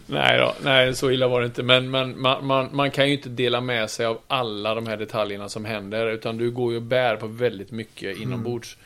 nej 0.07 0.39
då, 0.39 0.55
nej 0.62 0.95
så 0.95 1.11
illa 1.11 1.29
var 1.29 1.41
det 1.41 1.47
inte. 1.47 1.62
Men, 1.62 1.91
men 1.91 2.21
man, 2.21 2.47
man, 2.47 2.69
man 2.73 2.91
kan 2.91 3.07
ju 3.09 3.12
inte 3.17 3.29
dela 3.29 3.61
med 3.61 3.91
sig 3.91 4.07
av 4.07 4.19
alla 4.29 4.75
de 4.75 4.87
här 4.87 4.97
detaljerna 4.97 5.49
som 5.49 5.65
händer. 5.65 6.07
Utan 6.07 6.39
du 6.39 6.51
går 6.51 6.71
ju 6.73 6.77
och 6.77 6.83
bär 6.83 7.17
på 7.17 7.27
väldigt 7.27 7.71
mycket 7.71 8.17
inombords. 8.19 8.77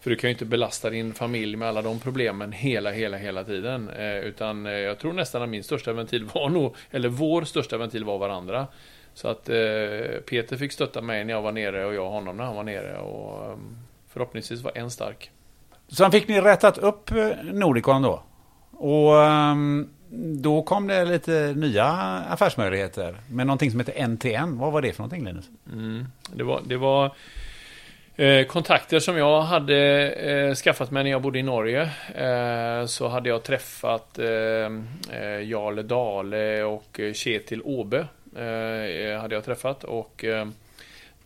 För 0.00 0.10
du 0.10 0.16
kan 0.16 0.30
ju 0.30 0.32
inte 0.32 0.44
belasta 0.44 0.90
din 0.90 1.14
familj 1.14 1.56
med 1.56 1.68
alla 1.68 1.82
de 1.82 2.00
problemen 2.00 2.52
hela, 2.52 2.90
hela, 2.90 3.16
hela 3.16 3.44
tiden. 3.44 3.90
Eh, 3.98 4.18
utan 4.18 4.66
eh, 4.66 4.72
jag 4.72 4.98
tror 4.98 5.12
nästan 5.12 5.42
att 5.42 5.48
min 5.48 5.64
största 5.64 5.92
ventil 5.92 6.24
var 6.34 6.48
nog, 6.48 6.74
eller 6.90 7.08
vår 7.08 7.44
största 7.44 7.76
ventil 7.78 8.04
var 8.04 8.18
varandra. 8.18 8.66
Så 9.14 9.28
att 9.28 9.48
eh, 9.48 9.56
Peter 10.28 10.56
fick 10.56 10.72
stötta 10.72 11.00
mig 11.02 11.24
när 11.24 11.32
jag 11.34 11.42
var 11.42 11.52
nere 11.52 11.84
och 11.86 11.94
jag 11.94 12.10
honom 12.10 12.36
när 12.36 12.44
han 12.44 12.56
var 12.56 12.64
nere. 12.64 12.96
Och 12.98 13.44
eh, 13.50 13.56
förhoppningsvis 14.16 14.62
var 14.62 14.72
en 14.74 14.90
stark. 14.90 15.30
Sen 15.88 16.10
fick 16.10 16.28
ni 16.28 16.40
rättat 16.40 16.78
upp 16.78 17.10
eh, 17.10 17.28
Nordicon 17.42 18.02
då. 18.02 18.22
Och 18.70 19.22
ehm, 19.22 19.88
då 20.42 20.62
kom 20.62 20.86
det 20.86 21.04
lite 21.04 21.52
nya 21.56 21.86
affärsmöjligheter 22.30 23.16
med 23.30 23.46
någonting 23.46 23.70
som 23.70 23.80
heter 23.80 24.06
NTN. 24.06 24.58
Vad 24.58 24.72
var 24.72 24.82
det 24.82 24.92
för 24.92 25.02
någonting 25.02 25.24
Linus? 25.24 25.44
Mm. 25.72 26.06
Det 26.34 26.44
var, 26.44 26.60
det 26.66 26.76
var 26.76 27.14
eh, 28.16 28.46
kontakter 28.46 28.98
som 28.98 29.16
jag 29.16 29.40
hade 29.40 30.10
eh, 30.10 30.54
skaffat 30.54 30.90
mig 30.90 31.04
när 31.04 31.10
jag 31.10 31.22
bodde 31.22 31.38
i 31.38 31.42
Norge. 31.42 31.82
Eh, 32.14 32.86
så 32.86 33.08
hade 33.08 33.28
jag 33.28 33.42
träffat 33.42 34.18
eh, 34.18 34.26
eh, 35.20 35.48
Jarle 35.48 35.82
Dale 35.82 36.62
och 36.62 37.00
Kjetil 37.14 37.62
Åbe. 37.64 38.06
Hade 39.20 39.34
jag 39.34 39.44
träffat 39.44 39.84
och 39.84 40.24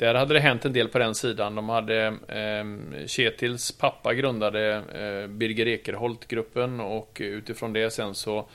där 0.07 0.14
hade 0.14 0.34
det 0.34 0.40
hänt 0.40 0.64
en 0.64 0.72
del 0.72 0.88
på 0.88 0.98
den 0.98 1.14
sidan. 1.14 1.55
De 1.55 1.68
hade 1.68 2.07
eh, 2.28 3.07
Ketils 3.07 3.72
pappa 3.72 4.14
grundade 4.14 4.74
eh, 4.74 5.30
Birger 5.30 5.68
Ekerholt-gruppen 5.68 6.80
och 6.80 7.18
utifrån 7.20 7.72
det 7.72 7.90
sen 7.90 8.14
så 8.14 8.46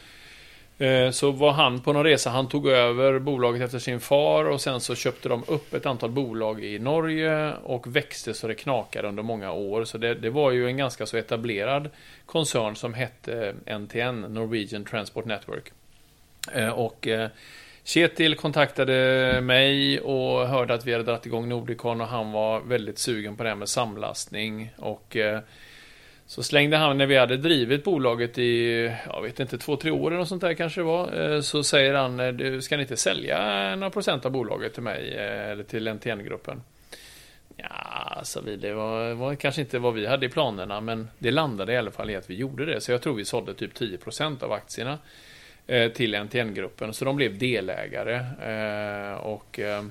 Eh, 0.78 1.12
Så 1.12 1.32
var 1.32 1.52
han 1.52 1.80
på 1.82 1.94
någon 1.94 2.04
resa, 2.04 2.30
han 2.30 2.48
tog 2.48 2.68
över 2.68 3.20
bolaget 3.20 3.62
efter 3.62 3.80
sin 3.80 4.00
far 4.00 4.46
och 4.46 4.62
sen 4.62 4.82
så 4.82 4.96
köpte 4.96 5.30
de 5.30 5.44
upp 5.48 5.74
ett 5.74 5.86
antal 5.86 6.12
bolag 6.12 6.64
i 6.64 6.80
Norge 6.80 7.54
och 7.54 7.96
växte 7.96 8.34
så 8.34 8.48
det 8.48 8.56
knakade 8.56 9.08
under 9.08 9.24
många 9.24 9.52
år. 9.52 9.86
Så 9.86 9.98
det, 9.98 10.14
det 10.14 10.30
var 10.30 10.52
ju 10.52 10.68
en 10.68 10.78
ganska 10.78 11.06
så 11.06 11.18
etablerad 11.18 11.90
koncern 12.26 12.76
som 12.76 12.94
hette 12.94 13.56
NTN, 13.80 14.22
Norwegian 14.22 14.86
Transport 14.86 15.26
Network. 15.26 15.72
Eh, 16.54 16.70
och 16.70 17.08
eh, 17.08 17.30
Kjetil 17.88 18.36
kontaktade 18.36 19.40
mig 19.42 20.00
och 20.00 20.48
hörde 20.48 20.74
att 20.74 20.86
vi 20.86 20.92
hade 20.92 21.04
dragit 21.04 21.26
igång 21.26 21.50
Nordicon 21.50 22.02
och 22.02 22.08
han 22.08 22.32
var 22.32 22.60
väldigt 22.60 22.98
sugen 22.98 23.36
på 23.36 23.44
det 23.44 23.50
här 23.50 23.56
med 23.56 23.70
samlastning. 23.70 24.74
Och 24.78 25.16
eh, 25.16 25.40
så 26.26 26.44
slängde 26.44 26.78
han, 26.78 26.98
när 26.98 27.06
vi 27.06 27.18
hade 27.18 27.38
drivit 27.38 27.84
bolaget 27.84 28.38
i, 28.38 28.82
jag 29.08 29.22
vet 29.22 29.40
inte, 29.40 29.58
två, 29.58 29.76
tre 29.76 29.92
år 29.92 30.08
eller 30.08 30.18
något 30.18 30.28
sånt 30.28 30.42
där 30.42 30.54
kanske 30.54 30.82
det 30.82 30.86
var. 30.86 31.34
Eh, 31.34 31.42
så 31.42 31.64
säger 31.64 31.94
han, 31.94 32.20
eh, 32.20 32.28
du 32.28 32.62
ska 32.62 32.78
ni 32.78 32.82
inte 32.82 32.98
sälja 32.98 33.76
några 33.76 33.90
procent 33.90 34.26
av 34.26 34.32
bolaget 34.32 34.74
till 34.74 34.84
mig 34.84 35.14
eller 35.18 35.64
till 35.64 35.88
NTN-gruppen? 35.88 36.62
Ja, 37.58 38.22
sa 38.24 38.42
vi, 38.46 38.56
det 38.56 38.74
var, 38.74 39.14
var 39.14 39.36
kanske 39.36 39.62
inte 39.62 39.80
vad 39.80 39.94
vi 39.94 40.06
hade 40.06 40.26
i 40.26 40.30
planerna, 40.30 40.82
men 40.82 41.08
det 41.20 41.32
landade 41.32 41.74
i 41.74 41.78
alla 41.78 41.92
fall 41.92 42.10
i 42.10 42.16
att 42.16 42.30
vi 42.30 42.36
gjorde 42.36 42.66
det. 42.66 42.82
Så 42.82 42.92
jag 42.92 43.02
tror 43.02 43.16
vi 43.16 43.26
sålde 43.26 43.54
typ 43.54 43.74
10% 43.74 44.44
av 44.44 44.52
aktierna 44.52 45.00
Eh, 45.68 45.92
till 45.92 46.16
NTN-gruppen. 46.16 46.94
Så 46.94 47.06
de 47.06 47.16
blev 47.16 47.38
delägare. 47.38 48.16
eh, 48.52 49.18
Och 49.18 49.60
eh, 49.60 49.84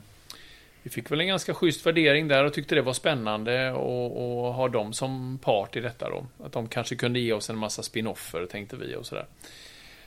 vi 0.83 0.91
fick 0.91 1.11
väl 1.11 1.21
en 1.21 1.27
ganska 1.27 1.55
schysst 1.55 1.87
värdering 1.87 2.29
där 2.29 2.45
och 2.45 2.53
tyckte 2.53 2.75
det 2.75 2.83
var 2.83 2.93
spännande 2.93 3.73
och, 3.73 4.47
och 4.47 4.55
ha 4.55 4.69
dem 4.69 4.93
som 4.93 5.39
part 5.43 5.77
i 5.77 5.81
detta 5.81 6.11
då. 6.11 6.27
Att 6.45 6.53
de 6.53 6.69
kanske 6.69 6.97
kunde 6.97 7.19
ge 7.19 7.33
oss 7.33 7.51
en 7.51 7.57
massa 7.57 7.83
spin-offer 7.83 8.47
tänkte 8.47 8.77
vi 8.77 8.97
och 8.97 9.07
sådär. 9.07 9.27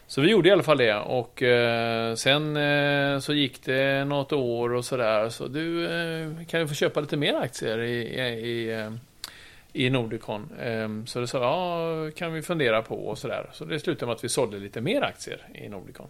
Så 0.07 0.22
vi 0.22 0.30
gjorde 0.32 0.49
i 0.49 0.51
alla 0.51 0.63
fall 0.63 0.78
det 0.78 0.95
och 0.95 1.43
eh, 1.43 2.15
sen 2.15 2.57
eh, 2.57 3.20
så 3.20 3.34
gick 3.34 3.63
det 3.65 4.05
något 4.05 4.34
år 4.34 4.74
och 4.74 4.86
sådär. 4.86 5.30
Så 5.30 5.47
du 5.47 5.86
eh, 5.86 6.45
kan 6.47 6.59
ju 6.59 6.68
få 6.68 6.74
köpa 6.74 6.99
lite 7.01 7.18
mer 7.18 7.34
aktier 7.34 7.80
i, 7.80 8.01
i, 8.01 8.22
i, 8.47 8.74
eh, 8.74 8.91
i 9.78 9.89
Nordicon. 9.89 10.49
Ehm, 10.61 11.07
så 11.07 11.19
det 11.19 11.28
sa 11.28 11.38
ja, 11.38 12.11
kan 12.11 12.34
vi 12.34 12.41
fundera 12.41 12.82
på 12.82 12.95
och 12.95 13.17
sådär. 13.17 13.49
Så 13.53 13.65
det 13.65 13.80
slutade 13.80 14.05
med 14.05 14.15
att 14.15 14.23
vi 14.23 14.30
sålde 14.30 14.59
lite 14.59 14.82
mer 14.82 15.01
aktier 15.01 15.47
i 15.53 15.69
Nordicon. 15.69 16.07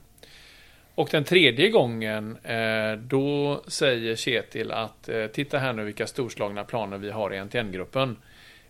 Och 0.96 1.10
den 1.12 1.24
tredje 1.24 1.70
gången, 1.70 2.38
eh, 2.44 2.94
då 2.94 3.62
säger 3.68 4.16
Kjetil 4.16 4.72
att 4.72 5.10
eh, 5.10 5.28
titta 5.28 5.58
här 5.58 5.74
nu 5.74 5.84
vilka 5.84 6.08
storslagna 6.08 6.64
planer 6.64 6.98
vi 6.98 7.12
har 7.12 7.34
i 7.34 7.44
NTN-gruppen. 7.44 8.18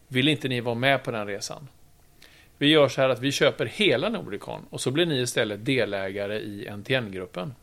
Vill 0.07 0.27
inte 0.27 0.47
ni 0.47 0.61
vara 0.61 0.75
med 0.75 1.03
på 1.03 1.11
den 1.11 1.27
resan? 1.27 1.67
Vi 2.57 2.67
gör 2.67 2.87
så 2.87 3.01
här 3.01 3.09
att 3.09 3.21
vi 3.21 3.31
köper 3.31 3.65
hela 3.65 4.09
Nordicon 4.09 4.65
och 4.69 4.81
så 4.81 4.91
blir 4.91 5.05
ni 5.05 5.21
istället 5.21 5.65
delägare 5.65 6.39
i 6.39 6.69
NTN-gruppen. 6.77 7.53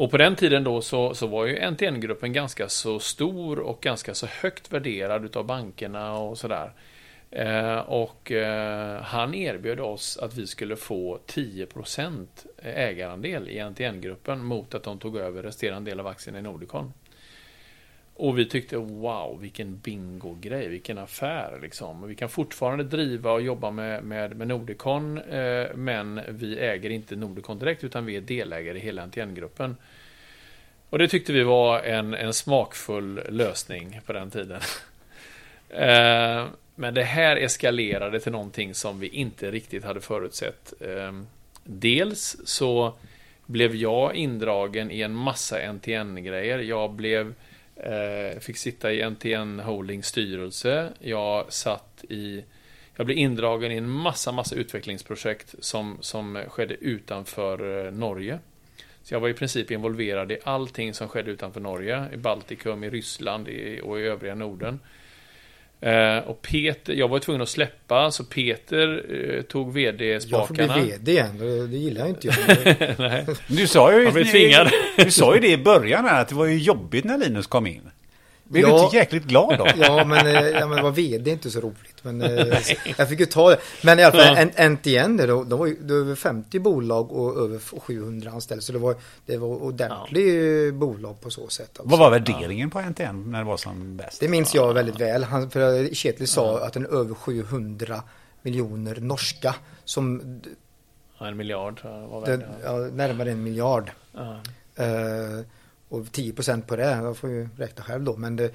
Och 0.00 0.10
på 0.10 0.16
den 0.16 0.36
tiden 0.36 0.64
då 0.64 0.80
så, 0.80 1.14
så 1.14 1.26
var 1.26 1.46
ju 1.46 1.70
NTN-gruppen 1.70 2.32
ganska 2.32 2.68
så 2.68 2.98
stor 2.98 3.58
och 3.58 3.80
ganska 3.80 4.14
så 4.14 4.26
högt 4.26 4.72
värderad 4.72 5.24
utav 5.24 5.46
bankerna 5.46 6.18
och 6.18 6.38
sådär. 6.38 6.72
Eh, 7.30 7.78
och 7.78 8.32
eh, 8.32 9.02
han 9.02 9.34
erbjöd 9.34 9.80
oss 9.80 10.18
att 10.18 10.36
vi 10.36 10.46
skulle 10.46 10.76
få 10.76 11.18
10% 11.26 12.26
ägarandel 12.62 13.48
i 13.48 13.70
NTN-gruppen 13.70 14.44
mot 14.44 14.74
att 14.74 14.82
de 14.82 14.98
tog 14.98 15.16
över 15.16 15.42
resterande 15.42 15.90
del 15.90 16.00
av 16.00 16.06
aktierna 16.06 16.38
i 16.38 16.42
Nordicon. 16.42 16.92
Och 18.20 18.38
vi 18.38 18.46
tyckte 18.46 18.76
wow, 18.76 19.38
vilken 19.40 19.76
bingo-grej, 19.76 20.68
vilken 20.68 20.98
affär 20.98 21.58
liksom. 21.62 22.08
Vi 22.08 22.14
kan 22.14 22.28
fortfarande 22.28 22.84
driva 22.84 23.32
och 23.32 23.42
jobba 23.42 23.70
med, 23.70 24.04
med, 24.04 24.36
med 24.36 24.48
Nordicon, 24.48 25.18
eh, 25.18 25.66
men 25.74 26.20
vi 26.28 26.58
äger 26.58 26.90
inte 26.90 27.16
Nordicon 27.16 27.58
direkt, 27.58 27.84
utan 27.84 28.06
vi 28.06 28.16
är 28.16 28.20
delägare 28.20 28.78
i 28.78 28.80
hela 28.80 29.06
NTN-gruppen. 29.06 29.76
Och 30.90 30.98
det 30.98 31.08
tyckte 31.08 31.32
vi 31.32 31.42
var 31.42 31.80
en, 31.80 32.14
en 32.14 32.34
smakfull 32.34 33.20
lösning 33.28 34.00
på 34.06 34.12
den 34.12 34.30
tiden. 34.30 34.60
eh, 35.70 36.46
men 36.74 36.94
det 36.94 37.04
här 37.04 37.36
eskalerade 37.36 38.20
till 38.20 38.32
någonting 38.32 38.74
som 38.74 39.00
vi 39.00 39.08
inte 39.08 39.50
riktigt 39.50 39.84
hade 39.84 40.00
förutsett. 40.00 40.72
Eh, 40.80 41.12
dels 41.64 42.36
så 42.44 42.94
blev 43.46 43.74
jag 43.74 44.14
indragen 44.14 44.90
i 44.90 45.00
en 45.00 45.14
massa 45.14 45.72
NTN-grejer. 45.72 46.58
Jag 46.58 46.92
blev 46.92 47.34
Eh, 47.84 48.38
fick 48.38 48.56
sitta 48.56 48.92
i 48.92 49.10
NTN 49.10 49.60
Holdings 49.60 50.06
styrelse. 50.06 50.92
Jag 50.98 51.52
satt 51.52 52.04
i... 52.08 52.44
Jag 52.96 53.06
blev 53.06 53.18
indragen 53.18 53.72
i 53.72 53.76
en 53.76 53.90
massa, 53.90 54.32
massa 54.32 54.54
utvecklingsprojekt 54.54 55.54
som, 55.60 55.98
som 56.00 56.38
skedde 56.48 56.74
utanför 56.74 57.86
eh, 57.86 57.92
Norge. 57.92 58.38
Så 59.02 59.14
jag 59.14 59.20
var 59.20 59.28
i 59.28 59.34
princip 59.34 59.70
involverad 59.70 60.32
i 60.32 60.38
allting 60.44 60.94
som 60.94 61.08
skedde 61.08 61.30
utanför 61.30 61.60
Norge. 61.60 62.04
I 62.12 62.16
Baltikum, 62.16 62.84
i 62.84 62.90
Ryssland 62.90 63.48
i, 63.48 63.80
och 63.82 64.00
i 64.00 64.02
övriga 64.02 64.34
Norden. 64.34 64.80
Eh, 65.80 66.18
och 66.18 66.42
Peter, 66.42 66.92
jag 66.92 67.08
var 67.08 67.18
tvungen 67.18 67.42
att 67.42 67.48
släppa, 67.48 68.10
så 68.10 68.24
Peter 68.24 69.04
eh, 69.36 69.42
tog 69.42 69.66
Jag 69.66 69.72
får 69.72 69.72
bli 69.72 70.08
vd-spakarna. 70.08 70.76
vd 70.76 71.12
igen, 71.12 71.38
det, 71.70 71.76
gillar 71.76 72.00
jag 72.00 72.08
inte 72.08 72.26
jag. 72.28 72.36
Nej. 72.98 73.26
Du 73.46 73.66
sa 73.66 73.92
ju, 74.00 74.24
tvingad. 74.24 74.70
du 74.96 75.10
sa 75.10 75.34
ju 75.34 75.40
det 75.40 75.50
i 75.50 75.56
början 75.56 76.04
här, 76.04 76.20
att 76.20 76.28
det 76.28 76.34
var 76.34 76.46
ju 76.46 76.58
jobbigt 76.58 77.04
när 77.04 77.18
Linus 77.18 77.46
kom 77.46 77.66
in. 77.66 77.90
Blir 78.50 78.66
du 78.66 78.70
inte 78.82 78.96
jäkligt 78.96 79.24
glad 79.24 79.58
då? 79.58 79.66
Ja, 79.76 80.04
men, 80.04 80.26
eh, 80.26 80.32
ja, 80.48 80.66
men 80.66 80.82
var 80.84 80.90
vd 80.90 81.30
är 81.30 81.32
inte 81.32 81.50
så 81.50 81.60
roligt. 81.60 81.96
Men 82.02 82.22
eh, 82.22 82.58
jag 82.98 83.08
fick 83.08 83.20
ju 83.20 83.26
ta 83.26 83.50
det. 83.50 83.58
Men 83.84 83.98
i 83.98 84.02
alla 84.02 84.12
fall 84.24 84.36
Ja. 84.36 84.50
en- 84.56 84.72
NTN, 84.72 85.16
det, 85.16 85.26
då, 85.26 85.44
de 85.44 85.58
var 85.58 85.66
ju 85.66 85.76
det 85.80 85.92
var 85.94 86.00
över 86.00 86.14
50 86.14 86.58
bolag 86.58 87.12
och 87.12 87.44
över 87.44 87.58
700 87.80 88.30
anställda. 88.30 88.62
Så 88.62 88.72
det 88.72 88.78
var, 88.78 88.94
det 89.26 89.36
var 89.36 89.48
ordentligt 89.48 90.74
bolag 90.74 91.20
på 91.20 91.30
så 91.30 91.48
sätt. 91.48 91.68
Alltså. 91.68 91.82
Vad 91.90 91.98
var 91.98 92.10
värderingen 92.10 92.70
på 92.70 92.80
NTN 92.80 93.30
när 93.30 93.38
det 93.38 93.44
var 93.44 93.56
som 93.56 93.96
bäst? 93.96 94.20
Det 94.20 94.28
minns 94.28 94.54
jag 94.54 94.74
väldigt 94.74 95.00
väl. 95.00 95.24
Han, 95.24 95.50
för 95.50 95.94
Kjetil 95.94 96.28
sa 96.28 96.58
att 96.66 96.72
den 96.72 96.84
är 96.86 96.94
över 97.00 97.14
700 97.14 98.02
miljoner 98.42 98.96
norska. 99.00 99.54
Som 99.84 100.22
Ja, 101.18 101.26
en 101.26 101.36
miljard 101.36 101.80
tror 101.80 101.92
jag 101.92 102.08
var 102.08 102.26
det, 102.26 102.36
värd. 102.36 102.46
ja, 102.64 102.72
närmare 102.76 103.30
en 103.30 103.42
miljard. 103.42 103.90
Ja. 104.14 104.40
Och 105.90 106.12
10 106.12 106.32
procent 106.32 106.66
på 106.66 106.76
det, 106.76 106.82
jag 106.90 107.16
får 107.16 107.30
ju 107.30 107.48
räkna 107.58 107.84
själv 107.84 108.02
då. 108.04 108.16
Men 108.16 108.36
det, 108.36 108.50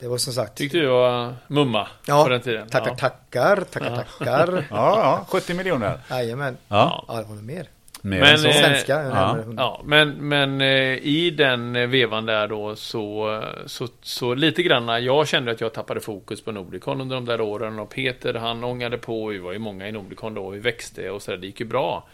det 0.00 0.08
var 0.08 0.18
som 0.18 0.32
sagt. 0.32 0.54
Tyckte 0.54 0.78
du 0.78 0.86
var 0.86 1.34
mumma 1.48 1.86
Ja, 2.06 2.22
på 2.24 2.28
den 2.28 2.40
tiden? 2.40 2.68
tackar, 2.68 2.88
ja. 2.90 2.94
tackar, 2.96 3.56
tackar, 3.70 3.96
tackar. 4.18 4.64
Ja, 4.70 4.98
ja, 4.98 5.26
70 5.28 5.54
miljoner. 5.54 5.98
Jajamän. 6.10 6.56
Ja, 6.68 7.04
Ja, 7.08 7.14
det 7.16 7.22
var 7.22 7.34
nog 7.34 7.44
mer. 7.44 7.66
mer 8.02 8.20
Men, 8.20 8.28
än 8.32 8.38
så. 8.38 8.48
eh, 8.48 8.54
Svenska, 8.54 8.92
ja. 9.02 9.08
närmare 9.08 9.40
100. 9.42 9.62
Ja, 9.62 9.80
men, 9.84 10.28
men 10.28 10.60
eh, 10.60 10.66
i 10.96 11.30
den 11.38 11.90
vevan 11.90 12.26
där 12.26 12.48
då 12.48 12.76
så, 12.76 13.42
så, 13.66 13.88
så 14.02 14.34
lite 14.34 14.62
grann, 14.62 15.04
jag 15.04 15.28
kände 15.28 15.52
att 15.52 15.60
jag 15.60 15.72
tappade 15.72 16.00
fokus 16.00 16.44
på 16.44 16.52
Nordicon 16.52 17.00
under 17.00 17.16
de 17.16 17.24
där 17.24 17.40
åren 17.40 17.78
och 17.78 17.90
Peter 17.90 18.34
han 18.34 18.64
ångade 18.64 18.98
på, 18.98 19.26
vi 19.26 19.38
var 19.38 19.52
ju 19.52 19.58
många 19.58 19.88
i 19.88 19.92
Nordicon 19.92 20.34
då, 20.34 20.50
vi 20.50 20.58
växte 20.58 21.10
och 21.10 21.22
så 21.22 21.30
där, 21.30 21.38
det 21.38 21.46
gick 21.46 21.60
ju 21.60 21.66
bra. 21.66 22.08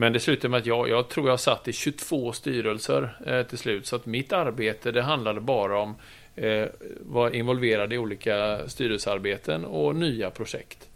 Men 0.00 0.12
det 0.12 0.20
slutade 0.20 0.48
med 0.48 0.58
att 0.58 0.66
jag, 0.66 0.88
jag 0.88 1.08
tror 1.08 1.28
jag 1.28 1.40
satt 1.40 1.68
i 1.68 1.72
22 1.72 2.32
styrelser 2.32 3.16
eh, 3.26 3.42
till 3.42 3.58
slut, 3.58 3.86
så 3.86 3.96
att 3.96 4.06
mitt 4.06 4.32
arbete 4.32 4.92
det 4.92 5.02
handlade 5.02 5.40
bara 5.40 5.78
om 5.78 5.94
eh, 6.36 6.66
var 7.00 7.30
involverad 7.30 7.92
i 7.92 7.98
olika 7.98 8.58
styrelsearbeten 8.68 9.64
och 9.64 9.96
nya 9.96 10.30
projekt. 10.30 10.88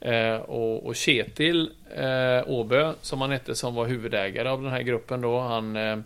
Eh, 0.00 0.36
och, 0.36 0.86
och 0.86 0.96
Kjetil 0.96 1.70
eh, 1.96 2.50
Åbö, 2.50 2.92
som 3.00 3.20
han 3.20 3.30
hette, 3.30 3.54
som 3.54 3.74
var 3.74 3.86
huvudägare 3.86 4.48
av 4.48 4.62
den 4.62 4.70
här 4.70 4.82
gruppen 4.82 5.20
då, 5.20 5.40
han... 5.40 5.76
Eh, 5.76 5.98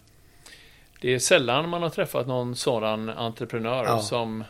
det 1.01 1.15
är 1.15 1.19
sällan 1.19 1.69
man 1.69 1.83
har 1.83 1.91
träffat 1.91 2.27
någon 2.27 2.57
sådan 2.57 3.09
entreprenör 3.09 3.85
Ja. 3.85 3.99
som... 3.99 4.45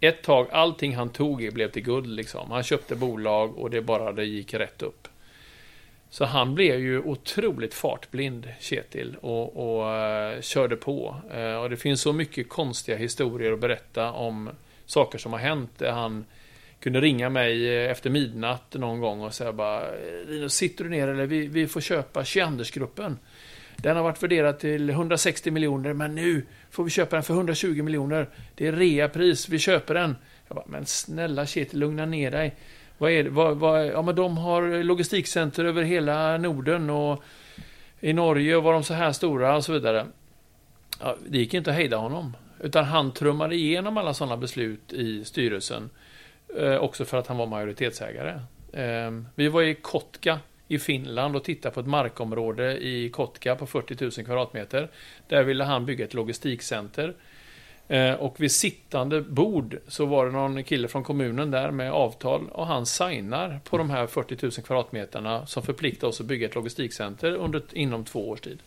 Ett 0.00 0.22
tag, 0.22 0.46
allting 0.50 0.96
han 0.96 1.08
tog 1.08 1.42
i 1.42 1.50
blev 1.50 1.70
till 1.70 1.82
guld 1.82 2.06
liksom. 2.06 2.50
Han 2.50 2.62
köpte 2.62 2.96
bolag 2.96 3.58
och 3.58 3.70
det 3.70 3.82
bara 3.82 4.12
det 4.12 4.24
gick 4.24 4.54
rätt 4.54 4.82
upp. 4.82 5.08
Så 6.10 6.24
han 6.24 6.54
blev 6.54 6.80
ju 6.80 7.02
otroligt 7.02 7.74
fartblind, 7.74 8.48
Kjetil, 8.60 9.16
och, 9.20 9.56
och 9.56 9.86
uh, 9.86 10.40
körde 10.40 10.76
på. 10.76 11.16
Uh, 11.36 11.54
och 11.54 11.70
det 11.70 11.76
finns 11.76 12.00
så 12.00 12.12
mycket 12.12 12.48
konstiga 12.48 12.96
historier 12.96 13.52
att 13.52 13.60
berätta 13.60 14.12
om 14.12 14.50
saker 14.86 15.18
som 15.18 15.32
har 15.32 15.40
hänt. 15.40 15.70
Där 15.78 15.92
han 15.92 16.24
kunde 16.80 17.00
ringa 17.00 17.30
mig 17.30 17.76
eh, 17.76 17.90
efter 17.90 18.10
midnatt 18.10 18.74
någon 18.74 19.00
gång 19.00 19.20
och 19.20 19.34
säga 19.34 19.52
bara 19.52 19.82
Linus, 20.28 20.54
sitter 20.54 20.84
du 20.84 20.90
ner 20.90 21.08
eller 21.08 21.26
vi, 21.26 21.46
vi 21.46 21.66
får 21.66 21.80
köpa 21.80 22.24
Kiandersgruppen. 22.24 23.18
Den 23.76 23.96
har 23.96 24.02
varit 24.02 24.22
värderad 24.22 24.58
till 24.58 24.90
160 24.90 25.50
miljoner 25.50 25.92
men 25.92 26.14
nu 26.14 26.46
får 26.70 26.84
vi 26.84 26.90
köpa 26.90 27.16
den 27.16 27.22
för 27.22 27.34
120 27.34 27.82
miljoner. 27.82 28.28
Det 28.54 28.66
är 28.66 28.72
reapris, 28.72 29.48
vi 29.48 29.58
köper 29.58 29.94
den. 29.94 30.16
Jag 30.48 30.56
bara, 30.56 30.66
men 30.68 30.86
snälla 30.86 31.46
Kjetil, 31.46 31.78
lugna 31.78 32.06
ner 32.06 32.30
dig. 32.30 32.54
Vad 32.98 33.10
är 33.10 33.24
det? 33.24 33.30
Vad, 33.30 33.56
vad, 33.56 33.86
ja, 33.86 34.02
men 34.02 34.14
de 34.14 34.38
har 34.38 34.82
logistikcenter 34.82 35.64
över 35.64 35.82
hela 35.82 36.38
Norden 36.38 36.90
och 36.90 37.22
i 38.00 38.12
Norge 38.12 38.60
var 38.60 38.72
de 38.72 38.84
så 38.84 38.94
här 38.94 39.12
stora 39.12 39.56
och 39.56 39.64
så 39.64 39.72
vidare. 39.72 40.06
Ja, 41.00 41.16
det 41.28 41.38
gick 41.38 41.54
inte 41.54 41.70
att 41.70 41.76
hejda 41.76 41.96
honom. 41.96 42.36
Utan 42.60 42.84
han 42.84 43.12
trummade 43.12 43.54
igenom 43.54 43.96
alla 43.96 44.14
sådana 44.14 44.36
beslut 44.36 44.92
i 44.92 45.24
styrelsen. 45.24 45.90
Eh, 46.58 46.76
också 46.76 47.04
för 47.04 47.18
att 47.18 47.26
han 47.26 47.36
var 47.36 47.46
majoritetsägare. 47.46 48.40
Eh, 48.72 49.10
vi 49.34 49.48
var 49.48 49.62
i 49.62 49.74
Kotka 49.74 50.38
i 50.68 50.78
Finland 50.78 51.36
och 51.36 51.44
tittade 51.44 51.74
på 51.74 51.80
ett 51.80 51.86
markområde 51.86 52.78
i 52.86 53.10
Kotka 53.10 53.56
på 53.56 53.66
40 53.66 54.04
000 54.04 54.10
kvadratmeter. 54.12 54.90
Där 55.28 55.42
ville 55.42 55.64
han 55.64 55.86
bygga 55.86 56.04
ett 56.04 56.14
logistikcenter. 56.14 57.14
Eh, 57.88 58.14
och 58.14 58.40
vid 58.40 58.52
sittande 58.52 59.20
bord 59.20 59.78
så 59.88 60.06
var 60.06 60.26
det 60.26 60.32
någon 60.32 60.64
kille 60.64 60.88
från 60.88 61.04
kommunen 61.04 61.50
där 61.50 61.70
med 61.70 61.92
avtal 61.92 62.48
och 62.52 62.66
han 62.66 62.86
signar 62.86 63.60
på 63.64 63.78
de 63.78 63.90
här 63.90 64.06
40 64.06 64.36
000 64.42 64.52
kvadratmeterna 64.52 65.46
som 65.46 65.62
förpliktar 65.62 66.08
oss 66.08 66.20
att 66.20 66.26
bygga 66.26 66.46
ett 66.46 66.54
logistikcenter 66.54 67.32
under, 67.32 67.62
inom 67.72 68.04
två 68.04 68.28
års 68.28 68.40
tid. 68.40 68.58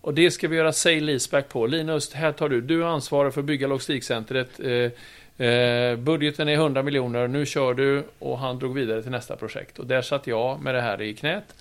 Och 0.00 0.14
det 0.14 0.30
ska 0.30 0.48
vi 0.48 0.56
göra 0.56 0.72
sale-leaseback 0.72 1.48
på. 1.48 1.66
Linus, 1.66 2.12
här 2.12 2.32
tar 2.32 2.48
du. 2.48 2.60
Du 2.60 2.82
är 2.82 2.86
ansvarig 2.86 3.34
för 3.34 3.40
att 3.40 3.44
bygga 3.44 3.66
logistikcentret. 3.66 4.60
Eh, 4.60 5.46
eh, 5.46 5.96
budgeten 5.96 6.48
är 6.48 6.54
100 6.54 6.82
miljoner. 6.82 7.28
Nu 7.28 7.46
kör 7.46 7.74
du. 7.74 8.04
Och 8.18 8.38
han 8.38 8.58
drog 8.58 8.74
vidare 8.74 9.02
till 9.02 9.10
nästa 9.10 9.36
projekt. 9.36 9.78
Och 9.78 9.86
där 9.86 10.02
satt 10.02 10.26
jag 10.26 10.62
med 10.62 10.74
det 10.74 10.80
här 10.80 11.02
i 11.02 11.14
knät. 11.14 11.54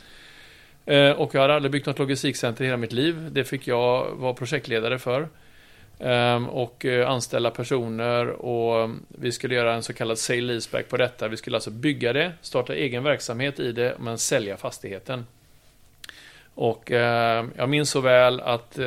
Eh, 0.85 1.11
och 1.11 1.35
jag 1.35 1.41
hade 1.41 1.55
aldrig 1.55 1.71
byggt 1.71 1.85
något 1.85 1.99
logistikcenter 1.99 2.63
i 2.63 2.67
hela 2.67 2.77
mitt 2.77 2.93
liv. 2.93 3.27
Det 3.31 3.43
fick 3.43 3.67
jag 3.67 4.11
vara 4.15 4.33
projektledare 4.33 4.99
för. 4.99 5.27
Ehm, 5.99 6.49
och 6.49 6.85
eh, 6.85 7.09
anställa 7.09 7.51
personer 7.51 8.27
och 8.27 8.83
mm, 8.83 9.05
vi 9.07 9.31
skulle 9.31 9.55
göra 9.55 9.73
en 9.73 9.83
så 9.83 9.93
kallad 9.93 10.17
sale 10.17 10.41
leaseback 10.41 10.89
på 10.89 10.97
detta. 10.97 11.27
Vi 11.27 11.37
skulle 11.37 11.57
alltså 11.57 11.71
bygga 11.71 12.13
det, 12.13 12.31
starta 12.41 12.75
egen 12.75 13.03
verksamhet 13.03 13.59
i 13.59 13.71
det, 13.71 13.95
men 13.99 14.17
sälja 14.17 14.57
fastigheten. 14.57 15.25
Och 16.55 16.91
ehm, 16.91 17.51
jag 17.57 17.69
minns 17.69 17.89
så 17.89 18.01
väl 18.01 18.41
att 18.41 18.79
eh, 18.79 18.85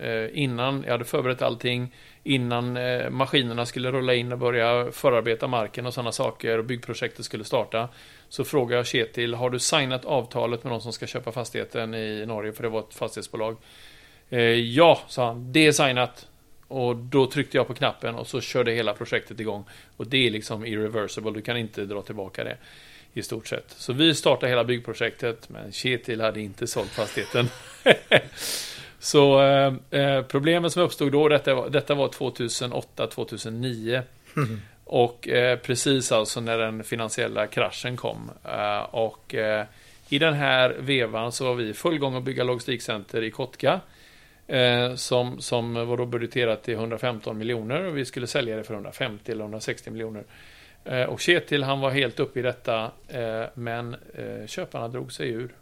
eh, 0.00 0.28
innan 0.32 0.82
jag 0.84 0.92
hade 0.92 1.04
förberett 1.04 1.42
allting, 1.42 1.94
innan 2.22 2.78
maskinerna 3.10 3.66
skulle 3.66 3.92
rulla 3.92 4.14
in 4.14 4.32
och 4.32 4.38
börja 4.38 4.92
förarbeta 4.92 5.46
marken 5.46 5.86
och 5.86 5.94
sådana 5.94 6.12
saker 6.12 6.58
och 6.58 6.64
byggprojektet 6.64 7.24
skulle 7.24 7.44
starta, 7.44 7.88
så 8.28 8.44
frågade 8.44 8.76
jag 8.76 8.86
Kjetil, 8.86 9.34
har 9.34 9.50
du 9.50 9.58
signat 9.58 10.04
avtalet 10.04 10.64
med 10.64 10.72
någon 10.72 10.80
som 10.80 10.92
ska 10.92 11.06
köpa 11.06 11.32
fastigheten 11.32 11.94
i 11.94 12.26
Norge? 12.26 12.52
För 12.52 12.62
det 12.62 12.68
var 12.68 12.80
ett 12.80 12.94
fastighetsbolag. 12.94 13.56
Eh, 14.30 14.40
ja, 14.40 15.00
sa 15.08 15.26
han, 15.26 15.52
det 15.52 15.66
är 15.66 15.72
signat. 15.72 16.28
Och 16.68 16.96
då 16.96 17.26
tryckte 17.26 17.56
jag 17.56 17.66
på 17.66 17.74
knappen 17.74 18.14
och 18.14 18.26
så 18.26 18.40
körde 18.40 18.72
hela 18.72 18.94
projektet 18.94 19.40
igång. 19.40 19.64
Och 19.96 20.06
det 20.06 20.26
är 20.26 20.30
liksom 20.30 20.66
irreversible, 20.66 21.30
du 21.30 21.42
kan 21.42 21.56
inte 21.56 21.84
dra 21.84 22.02
tillbaka 22.02 22.44
det. 22.44 22.56
I 23.16 23.22
stort 23.22 23.46
sett. 23.46 23.70
Så 23.70 23.92
vi 23.92 24.14
startade 24.14 24.50
hela 24.50 24.64
byggprojektet, 24.64 25.48
men 25.48 25.72
Kjetil 25.72 26.20
hade 26.20 26.40
inte 26.40 26.66
sålt 26.66 26.90
fastigheten. 26.90 27.48
så 28.98 29.42
eh, 29.42 29.74
eh, 29.90 30.22
problemet 30.22 30.72
som 30.72 30.82
uppstod 30.82 31.12
då, 31.12 31.28
detta 31.28 31.54
var, 31.54 31.68
detta 31.68 31.94
var 31.94 32.08
2008-2009. 32.08 34.02
Och 34.84 35.28
eh, 35.28 35.58
precis 35.58 36.12
alltså 36.12 36.40
när 36.40 36.58
den 36.58 36.84
finansiella 36.84 37.46
kraschen 37.46 37.96
kom. 37.96 38.30
Eh, 38.44 38.82
och 38.82 39.34
eh, 39.34 39.64
i 40.08 40.18
den 40.18 40.34
här 40.34 40.76
vevan 40.78 41.32
så 41.32 41.44
var 41.44 41.54
vi 41.54 41.68
i 41.68 41.74
full 41.74 41.98
gång 41.98 42.14
att 42.14 42.22
bygga 42.22 42.44
logistikcenter 42.44 43.22
i 43.22 43.30
Kotka. 43.30 43.80
Eh, 44.46 44.94
som, 44.94 45.40
som 45.40 45.74
var 45.74 45.96
då 45.96 46.06
budgeterat 46.06 46.62
till 46.62 46.74
115 46.74 47.38
miljoner 47.38 47.84
och 47.84 47.96
vi 47.96 48.04
skulle 48.04 48.26
sälja 48.26 48.56
det 48.56 48.64
för 48.64 48.74
150 48.74 49.32
eller 49.32 49.44
160 49.44 49.90
miljoner. 49.90 50.24
Eh, 50.84 51.02
och 51.02 51.20
Kjetil 51.20 51.62
han 51.62 51.80
var 51.80 51.90
helt 51.90 52.20
uppe 52.20 52.38
i 52.38 52.42
detta 52.42 52.90
eh, 53.08 53.44
men 53.54 53.96
eh, 54.14 54.46
köparna 54.46 54.88
drog 54.88 55.12
sig 55.12 55.28
ur. 55.28 55.54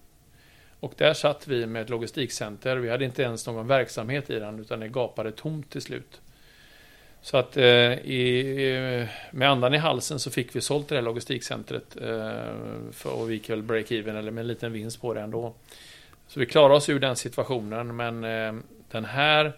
Och 0.81 0.95
där 0.97 1.15
satt 1.15 1.49
vi 1.49 1.67
med 1.67 1.83
ett 1.83 1.91
logistikcenter. 1.91 2.77
Vi 2.77 2.91
hade 2.91 3.05
inte 3.05 3.23
ens 3.23 3.47
någon 3.47 3.67
verksamhet 3.67 4.31
i 4.31 4.39
den 4.39 4.61
utan 4.61 4.81
det 4.81 4.89
gapade 4.89 5.33
tomt 5.33 5.71
till 5.71 5.83
slut. 5.83 6.21
Så 7.23 7.37
att 7.37 7.57
eh, 7.57 7.65
i, 7.65 9.01
eh, 9.01 9.09
med 9.37 9.51
andan 9.51 9.75
i 9.75 9.79
halsen 9.79 10.19
så 10.19 10.31
fick 10.31 10.57
vi 10.57 10.61
sålt 10.61 10.89
det 10.89 10.95
här 10.95 11.03
logistikcentret 11.03 11.97
eh, 11.97 12.55
för, 12.93 13.13
och 13.13 13.31
vi 13.31 13.35
gick 13.35 13.51
väl 13.51 13.63
break-even 13.63 14.19
eller 14.19 14.31
med 14.31 14.43
en 14.43 14.49
liten 14.49 14.73
vinst 14.73 15.01
på 15.01 15.15
det 15.15 15.21
ändå. 15.21 15.55
Så 16.33 16.41
vi 16.41 16.47
klarade 16.47 16.75
oss 16.75 16.89
ur 16.89 17.01
den 17.01 17.17
situationen 17.17 17.97
men 17.97 18.25
eh, 18.25 18.53
den 18.91 19.05
här 19.05 19.53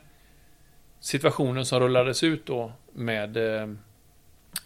situationen 1.01 1.67
som 1.67 1.81
rullades 1.81 2.23
ut 2.23 2.47
då 2.47 2.73
med 2.93 3.37
eh, 3.37 3.69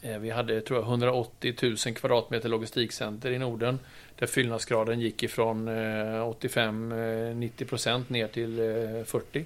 eh 0.02 0.18
vi 0.18 0.30
hade 0.30 0.60
tror 0.60 0.78
jag 0.78 0.88
180 0.88 1.54
000 1.62 1.76
kvadratmeter 1.76 2.48
logistikcenter 2.48 3.30
i 3.30 3.38
Norden 3.38 3.78
där 4.18 4.26
fyllnadsgraden 4.26 5.00
gick 5.00 5.22
ifrån 5.22 5.68
eh, 5.68 5.72
85-90% 5.72 7.88
eh, 7.88 8.00
ner 8.08 8.26
till 8.26 8.58
eh, 8.58 8.64
40. 9.04 9.44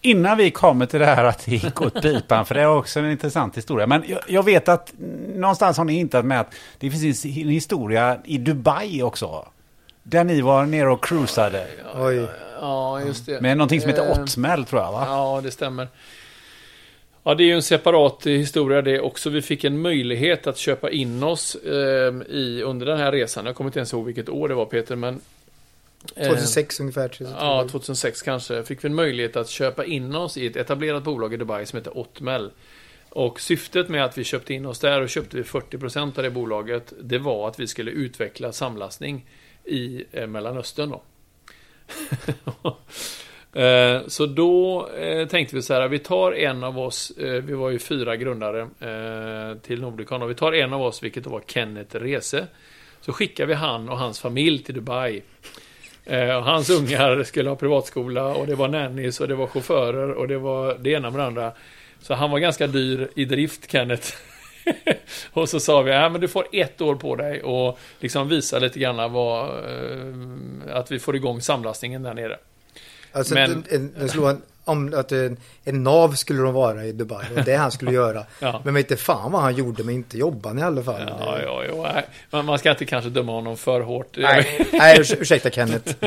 Innan 0.00 0.36
vi 0.36 0.50
kommer 0.50 0.86
till 0.86 1.00
det 1.00 1.06
här 1.06 1.24
att 1.24 1.46
det 1.46 1.56
gick 1.56 1.80
åt 1.80 2.02
pipan, 2.02 2.46
för 2.46 2.54
det 2.54 2.60
är 2.60 2.68
också 2.68 3.00
en 3.00 3.10
intressant 3.10 3.56
historia. 3.56 3.86
Men 3.86 4.04
jag, 4.06 4.20
jag 4.28 4.44
vet 4.44 4.68
att 4.68 4.92
någonstans 5.34 5.78
har 5.78 5.84
ni 5.84 5.92
hintat 5.92 6.24
med 6.24 6.40
att 6.40 6.54
det 6.78 6.90
finns 6.90 7.24
en 7.24 7.48
historia 7.48 8.18
i 8.24 8.38
Dubai 8.38 9.02
också. 9.02 9.48
Där 10.02 10.24
ni 10.24 10.40
var 10.40 10.66
nere 10.66 10.90
och 10.90 11.04
cruisade. 11.04 11.66
Oj. 11.94 12.26
Ja, 12.60 13.00
just 13.00 13.26
det. 13.26 13.40
Med 13.40 13.56
någonting 13.56 13.80
som 13.80 13.90
heter 13.90 14.10
Eh, 14.10 14.22
Ottmäll 14.22 14.64
tror 14.64 14.82
jag 14.82 14.92
va? 14.92 15.04
Ja, 15.08 15.40
det 15.44 15.50
stämmer. 15.50 15.88
Ja, 17.24 17.34
det 17.34 17.42
är 17.42 17.46
ju 17.46 17.52
en 17.54 17.62
separat 17.62 18.26
eh, 18.26 18.32
historia 18.32 18.82
det 18.82 19.00
också. 19.00 19.30
Vi 19.30 19.42
fick 19.42 19.64
en 19.64 19.78
möjlighet 19.78 20.46
att 20.46 20.58
köpa 20.58 20.90
in 20.90 21.22
oss 21.22 21.54
eh, 21.54 22.12
i, 22.28 22.62
under 22.66 22.86
den 22.86 22.98
här 22.98 23.12
resan. 23.12 23.46
Jag 23.46 23.54
kommer 23.54 23.68
inte 23.68 23.78
ens 23.78 23.92
ihåg 23.92 24.06
vilket 24.06 24.28
år 24.28 24.48
det 24.48 24.54
var 24.54 24.64
Peter, 24.64 24.96
men 24.96 25.20
2006 26.14 26.80
ungefär. 26.80 27.08
tror 27.08 27.30
jag. 27.30 27.38
Ja, 27.38 27.68
2006 27.70 28.22
kanske. 28.22 28.62
Fick 28.62 28.84
vi 28.84 28.88
en 28.88 28.94
möjlighet 28.94 29.36
att 29.36 29.48
köpa 29.48 29.84
in 29.84 30.14
oss 30.14 30.36
i 30.36 30.46
ett 30.46 30.56
etablerat 30.56 31.02
bolag 31.04 31.34
i 31.34 31.36
Dubai 31.36 31.66
som 31.66 31.76
heter 31.76 31.98
Otmel. 31.98 32.50
Och 33.08 33.40
syftet 33.40 33.88
med 33.88 34.04
att 34.04 34.18
vi 34.18 34.24
köpte 34.24 34.54
in 34.54 34.66
oss 34.66 34.78
där 34.78 35.00
och 35.00 35.08
köpte 35.08 35.36
vi 35.36 35.42
40% 35.42 36.18
av 36.18 36.22
det 36.22 36.30
bolaget, 36.30 36.92
det 37.02 37.18
var 37.18 37.48
att 37.48 37.60
vi 37.60 37.66
skulle 37.66 37.90
utveckla 37.90 38.52
samlastning 38.52 39.26
i 39.64 40.04
eh, 40.12 40.26
Mellanöstern. 40.26 40.90
Då. 40.90 41.02
Eh, 43.54 44.00
Så 44.06 44.26
då 44.26 44.88
eh, 44.88 45.28
tänkte 45.28 45.56
vi 45.56 45.62
så 45.62 45.74
här, 45.74 45.88
vi 45.88 45.98
tar 45.98 46.32
en 46.32 46.64
av 46.64 46.78
oss, 46.78 47.10
eh, 47.10 47.42
vi 47.42 47.52
var 47.52 47.70
ju 47.70 47.78
fyra 47.78 48.16
grundare 48.16 48.60
eh, 48.60 49.58
till 49.58 49.80
Nordicon, 49.80 50.22
och 50.22 50.30
vi 50.30 50.34
tar 50.34 50.52
en 50.52 50.72
av 50.72 50.82
oss, 50.82 51.02
vilket 51.02 51.24
då 51.24 51.30
var 51.30 51.42
Kenneth 51.46 51.96
Rese. 51.96 52.46
Så 53.00 53.12
skickar 53.12 53.46
vi 53.46 53.54
han 53.54 53.88
och 53.88 53.98
hans 53.98 54.20
familj 54.20 54.62
till 54.62 54.74
Dubai. 54.74 55.22
Eh, 56.04 56.36
och 56.36 56.44
hans 56.44 56.70
ungar 56.70 57.22
skulle 57.22 57.48
ha 57.48 57.56
privatskola 57.56 58.24
och 58.34 58.46
det 58.46 58.54
var 58.54 58.68
nannies 58.68 59.20
och 59.20 59.28
det 59.28 59.34
var 59.34 59.46
chaufförer 59.46 60.12
och 60.12 60.28
det 60.28 60.38
var 60.38 60.78
det 60.80 60.90
ena 60.90 61.10
med 61.10 61.20
det 61.20 61.26
andra. 61.26 61.52
Så 62.00 62.14
han 62.14 62.30
var 62.30 62.38
ganska 62.38 62.66
dyr 62.66 63.08
i 63.14 63.24
drift, 63.24 63.70
Kenneth. 63.72 64.08
och 65.32 65.48
så 65.48 65.60
sa 65.60 65.82
vi, 65.82 65.90
ja 65.90 66.08
men 66.08 66.20
du 66.20 66.28
får 66.28 66.46
ett 66.52 66.80
år 66.80 66.94
på 66.94 67.16
dig 67.16 67.42
och 67.42 67.78
liksom 68.00 68.28
visa 68.28 68.58
lite 68.58 68.78
grann 68.78 69.12
vad, 69.12 69.48
eh, 69.48 70.76
att 70.76 70.90
vi 70.90 70.98
får 70.98 71.16
igång 71.16 71.40
samlastningen 71.40 72.02
där 72.02 72.14
nere. 72.14 72.38
Alltså, 73.12 73.34
Men- 73.34 73.50
en, 73.50 73.64
en, 73.70 73.94
en, 74.02 74.08
om 74.64 74.94
att 74.96 75.12
en, 75.12 75.36
en 75.64 75.82
nav 75.82 76.12
skulle 76.14 76.42
de 76.42 76.54
vara 76.54 76.84
i 76.84 76.92
Dubai 76.92 77.26
och 77.36 77.44
det 77.44 77.54
han 77.56 77.70
skulle 77.72 77.92
göra. 78.02 78.24
Ja. 78.40 78.62
Men 78.64 78.76
inte 78.76 78.96
fan 78.96 79.32
vad 79.32 79.42
han 79.42 79.54
gjorde 79.54 79.84
men 79.84 79.94
inte 79.94 80.18
jobbade 80.18 80.60
i 80.60 80.62
alla 80.62 80.82
fall. 80.82 81.02
Ja, 81.20 81.38
ja, 81.42 81.64
ja. 81.64 81.92
nej. 82.30 82.42
Man, 82.42 82.58
ska 82.58 82.70
inte 82.70 82.84
kanske 82.84 83.10
döma 83.10 83.32
honom 83.32 83.56
för 83.56 83.80
hårt. 83.80 84.16
Nej, 84.16 84.66
nej 84.72 84.98
urs- 84.98 85.16
ursäkta 85.20 85.50
Kenneth. 85.50 85.94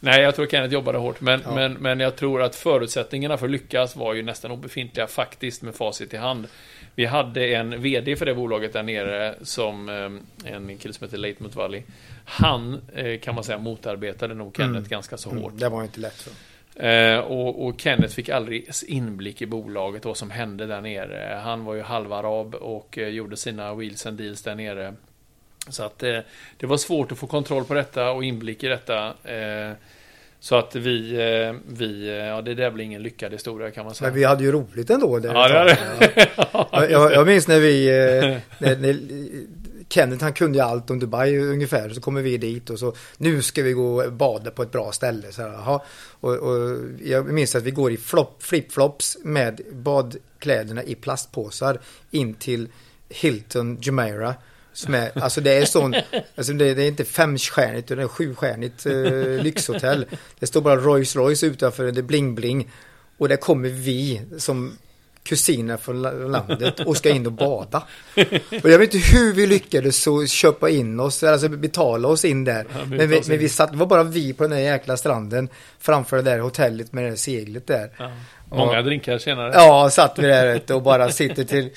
Nej, 0.00 0.20
jag 0.22 0.34
tror 0.34 0.46
Kenneth 0.46 0.74
jobbade 0.74 0.98
hårt. 0.98 1.20
Men, 1.20 1.40
Ja. 1.44 1.54
men, 1.54 1.72
men 1.72 2.00
jag 2.00 2.16
tror 2.16 2.42
att 2.42 2.54
förutsättningarna 2.56 3.36
för 3.36 3.46
att 3.46 3.52
lyckas 3.52 3.96
var 3.96 4.14
ju 4.14 4.22
nästan 4.22 4.50
obefintliga 4.50 5.06
faktiskt 5.06 5.62
med 5.62 5.74
facit 5.74 6.14
i 6.14 6.16
hand. 6.16 6.46
Vi 6.94 7.06
hade 7.06 7.46
en 7.46 7.82
VD 7.82 8.16
för 8.16 8.26
det 8.26 8.34
bolaget 8.34 8.72
där 8.72 8.82
nere 8.82 9.34
som 9.42 9.88
eh, 9.88 10.52
en 10.54 10.78
kille 10.78 10.94
som 10.94 11.04
heter 11.04 11.18
Late 11.18 11.42
Mutvalli. 11.42 11.82
Han 12.24 12.80
eh, 12.94 13.18
kan 13.20 13.34
man 13.34 13.44
säga 13.44 13.58
motarbetade 13.58 14.34
nog 14.34 14.56
Kenneth 14.56 14.76
Mm. 14.78 14.88
ganska 14.88 15.16
så 15.16 15.30
Mm, 15.30 15.42
hårt. 15.42 15.52
det 15.56 15.68
var 15.68 15.82
inte 15.82 16.00
lätt. 16.00 16.16
Så. 16.16 16.30
Eh, 16.76 17.18
och, 17.18 17.66
och 17.66 17.80
Kenneth 17.80 18.14
fick 18.14 18.28
aldrig 18.28 18.68
inblick 18.86 19.42
i 19.42 19.46
bolaget 19.46 20.04
och 20.04 20.08
vad 20.08 20.16
som 20.16 20.30
hände 20.30 20.66
där 20.66 20.80
nere. 20.80 21.40
Han 21.44 21.64
var 21.64 21.74
ju 21.74 21.82
halvarab 21.82 22.54
och 22.54 22.98
eh, 22.98 23.08
gjorde 23.08 23.36
sina 23.36 23.74
wheels 23.74 24.06
and 24.06 24.18
deals 24.18 24.42
där 24.42 24.54
nere. 24.54 24.94
Så 25.68 25.82
att 25.84 26.02
eh, 26.02 26.18
det 26.56 26.66
var 26.66 26.76
svårt 26.76 27.12
att 27.12 27.18
få 27.18 27.26
kontroll 27.26 27.64
på 27.64 27.74
detta 27.74 28.10
och 28.10 28.24
inblick 28.24 28.64
i 28.64 28.66
detta. 28.68 29.06
Eh, 29.24 29.72
så 30.40 30.56
att 30.56 30.74
vi, 30.76 31.12
eh, 31.12 31.54
vi, 31.68 32.08
eh, 32.08 32.14
ja 32.14 32.42
det 32.42 32.54
där 32.54 32.70
blir 32.70 32.84
ingen 32.84 33.02
lyckad 33.02 33.32
historia 33.32 33.70
kan 33.70 33.84
man 33.84 33.94
säga. 33.94 34.08
Men 34.10 34.18
vi 34.18 34.24
hade 34.24 34.44
ju 34.44 34.52
roligt 34.52 34.90
ändå. 34.90 35.18
Det 35.18 35.28
Ja, 35.28 35.48
det 35.48 35.58
hade- 35.58 36.28
jag, 36.72 36.90
jag, 36.90 37.12
jag 37.12 37.26
minns 37.26 37.48
när 37.48 37.60
vi, 37.60 37.86
när, 38.58 38.76
när 38.76 38.98
Kenneth 39.94 40.22
han 40.22 40.32
kunde 40.32 40.58
ju 40.58 40.64
allt 40.64 40.90
om 40.90 40.98
Dubai 40.98 41.38
ungefär. 41.38 41.90
Så 41.90 42.00
kommer 42.00 42.22
vi 42.22 42.36
dit 42.36 42.70
och 42.70 42.78
så 42.78 42.94
nu 43.16 43.42
ska 43.42 43.62
vi 43.62 43.72
gå 43.72 44.02
och 44.02 44.12
bada 44.12 44.50
på 44.50 44.62
ett 44.62 44.72
bra 44.72 44.92
ställe. 44.92 45.32
Så 45.32 45.42
här, 45.42 45.80
och, 46.20 46.34
och 46.34 46.78
jag 47.04 47.26
minns 47.26 47.54
att 47.54 47.62
vi 47.62 47.70
går 47.70 47.92
i 47.92 47.96
flop, 47.96 48.42
flipflops 48.42 49.18
med 49.22 49.60
badkläderna 49.72 50.82
i 50.82 50.94
plastpåsar 50.94 51.80
in 52.10 52.34
till 52.34 52.68
Hilton 53.08 53.78
Jumeirah. 53.80 54.34
Som 54.72 54.94
är, 54.94 55.18
alltså 55.18 55.40
det 55.40 55.52
är 55.52 55.64
sån, 55.64 55.94
alltså 56.34 56.52
det, 56.52 56.74
det 56.74 56.82
är 56.82 56.88
inte 56.88 57.04
femstjärnigt 57.04 57.90
utan 57.90 57.96
det 57.96 58.02
är 58.02 58.08
sjustjärnigt 58.08 58.86
eh, 58.86 59.42
lyxhotell. 59.44 60.06
Det 60.38 60.46
står 60.46 60.60
bara 60.60 60.76
Rolls 60.76 61.16
Royce 61.16 61.46
utanför, 61.46 61.92
det 61.92 62.00
är 62.00 62.02
bling 62.02 62.34
bling. 62.34 62.70
Och 63.18 63.28
där 63.28 63.36
kommer 63.36 63.68
vi 63.68 64.22
som 64.38 64.78
kusiner 65.24 65.76
från 65.76 66.02
la- 66.02 66.10
landet 66.12 66.80
och 66.80 66.96
ska 66.96 67.10
in 67.10 67.26
och 67.26 67.32
bada. 67.32 67.82
Och 68.62 68.70
jag 68.70 68.78
vet 68.78 68.94
inte 68.94 69.06
hur 69.16 69.32
vi 69.34 69.46
lyckades 69.46 70.02
så 70.02 70.26
köpa 70.26 70.70
in 70.70 71.00
oss, 71.00 71.22
alltså 71.22 71.48
betala 71.48 72.08
oss 72.08 72.24
in 72.24 72.44
där. 72.44 72.66
Ja, 72.72 72.84
men, 72.84 73.08
vi, 73.08 73.22
men 73.28 73.38
vi 73.38 73.48
satt, 73.48 73.72
det 73.72 73.78
var 73.78 73.86
bara 73.86 74.02
vi 74.02 74.32
på 74.32 74.44
den 74.44 74.50
där 74.50 74.58
jäkla 74.58 74.96
stranden 74.96 75.48
framför 75.80 76.16
det 76.16 76.22
där 76.22 76.38
hotellet 76.38 76.92
med 76.92 77.04
det 77.04 77.08
där 77.10 77.16
seglet 77.16 77.66
där. 77.66 77.90
Ja. 77.98 78.10
Många 78.50 78.82
drinkar 78.82 79.18
senare. 79.18 79.52
Ja, 79.54 79.90
satt 79.90 80.18
vi 80.18 80.26
där 80.26 80.72
och 80.72 80.82
bara 80.82 81.10
sitter 81.10 81.44
till 81.44 81.70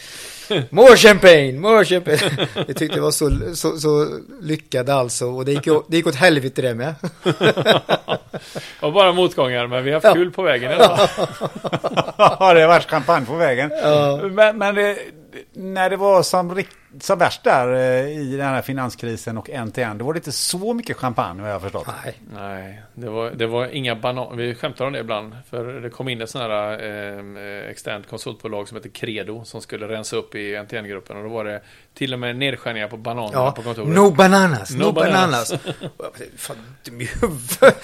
More 0.70 0.98
champagne, 0.98 1.60
more 1.60 1.86
champagne. 1.86 2.48
Vi 2.68 2.74
tyckte 2.74 2.96
det 2.96 3.02
var 3.02 3.12
så, 3.12 3.56
så, 3.56 3.78
så 3.78 4.08
lyckade 4.42 4.94
alltså 4.94 5.26
och 5.26 5.46
det 5.46 5.52
gick, 5.52 5.66
det 5.88 5.98
gick 5.98 6.08
åt 6.08 6.16
helvete 6.16 6.62
det 6.62 6.74
med. 6.76 6.96
Och 8.80 8.94
bara 8.94 9.14
motgångar, 9.14 9.68
men 9.68 9.84
vi 9.84 9.92
har 9.92 10.02
haft 10.02 10.16
kul 10.16 10.32
på 10.32 10.42
vägen 10.42 10.72
i 10.72 10.76
alla 10.76 10.98
fall. 11.08 11.28
Ja, 12.18 12.54
det 12.54 12.62
har 12.62 12.68
varit 12.68 12.90
champagne 12.90 13.26
på 13.26 13.36
vägen. 13.36 13.72
Ja. 13.84 14.20
Men, 14.32 14.58
men 14.58 14.76
det, 14.76 14.98
när 15.54 15.90
det 15.90 15.98
var 15.98 16.24
som, 16.24 16.64
som 17.02 17.20
värst 17.20 17.44
där 17.44 17.74
eh, 17.74 18.20
i 18.20 18.38
den 18.38 18.46
här 18.48 18.62
finanskrisen 18.62 19.38
och 19.38 19.50
NTN, 19.50 19.98
då 19.98 20.06
var 20.06 20.14
det 20.14 20.18
inte 20.18 20.32
så 20.32 20.74
mycket 20.74 20.98
champagne 20.98 21.42
vad 21.42 21.50
jag 21.52 21.56
har 21.56 21.60
förstått. 21.60 21.88
Nej. 22.04 22.20
Nej, 22.34 22.82
det 22.94 23.10
var, 23.10 23.32
det 23.32 23.48
var 23.48 23.68
inga 23.68 23.96
bananer. 23.96 24.36
Vi 24.36 24.56
skämtar 24.56 24.86
om 24.86 24.94
det 24.94 25.00
ibland. 25.00 25.36
För 25.50 25.66
det 25.82 25.90
kom 25.90 26.10
in 26.10 26.22
ett 26.22 26.30
sånt 26.30 26.42
här 26.44 26.72
eh, 26.72 27.70
externt 27.70 28.08
konsultbolag 28.10 28.68
som 28.68 28.78
heter 28.78 28.90
Credo 28.90 29.46
som 29.46 29.62
skulle 29.62 29.88
rensa 29.88 30.16
upp 30.16 30.36
i 30.36 30.62
NTN-gruppen. 30.64 31.18
Och 31.18 31.24
då 31.24 31.30
var 31.30 31.46
det 31.46 31.62
till 31.94 32.14
och 32.14 32.20
med 32.20 32.36
nedskärningar 32.36 32.88
på 32.88 32.98
bananerna 32.98 33.34
Ja, 33.34 33.52
på 33.52 33.62
kontoret. 33.62 33.90
no 33.96 34.12
bananas, 34.12 34.72
no, 34.72 34.84
No 34.84 34.92
bananas. 34.92 35.52
bananas. 35.52 35.78
Fan, 36.38 36.58
dum 36.84 37.02
i. 37.02 37.08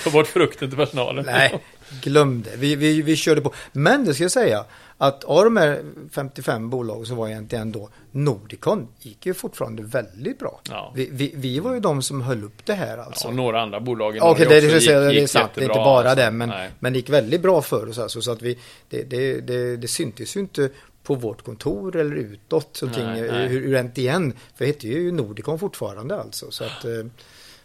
Ta 0.04 0.10
bort 0.12 0.28
frukten 0.28 0.70
till 0.70 0.78
personalen. 0.78 1.26
Nej, 1.26 1.64
glöm 2.02 2.42
det. 2.42 2.56
Vi, 2.58 2.76
vi, 2.76 3.02
vi 3.02 3.16
körde 3.16 3.42
på. 3.42 3.54
Men 3.72 4.06
det 4.06 4.14
ska 4.14 4.24
jag 4.24 4.32
säga 4.32 4.66
att 4.98 5.24
av 5.24 5.44
de 5.44 5.58
här 5.58 5.84
55 6.12 6.70
bolagen 6.70 7.06
som 7.06 7.18
var 7.18 7.28
egentligen 7.28 7.72
då 7.72 7.90
Nordicon 8.12 8.88
gick 9.00 9.26
ju 9.26 9.34
fortfarande 9.34 9.84
väldigt 9.84 10.40
bra. 10.40 10.60
Ja. 10.70 10.92
Vi, 10.96 11.10
vi, 11.12 11.34
vi 11.36 11.60
var 11.60 11.74
ju 11.74 11.80
de 11.80 12.02
som 12.02 12.22
höll 12.22 12.44
upp 12.44 12.66
det 12.66 12.74
här 12.74 12.98
alltså. 12.98 13.26
Ja, 13.26 13.30
och 13.30 13.36
några 13.36 13.62
andra 13.62 13.80
bolag 13.80 14.16
i 14.16 14.20
Norge 14.20 14.46
det, 14.46 14.62
det, 14.62 14.76
också 14.76 14.92
det, 14.92 15.12
gick- 15.12 15.20
gick 15.20 15.30
sant. 15.30 15.52
Det 15.56 15.62
är 15.62 15.64
inte 15.64 15.76
bara 15.76 16.10
alltså. 16.10 16.26
det. 16.26 16.32
Men, 16.32 16.50
Nej. 16.50 16.72
men 16.80 16.94
det 16.94 17.00
gick 17.00 17.10
väldigt 17.10 17.42
bra 17.42 17.62
för 17.62 17.90
oss. 17.90 18.00
Alltså, 18.00 18.22
så 18.22 18.32
att 18.32 18.42
vi, 18.42 18.58
det, 18.90 19.04
det, 19.04 19.42
det, 19.42 19.78
det 19.78 19.88
syntes 19.88 20.36
ju 20.36 20.40
inte 20.40 20.70
på 21.04 21.16
vårt 21.16 21.42
kontor 21.42 21.96
eller 21.96 22.16
utåt. 22.16 22.82
Någonting, 22.82 23.06
Nej, 23.06 23.22
nej. 23.22 23.48
Hur, 23.48 23.62
hur 23.62 23.84
NTN, 23.84 24.32
för 24.56 24.66
det 24.66 24.66
hette 24.66 24.88
ju 24.88 25.12
Nordicon 25.12 25.60
fortfarande 25.60 26.20
alltså. 26.20 26.52
Så 26.52 26.64
att, 26.64 26.86
eh, 26.86 27.06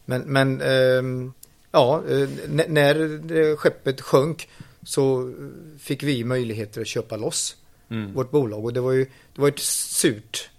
men 0.04 0.20
men 0.20 0.60
ehm, 0.60 1.32
ja, 1.72 2.02
eh, 2.10 2.28
när 2.68 3.56
skeppet 3.56 4.00
sjönk 4.00 4.48
så 4.88 5.32
fick 5.78 6.02
vi 6.02 6.24
möjligheter 6.24 6.80
att 6.80 6.86
köpa 6.86 7.16
loss 7.16 7.56
Mm. 7.90 8.12
vårt 8.14 8.30
bolag. 8.30 8.64
Och 8.64 8.72
det 8.72 8.80
var 8.80 8.92
ju 8.92 9.04
det 9.34 9.40
var 9.40 9.48
ett 9.48 9.58
surt 9.58 10.50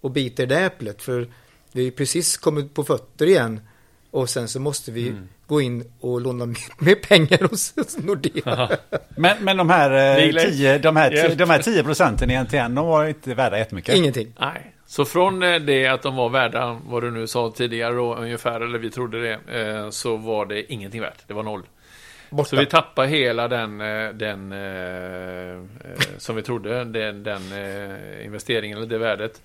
och 0.00 0.10
biter 0.10 0.46
det 0.46 0.60
äpplet. 0.60 1.02
För 1.02 1.28
vi 1.72 1.80
har 1.80 1.84
ju 1.84 1.90
precis 1.90 2.36
kommit 2.36 2.74
på 2.74 2.84
fötter 2.84 3.26
igen. 3.26 3.60
Och 4.10 4.30
sen 4.30 4.48
så 4.48 4.60
måste 4.60 4.92
vi 4.92 5.08
Mm. 5.08 5.28
gå 5.46 5.60
in 5.60 5.84
och 6.00 6.20
låna 6.20 6.46
mer, 6.46 6.56
mer 6.84 6.94
pengar 6.94 7.48
hos 7.48 7.74
Nordea. 8.04 8.78
Men, 9.16 9.36
men 9.44 9.56
de 9.56 9.70
här, 9.70 10.18
eh, 10.18 10.24
Niklas, 10.26 10.44
10, 10.44 10.78
de, 10.78 10.96
här, 10.96 11.34
de 11.36 11.50
här 11.50 11.62
10 11.62 11.82
procenten 11.84 12.30
i 12.30 12.34
NTN, 12.44 12.74
de 12.74 12.86
var 12.86 13.06
inte 13.06 13.34
värda 13.34 13.58
jättemycket. 13.58 13.94
Ingenting. 13.94 14.32
Nej. 14.40 14.74
Så 14.86 15.04
från 15.04 15.42
eh, 15.42 15.58
det 15.60 15.86
att 15.86 16.02
de 16.02 16.16
var 16.16 16.28
värda, 16.28 16.80
vad 16.86 17.02
du 17.02 17.10
nu 17.10 17.26
sa 17.26 17.50
tidigare 17.56 17.94
då, 17.94 18.14
ungefär, 18.14 18.60
eller 18.60 18.78
vi 18.78 18.90
trodde 18.90 19.22
det, 19.22 19.60
eh, 19.60 19.90
så 19.90 20.16
var 20.16 20.46
det 20.46 20.72
ingenting 20.72 21.00
värt. 21.00 21.18
Det 21.28 21.34
var 21.34 21.42
noll. 21.42 21.62
Borta. 22.34 22.48
Så 22.48 22.56
vi 22.56 22.66
tappade 22.66 23.08
hela 23.08 23.48
den, 23.48 23.80
eh, 23.80 24.08
den 24.08 24.52
eh, 24.52 25.50
eh, 25.50 25.62
som 26.18 26.36
vi 26.36 26.42
trodde, 26.42 26.84
den, 26.84 27.22
den 27.22 27.52
eh, 27.52 28.24
investeringen 28.24 28.78
eller 28.78 28.86
det 28.86 28.98
värdet. 28.98 29.42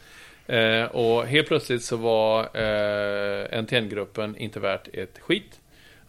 Eh, 0.48 0.84
och 0.84 1.26
helt 1.26 1.48
plötsligt 1.48 1.84
så 1.84 1.98
var 1.98 2.40
eh, 2.42 3.62
NTN-gruppen 3.62 4.38
inte 4.38 4.60
värt 4.60 4.88
ett 4.94 5.20
skit. 5.20 5.60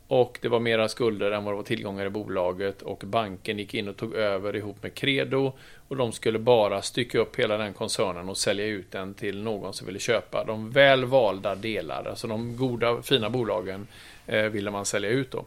Och 0.08 0.38
det 0.42 0.48
var 0.48 0.60
mera 0.60 0.88
skulder 0.88 1.30
än 1.30 1.44
vad 1.44 1.54
det 1.54 1.56
var 1.56 1.62
tillgångar 1.62 2.06
i 2.06 2.10
bolaget 2.10 2.82
och 2.82 3.02
banken 3.06 3.58
gick 3.58 3.74
in 3.74 3.88
och 3.88 3.96
tog 3.96 4.14
över 4.14 4.56
ihop 4.56 4.82
med 4.82 4.94
Credo 4.94 5.52
och 5.88 5.96
de 5.96 6.12
skulle 6.12 6.38
bara 6.38 6.82
stycka 6.82 7.18
upp 7.18 7.36
hela 7.36 7.56
den 7.56 7.72
koncernen 7.72 8.28
och 8.28 8.36
sälja 8.36 8.66
ut 8.66 8.90
den 8.90 9.14
till 9.14 9.42
någon 9.42 9.74
som 9.74 9.86
ville 9.86 9.98
köpa. 9.98 10.44
De 10.44 10.70
väl 10.70 11.04
valda 11.04 11.54
delar, 11.54 12.04
alltså 12.04 12.26
de 12.26 12.56
goda, 12.56 13.02
fina 13.02 13.30
bolagen 13.30 13.86
eh, 14.26 14.42
ville 14.42 14.70
man 14.70 14.86
sälja 14.86 15.10
ut 15.10 15.30
då. 15.30 15.44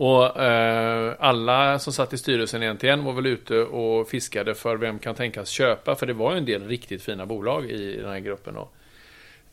Och 0.00 0.40
eh, 0.40 1.14
alla 1.18 1.78
som 1.78 1.92
satt 1.92 2.12
i 2.12 2.18
styrelsen 2.18 2.62
i 2.62 2.74
NTN 2.74 3.04
var 3.04 3.12
väl 3.12 3.26
ute 3.26 3.58
och 3.58 4.08
fiskade 4.08 4.54
för 4.54 4.76
vem 4.76 4.98
kan 4.98 5.14
tänkas 5.14 5.48
köpa, 5.48 5.94
för 5.94 6.06
det 6.06 6.12
var 6.12 6.32
ju 6.32 6.38
en 6.38 6.44
del 6.44 6.68
riktigt 6.68 7.02
fina 7.02 7.26
bolag 7.26 7.70
i 7.70 7.96
den 7.96 8.10
här 8.10 8.18
gruppen 8.18 8.54
då. 8.54 8.68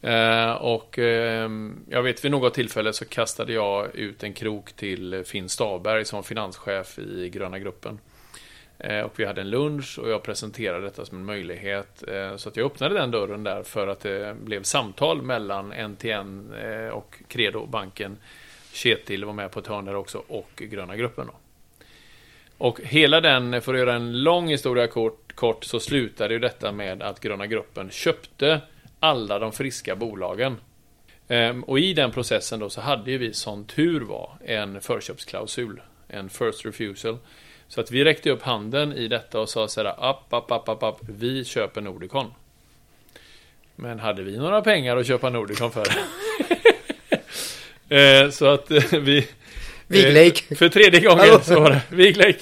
Eh, 0.10 0.52
och 0.52 1.00
eh, 1.00 1.50
jag 1.90 2.04
vet 2.04 2.26
vid 2.26 2.32
något 2.32 2.54
tillfälle 2.54 2.94
så 2.94 3.06
kastade 3.06 3.54
jag 3.54 3.96
ut 3.96 4.24
en 4.24 4.34
krok 4.34 4.74
till 4.74 5.24
Finn 5.26 5.50
Staberg 5.50 6.06
som 6.06 6.24
finanschef 6.24 7.00
i 7.00 7.30
gröna 7.30 7.60
gruppen. 7.60 8.00
Eh, 8.78 9.02
och 9.02 9.20
vi 9.20 9.26
hade 9.26 9.42
en 9.42 9.50
lunch 9.50 10.00
och 10.00 10.10
jag 10.10 10.24
presenterade 10.24 10.86
detta 10.86 11.06
som 11.06 11.18
en 11.18 11.26
möjlighet. 11.26 12.04
Eh, 12.08 12.36
så 12.36 12.50
att 12.50 12.58
jag 12.58 12.66
öppnade 12.66 12.96
den 12.96 13.12
dörren 13.12 13.44
där 13.44 13.64
för 13.64 13.88
att 13.88 14.00
det 14.00 14.36
blev 14.44 14.64
samtal 14.64 15.22
mellan 15.22 15.70
NTN 15.70 16.54
eh, 16.54 16.88
och 16.88 17.22
Credo, 17.28 17.66
banken. 17.66 18.18
Kjetil 18.78 19.26
var 19.26 19.34
med 19.34 19.52
på 19.52 19.60
ett 19.60 19.68
hörn 19.68 19.86
där 19.86 19.96
också 19.96 20.24
och 20.28 20.52
Gröna 20.56 20.96
gruppen. 20.96 21.28
Då. 21.28 21.34
Och 22.58 22.82
hela 22.82 23.22
den, 23.22 23.62
för 23.62 23.74
att 23.74 23.80
göra 23.80 23.96
en 23.96 24.24
lång 24.24 24.48
historia 24.48 24.88
kort, 24.88 25.36
kort 25.36 25.64
så 25.64 25.80
slutade 25.80 26.34
ju 26.34 26.40
detta 26.40 26.72
med 26.72 27.02
att 27.02 27.20
Gröna 27.20 27.48
gruppen 27.48 27.90
köpte 27.90 28.62
alla 29.00 29.40
de 29.40 29.52
friska 29.52 29.96
bolagen. 29.96 30.58
Ehm, 31.28 31.64
och 31.64 31.80
i 31.80 31.94
den 31.94 32.12
processen 32.12 32.60
då 32.60 32.70
så 32.70 32.82
hade 32.82 33.12
ju 33.12 33.18
vi 33.18 33.34
som 33.34 33.66
tur 33.66 34.02
var 34.02 34.32
en 34.46 34.82
förköpsklausul, 34.82 35.82
en 36.08 36.30
first 36.30 36.66
refusal. 36.66 37.18
Så 37.68 37.82
att 37.82 37.92
vi 37.92 38.04
räckte 38.04 38.30
upp 38.30 38.42
handen 38.42 38.94
i 38.94 39.08
detta 39.08 39.40
och 39.40 39.50
sa 39.50 39.68
så 39.68 39.84
här, 39.84 40.10
app, 40.10 40.34
app, 40.34 40.52
app, 40.52 40.70
app, 40.70 40.84
app, 40.84 41.00
vi 41.02 41.46
köper 41.46 41.82
Nordicon. 41.82 42.34
Men 43.76 44.00
hade 44.00 44.24
vi 44.24 44.38
några 44.38 44.62
pengar 44.62 44.98
att 44.98 45.08
köpa 45.08 45.30
Nordicon 45.30 45.72
för? 45.72 45.88
Ehm, 47.90 48.32
så 48.32 48.46
att 48.46 48.72
vi, 48.92 49.28
Viglake. 49.88 50.44
Eh, 50.50 50.58
för 50.58 50.70
tredje 50.70 51.00
gången 51.00 51.42
så 51.42 51.60
var 51.60 51.70
det 51.70 51.82
Viglake. 51.90 52.40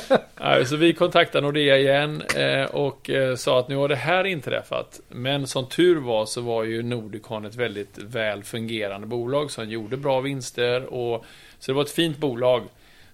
så 0.66 0.76
vi 0.76 0.92
kontaktade 0.92 1.46
Nordea 1.46 1.78
igen 1.78 2.22
eh, 2.36 2.64
och 2.64 3.10
eh, 3.10 3.36
sa 3.36 3.60
att 3.60 3.68
nu 3.68 3.76
har 3.76 3.88
det 3.88 3.96
här 3.96 4.24
inträffat. 4.24 5.00
Men 5.08 5.46
som 5.46 5.68
tur 5.68 5.96
var 5.96 6.26
så 6.26 6.40
var 6.40 6.64
ju 6.64 6.82
Nordicon 6.82 7.44
ett 7.44 7.54
väldigt 7.54 7.98
väl 7.98 8.44
fungerande 8.44 9.06
bolag 9.06 9.50
som 9.50 9.70
gjorde 9.70 9.96
bra 9.96 10.20
vinster. 10.20 10.84
Och, 10.84 11.24
så 11.58 11.72
det 11.72 11.76
var 11.76 11.82
ett 11.82 11.90
fint 11.90 12.18
bolag. 12.18 12.62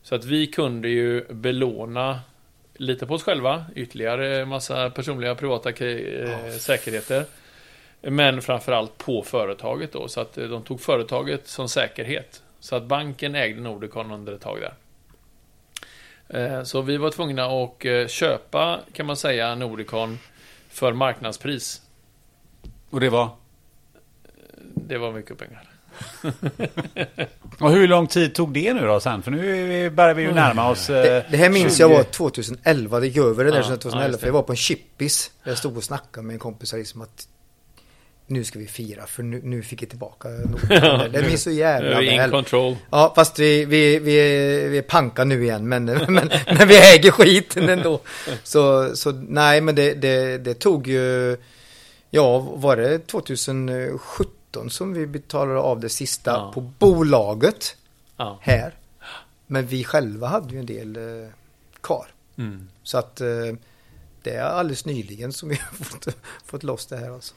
Så 0.02 0.14
att 0.14 0.24
vi 0.24 0.46
kunde 0.46 0.88
ju 0.88 1.24
belåna 1.30 2.20
lite 2.74 3.06
på 3.06 3.14
oss 3.14 3.22
själva, 3.22 3.64
ytterligare 3.76 4.46
massa 4.46 4.90
personliga 4.90 5.34
privata 5.34 5.72
säkerheter. 6.58 7.24
Men 8.02 8.42
framförallt 8.42 8.98
på 8.98 9.22
företaget 9.22 9.92
då, 9.92 10.08
så 10.08 10.20
att 10.20 10.34
de 10.34 10.62
tog 10.62 10.80
företaget 10.80 11.48
som 11.48 11.68
säkerhet. 11.68 12.42
Så 12.60 12.76
att 12.76 12.84
banken 12.84 13.34
ägde 13.34 13.60
Nordicon 13.60 14.10
under 14.10 14.32
ett 14.32 14.40
tag 14.40 14.58
där. 14.60 14.74
Eh, 16.28 16.62
så 16.62 16.82
vi 16.82 16.96
var 16.96 17.10
tvungna 17.10 17.44
att 17.44 17.84
eh, 17.84 18.06
köpa, 18.06 18.80
kan 18.92 19.06
man 19.06 19.16
säga, 19.16 19.54
Nordicon 19.54 20.18
för 20.68 20.92
marknadspris. 20.92 21.82
Och 22.90 23.00
det 23.00 23.10
var? 23.10 23.28
Det 24.74 24.98
var 24.98 25.12
mycket 25.12 25.38
pengar. 25.38 25.66
och 27.60 27.70
hur 27.70 27.88
lång 27.88 28.06
tid 28.06 28.34
tog 28.34 28.52
det 28.52 28.74
nu 28.74 28.80
då 28.80 29.00
sen? 29.00 29.22
För 29.22 29.30
nu 29.30 29.90
börjar 29.90 30.14
vi 30.14 30.22
ju 30.22 30.32
närma 30.32 30.70
oss... 30.70 30.86
Det, 30.86 31.16
eh, 31.16 31.30
det 31.30 31.36
här 31.36 31.50
minns 31.50 31.76
20... 31.76 31.82
jag 31.82 31.88
var 31.88 32.02
2011. 32.02 33.00
Det 33.00 33.06
gick 33.06 33.16
över 33.16 33.44
det 33.44 33.50
där 33.50 33.58
ja, 33.58 33.62
2011. 33.62 34.08
Ja, 34.12 34.18
för 34.18 34.26
jag 34.26 34.32
var 34.32 34.42
på 34.42 34.52
en 34.52 34.56
chippis. 34.56 35.30
Jag 35.44 35.58
stod 35.58 35.76
och 35.76 35.84
snackade 35.84 36.26
med 36.26 36.34
en 36.34 36.40
kompis 36.40 36.72
liksom 36.72 37.02
att 37.02 37.28
nu 38.30 38.44
ska 38.44 38.58
vi 38.58 38.66
fira 38.66 39.06
för 39.06 39.22
nu, 39.22 39.40
nu 39.44 39.62
fick 39.62 39.82
vi 39.82 39.86
tillbaka 39.86 40.28
Norden. 40.70 41.12
Det 41.12 41.22
minns 41.22 41.42
så 41.42 41.50
jävla 41.50 41.96
väl. 41.96 42.08
in 42.08 42.30
control. 42.30 42.76
Ja, 42.90 43.12
fast 43.16 43.38
vi, 43.38 43.64
vi, 43.64 43.98
vi, 43.98 44.12
vi 44.68 44.78
är 44.78 44.82
panka 44.82 45.24
nu 45.24 45.42
igen, 45.42 45.68
men, 45.68 45.84
men, 46.08 46.30
men 46.46 46.68
vi 46.68 46.78
äger 46.78 47.10
skiten 47.10 47.68
ändå. 47.68 48.00
Så, 48.42 48.96
så 48.96 49.12
nej, 49.12 49.60
men 49.60 49.74
det, 49.74 49.94
det, 49.94 50.38
det 50.38 50.54
tog 50.54 50.86
ju, 50.86 51.36
ja, 52.10 52.38
var 52.38 52.76
det 52.76 52.98
2017 52.98 54.70
som 54.70 54.92
vi 54.92 55.06
betalade 55.06 55.60
av 55.60 55.80
det 55.80 55.88
sista 55.88 56.30
ja. 56.30 56.50
på 56.54 56.60
bolaget 56.60 57.76
ja. 58.16 58.38
här. 58.42 58.74
Men 59.46 59.66
vi 59.66 59.84
själva 59.84 60.26
hade 60.26 60.54
ju 60.54 60.60
en 60.60 60.66
del 60.66 60.96
eh, 60.96 61.28
kvar. 61.80 62.06
Mm. 62.38 62.68
Så 62.82 62.98
att 62.98 63.20
eh, 63.20 63.28
det 64.22 64.30
är 64.30 64.42
alldeles 64.42 64.84
nyligen 64.84 65.32
som 65.32 65.48
vi 65.48 65.54
har 65.70 65.84
fått, 65.84 66.06
fått 66.44 66.62
loss 66.62 66.86
det 66.86 66.96
här 66.96 67.10
alltså. 67.10 67.34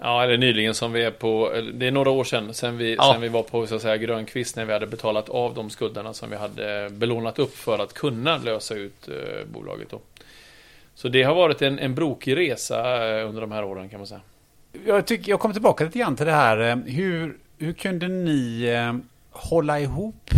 Ja, 0.00 0.24
eller 0.24 0.36
nyligen 0.36 0.74
som 0.74 0.92
vi 0.92 1.04
är 1.04 1.10
på, 1.10 1.52
det 1.74 1.86
är 1.86 1.90
några 1.90 2.10
år 2.10 2.24
sedan, 2.24 2.54
sen 2.54 2.78
vi, 2.78 2.94
ja. 2.94 3.10
sen 3.12 3.20
vi 3.20 3.28
var 3.28 3.42
på 3.42 3.66
så 3.66 3.74
att 3.74 3.82
säga, 3.82 3.96
Grönkvist 3.96 4.56
när 4.56 4.64
vi 4.64 4.72
hade 4.72 4.86
betalat 4.86 5.28
av 5.28 5.54
de 5.54 5.70
skulderna 5.70 6.14
som 6.14 6.30
vi 6.30 6.36
hade 6.36 6.90
belånat 6.90 7.38
upp 7.38 7.56
för 7.56 7.78
att 7.78 7.94
kunna 7.94 8.38
lösa 8.38 8.74
ut 8.74 9.08
eh, 9.08 9.46
bolaget. 9.46 9.90
Då. 9.90 10.00
Så 10.94 11.08
det 11.08 11.22
har 11.22 11.34
varit 11.34 11.62
en, 11.62 11.78
en 11.78 11.94
brokig 11.94 12.36
resa 12.36 13.08
eh, 13.08 13.28
under 13.28 13.40
de 13.40 13.52
här 13.52 13.64
åren 13.64 13.88
kan 13.88 14.00
man 14.00 14.06
säga. 14.06 14.20
Jag, 14.86 15.06
tycker, 15.06 15.30
jag 15.30 15.40
kommer 15.40 15.52
tillbaka 15.52 15.84
lite 15.84 15.98
grann 15.98 16.16
till 16.16 16.26
det 16.26 16.32
här. 16.32 16.58
Eh, 16.58 16.76
hur, 16.76 17.36
hur 17.58 17.72
kunde 17.72 18.08
ni 18.08 18.62
eh, 18.62 18.96
hålla 19.30 19.80
ihop 19.80 20.30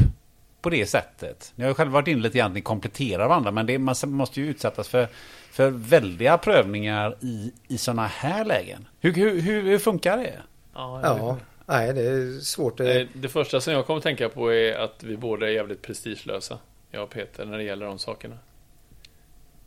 på 0.62 0.70
det 0.70 0.86
sättet? 0.86 1.52
Ni 1.54 1.64
har 1.64 1.70
ju 1.70 1.74
själva 1.74 1.92
varit 1.92 2.08
inne 2.08 2.22
lite 2.22 2.38
grann, 2.38 2.52
ni 2.52 2.61
kompletterar 2.61 3.28
varandra, 3.28 3.50
men 3.50 3.66
det, 3.66 3.78
man 3.78 3.94
måste 4.04 4.40
ju 4.40 4.50
utsättas 4.50 4.88
för 4.88 5.08
för 5.51 5.70
väldiga 5.70 6.38
prövningar 6.38 7.16
i, 7.20 7.53
i 7.68 7.78
sådana 7.78 8.07
här 8.07 8.44
lägen. 8.44 8.88
Hur, 9.01 9.12
hur, 9.12 9.40
hur, 9.40 9.62
hur 9.62 9.78
funkar 9.78 10.16
det? 10.16 10.34
Ja, 10.74 11.01
ja, 11.03 11.38
nej 11.66 11.92
det 11.92 12.01
är 12.01 12.40
svårt. 12.40 12.76
Det... 12.76 13.09
det 13.12 13.28
första 13.28 13.61
som 13.61 13.72
jag 13.72 13.86
kommer 13.86 13.98
att 13.98 14.03
tänka 14.05 14.28
på 14.28 14.53
är 14.53 14.74
att 14.74 15.03
vi 15.03 15.16
båda 15.16 15.46
är 15.46 15.51
jävligt 15.51 15.82
prestigelösa. 15.82 16.59
Jag 16.90 17.03
och 17.03 17.11
Peter 17.11 17.44
när 17.44 17.59
det 17.59 17.64
gäller 17.64 17.86
de 17.86 17.98
sakerna. 17.98 18.38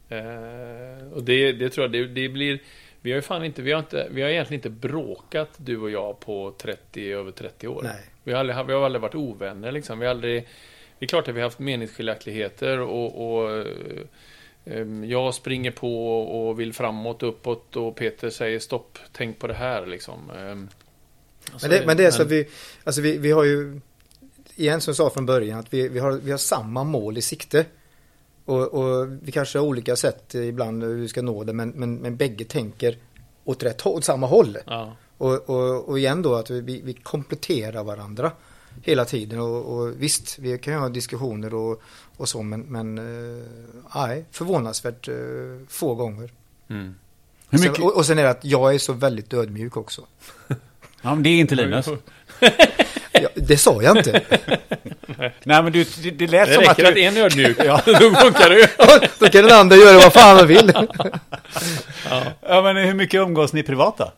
Eh, 0.09 1.13
och 1.13 1.23
det, 1.23 1.51
det 1.51 1.69
tror 1.69 1.83
jag, 1.83 1.91
det, 1.91 2.07
det, 2.07 2.29
blir... 2.29 2.59
Vi 3.01 3.11
har 3.11 3.15
ju 3.15 3.21
fan 3.21 3.45
inte, 3.45 3.61
vi 3.61 3.71
har 3.71 3.79
inte, 3.79 4.07
vi 4.11 4.21
har 4.21 4.29
egentligen 4.29 4.59
inte 4.59 4.87
bråkat 4.87 5.49
du 5.57 5.77
och 5.77 5.91
jag 5.91 6.19
på 6.19 6.53
30, 6.57 7.11
över 7.11 7.31
30 7.31 7.67
år. 7.67 7.81
Nej. 7.83 8.01
Vi 8.23 8.31
har 8.31 8.39
aldrig, 8.39 8.65
vi 8.67 8.73
har 8.73 8.85
aldrig 8.85 9.01
varit 9.01 9.15
ovänner 9.15 9.71
liksom. 9.71 9.99
Vi 9.99 10.05
har 10.05 10.11
aldrig... 10.11 10.47
Det 10.99 11.05
är 11.05 11.07
klart 11.07 11.27
att 11.27 11.35
vi 11.35 11.39
har 11.39 11.47
haft 11.47 11.59
meningsskiljaktigheter 11.59 12.79
och, 12.79 13.35
och 13.35 13.65
jag 15.05 15.33
springer 15.33 15.71
på 15.71 16.17
och 16.21 16.59
vill 16.59 16.73
framåt, 16.73 17.23
uppåt 17.23 17.75
och 17.75 17.95
Peter 17.95 18.29
säger 18.29 18.59
stopp, 18.59 18.99
tänk 19.11 19.39
på 19.39 19.47
det 19.47 19.53
här 19.53 19.85
liksom. 19.85 20.29
Ehm, 20.29 20.69
men, 21.61 21.69
det, 21.69 21.85
men 21.85 21.97
det 21.97 22.05
är 22.05 22.11
så 22.11 22.21
att 22.21 22.31
vi, 22.31 22.47
alltså 22.83 23.01
vi, 23.01 23.17
vi 23.17 23.31
har 23.31 23.43
ju, 23.43 23.79
igen 24.55 24.81
som 24.81 24.91
jag 24.91 24.95
sa 24.95 25.09
från 25.09 25.25
början, 25.25 25.59
att 25.59 25.73
vi, 25.73 25.87
vi, 25.87 25.99
har, 25.99 26.11
vi 26.11 26.31
har 26.31 26.37
samma 26.37 26.83
mål 26.83 27.17
i 27.17 27.21
sikte. 27.21 27.65
Och, 28.45 28.73
och 28.73 29.07
vi 29.21 29.31
kanske 29.31 29.59
har 29.59 29.65
olika 29.65 29.95
sätt 29.95 30.35
ibland 30.35 30.83
hur 30.83 30.95
vi 30.95 31.07
ska 31.07 31.21
nå 31.21 31.43
det, 31.43 31.53
men, 31.53 31.69
men, 31.69 31.95
men 31.95 32.17
bägge 32.17 32.45
tänker 32.45 32.97
åt 33.43 33.63
rätt 33.63 33.81
håll, 33.81 33.97
åt 33.97 34.03
samma 34.03 34.27
håll. 34.27 34.57
Ja. 34.65 34.95
Och, 35.17 35.49
och, 35.49 35.89
och 35.89 35.99
igen 35.99 36.21
då 36.21 36.35
att 36.35 36.49
vi, 36.49 36.81
vi 36.83 36.93
kompletterar 36.93 37.83
varandra 37.83 38.31
hela 38.81 39.05
tiden. 39.05 39.39
Och, 39.39 39.77
och, 39.77 40.01
visst, 40.01 40.39
vi 40.39 40.57
kan 40.57 40.73
ju 40.73 40.79
ha 40.79 40.89
diskussioner 40.89 41.53
och, 41.53 41.81
och 42.17 42.29
så, 42.29 42.41
men, 42.41 42.61
men 42.61 42.95
nej, 43.95 44.25
förvånansvärt 44.31 45.07
äh, 45.07 45.15
få 45.69 45.95
gånger. 45.95 46.31
Mm. 46.69 46.95
Mycket... 47.49 47.75
Sen, 47.75 47.85
och, 47.85 47.95
och 47.95 48.05
sen 48.05 48.19
är 48.19 48.23
det 48.23 48.29
att 48.29 48.45
jag 48.45 48.75
är 48.75 48.79
så 48.79 48.93
väldigt 48.93 49.33
ödmjuk 49.33 49.77
också. 49.77 50.01
Ja, 51.05 51.15
men 51.15 51.23
det 51.23 51.29
är 51.29 51.39
inte 51.39 51.55
Linus. 51.55 51.87
ja, 53.11 53.29
det 53.35 53.57
sa 53.57 53.81
jag 53.81 53.97
inte. 53.97 54.21
Nej, 55.43 55.63
men 55.63 55.71
du, 55.71 55.85
det, 56.03 56.11
det 56.11 56.27
lät 56.27 56.47
det 56.47 56.53
som 56.53 56.63
att 56.67 56.77
du... 56.77 56.83
Det 56.83 56.89
räcker 56.89 57.07
att 57.07 57.13
en 57.13 57.17
är 57.17 57.25
ödmjuk. 57.25 57.57
ja, 57.65 57.81
då 57.85 57.93
funkar 57.93 58.49
det 58.49 58.59
ju. 58.59 58.67
då 59.19 59.29
kan 59.29 59.43
den 59.43 59.59
andra 59.59 59.75
göra 59.75 59.97
vad 59.97 60.13
fan 60.13 60.35
man 60.35 60.47
vill. 60.47 60.71
ja. 62.09 62.23
ja, 62.41 62.61
men 62.61 62.77
hur 62.77 62.93
mycket 62.93 63.19
umgås 63.19 63.53
ni 63.53 63.63
privat 63.63 63.97
då? 63.97 64.11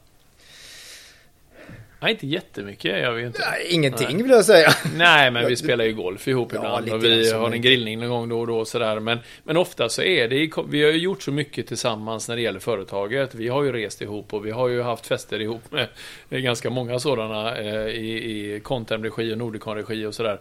Nej, 2.05 2.13
inte 2.13 2.27
jättemycket. 2.27 2.99
Jag 2.99 3.13
vet 3.13 3.25
inte. 3.25 3.39
Nej, 3.39 3.67
ingenting 3.69 4.07
Nej. 4.07 4.21
vill 4.21 4.31
jag 4.31 4.45
säga. 4.45 4.69
Nej, 4.95 5.31
men 5.31 5.47
vi 5.47 5.55
spelar 5.65 5.85
ju 5.85 5.93
golf 5.93 6.27
ihop 6.27 6.53
ja, 6.53 6.59
ibland. 6.59 6.89
Och 6.89 7.03
vi 7.03 7.31
har 7.31 7.51
en 7.51 7.61
grillning 7.61 7.99
någon 7.99 8.09
gång 8.09 8.29
då 8.29 8.39
och 8.39 8.47
då. 8.47 8.65
Sådär. 8.65 8.99
Men, 8.99 9.19
men 9.43 9.57
ofta 9.57 9.89
så 9.89 10.01
är 10.01 10.27
det... 10.27 10.51
Vi 10.69 10.83
har 10.83 10.91
ju 10.91 10.97
gjort 10.97 11.23
så 11.23 11.31
mycket 11.31 11.67
tillsammans 11.67 12.29
när 12.29 12.35
det 12.35 12.41
gäller 12.41 12.59
företaget. 12.59 13.35
Vi 13.35 13.47
har 13.47 13.63
ju 13.63 13.71
rest 13.71 14.01
ihop 14.01 14.33
och 14.33 14.45
vi 14.45 14.51
har 14.51 14.67
ju 14.67 14.81
haft 14.81 15.07
fester 15.07 15.41
ihop 15.41 15.61
med 15.71 16.43
ganska 16.43 16.69
många 16.69 16.99
sådana 16.99 17.57
eh, 17.57 17.87
i, 17.87 18.55
i 18.55 18.59
Contem-regi 18.59 19.33
och 19.33 19.37
Nordicon-regi 19.37 20.05
och 20.05 20.15
sådär. 20.15 20.39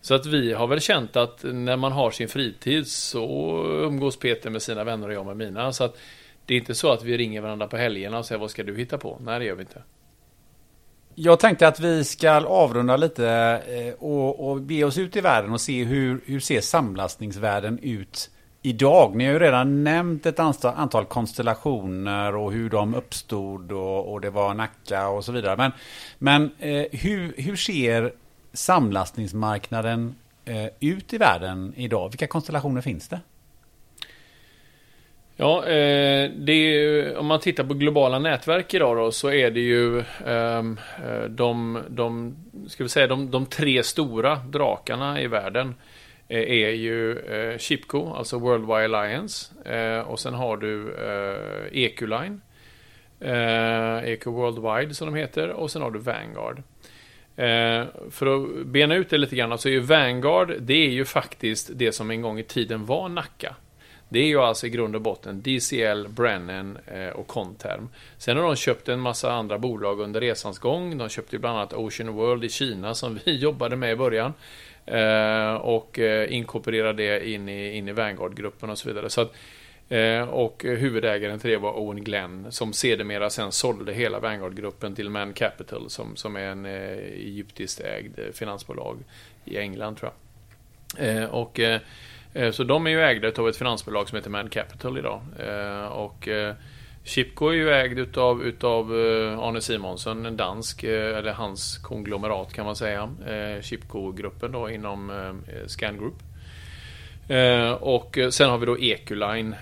Så 0.00 0.14
att 0.14 0.26
vi 0.26 0.52
har 0.52 0.66
väl 0.66 0.80
känt 0.80 1.16
att 1.16 1.42
när 1.42 1.76
man 1.76 1.92
har 1.92 2.10
sin 2.10 2.28
fritid 2.28 2.86
så 2.86 3.26
umgås 3.66 4.18
Peter 4.18 4.50
med 4.50 4.62
sina 4.62 4.84
vänner 4.84 5.08
och 5.08 5.14
jag 5.14 5.26
med 5.26 5.36
mina. 5.36 5.72
Så 5.72 5.84
att 5.84 5.98
det 6.46 6.54
är 6.54 6.58
inte 6.58 6.74
så 6.74 6.92
att 6.92 7.04
vi 7.04 7.16
ringer 7.16 7.40
varandra 7.40 7.66
på 7.66 7.76
helgerna 7.76 8.18
och 8.18 8.26
säger 8.26 8.38
vad 8.38 8.50
ska 8.50 8.62
du 8.62 8.76
hitta 8.76 8.98
på? 8.98 9.18
Nej, 9.24 9.38
det 9.38 9.44
gör 9.44 9.54
vi 9.54 9.62
inte. 9.62 9.82
Jag 11.16 11.40
tänkte 11.40 11.68
att 11.68 11.80
vi 11.80 12.04
ska 12.04 12.30
avrunda 12.46 12.96
lite 12.96 13.28
eh, 13.68 13.94
och, 14.04 14.50
och 14.50 14.60
be 14.60 14.84
oss 14.84 14.98
ut 14.98 15.16
i 15.16 15.20
världen 15.20 15.52
och 15.52 15.60
se 15.60 15.84
hur, 15.84 16.20
hur 16.26 16.40
ser 16.40 16.60
samlastningsvärlden 16.60 17.78
ut 17.82 18.30
idag? 18.62 19.16
Ni 19.16 19.24
har 19.24 19.32
ju 19.32 19.38
redan 19.38 19.84
nämnt 19.84 20.26
ett 20.26 20.38
antal, 20.38 20.74
antal 20.76 21.04
konstellationer 21.04 22.36
och 22.36 22.52
hur 22.52 22.70
de 22.70 22.94
uppstod 22.94 23.72
och, 23.72 24.12
och, 24.12 24.20
det 24.20 24.30
var 24.30 24.54
Nacka 24.54 25.08
och 25.08 25.24
så 25.24 25.32
vidare. 25.32 25.56
Men, 25.56 25.72
men 26.18 26.50
eh, 26.58 26.84
hur, 26.92 27.34
hur 27.36 27.56
ser 27.56 28.12
samlastningsmarknaden 28.52 30.14
eh, 30.44 30.66
ut 30.80 31.12
i 31.12 31.18
världen 31.18 31.74
idag? 31.76 32.08
Vilka 32.08 32.26
konstellationer 32.26 32.80
finns 32.80 33.08
det? 33.08 33.20
Ja, 35.36 35.66
eh, 35.66 36.30
det 36.30 36.52
är, 36.52 37.16
om 37.16 37.26
man 37.26 37.40
tittar 37.40 37.64
på 37.64 37.74
globala 37.74 38.18
nätverk 38.18 38.74
idag 38.74 38.96
då, 38.96 39.12
så 39.12 39.30
är 39.30 39.50
det 39.50 39.60
ju 39.60 40.02
ehm, 40.26 40.78
eh, 41.06 41.22
de, 41.22 41.78
de, 41.88 42.36
ska 42.68 42.82
vi 42.82 42.88
säga, 42.88 43.06
de, 43.06 43.30
de 43.30 43.46
tre 43.46 43.82
stora 43.82 44.36
drakarna 44.36 45.20
i 45.20 45.26
världen 45.26 45.74
eh, 46.28 46.38
är 46.38 46.70
ju 46.70 47.18
Chipco, 47.58 48.12
alltså 48.12 48.38
Worldwide 48.38 48.98
Alliance. 48.98 49.54
Och 50.06 50.20
sen 50.20 50.34
har 50.34 50.56
du 50.56 50.94
EQ-Line. 51.72 52.40
EQ 54.04 54.26
Worldwide 54.26 54.94
som 54.94 55.06
de 55.06 55.14
heter. 55.14 55.48
Och 55.48 55.70
sen 55.70 55.82
har 55.82 55.90
du 55.90 55.98
Vanguard. 55.98 56.62
För 58.10 58.26
att 58.26 58.66
bena 58.66 58.94
ut 58.94 59.10
det 59.10 59.18
lite 59.18 59.36
grann 59.36 59.58
så 59.58 59.68
är 59.68 59.72
ju 59.72 59.80
Vanguard, 59.80 60.54
det 60.60 60.86
är 60.86 60.90
ju 60.90 61.04
faktiskt 61.04 61.70
det 61.74 61.92
som 61.92 62.10
en 62.10 62.22
gång 62.22 62.38
i 62.38 62.42
tiden 62.42 62.86
var 62.86 63.08
Nacka. 63.08 63.54
Det 64.08 64.18
är 64.18 64.26
ju 64.26 64.40
alltså 64.40 64.66
i 64.66 64.70
grund 64.70 64.96
och 64.96 65.02
botten 65.02 65.42
DCL, 65.42 66.08
Brennan 66.08 66.78
eh, 66.86 67.08
och 67.08 67.26
Conterm. 67.26 67.88
Sen 68.18 68.36
har 68.36 68.44
de 68.44 68.56
köpt 68.56 68.88
en 68.88 69.00
massa 69.00 69.32
andra 69.32 69.58
bolag 69.58 70.00
under 70.00 70.20
resans 70.20 70.58
gång. 70.58 70.98
De 70.98 71.08
köpte 71.08 71.36
ju 71.36 71.40
bland 71.40 71.58
annat 71.58 71.72
Ocean 71.72 72.12
World 72.12 72.44
i 72.44 72.48
Kina 72.48 72.94
som 72.94 73.20
vi 73.24 73.36
jobbade 73.38 73.76
med 73.76 73.92
i 73.92 73.96
början. 73.96 74.32
Eh, 74.86 75.54
och 75.54 75.98
eh, 75.98 76.34
inkorporerade 76.34 77.02
det 77.02 77.28
in 77.28 77.48
i, 77.48 77.76
in 77.76 77.88
i 77.88 77.92
Vanguard-gruppen 77.92 78.70
och 78.70 78.78
så 78.78 78.88
vidare. 78.88 79.10
Så 79.10 79.20
att, 79.20 79.32
och 80.28 80.62
huvudägaren 80.64 81.38
till 81.38 81.50
det 81.50 81.56
var 81.56 81.78
Owen 81.78 82.04
Glenn 82.04 82.52
som 82.52 82.72
sedermera 82.72 83.30
sen 83.30 83.52
sålde 83.52 83.92
hela 83.92 84.20
Vanguard-gruppen 84.20 84.94
till 84.94 85.10
Man 85.10 85.32
Capital 85.32 85.90
som, 85.90 86.16
som 86.16 86.36
är 86.36 86.40
en 86.40 86.66
egyptiskt 86.66 87.80
ägd 87.80 88.18
finansbolag 88.32 88.98
i 89.44 89.58
England 89.58 89.96
tror 89.96 90.12
jag. 90.96 91.34
Och 91.34 91.60
Eh, 92.34 92.50
så 92.50 92.64
de 92.64 92.86
är 92.86 92.90
ju 92.90 93.00
ägda 93.00 93.42
av 93.42 93.48
ett 93.48 93.56
finansbolag 93.56 94.08
som 94.08 94.16
heter 94.16 94.30
Man 94.30 94.48
Capital 94.48 94.98
idag. 94.98 95.20
Eh, 95.38 95.86
och 95.86 96.28
eh, 96.28 96.54
Chipco 97.04 97.48
är 97.48 97.52
ju 97.52 97.70
ägd 97.70 97.98
utav, 97.98 98.42
utav 98.42 98.92
Arne 99.40 99.60
Simonsen, 99.60 100.26
en 100.26 100.36
dansk, 100.36 100.84
eller 100.84 101.32
hans 101.32 101.78
konglomerat 101.78 102.52
kan 102.52 102.66
man 102.66 102.76
säga. 102.76 103.10
Chipco-gruppen 103.62 104.52
då 104.52 104.70
inom 104.70 105.12
Scan 105.66 105.98
Group. 105.98 106.14
och 107.80 108.18
sen 108.30 108.50
har 108.50 108.58
vi 108.58 108.66
då 108.66 108.76
Eculine 108.78 109.54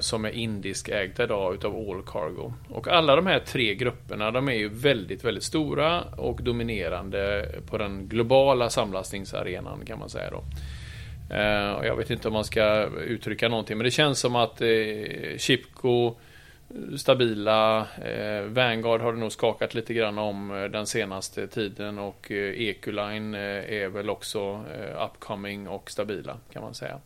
som 0.00 0.24
är 0.24 0.30
indisk 0.30 0.88
ägda 0.88 1.24
idag 1.24 1.54
utav 1.54 1.74
All 1.76 2.02
Cargo. 2.02 2.52
Och 2.68 2.88
alla 2.88 3.16
de 3.16 3.26
här 3.26 3.38
tre 3.38 3.74
grupperna 3.74 4.30
de 4.30 4.48
är 4.48 4.52
ju 4.52 4.68
väldigt, 4.68 5.24
väldigt 5.24 5.44
stora 5.44 6.02
och 6.02 6.42
dominerande 6.42 7.48
på 7.70 7.78
den 7.78 8.08
globala 8.08 8.70
samlastningsarenan 8.70 9.84
kan 9.86 9.98
man 9.98 10.08
säga 10.08 10.30
då. 10.30 10.44
Eh, 11.30 11.86
jag 11.86 11.96
vet 11.96 12.10
inte 12.10 12.28
om 12.28 12.34
man 12.34 12.44
ska 12.44 12.88
uttrycka 13.06 13.48
någonting, 13.48 13.76
men 13.76 13.84
det 13.84 13.90
känns 13.90 14.20
som 14.20 14.36
att 14.36 14.60
eh, 14.60 14.68
uh, 14.68 15.38
Chipco 15.38 16.14
stabila. 16.96 17.86
Eh, 18.04 18.42
Vanguard 18.42 19.00
har 19.00 19.12
det 19.12 19.18
nog 19.18 19.32
skakat 19.32 19.74
lite 19.74 19.94
grann 19.94 20.18
om 20.18 20.50
eh, 20.50 20.64
den 20.64 20.86
senaste 20.86 21.46
tiden 21.46 21.98
och 21.98 22.30
eh, 22.30 22.60
är 22.64 23.88
väl 23.88 24.10
också 24.10 24.64
eh, 24.74 25.04
upcoming 25.04 25.68
och 25.68 25.90
stabila 25.90 26.36
kan 26.52 26.62
man 26.62 26.74
säga. 26.74 26.98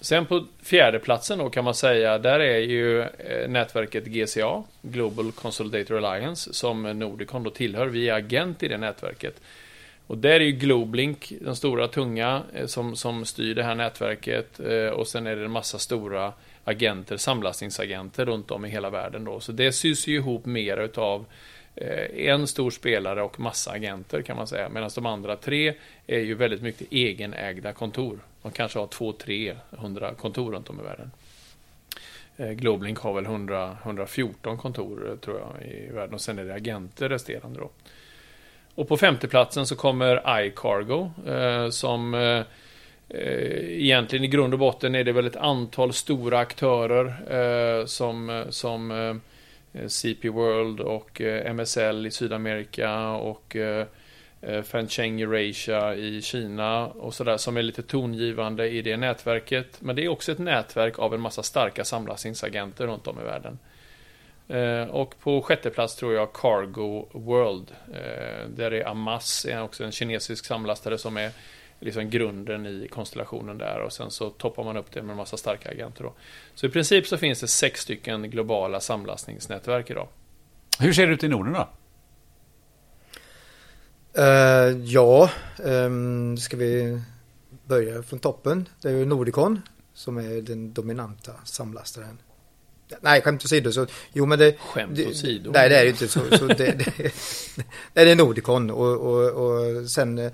Sen 0.00 0.26
på 0.26 0.46
fjärdeplatsen 0.62 1.38
då 1.38 1.50
kan 1.50 1.64
man 1.64 1.74
säga, 1.74 2.18
där 2.18 2.40
är 2.40 2.58
ju 2.58 3.06
nätverket 3.48 4.04
GCA, 4.04 4.62
Global 4.82 5.32
Consolidator 5.32 6.04
Alliance, 6.04 6.54
som 6.54 6.82
Nordicon 6.82 7.42
då 7.42 7.50
tillhör. 7.50 7.86
Vi 7.86 8.08
är 8.08 8.14
agent 8.14 8.62
i 8.62 8.68
det 8.68 8.78
nätverket. 8.78 9.40
Och 10.06 10.18
där 10.18 10.30
är 10.30 10.40
ju 10.40 10.52
Globlink 10.52 11.32
den 11.40 11.56
stora 11.56 11.88
tunga 11.88 12.42
eh, 12.54 12.66
som, 12.66 12.96
som 12.96 13.24
styr 13.24 13.54
det 13.54 13.62
här 13.62 13.74
nätverket 13.74 14.60
eh, 14.60 14.86
och 14.86 15.08
sen 15.08 15.26
är 15.26 15.36
det 15.36 15.44
en 15.44 15.50
massa 15.50 15.78
stora 15.78 16.32
agenter, 16.64 17.16
samlastningsagenter 17.16 18.24
runt 18.24 18.50
om 18.50 18.64
i 18.64 18.68
hela 18.68 18.90
världen 18.90 19.24
då. 19.24 19.40
Så 19.40 19.52
det 19.52 19.72
sys 19.72 20.06
ju 20.06 20.14
ihop 20.14 20.46
mer 20.46 20.76
utav 20.76 21.24
eh, 21.76 22.28
en 22.28 22.46
stor 22.46 22.70
spelare 22.70 23.22
och 23.22 23.40
massa 23.40 23.70
agenter 23.70 24.22
kan 24.22 24.36
man 24.36 24.46
säga. 24.46 24.68
Medan 24.68 24.90
de 24.94 25.06
andra 25.06 25.36
tre 25.36 25.74
är 26.06 26.20
ju 26.20 26.34
väldigt 26.34 26.62
mycket 26.62 26.86
egenägda 26.90 27.72
kontor. 27.72 28.18
De 28.42 28.52
kanske 28.52 28.78
har 28.78 28.86
200-300 28.86 30.14
kontor 30.14 30.52
runt 30.52 30.70
om 30.70 30.80
i 30.80 30.82
världen. 30.82 31.10
Globlink 32.36 32.98
har 32.98 33.12
väl 33.14 33.24
100, 33.24 33.76
114 33.82 34.58
kontor 34.58 35.18
tror 35.20 35.38
jag 35.38 35.68
i 35.68 35.92
världen 35.92 36.14
och 36.14 36.20
sen 36.20 36.38
är 36.38 36.44
det 36.44 36.54
agenter 36.54 37.08
resterande 37.08 37.60
då. 37.60 37.70
Och 38.74 38.88
på 38.88 38.96
femteplatsen 38.96 39.66
så 39.66 39.76
kommer 39.76 40.40
iCargo 40.46 41.10
eh, 41.26 41.70
som 41.70 42.14
eh, 42.14 42.42
eh, 43.08 43.80
egentligen 43.82 44.24
i 44.24 44.28
grund 44.28 44.52
och 44.52 44.58
botten 44.58 44.94
är 44.94 45.04
det 45.04 45.12
väl 45.12 45.26
ett 45.26 45.36
antal 45.36 45.92
stora 45.92 46.38
aktörer 46.38 47.06
eh, 47.30 47.86
som, 47.86 48.30
eh, 48.30 48.48
som 48.48 48.90
eh, 48.90 49.86
CP 49.86 50.28
World 50.28 50.80
och 50.80 51.20
eh, 51.20 51.54
MSL 51.54 52.06
i 52.06 52.10
Sydamerika 52.10 53.08
och 53.08 53.56
eh, 53.56 53.86
eh, 54.40 54.62
Fancheng 54.62 55.20
Eurasia 55.20 55.94
i 55.94 56.22
Kina 56.22 56.86
och 56.86 57.14
sådär 57.14 57.36
som 57.36 57.56
är 57.56 57.62
lite 57.62 57.82
tongivande 57.82 58.68
i 58.68 58.82
det 58.82 58.96
nätverket. 58.96 59.76
Men 59.80 59.96
det 59.96 60.04
är 60.04 60.08
också 60.08 60.32
ett 60.32 60.38
nätverk 60.38 60.98
av 60.98 61.14
en 61.14 61.20
massa 61.20 61.42
starka 61.42 61.84
samlastningsagenter 61.84 62.86
runt 62.86 63.06
om 63.06 63.20
i 63.20 63.24
världen. 63.24 63.58
Eh, 64.48 64.82
och 64.82 65.18
på 65.20 65.42
sjätte 65.42 65.70
plats 65.70 65.96
tror 65.96 66.14
jag 66.14 66.32
Cargo 66.32 67.08
World. 67.12 67.70
Eh, 67.92 68.48
där 68.48 68.70
är 68.70 68.88
Amas, 68.88 69.44
är 69.44 69.62
också 69.62 69.84
en 69.84 69.92
kinesisk 69.92 70.44
samlastare 70.44 70.98
som 70.98 71.16
är 71.16 71.30
liksom 71.80 72.10
grunden 72.10 72.66
i 72.66 72.88
konstellationen 72.88 73.58
där 73.58 73.80
och 73.80 73.92
sen 73.92 74.10
så 74.10 74.30
toppar 74.30 74.64
man 74.64 74.76
upp 74.76 74.92
det 74.92 75.02
med 75.02 75.10
en 75.10 75.16
massa 75.16 75.36
starka 75.36 75.70
agenter. 75.70 76.04
Då. 76.04 76.12
Så 76.54 76.66
i 76.66 76.68
princip 76.68 77.06
så 77.06 77.16
finns 77.16 77.40
det 77.40 77.48
sex 77.48 77.80
stycken 77.80 78.30
globala 78.30 78.80
samlastningsnätverk 78.80 79.90
idag. 79.90 80.08
Hur 80.80 80.92
ser 80.92 81.06
det 81.06 81.12
ut 81.12 81.24
i 81.24 81.28
Norden 81.28 81.52
då? 81.52 81.68
Uh, 84.18 84.84
ja, 84.84 85.30
um, 85.58 86.36
ska 86.36 86.56
vi 86.56 87.00
börja 87.64 88.02
från 88.02 88.18
toppen. 88.18 88.68
Det 88.82 88.88
är 88.88 88.92
ju 88.92 89.04
Nordicon 89.04 89.62
som 89.94 90.16
är 90.16 90.42
den 90.42 90.72
dominanta 90.72 91.32
samlastaren 91.44 92.18
Nej, 93.00 93.22
skämt 93.22 93.44
åsido. 93.44 93.72
Så, 93.72 93.86
jo, 94.12 94.26
men 94.26 94.38
det, 94.38 94.54
skämt 94.58 94.98
åsido? 95.10 95.50
Nej, 95.54 95.68
det 95.68 95.78
är 95.78 95.82
ju 95.82 95.90
inte 95.90 96.08
så. 96.08 96.20
så 96.38 96.46
det, 96.46 96.54
det, 96.54 97.12
det, 97.94 98.10
är 98.10 98.16
Nordicon 98.16 98.70
och, 98.70 98.96
och, 98.96 99.30
och 99.30 99.90
sen 99.90 100.18
eh, 100.18 100.32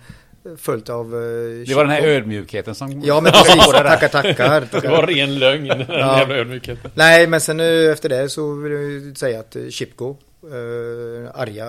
följt 0.56 0.88
av... 0.88 1.14
Uh, 1.14 1.66
det 1.66 1.74
var 1.74 1.84
den 1.84 1.92
här 1.92 2.02
ödmjukheten 2.02 2.74
som... 2.74 3.02
Ja, 3.02 3.20
men 3.20 3.32
precis. 3.44 3.66
tackar, 3.66 4.08
tackar, 4.08 4.60
tackar. 4.60 4.80
Det 4.82 4.88
var 4.88 5.06
ren 5.06 5.38
lögn, 5.38 5.68
den 5.68 5.84
ja. 5.88 6.18
jävla 6.18 6.34
ödmjukheten. 6.34 6.90
Nej, 6.94 7.26
men 7.26 7.40
sen 7.40 7.60
efter 7.60 8.08
det 8.08 8.28
så 8.28 8.54
vill 8.54 8.72
jag 8.72 9.16
säga 9.16 9.40
att 9.40 9.56
Chipco, 9.70 10.16
uh, 10.44 11.30
arga, 11.34 11.66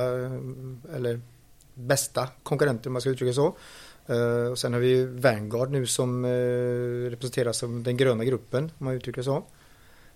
eller 0.95 1.19
bästa 1.73 2.27
konkurrenter 2.43 2.89
om 2.89 2.93
man 2.93 3.01
ska 3.01 3.09
uttrycka 3.09 3.33
så. 3.33 3.55
Uh, 4.09 4.51
och 4.51 4.59
sen 4.59 4.73
har 4.73 4.79
vi 4.79 5.05
Vanguard 5.05 5.71
nu 5.71 5.85
som 5.85 6.25
uh, 6.25 7.09
representeras 7.09 7.57
som 7.57 7.83
den 7.83 7.97
gröna 7.97 8.23
gruppen, 8.23 8.71
om 8.77 8.85
man 8.85 8.93
uttrycker 8.93 9.21
så. 9.21 9.43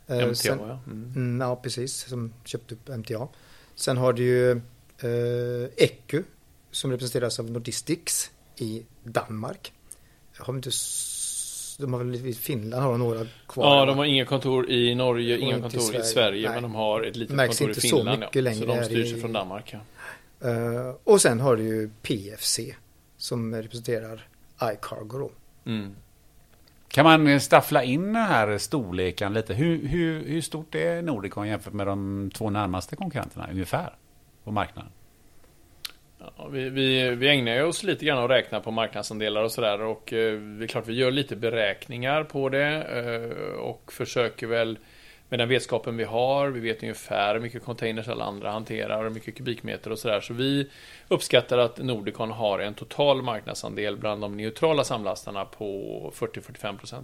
Eh, 0.07 0.17
MTA 0.17 0.35
sen, 0.35 0.59
ja. 0.59 0.79
Mm. 0.87 1.13
mm. 1.15 1.41
Ja, 1.41 1.55
precis. 1.55 1.93
Som 1.93 2.33
köpte 2.45 2.75
upp 2.75 2.97
MTA. 2.97 3.27
Sen 3.75 3.97
har 3.97 4.13
du 4.13 4.23
ju 4.23 4.51
eh, 4.99 5.69
Ecu 5.77 6.23
som 6.71 6.91
representeras 6.91 7.39
av 7.39 7.51
Nordistics 7.51 8.31
i 8.57 8.85
Danmark. 9.03 9.73
Har 10.37 10.53
inte 10.53 10.71
de 11.77 11.93
har 11.93 12.03
väl 12.03 12.25
i 12.25 12.33
Finland 12.33 12.83
har 12.83 12.91
de 12.91 12.99
några 12.99 13.25
kvar. 13.47 13.77
Ja, 13.77 13.85
de 13.85 13.97
har 13.97 14.05
inga 14.05 14.25
kontor 14.25 14.69
i 14.69 14.95
Norge, 14.95 15.37
inga 15.37 15.61
kontor 15.61 15.81
i 15.81 15.83
Sverige, 15.83 15.99
i 16.01 16.03
Sverige 16.03 16.49
men 16.49 16.63
de 16.63 16.75
har 16.75 17.01
ett 17.01 17.15
litet 17.15 17.35
Märks 17.35 17.57
kontor 17.57 17.77
i 17.77 17.81
Finland. 17.81 18.19
Så, 18.19 18.19
mycket 18.19 18.35
ja. 18.35 18.41
längre 18.41 18.59
så 18.59 18.65
de 18.65 18.83
styrs 18.83 19.13
i... 19.13 19.21
från 19.21 19.33
Danmark. 19.33 19.73
Ja. 19.73 19.79
Uh, 20.49 20.95
och 21.03 21.21
sen 21.21 21.39
har 21.39 21.55
du 21.55 21.63
ju 21.63 21.89
PFC 22.01 22.59
som 23.17 23.55
representerar 23.55 24.27
iCargo. 24.63 25.29
Mm. 25.65 25.95
Kan 26.87 27.05
man 27.05 27.39
staffla 27.39 27.83
in 27.83 28.13
den 28.13 28.15
här 28.15 28.57
storleken 28.57 29.33
lite? 29.33 29.53
Hur, 29.53 29.87
hur, 29.87 30.27
hur 30.27 30.41
stort 30.41 30.75
är 30.75 31.01
Nordicon 31.01 31.47
jämfört 31.47 31.73
med 31.73 31.87
de 31.87 32.31
två 32.33 32.49
närmaste 32.49 32.95
konkurrenterna 32.95 33.47
ungefär 33.51 33.93
på 34.43 34.51
marknaden? 34.51 34.91
Ja, 36.19 36.47
vi, 36.51 36.69
vi, 36.69 37.09
vi 37.09 37.29
ägnar 37.29 37.63
oss 37.63 37.83
lite 37.83 38.05
grann 38.05 38.23
att 38.23 38.29
räkna 38.29 38.59
på 38.59 38.71
marknadsandelar 38.71 39.43
och 39.43 39.51
sådär 39.51 39.81
och 39.81 40.13
eh, 40.13 40.39
det 40.39 40.65
är 40.65 40.67
klart 40.67 40.87
vi 40.87 40.93
gör 40.93 41.11
lite 41.11 41.35
beräkningar 41.35 42.23
på 42.23 42.49
det 42.49 42.83
eh, 42.83 43.59
och 43.59 43.91
försöker 43.91 44.47
väl 44.47 44.77
med 45.29 45.39
den 45.39 45.49
vetskapen 45.49 45.97
vi 45.97 46.03
har, 46.03 46.47
vi 46.47 46.59
vet 46.59 46.83
ungefär 46.83 47.33
hur 47.33 47.41
mycket 47.41 47.63
containers 47.63 48.07
alla 48.07 48.25
andra 48.25 48.51
hanterar 48.51 48.97
och 48.97 49.03
hur 49.03 49.09
mycket 49.09 49.35
kubikmeter 49.35 49.91
och 49.91 49.99
sådär. 49.99 50.21
Så 50.21 50.33
vi 50.33 50.69
uppskattar 51.07 51.57
att 51.57 51.77
Nordicon 51.77 52.31
har 52.31 52.59
en 52.59 52.73
total 52.73 53.21
marknadsandel 53.21 53.97
bland 53.97 54.21
de 54.21 54.37
neutrala 54.37 54.83
samlastarna 54.83 55.45
på 55.45 56.13
40-45%. 56.15 57.03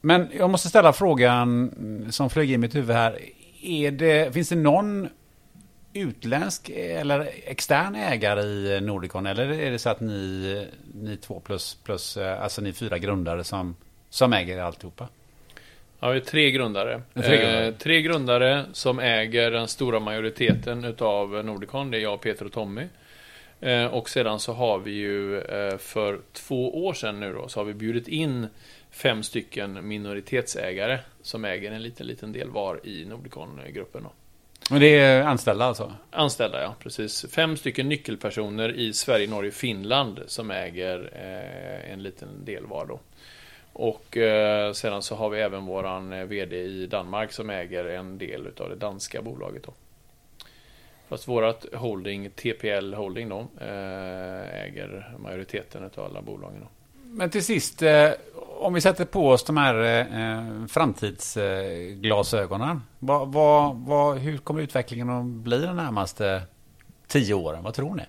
Men 0.00 0.28
jag 0.38 0.50
måste 0.50 0.68
ställa 0.68 0.92
frågan 0.92 1.72
som 2.10 2.30
flög 2.30 2.50
i 2.50 2.58
mitt 2.58 2.74
huvud 2.74 2.96
här. 2.96 3.18
Är 3.62 3.90
det, 3.90 4.34
finns 4.34 4.48
det 4.48 4.56
någon 4.56 5.08
utländsk 5.92 6.70
eller 6.74 7.30
extern 7.44 7.94
ägare 7.94 8.42
i 8.42 8.80
Nordicon? 8.80 9.26
Eller 9.26 9.52
är 9.52 9.70
det 9.70 9.78
så 9.78 9.90
att 9.90 10.00
ni, 10.00 10.66
ni 10.94 11.16
två 11.16 11.40
plus, 11.40 11.74
plus 11.74 12.16
eh, 12.16 12.42
alltså 12.42 12.62
ni 12.62 12.72
fyra 12.72 12.98
grundare 12.98 13.44
som, 13.44 13.76
som 14.10 14.32
äger 14.32 14.58
alltihopa? 14.58 15.08
Ja, 16.04 16.10
vi 16.10 16.16
är 16.16 16.24
tre 16.24 16.50
grundare. 16.50 17.02
Tre 17.14 17.36
grundare. 17.36 17.66
Eh, 17.66 17.74
tre 17.74 18.02
grundare 18.02 18.64
som 18.72 18.98
äger 18.98 19.50
den 19.50 19.68
stora 19.68 20.00
majoriteten 20.00 20.84
utav 20.84 21.44
Nordicon. 21.44 21.90
Det 21.90 21.98
är 21.98 22.00
jag, 22.00 22.20
Peter 22.20 22.44
och 22.44 22.52
Tommy. 22.52 22.82
Eh, 23.60 23.86
och 23.86 24.08
sedan 24.08 24.40
så 24.40 24.52
har 24.52 24.78
vi 24.78 24.90
ju 24.90 25.40
eh, 25.40 25.78
för 25.78 26.20
två 26.32 26.86
år 26.86 26.94
sedan 26.94 27.20
nu 27.20 27.32
då, 27.32 27.48
så 27.48 27.60
har 27.60 27.64
vi 27.64 27.74
bjudit 27.74 28.08
in 28.08 28.46
fem 28.90 29.22
stycken 29.22 29.88
minoritetsägare 29.88 30.98
som 31.22 31.44
äger 31.44 31.72
en 31.72 31.82
liten, 31.82 32.06
liten 32.06 32.32
del 32.32 32.50
var 32.50 32.86
i 32.86 33.04
Nordicon-gruppen. 33.04 34.02
Då. 34.02 34.12
Men 34.70 34.80
det 34.80 34.98
är 34.98 35.22
anställda 35.22 35.64
alltså? 35.64 35.92
Anställda, 36.10 36.62
ja. 36.62 36.74
Precis. 36.82 37.26
Fem 37.30 37.56
stycken 37.56 37.88
nyckelpersoner 37.88 38.72
i 38.72 38.92
Sverige, 38.92 39.26
Norge 39.26 39.48
och 39.48 39.54
Finland 39.54 40.20
som 40.26 40.50
äger 40.50 41.10
eh, 41.12 41.92
en 41.92 42.02
liten 42.02 42.44
del 42.44 42.66
var 42.66 42.86
då. 42.86 43.00
Och 43.74 44.16
eh, 44.16 44.72
sedan 44.72 45.02
så 45.02 45.14
har 45.14 45.30
vi 45.30 45.40
även 45.40 45.66
våran 45.66 46.12
eh, 46.12 46.24
VD 46.24 46.56
i 46.56 46.86
Danmark 46.86 47.32
som 47.32 47.50
äger 47.50 47.84
en 47.84 48.18
del 48.18 48.46
av 48.58 48.68
det 48.68 48.76
danska 48.76 49.22
bolaget 49.22 49.62
då. 49.62 49.72
Fast 51.08 51.28
vårat 51.28 51.66
holding, 51.74 52.30
TPL 52.30 52.94
Holding 52.94 53.28
då, 53.28 53.38
eh, 53.60 54.64
äger 54.64 55.14
majoriteten 55.18 55.90
av 55.96 56.04
alla 56.04 56.22
bolagen 56.22 56.60
då. 56.60 56.66
Men 57.04 57.30
till 57.30 57.44
sist, 57.44 57.82
eh, 57.82 58.10
om 58.58 58.74
vi 58.74 58.80
sätter 58.80 59.04
på 59.04 59.28
oss 59.28 59.44
de 59.44 59.56
här 59.56 60.00
eh, 60.00 60.66
framtidsglasögonen. 60.66 62.82
Va, 62.98 63.24
va, 63.24 63.72
va, 63.72 64.12
hur 64.12 64.38
kommer 64.38 64.62
utvecklingen 64.62 65.10
att 65.10 65.24
bli 65.24 65.58
de 65.58 65.76
närmaste 65.76 66.42
tio 67.06 67.34
åren? 67.34 67.62
Vad 67.62 67.74
tror 67.74 67.94
ni? 67.94 68.02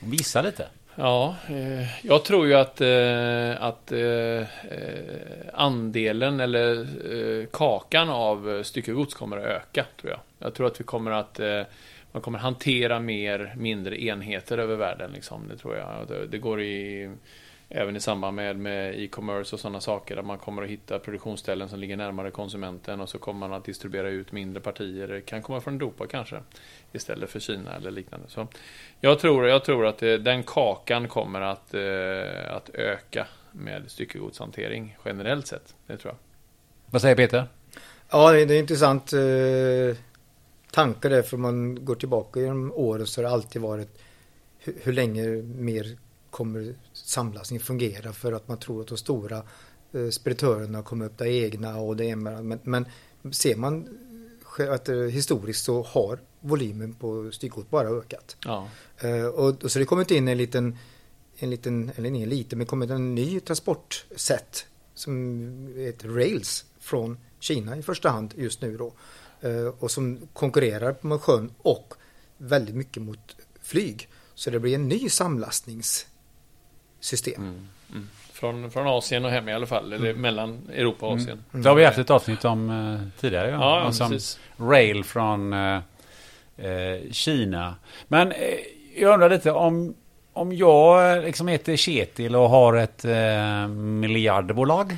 Visa 0.00 0.42
lite. 0.42 0.66
Ja, 0.94 1.36
eh, 1.48 2.06
jag 2.06 2.24
tror 2.24 2.46
ju 2.46 2.54
att, 2.54 2.80
eh, 2.80 3.64
att 3.64 3.92
eh, 3.92 4.00
eh 4.00 4.46
andelen 5.54 6.40
eller 6.40 6.80
eh, 7.40 7.46
kakan 7.46 8.08
av 8.08 8.62
styckegods 8.62 9.14
kommer 9.14 9.36
att 9.36 9.44
öka, 9.44 9.86
tror 10.00 10.10
jag. 10.10 10.20
Jag 10.38 10.54
tror 10.54 10.66
att 10.66 10.80
vi 10.80 10.84
kommer 10.84 11.10
att 11.10 11.40
eh, 11.40 11.62
man 12.12 12.22
kommer 12.22 12.38
hantera 12.38 13.00
mer 13.00 13.54
mindre 13.56 14.02
enheter 14.02 14.58
över 14.58 14.76
världen. 14.76 15.10
Liksom, 15.14 15.48
det 15.48 15.56
tror 15.56 15.76
jag. 15.76 16.08
Det, 16.08 16.26
det 16.26 16.38
går 16.38 16.62
i 16.62 17.10
även 17.74 17.96
i 17.96 18.00
samband 18.00 18.36
med, 18.36 18.56
med 18.56 19.00
e-commerce 19.00 19.54
och 19.54 19.60
sådana 19.60 19.80
saker 19.80 20.16
där 20.16 20.22
man 20.22 20.38
kommer 20.38 20.62
att 20.62 20.68
hitta 20.68 20.98
produktionsställen 20.98 21.68
som 21.68 21.78
ligger 21.78 21.96
närmare 21.96 22.30
konsumenten 22.30 23.00
och 23.00 23.08
så 23.08 23.18
kommer 23.18 23.48
man 23.48 23.52
att 23.52 23.64
distribuera 23.64 24.08
ut 24.08 24.32
mindre 24.32 24.60
partier. 24.60 25.08
Det 25.08 25.20
kan 25.20 25.42
komma 25.42 25.60
från 25.60 25.76
Europa 25.76 26.06
kanske 26.06 26.40
istället 26.92 27.30
för 27.30 27.40
Kina 27.40 27.76
eller 27.76 27.90
liknande. 27.90 28.26
Så 28.28 28.46
jag 29.00 29.18
tror, 29.18 29.48
jag 29.48 29.64
tror 29.64 29.86
att 29.86 29.98
det, 29.98 30.18
den 30.18 30.42
kakan 30.42 31.08
kommer 31.08 31.40
att, 31.40 31.74
eh, 31.74 32.56
att 32.56 32.70
öka 32.74 33.26
med 33.52 33.90
styckegodshantering 33.90 34.96
generellt 35.04 35.46
sett. 35.46 35.74
Det 35.86 35.96
tror 35.96 36.12
jag. 36.12 36.18
Vad 36.92 37.02
säger 37.02 37.16
Peter? 37.16 37.46
Ja, 38.10 38.32
det 38.32 38.40
är 38.40 38.50
en 38.50 38.56
intressant 38.56 39.12
eh, 39.12 39.96
tanke 40.70 41.08
där 41.08 41.22
för 41.22 41.36
man 41.36 41.84
går 41.84 41.94
tillbaka 41.94 42.40
genom 42.40 42.72
åren 42.72 43.06
så 43.06 43.20
har 43.20 43.28
det 43.28 43.34
alltid 43.34 43.62
varit 43.62 43.98
hur, 44.58 44.74
hur 44.82 44.92
länge 44.92 45.26
mer 45.42 45.96
kommer 46.32 46.74
samlastning 46.92 47.60
fungera 47.60 48.12
för 48.12 48.32
att 48.32 48.48
man 48.48 48.58
tror 48.58 48.80
att 48.80 48.86
de 48.86 48.98
stora 48.98 49.42
eh, 49.92 50.08
speditörerna 50.08 50.82
kommer 50.82 51.06
upp 51.06 51.18
där 51.18 51.26
egna 51.26 51.76
och 51.76 51.96
det 51.96 52.04
ena. 52.04 52.42
Men, 52.42 52.60
men 52.62 52.86
ser 53.32 53.56
man 53.56 53.98
att 54.70 54.88
eh, 54.88 54.96
historiskt 54.96 55.64
så 55.64 55.82
har 55.82 56.18
volymen 56.40 56.94
på 56.94 57.30
styckgods 57.32 57.70
bara 57.70 57.88
ökat. 57.88 58.36
Ja. 58.44 58.68
Eh, 58.98 59.24
och, 59.24 59.64
och 59.64 59.72
så 59.72 59.78
det 59.78 59.84
kommit 59.84 60.10
in 60.10 60.28
en 60.28 60.38
liten, 60.38 60.78
en 61.36 61.50
liten, 61.50 61.92
eller 61.96 62.08
inte 62.08 62.26
liten, 62.26 62.58
men 62.58 62.66
kommit 62.66 62.90
en 62.90 63.14
ny 63.14 63.40
transportsätt 63.40 64.66
som 64.94 65.74
heter 65.76 66.08
Rails 66.08 66.64
från 66.78 67.18
Kina 67.40 67.76
i 67.76 67.82
första 67.82 68.10
hand 68.10 68.34
just 68.36 68.62
nu 68.62 68.76
då. 68.76 68.92
Och 69.78 69.90
som 69.90 70.28
konkurrerar 70.32 70.92
på 70.92 71.18
sjön 71.18 71.52
och 71.58 71.94
väldigt 72.36 72.74
mycket 72.74 73.02
mot 73.02 73.36
flyg. 73.62 74.08
Så 74.34 74.50
det 74.50 74.60
blir 74.60 74.74
en 74.74 74.88
ny 74.88 75.08
samlastnings 75.08 76.06
system. 77.04 77.42
Mm. 77.42 77.68
Mm. 77.90 78.08
Från, 78.32 78.70
från 78.70 78.86
Asien 78.86 79.24
och 79.24 79.30
hem 79.30 79.48
i 79.48 79.52
alla 79.52 79.66
fall, 79.66 79.92
eller 79.92 80.10
mm. 80.10 80.22
mellan 80.22 80.68
Europa 80.72 81.06
och 81.06 81.14
Asien. 81.14 81.44
Det 81.50 81.68
har 81.68 81.76
vi 81.76 81.84
haft 81.84 81.98
ett 81.98 82.10
avsnitt 82.10 82.44
om 82.44 82.70
eh, 82.70 83.20
tidigare. 83.20 83.50
Ja, 83.50 83.84
ja 83.84 83.92
som 83.92 84.10
precis. 84.10 84.40
Rail 84.56 85.04
från 85.04 85.52
eh, 85.52 85.80
eh, 86.56 87.10
Kina. 87.10 87.74
Men 88.08 88.32
eh, 88.32 88.38
jag 88.96 89.14
undrar 89.14 89.30
lite 89.30 89.52
om, 89.52 89.94
om 90.32 90.52
jag 90.52 91.16
eh, 91.16 91.22
liksom 91.22 91.48
heter 91.48 91.76
Ketil 91.76 92.36
och 92.36 92.50
har 92.50 92.76
ett 92.76 93.04
eh, 93.04 93.68
miljardbolag 93.68 94.96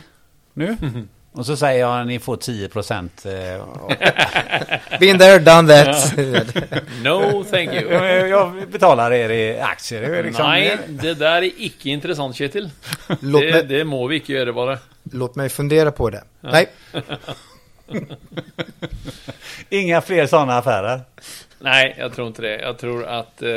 nu. 0.52 0.76
Och 1.34 1.46
så 1.46 1.56
säger 1.56 1.80
jag 1.80 2.00
att 2.00 2.06
ni 2.06 2.18
får 2.18 2.36
10 2.36 2.68
procent. 2.68 3.26
Eh, 3.26 3.30
Been 5.00 5.18
there, 5.18 5.38
done 5.38 5.84
that. 5.84 6.16
no, 7.02 7.44
thank 7.44 7.72
you. 7.72 7.92
Jag 8.28 8.68
betalar 8.68 9.12
er 9.12 9.30
i 9.30 9.60
aktier. 9.60 10.22
Liksom. 10.22 10.46
Nej, 10.46 10.78
det 10.88 11.14
där 11.14 11.42
är 11.42 11.50
icke 11.56 11.88
intressant 11.88 12.36
Kjetil. 12.36 12.70
Låt 13.20 13.42
det, 13.42 13.52
mig, 13.52 13.64
det 13.64 13.84
må 13.84 14.06
vi 14.06 14.16
icke 14.16 14.32
göra 14.32 14.52
bara. 14.52 14.78
Låt 15.12 15.36
mig 15.36 15.48
fundera 15.48 15.92
på 15.92 16.10
det. 16.10 16.24
Ja. 16.40 16.50
Nej. 16.52 16.68
Inga 19.68 20.00
fler 20.00 20.26
sådana 20.26 20.58
affärer? 20.58 21.00
Nej, 21.58 21.94
jag 21.98 22.12
tror 22.12 22.26
inte 22.26 22.42
det. 22.42 22.60
Jag 22.60 22.78
tror 22.78 23.04
att 23.04 23.42
eh, 23.42 23.48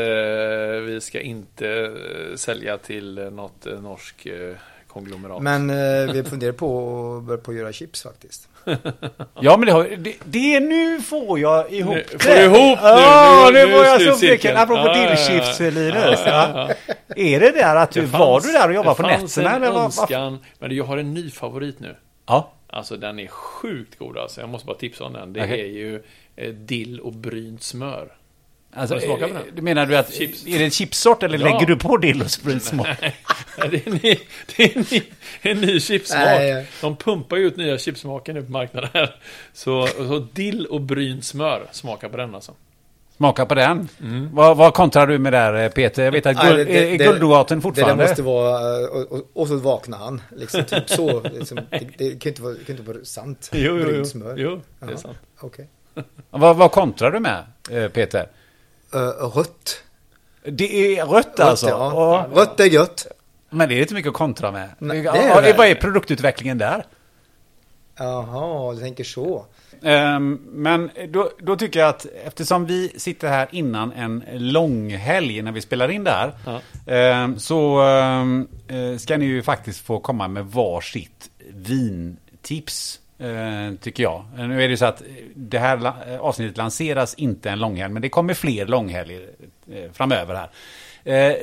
vi 0.86 1.00
ska 1.02 1.22
inte 1.22 1.70
eh, 1.70 2.36
sälja 2.36 2.78
till 2.78 3.16
något 3.32 3.66
eh, 3.66 3.82
norsk 3.82 4.26
eh, 4.26 4.56
konglomerat. 4.98 5.42
Men 5.42 5.70
eh, 5.70 6.14
vi 6.14 6.24
funderar 6.24 6.52
på 6.52 7.18
att 7.18 7.24
börja 7.24 7.42
på 7.42 7.52
att 7.52 7.58
göra 7.58 7.74
chips 7.74 8.04
faktiskt. 8.04 8.50
ja, 9.42 9.58
men 9.58 9.66
det, 9.66 9.72
har, 9.72 9.84
det, 9.98 10.16
det 10.24 10.60
nu 10.60 11.02
får 11.02 11.40
jag 11.40 11.74
ihop 11.74 11.96
nu, 11.96 12.06
det. 12.12 12.24
Får 12.24 12.36
du 12.36 12.44
ihop 12.44 12.80
nu? 12.82 12.88
Ja, 12.88 13.50
nu, 13.54 13.60
nu, 13.60 13.66
nu 13.66 13.74
var 13.74 13.86
jag 13.86 14.18
så 14.18 14.26
mycket. 14.26 14.58
Apropå 14.58 14.90
ah, 14.90 14.94
dillchips, 14.94 15.60
ja, 15.60 15.70
Linus. 15.70 16.20
Ja. 16.26 16.70
Är 17.16 17.40
det 17.40 17.52
där 17.52 17.76
att 17.76 17.92
du, 17.92 18.08
fanns, 18.08 18.20
var 18.20 18.42
du 18.42 18.52
där 18.52 18.68
och 18.68 18.76
jobbade 18.76 18.96
på 18.96 19.04
nätterna? 19.04 19.56
Eller 19.56 19.84
önskan, 19.84 20.40
men 20.60 20.76
jag 20.76 20.84
har 20.84 20.98
en 20.98 21.14
ny 21.14 21.32
favorit 21.32 21.80
nu. 21.80 21.96
Ja. 22.26 22.54
Alltså 22.70 22.98
den 22.98 23.20
är 23.20 23.28
sjukt 23.28 24.00
god 24.00 24.18
alltså. 24.18 24.42
Jag 24.42 24.50
måste 24.50 24.68
bara 24.68 24.78
tipsa 24.78 25.04
om 25.04 25.14
den. 25.14 25.34
Det 25.34 25.44
okay. 25.44 25.60
är 25.60 25.66
ju 25.66 26.04
eh, 26.36 26.54
dill 26.54 27.00
och 27.00 27.14
brynt 27.14 27.64
smör. 27.64 28.17
Alltså, 28.78 29.00
smakat 29.00 29.30
på 29.30 29.34
den? 29.34 29.58
Eh, 29.58 29.64
menar 29.64 29.86
du 29.86 29.98
att, 29.98 30.14
Chips. 30.14 30.48
är 30.48 30.60
det 30.60 30.66
en 30.66 30.72
chipsort 30.72 31.24
eller 31.24 31.40
ja. 31.40 31.46
lägger 31.46 31.66
du 31.66 31.76
på 31.76 31.98
dill 31.98 32.22
och 32.22 32.32
smak? 32.62 32.88
Nej, 33.02 33.16
det 33.72 33.88
är, 33.88 33.88
en 33.88 33.94
ny, 33.94 34.18
det 34.56 34.64
är 34.64 34.78
en 34.78 34.86
ny, 34.92 35.02
en 35.42 35.62
ny 35.62 35.80
chipsmak. 35.80 36.26
Nej. 36.26 36.68
De 36.82 36.96
pumpar 36.96 37.38
ju 37.38 37.48
ut 37.48 37.58
nya 37.58 37.78
chipsmaker 37.78 38.34
nu 38.34 38.44
på 38.44 38.52
marknaden 38.52 38.90
här. 38.94 39.16
Så, 39.54 39.88
så 39.88 40.28
dill 40.34 40.66
och 40.66 40.82
brynt 40.82 41.26
smör, 41.26 41.68
smaka 41.72 42.10
på 42.10 42.18
den 42.18 42.36
alltså. 42.36 42.54
Smaka 43.18 43.46
på 43.46 43.56
den. 43.56 43.90
Mm. 44.02 44.30
Vad, 44.36 44.58
vad 44.58 44.74
kontrar 44.74 45.08
du 45.08 45.20
med 45.20 45.34
där 45.34 45.54
eh, 45.54 45.70
Peter? 45.70 46.04
Jag 46.04 46.12
vet 46.12 46.26
att 46.26 46.42
guld, 46.42 46.58
det, 46.58 46.64
det, 46.64 46.94
är 46.94 46.98
Guldrogaten 46.98 47.62
fortfarande? 47.62 48.04
Det 48.04 48.10
måste 48.10 48.22
vara, 48.22 48.80
eh, 48.80 48.86
och, 48.86 49.12
och, 49.12 49.22
och 49.34 49.48
så 49.48 49.56
vaknar 49.56 49.98
han. 49.98 50.22
Liksom, 50.36 50.64
typ 50.64 50.90
så. 50.90 51.22
Liksom, 51.22 51.60
det, 51.70 51.88
det, 51.98 52.20
kan 52.20 52.30
inte 52.30 52.42
vara, 52.42 52.54
kan 52.54 52.78
inte 52.78 52.92
vara 52.92 53.06
sant. 53.06 53.50
Jo, 53.54 53.80
jo, 53.80 54.04
jo. 54.14 54.34
jo 54.36 54.62
det 54.80 54.94
är 54.94 54.96
sant. 54.96 55.18
Okay. 55.42 55.66
vad, 56.30 56.58
vad 56.58 56.72
kontrar 56.72 57.12
du 57.12 57.20
med 57.20 57.44
Peter? 57.94 58.28
Uh, 58.96 59.00
rött. 59.38 59.84
Det 60.44 60.98
är 60.98 61.06
rött 61.06 61.40
alltså? 61.40 61.70
Ja. 61.70 62.26
Och, 62.26 62.38
rött 62.38 62.60
är 62.60 62.66
gött. 62.66 63.08
Men 63.50 63.70
det 63.70 63.76
är 63.76 63.82
inte 63.82 63.94
mycket 63.94 64.10
att 64.10 64.16
kontra 64.16 64.52
med. 64.52 64.70
Nej, 64.80 65.02
det 65.02 65.10
är 65.10 65.42
det. 65.42 65.54
Vad 65.58 65.68
är 65.68 65.76
produktutvecklingen 65.76 66.58
där? 66.58 66.86
Jaha, 67.98 68.74
du 68.74 68.80
tänker 68.80 69.04
så. 69.04 69.46
Um, 69.82 70.42
men 70.52 70.90
då, 71.10 71.30
då, 71.40 71.56
tycker 71.56 71.80
jag 71.80 71.90
att 71.90 72.06
eftersom 72.26 72.66
vi 72.66 72.94
sitter 72.98 73.28
här 73.28 73.48
innan 73.52 73.92
en 73.92 74.24
lång 74.34 74.90
helg 74.90 75.42
när 75.42 75.52
vi 75.52 75.62
spelar 75.62 75.90
in 75.90 76.04
det 76.04 76.12
här. 76.12 76.34
Ja. 76.86 77.24
Um, 77.24 77.40
så 77.40 77.82
um, 77.82 78.48
ska 79.00 79.18
ni 79.18 79.26
ju 79.26 79.44
faktiskt 79.44 79.86
få 79.86 80.00
komma 80.00 80.28
med 80.28 80.46
varsitt 80.46 81.30
vintips. 81.50 83.00
Eh, 83.20 83.74
tycker 83.82 84.04
jag. 84.04 84.26
Eh, 84.38 84.48
nu 84.48 84.64
är 84.64 84.70
det 84.70 84.78
så 84.78 84.86
att 84.86 85.02
eh, 85.02 85.08
det 85.36 85.60
här 85.60 85.94
avsnittet 86.20 86.58
lanseras 86.58 87.14
inte 87.14 87.50
en 87.50 87.60
långhelg, 87.60 87.94
men 87.94 88.02
det 88.02 88.10
kommer 88.10 88.34
fler 88.34 88.66
långhelger 88.66 89.30
framöver 89.94 90.36
här. 90.36 90.50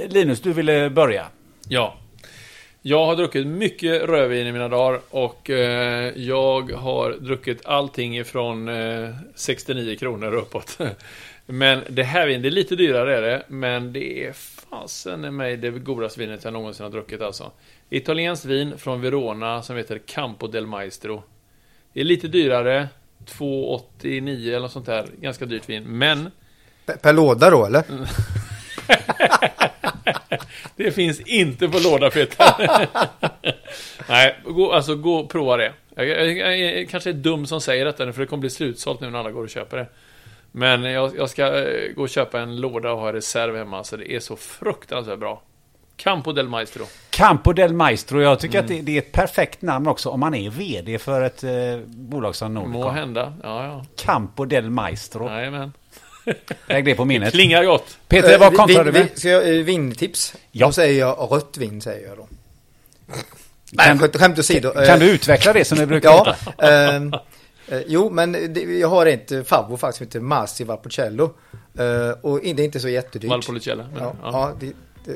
Linus, 0.09 0.41
du 0.41 0.53
ville 0.53 0.91
börja. 0.91 1.27
Ja. 1.69 1.95
Jag 2.87 3.07
har 3.07 3.17
druckit 3.17 3.47
mycket 3.47 4.03
rödvin 4.03 4.47
i 4.47 4.53
mina 4.53 4.69
dagar 4.69 5.01
och 5.11 5.51
eh, 5.51 6.13
jag 6.17 6.71
har 6.73 7.13
druckit 7.13 7.67
allting 7.67 8.19
ifrån 8.19 8.69
eh, 8.69 9.11
69 9.35 9.97
kronor 9.97 10.35
uppåt. 10.35 10.79
men 11.47 11.81
det 11.89 12.03
här 12.03 12.27
vinet, 12.27 12.43
det 12.43 12.49
är 12.49 12.51
lite 12.51 12.77
dyrare 12.77 13.17
är 13.17 13.23
det, 13.23 13.43
men 13.49 13.93
det 13.93 14.27
är 14.27 14.33
fasen 14.33 15.25
i 15.25 15.31
mig 15.31 15.57
det 15.57 15.71
godaste 15.71 16.21
vinet 16.21 16.45
jag 16.45 16.53
någonsin 16.53 16.85
har 16.85 16.91
druckit 16.91 17.21
alltså. 17.23 17.51
Italienskt 17.91 18.45
vin 18.45 18.79
från 18.79 19.01
Verona 19.01 19.63
som 19.63 19.77
heter 19.77 19.99
Campo 19.99 20.47
del 20.47 20.67
Maestro. 20.67 21.23
Det 21.95 22.01
är 22.01 22.05
lite 22.05 22.29
dyrare. 22.29 22.89
2,89 23.27 24.49
eller 24.49 24.61
något 24.61 24.73
sånt 24.73 24.87
där. 24.87 25.07
Ganska 25.21 25.47
dyrt 25.47 25.69
vin. 25.69 25.85
Men... 25.85 26.31
Per, 26.87 26.97
per 26.97 27.13
låda 27.13 27.51
då 27.51 27.67
eller? 27.67 27.85
det 30.77 30.93
finns 30.93 31.21
inte 31.21 31.69
på 31.69 31.79
låda 31.79 32.11
Peter. 32.11 32.47
Nej, 34.09 34.37
gå, 34.45 34.73
alltså 34.73 34.95
gå 34.95 35.15
och 35.15 35.31
prova 35.31 35.57
det. 35.57 35.73
Jag, 35.95 36.09
jag, 36.09 36.37
jag, 36.37 36.59
jag, 36.59 36.89
kanske 36.89 37.11
är 37.11 37.15
dum 37.15 37.47
som 37.47 37.61
säger 37.61 37.85
detta 37.85 38.13
för 38.13 38.21
det 38.21 38.27
kommer 38.27 38.41
bli 38.41 38.51
slutsålt 38.51 39.01
nu 39.01 39.11
när 39.11 39.19
alla 39.19 39.31
går 39.31 39.43
och 39.43 39.51
köper 39.51 39.77
det. 39.77 39.87
Men 40.53 40.83
jag, 40.83 41.17
jag 41.17 41.31
ska 41.31 41.65
eh, 41.65 41.93
gå 41.95 42.03
och 42.03 42.09
köpa 42.09 42.41
en 42.41 42.61
låda 42.61 42.93
och 42.93 42.99
ha 42.99 43.13
reserv 43.13 43.57
hemma, 43.57 43.85
så 43.85 43.97
det 43.97 44.13
är 44.13 44.21
så 44.21 44.37
fruktansvärt 44.37 45.19
bra. 45.19 45.43
Campo 45.97 46.33
del 46.33 46.49
Maestro. 46.49 46.85
Campo 47.11 47.53
del 47.53 47.73
Maestro. 47.73 48.23
Jag 48.23 48.41
tycker 48.41 48.59
att 48.61 48.69
det, 48.69 48.81
det 48.81 48.93
är 48.95 48.99
ett 48.99 49.13
perfekt 49.13 49.63
namn 49.63 49.87
också 49.87 50.09
om 50.09 50.21
man 50.21 50.35
är 50.35 50.51
vd 50.51 50.99
för 50.99 51.21
ett 51.23 51.45
eh, 51.45 51.51
bolag 51.87 52.37
som 52.37 52.55
Må 52.55 52.61
Nordicom. 52.67 52.95
hända. 52.95 53.33
Ja, 53.43 53.65
ja. 53.67 53.85
Campo 53.97 54.45
del 54.45 54.71
Maestro. 54.71 55.29
Jajamän. 55.29 55.73
Lägg 56.67 56.85
det 56.85 56.95
på 56.95 57.05
minnet. 57.05 57.33
Klingar 57.33 57.65
gott. 57.65 57.99
Peter, 58.09 58.39
vad 58.39 58.53
Eh, 58.53 58.57
kontrar 58.59 58.85
vin- 58.85 58.93
du 58.93 58.99
med? 58.99 59.19
Ska 59.19 59.29
jag, 59.29 59.59
eh, 59.59 59.65
vintips? 59.65 60.35
Ja. 60.53 60.67
Då 60.67 60.73
säger 60.73 61.01
jag 61.01 61.29
rött 61.33 61.57
vin, 61.57 61.81
säger 61.81 62.09
jag 62.09 62.17
då. 62.17 62.29
Nej, 63.73 63.87
Kan- 63.87 63.99
skämt, 63.99 64.17
skämt 64.17 64.39
åsido. 64.39 64.71
Kan 64.87 64.99
du 64.99 65.11
utveckla 65.11 65.53
det 65.53 65.65
som 65.65 65.79
du 65.79 65.87
brukar 65.87 66.11
Ja, 66.11 66.35
ehm, 66.69 67.13
eh, 67.69 67.81
jo 67.87 68.11
men 68.11 68.33
det, 68.33 68.61
jag 68.61 68.89
har 68.89 69.07
ett 69.07 69.49
favorit 69.49 69.81
faktiskt 69.81 69.99
som 69.99 70.07
heter 70.07 70.21
Masi 70.21 70.65
Valpocello. 70.65 71.25
Eh, 71.79 72.11
och 72.23 72.41
det 72.43 72.51
är 72.51 72.65
inte 72.65 72.81
så 72.81 72.89
jättedyrt. 72.89 73.31
Valpolicella. 73.31 73.87
Ja, 73.99 74.15
ja. 74.23 74.31
ja. 74.33 74.53
det, 74.61 74.67
det, 74.67 74.73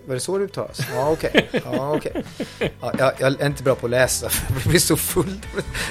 var 0.07 0.15
det 0.15 0.21
så 0.21 0.39
det 0.39 0.45
uttalas? 0.45 0.81
Ja, 0.95 1.09
okej. 1.11 1.49
Ja, 1.65 1.95
okej. 1.97 2.25
Ja, 2.81 2.93
jag, 2.99 3.13
jag 3.19 3.41
är 3.41 3.47
inte 3.47 3.63
bra 3.63 3.75
på 3.75 3.87
att 3.87 3.91
läsa, 3.91 4.29
för 4.29 4.53
jag 4.61 4.69
blir 4.71 4.81
så 4.81 4.97
full. 4.97 5.41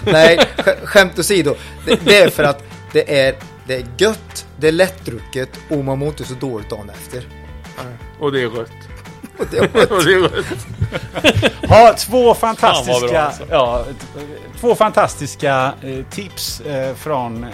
Nej, 0.03 0.38
sk- 0.57 0.86
skämt 0.86 1.19
åsido. 1.19 1.56
Det, 1.86 1.99
det 2.06 2.18
är 2.19 2.30
för 2.30 2.44
att 2.44 2.64
det 2.94 3.19
är, 3.19 3.36
det 3.68 3.76
är 3.76 3.86
gött, 3.98 4.45
det 4.57 4.68
är 4.68 4.72
lättdrucket 4.72 5.49
och 5.69 5.78
man 5.84 5.99
mår 5.99 6.07
inte 6.07 6.24
så 6.24 6.34
dåligt 6.34 6.69
dagen 6.69 6.90
efter. 6.90 7.28
Och 8.19 8.32
det 8.32 8.41
är 8.44 8.49
rött. 8.49 8.72
Och 9.40 9.45
det 9.52 9.57
är 9.57 9.94
Och 9.94 10.03
det 10.06 10.14
är 10.14 10.19
rött. 10.19 10.45
Ha 11.69 11.94
två 11.94 12.34
fantastiska, 12.34 13.07
bra, 13.07 13.19
alltså. 13.19 13.44
ja, 13.49 13.86
två 14.60 14.76
fantastiska 14.76 15.74
eh, 15.84 16.06
tips 16.11 16.61
eh, 16.61 16.95
från 16.95 17.44
eh, 17.44 17.49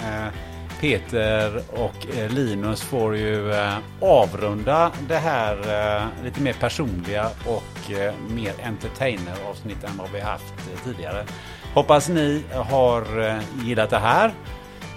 Peter 0.84 1.64
och 1.69 2.07
eh, 2.18 2.30
Linus 2.31 2.81
får 2.81 3.18
ju 3.18 3.51
eh, 3.53 3.77
avrunda 3.99 4.91
det 5.07 5.18
här 5.18 5.57
eh, 5.57 6.23
lite 6.23 6.41
mer 6.41 6.53
personliga 6.53 7.30
och 7.45 7.91
mer 8.30 8.53
entertainer-avsnitt 8.64 9.84
än 9.84 9.97
vad 9.97 10.11
vi 10.11 10.19
haft 10.19 10.53
tidigare. 10.84 11.26
Hoppas 11.73 12.10
ni 12.10 12.43
har 12.53 13.05
gillat 13.64 13.89
det 13.89 13.99
här. 13.99 14.34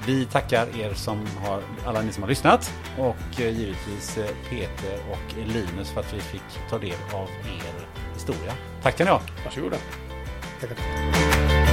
Vi 0.06 0.24
tackar 0.24 0.66
er 0.80 0.94
som 0.94 1.26
har, 1.44 1.62
alla 1.86 2.02
ni 2.02 2.12
som 2.12 2.22
har 2.22 2.30
lyssnat 2.30 2.72
och 2.98 3.16
givetvis 3.36 4.18
Peter 4.50 4.98
och 5.10 5.34
Linus 5.46 5.90
för 5.90 6.00
att 6.00 6.14
vi 6.14 6.20
fick 6.20 6.70
ta 6.70 6.78
del 6.78 6.96
av 7.12 7.28
er 7.44 7.86
historia. 8.14 8.52
Tack 8.82 8.96
kan 8.96 9.04
ni 9.04 9.10
ha! 9.10 9.20
Varsågoda. 9.44 9.76
Tackar. 10.60 11.65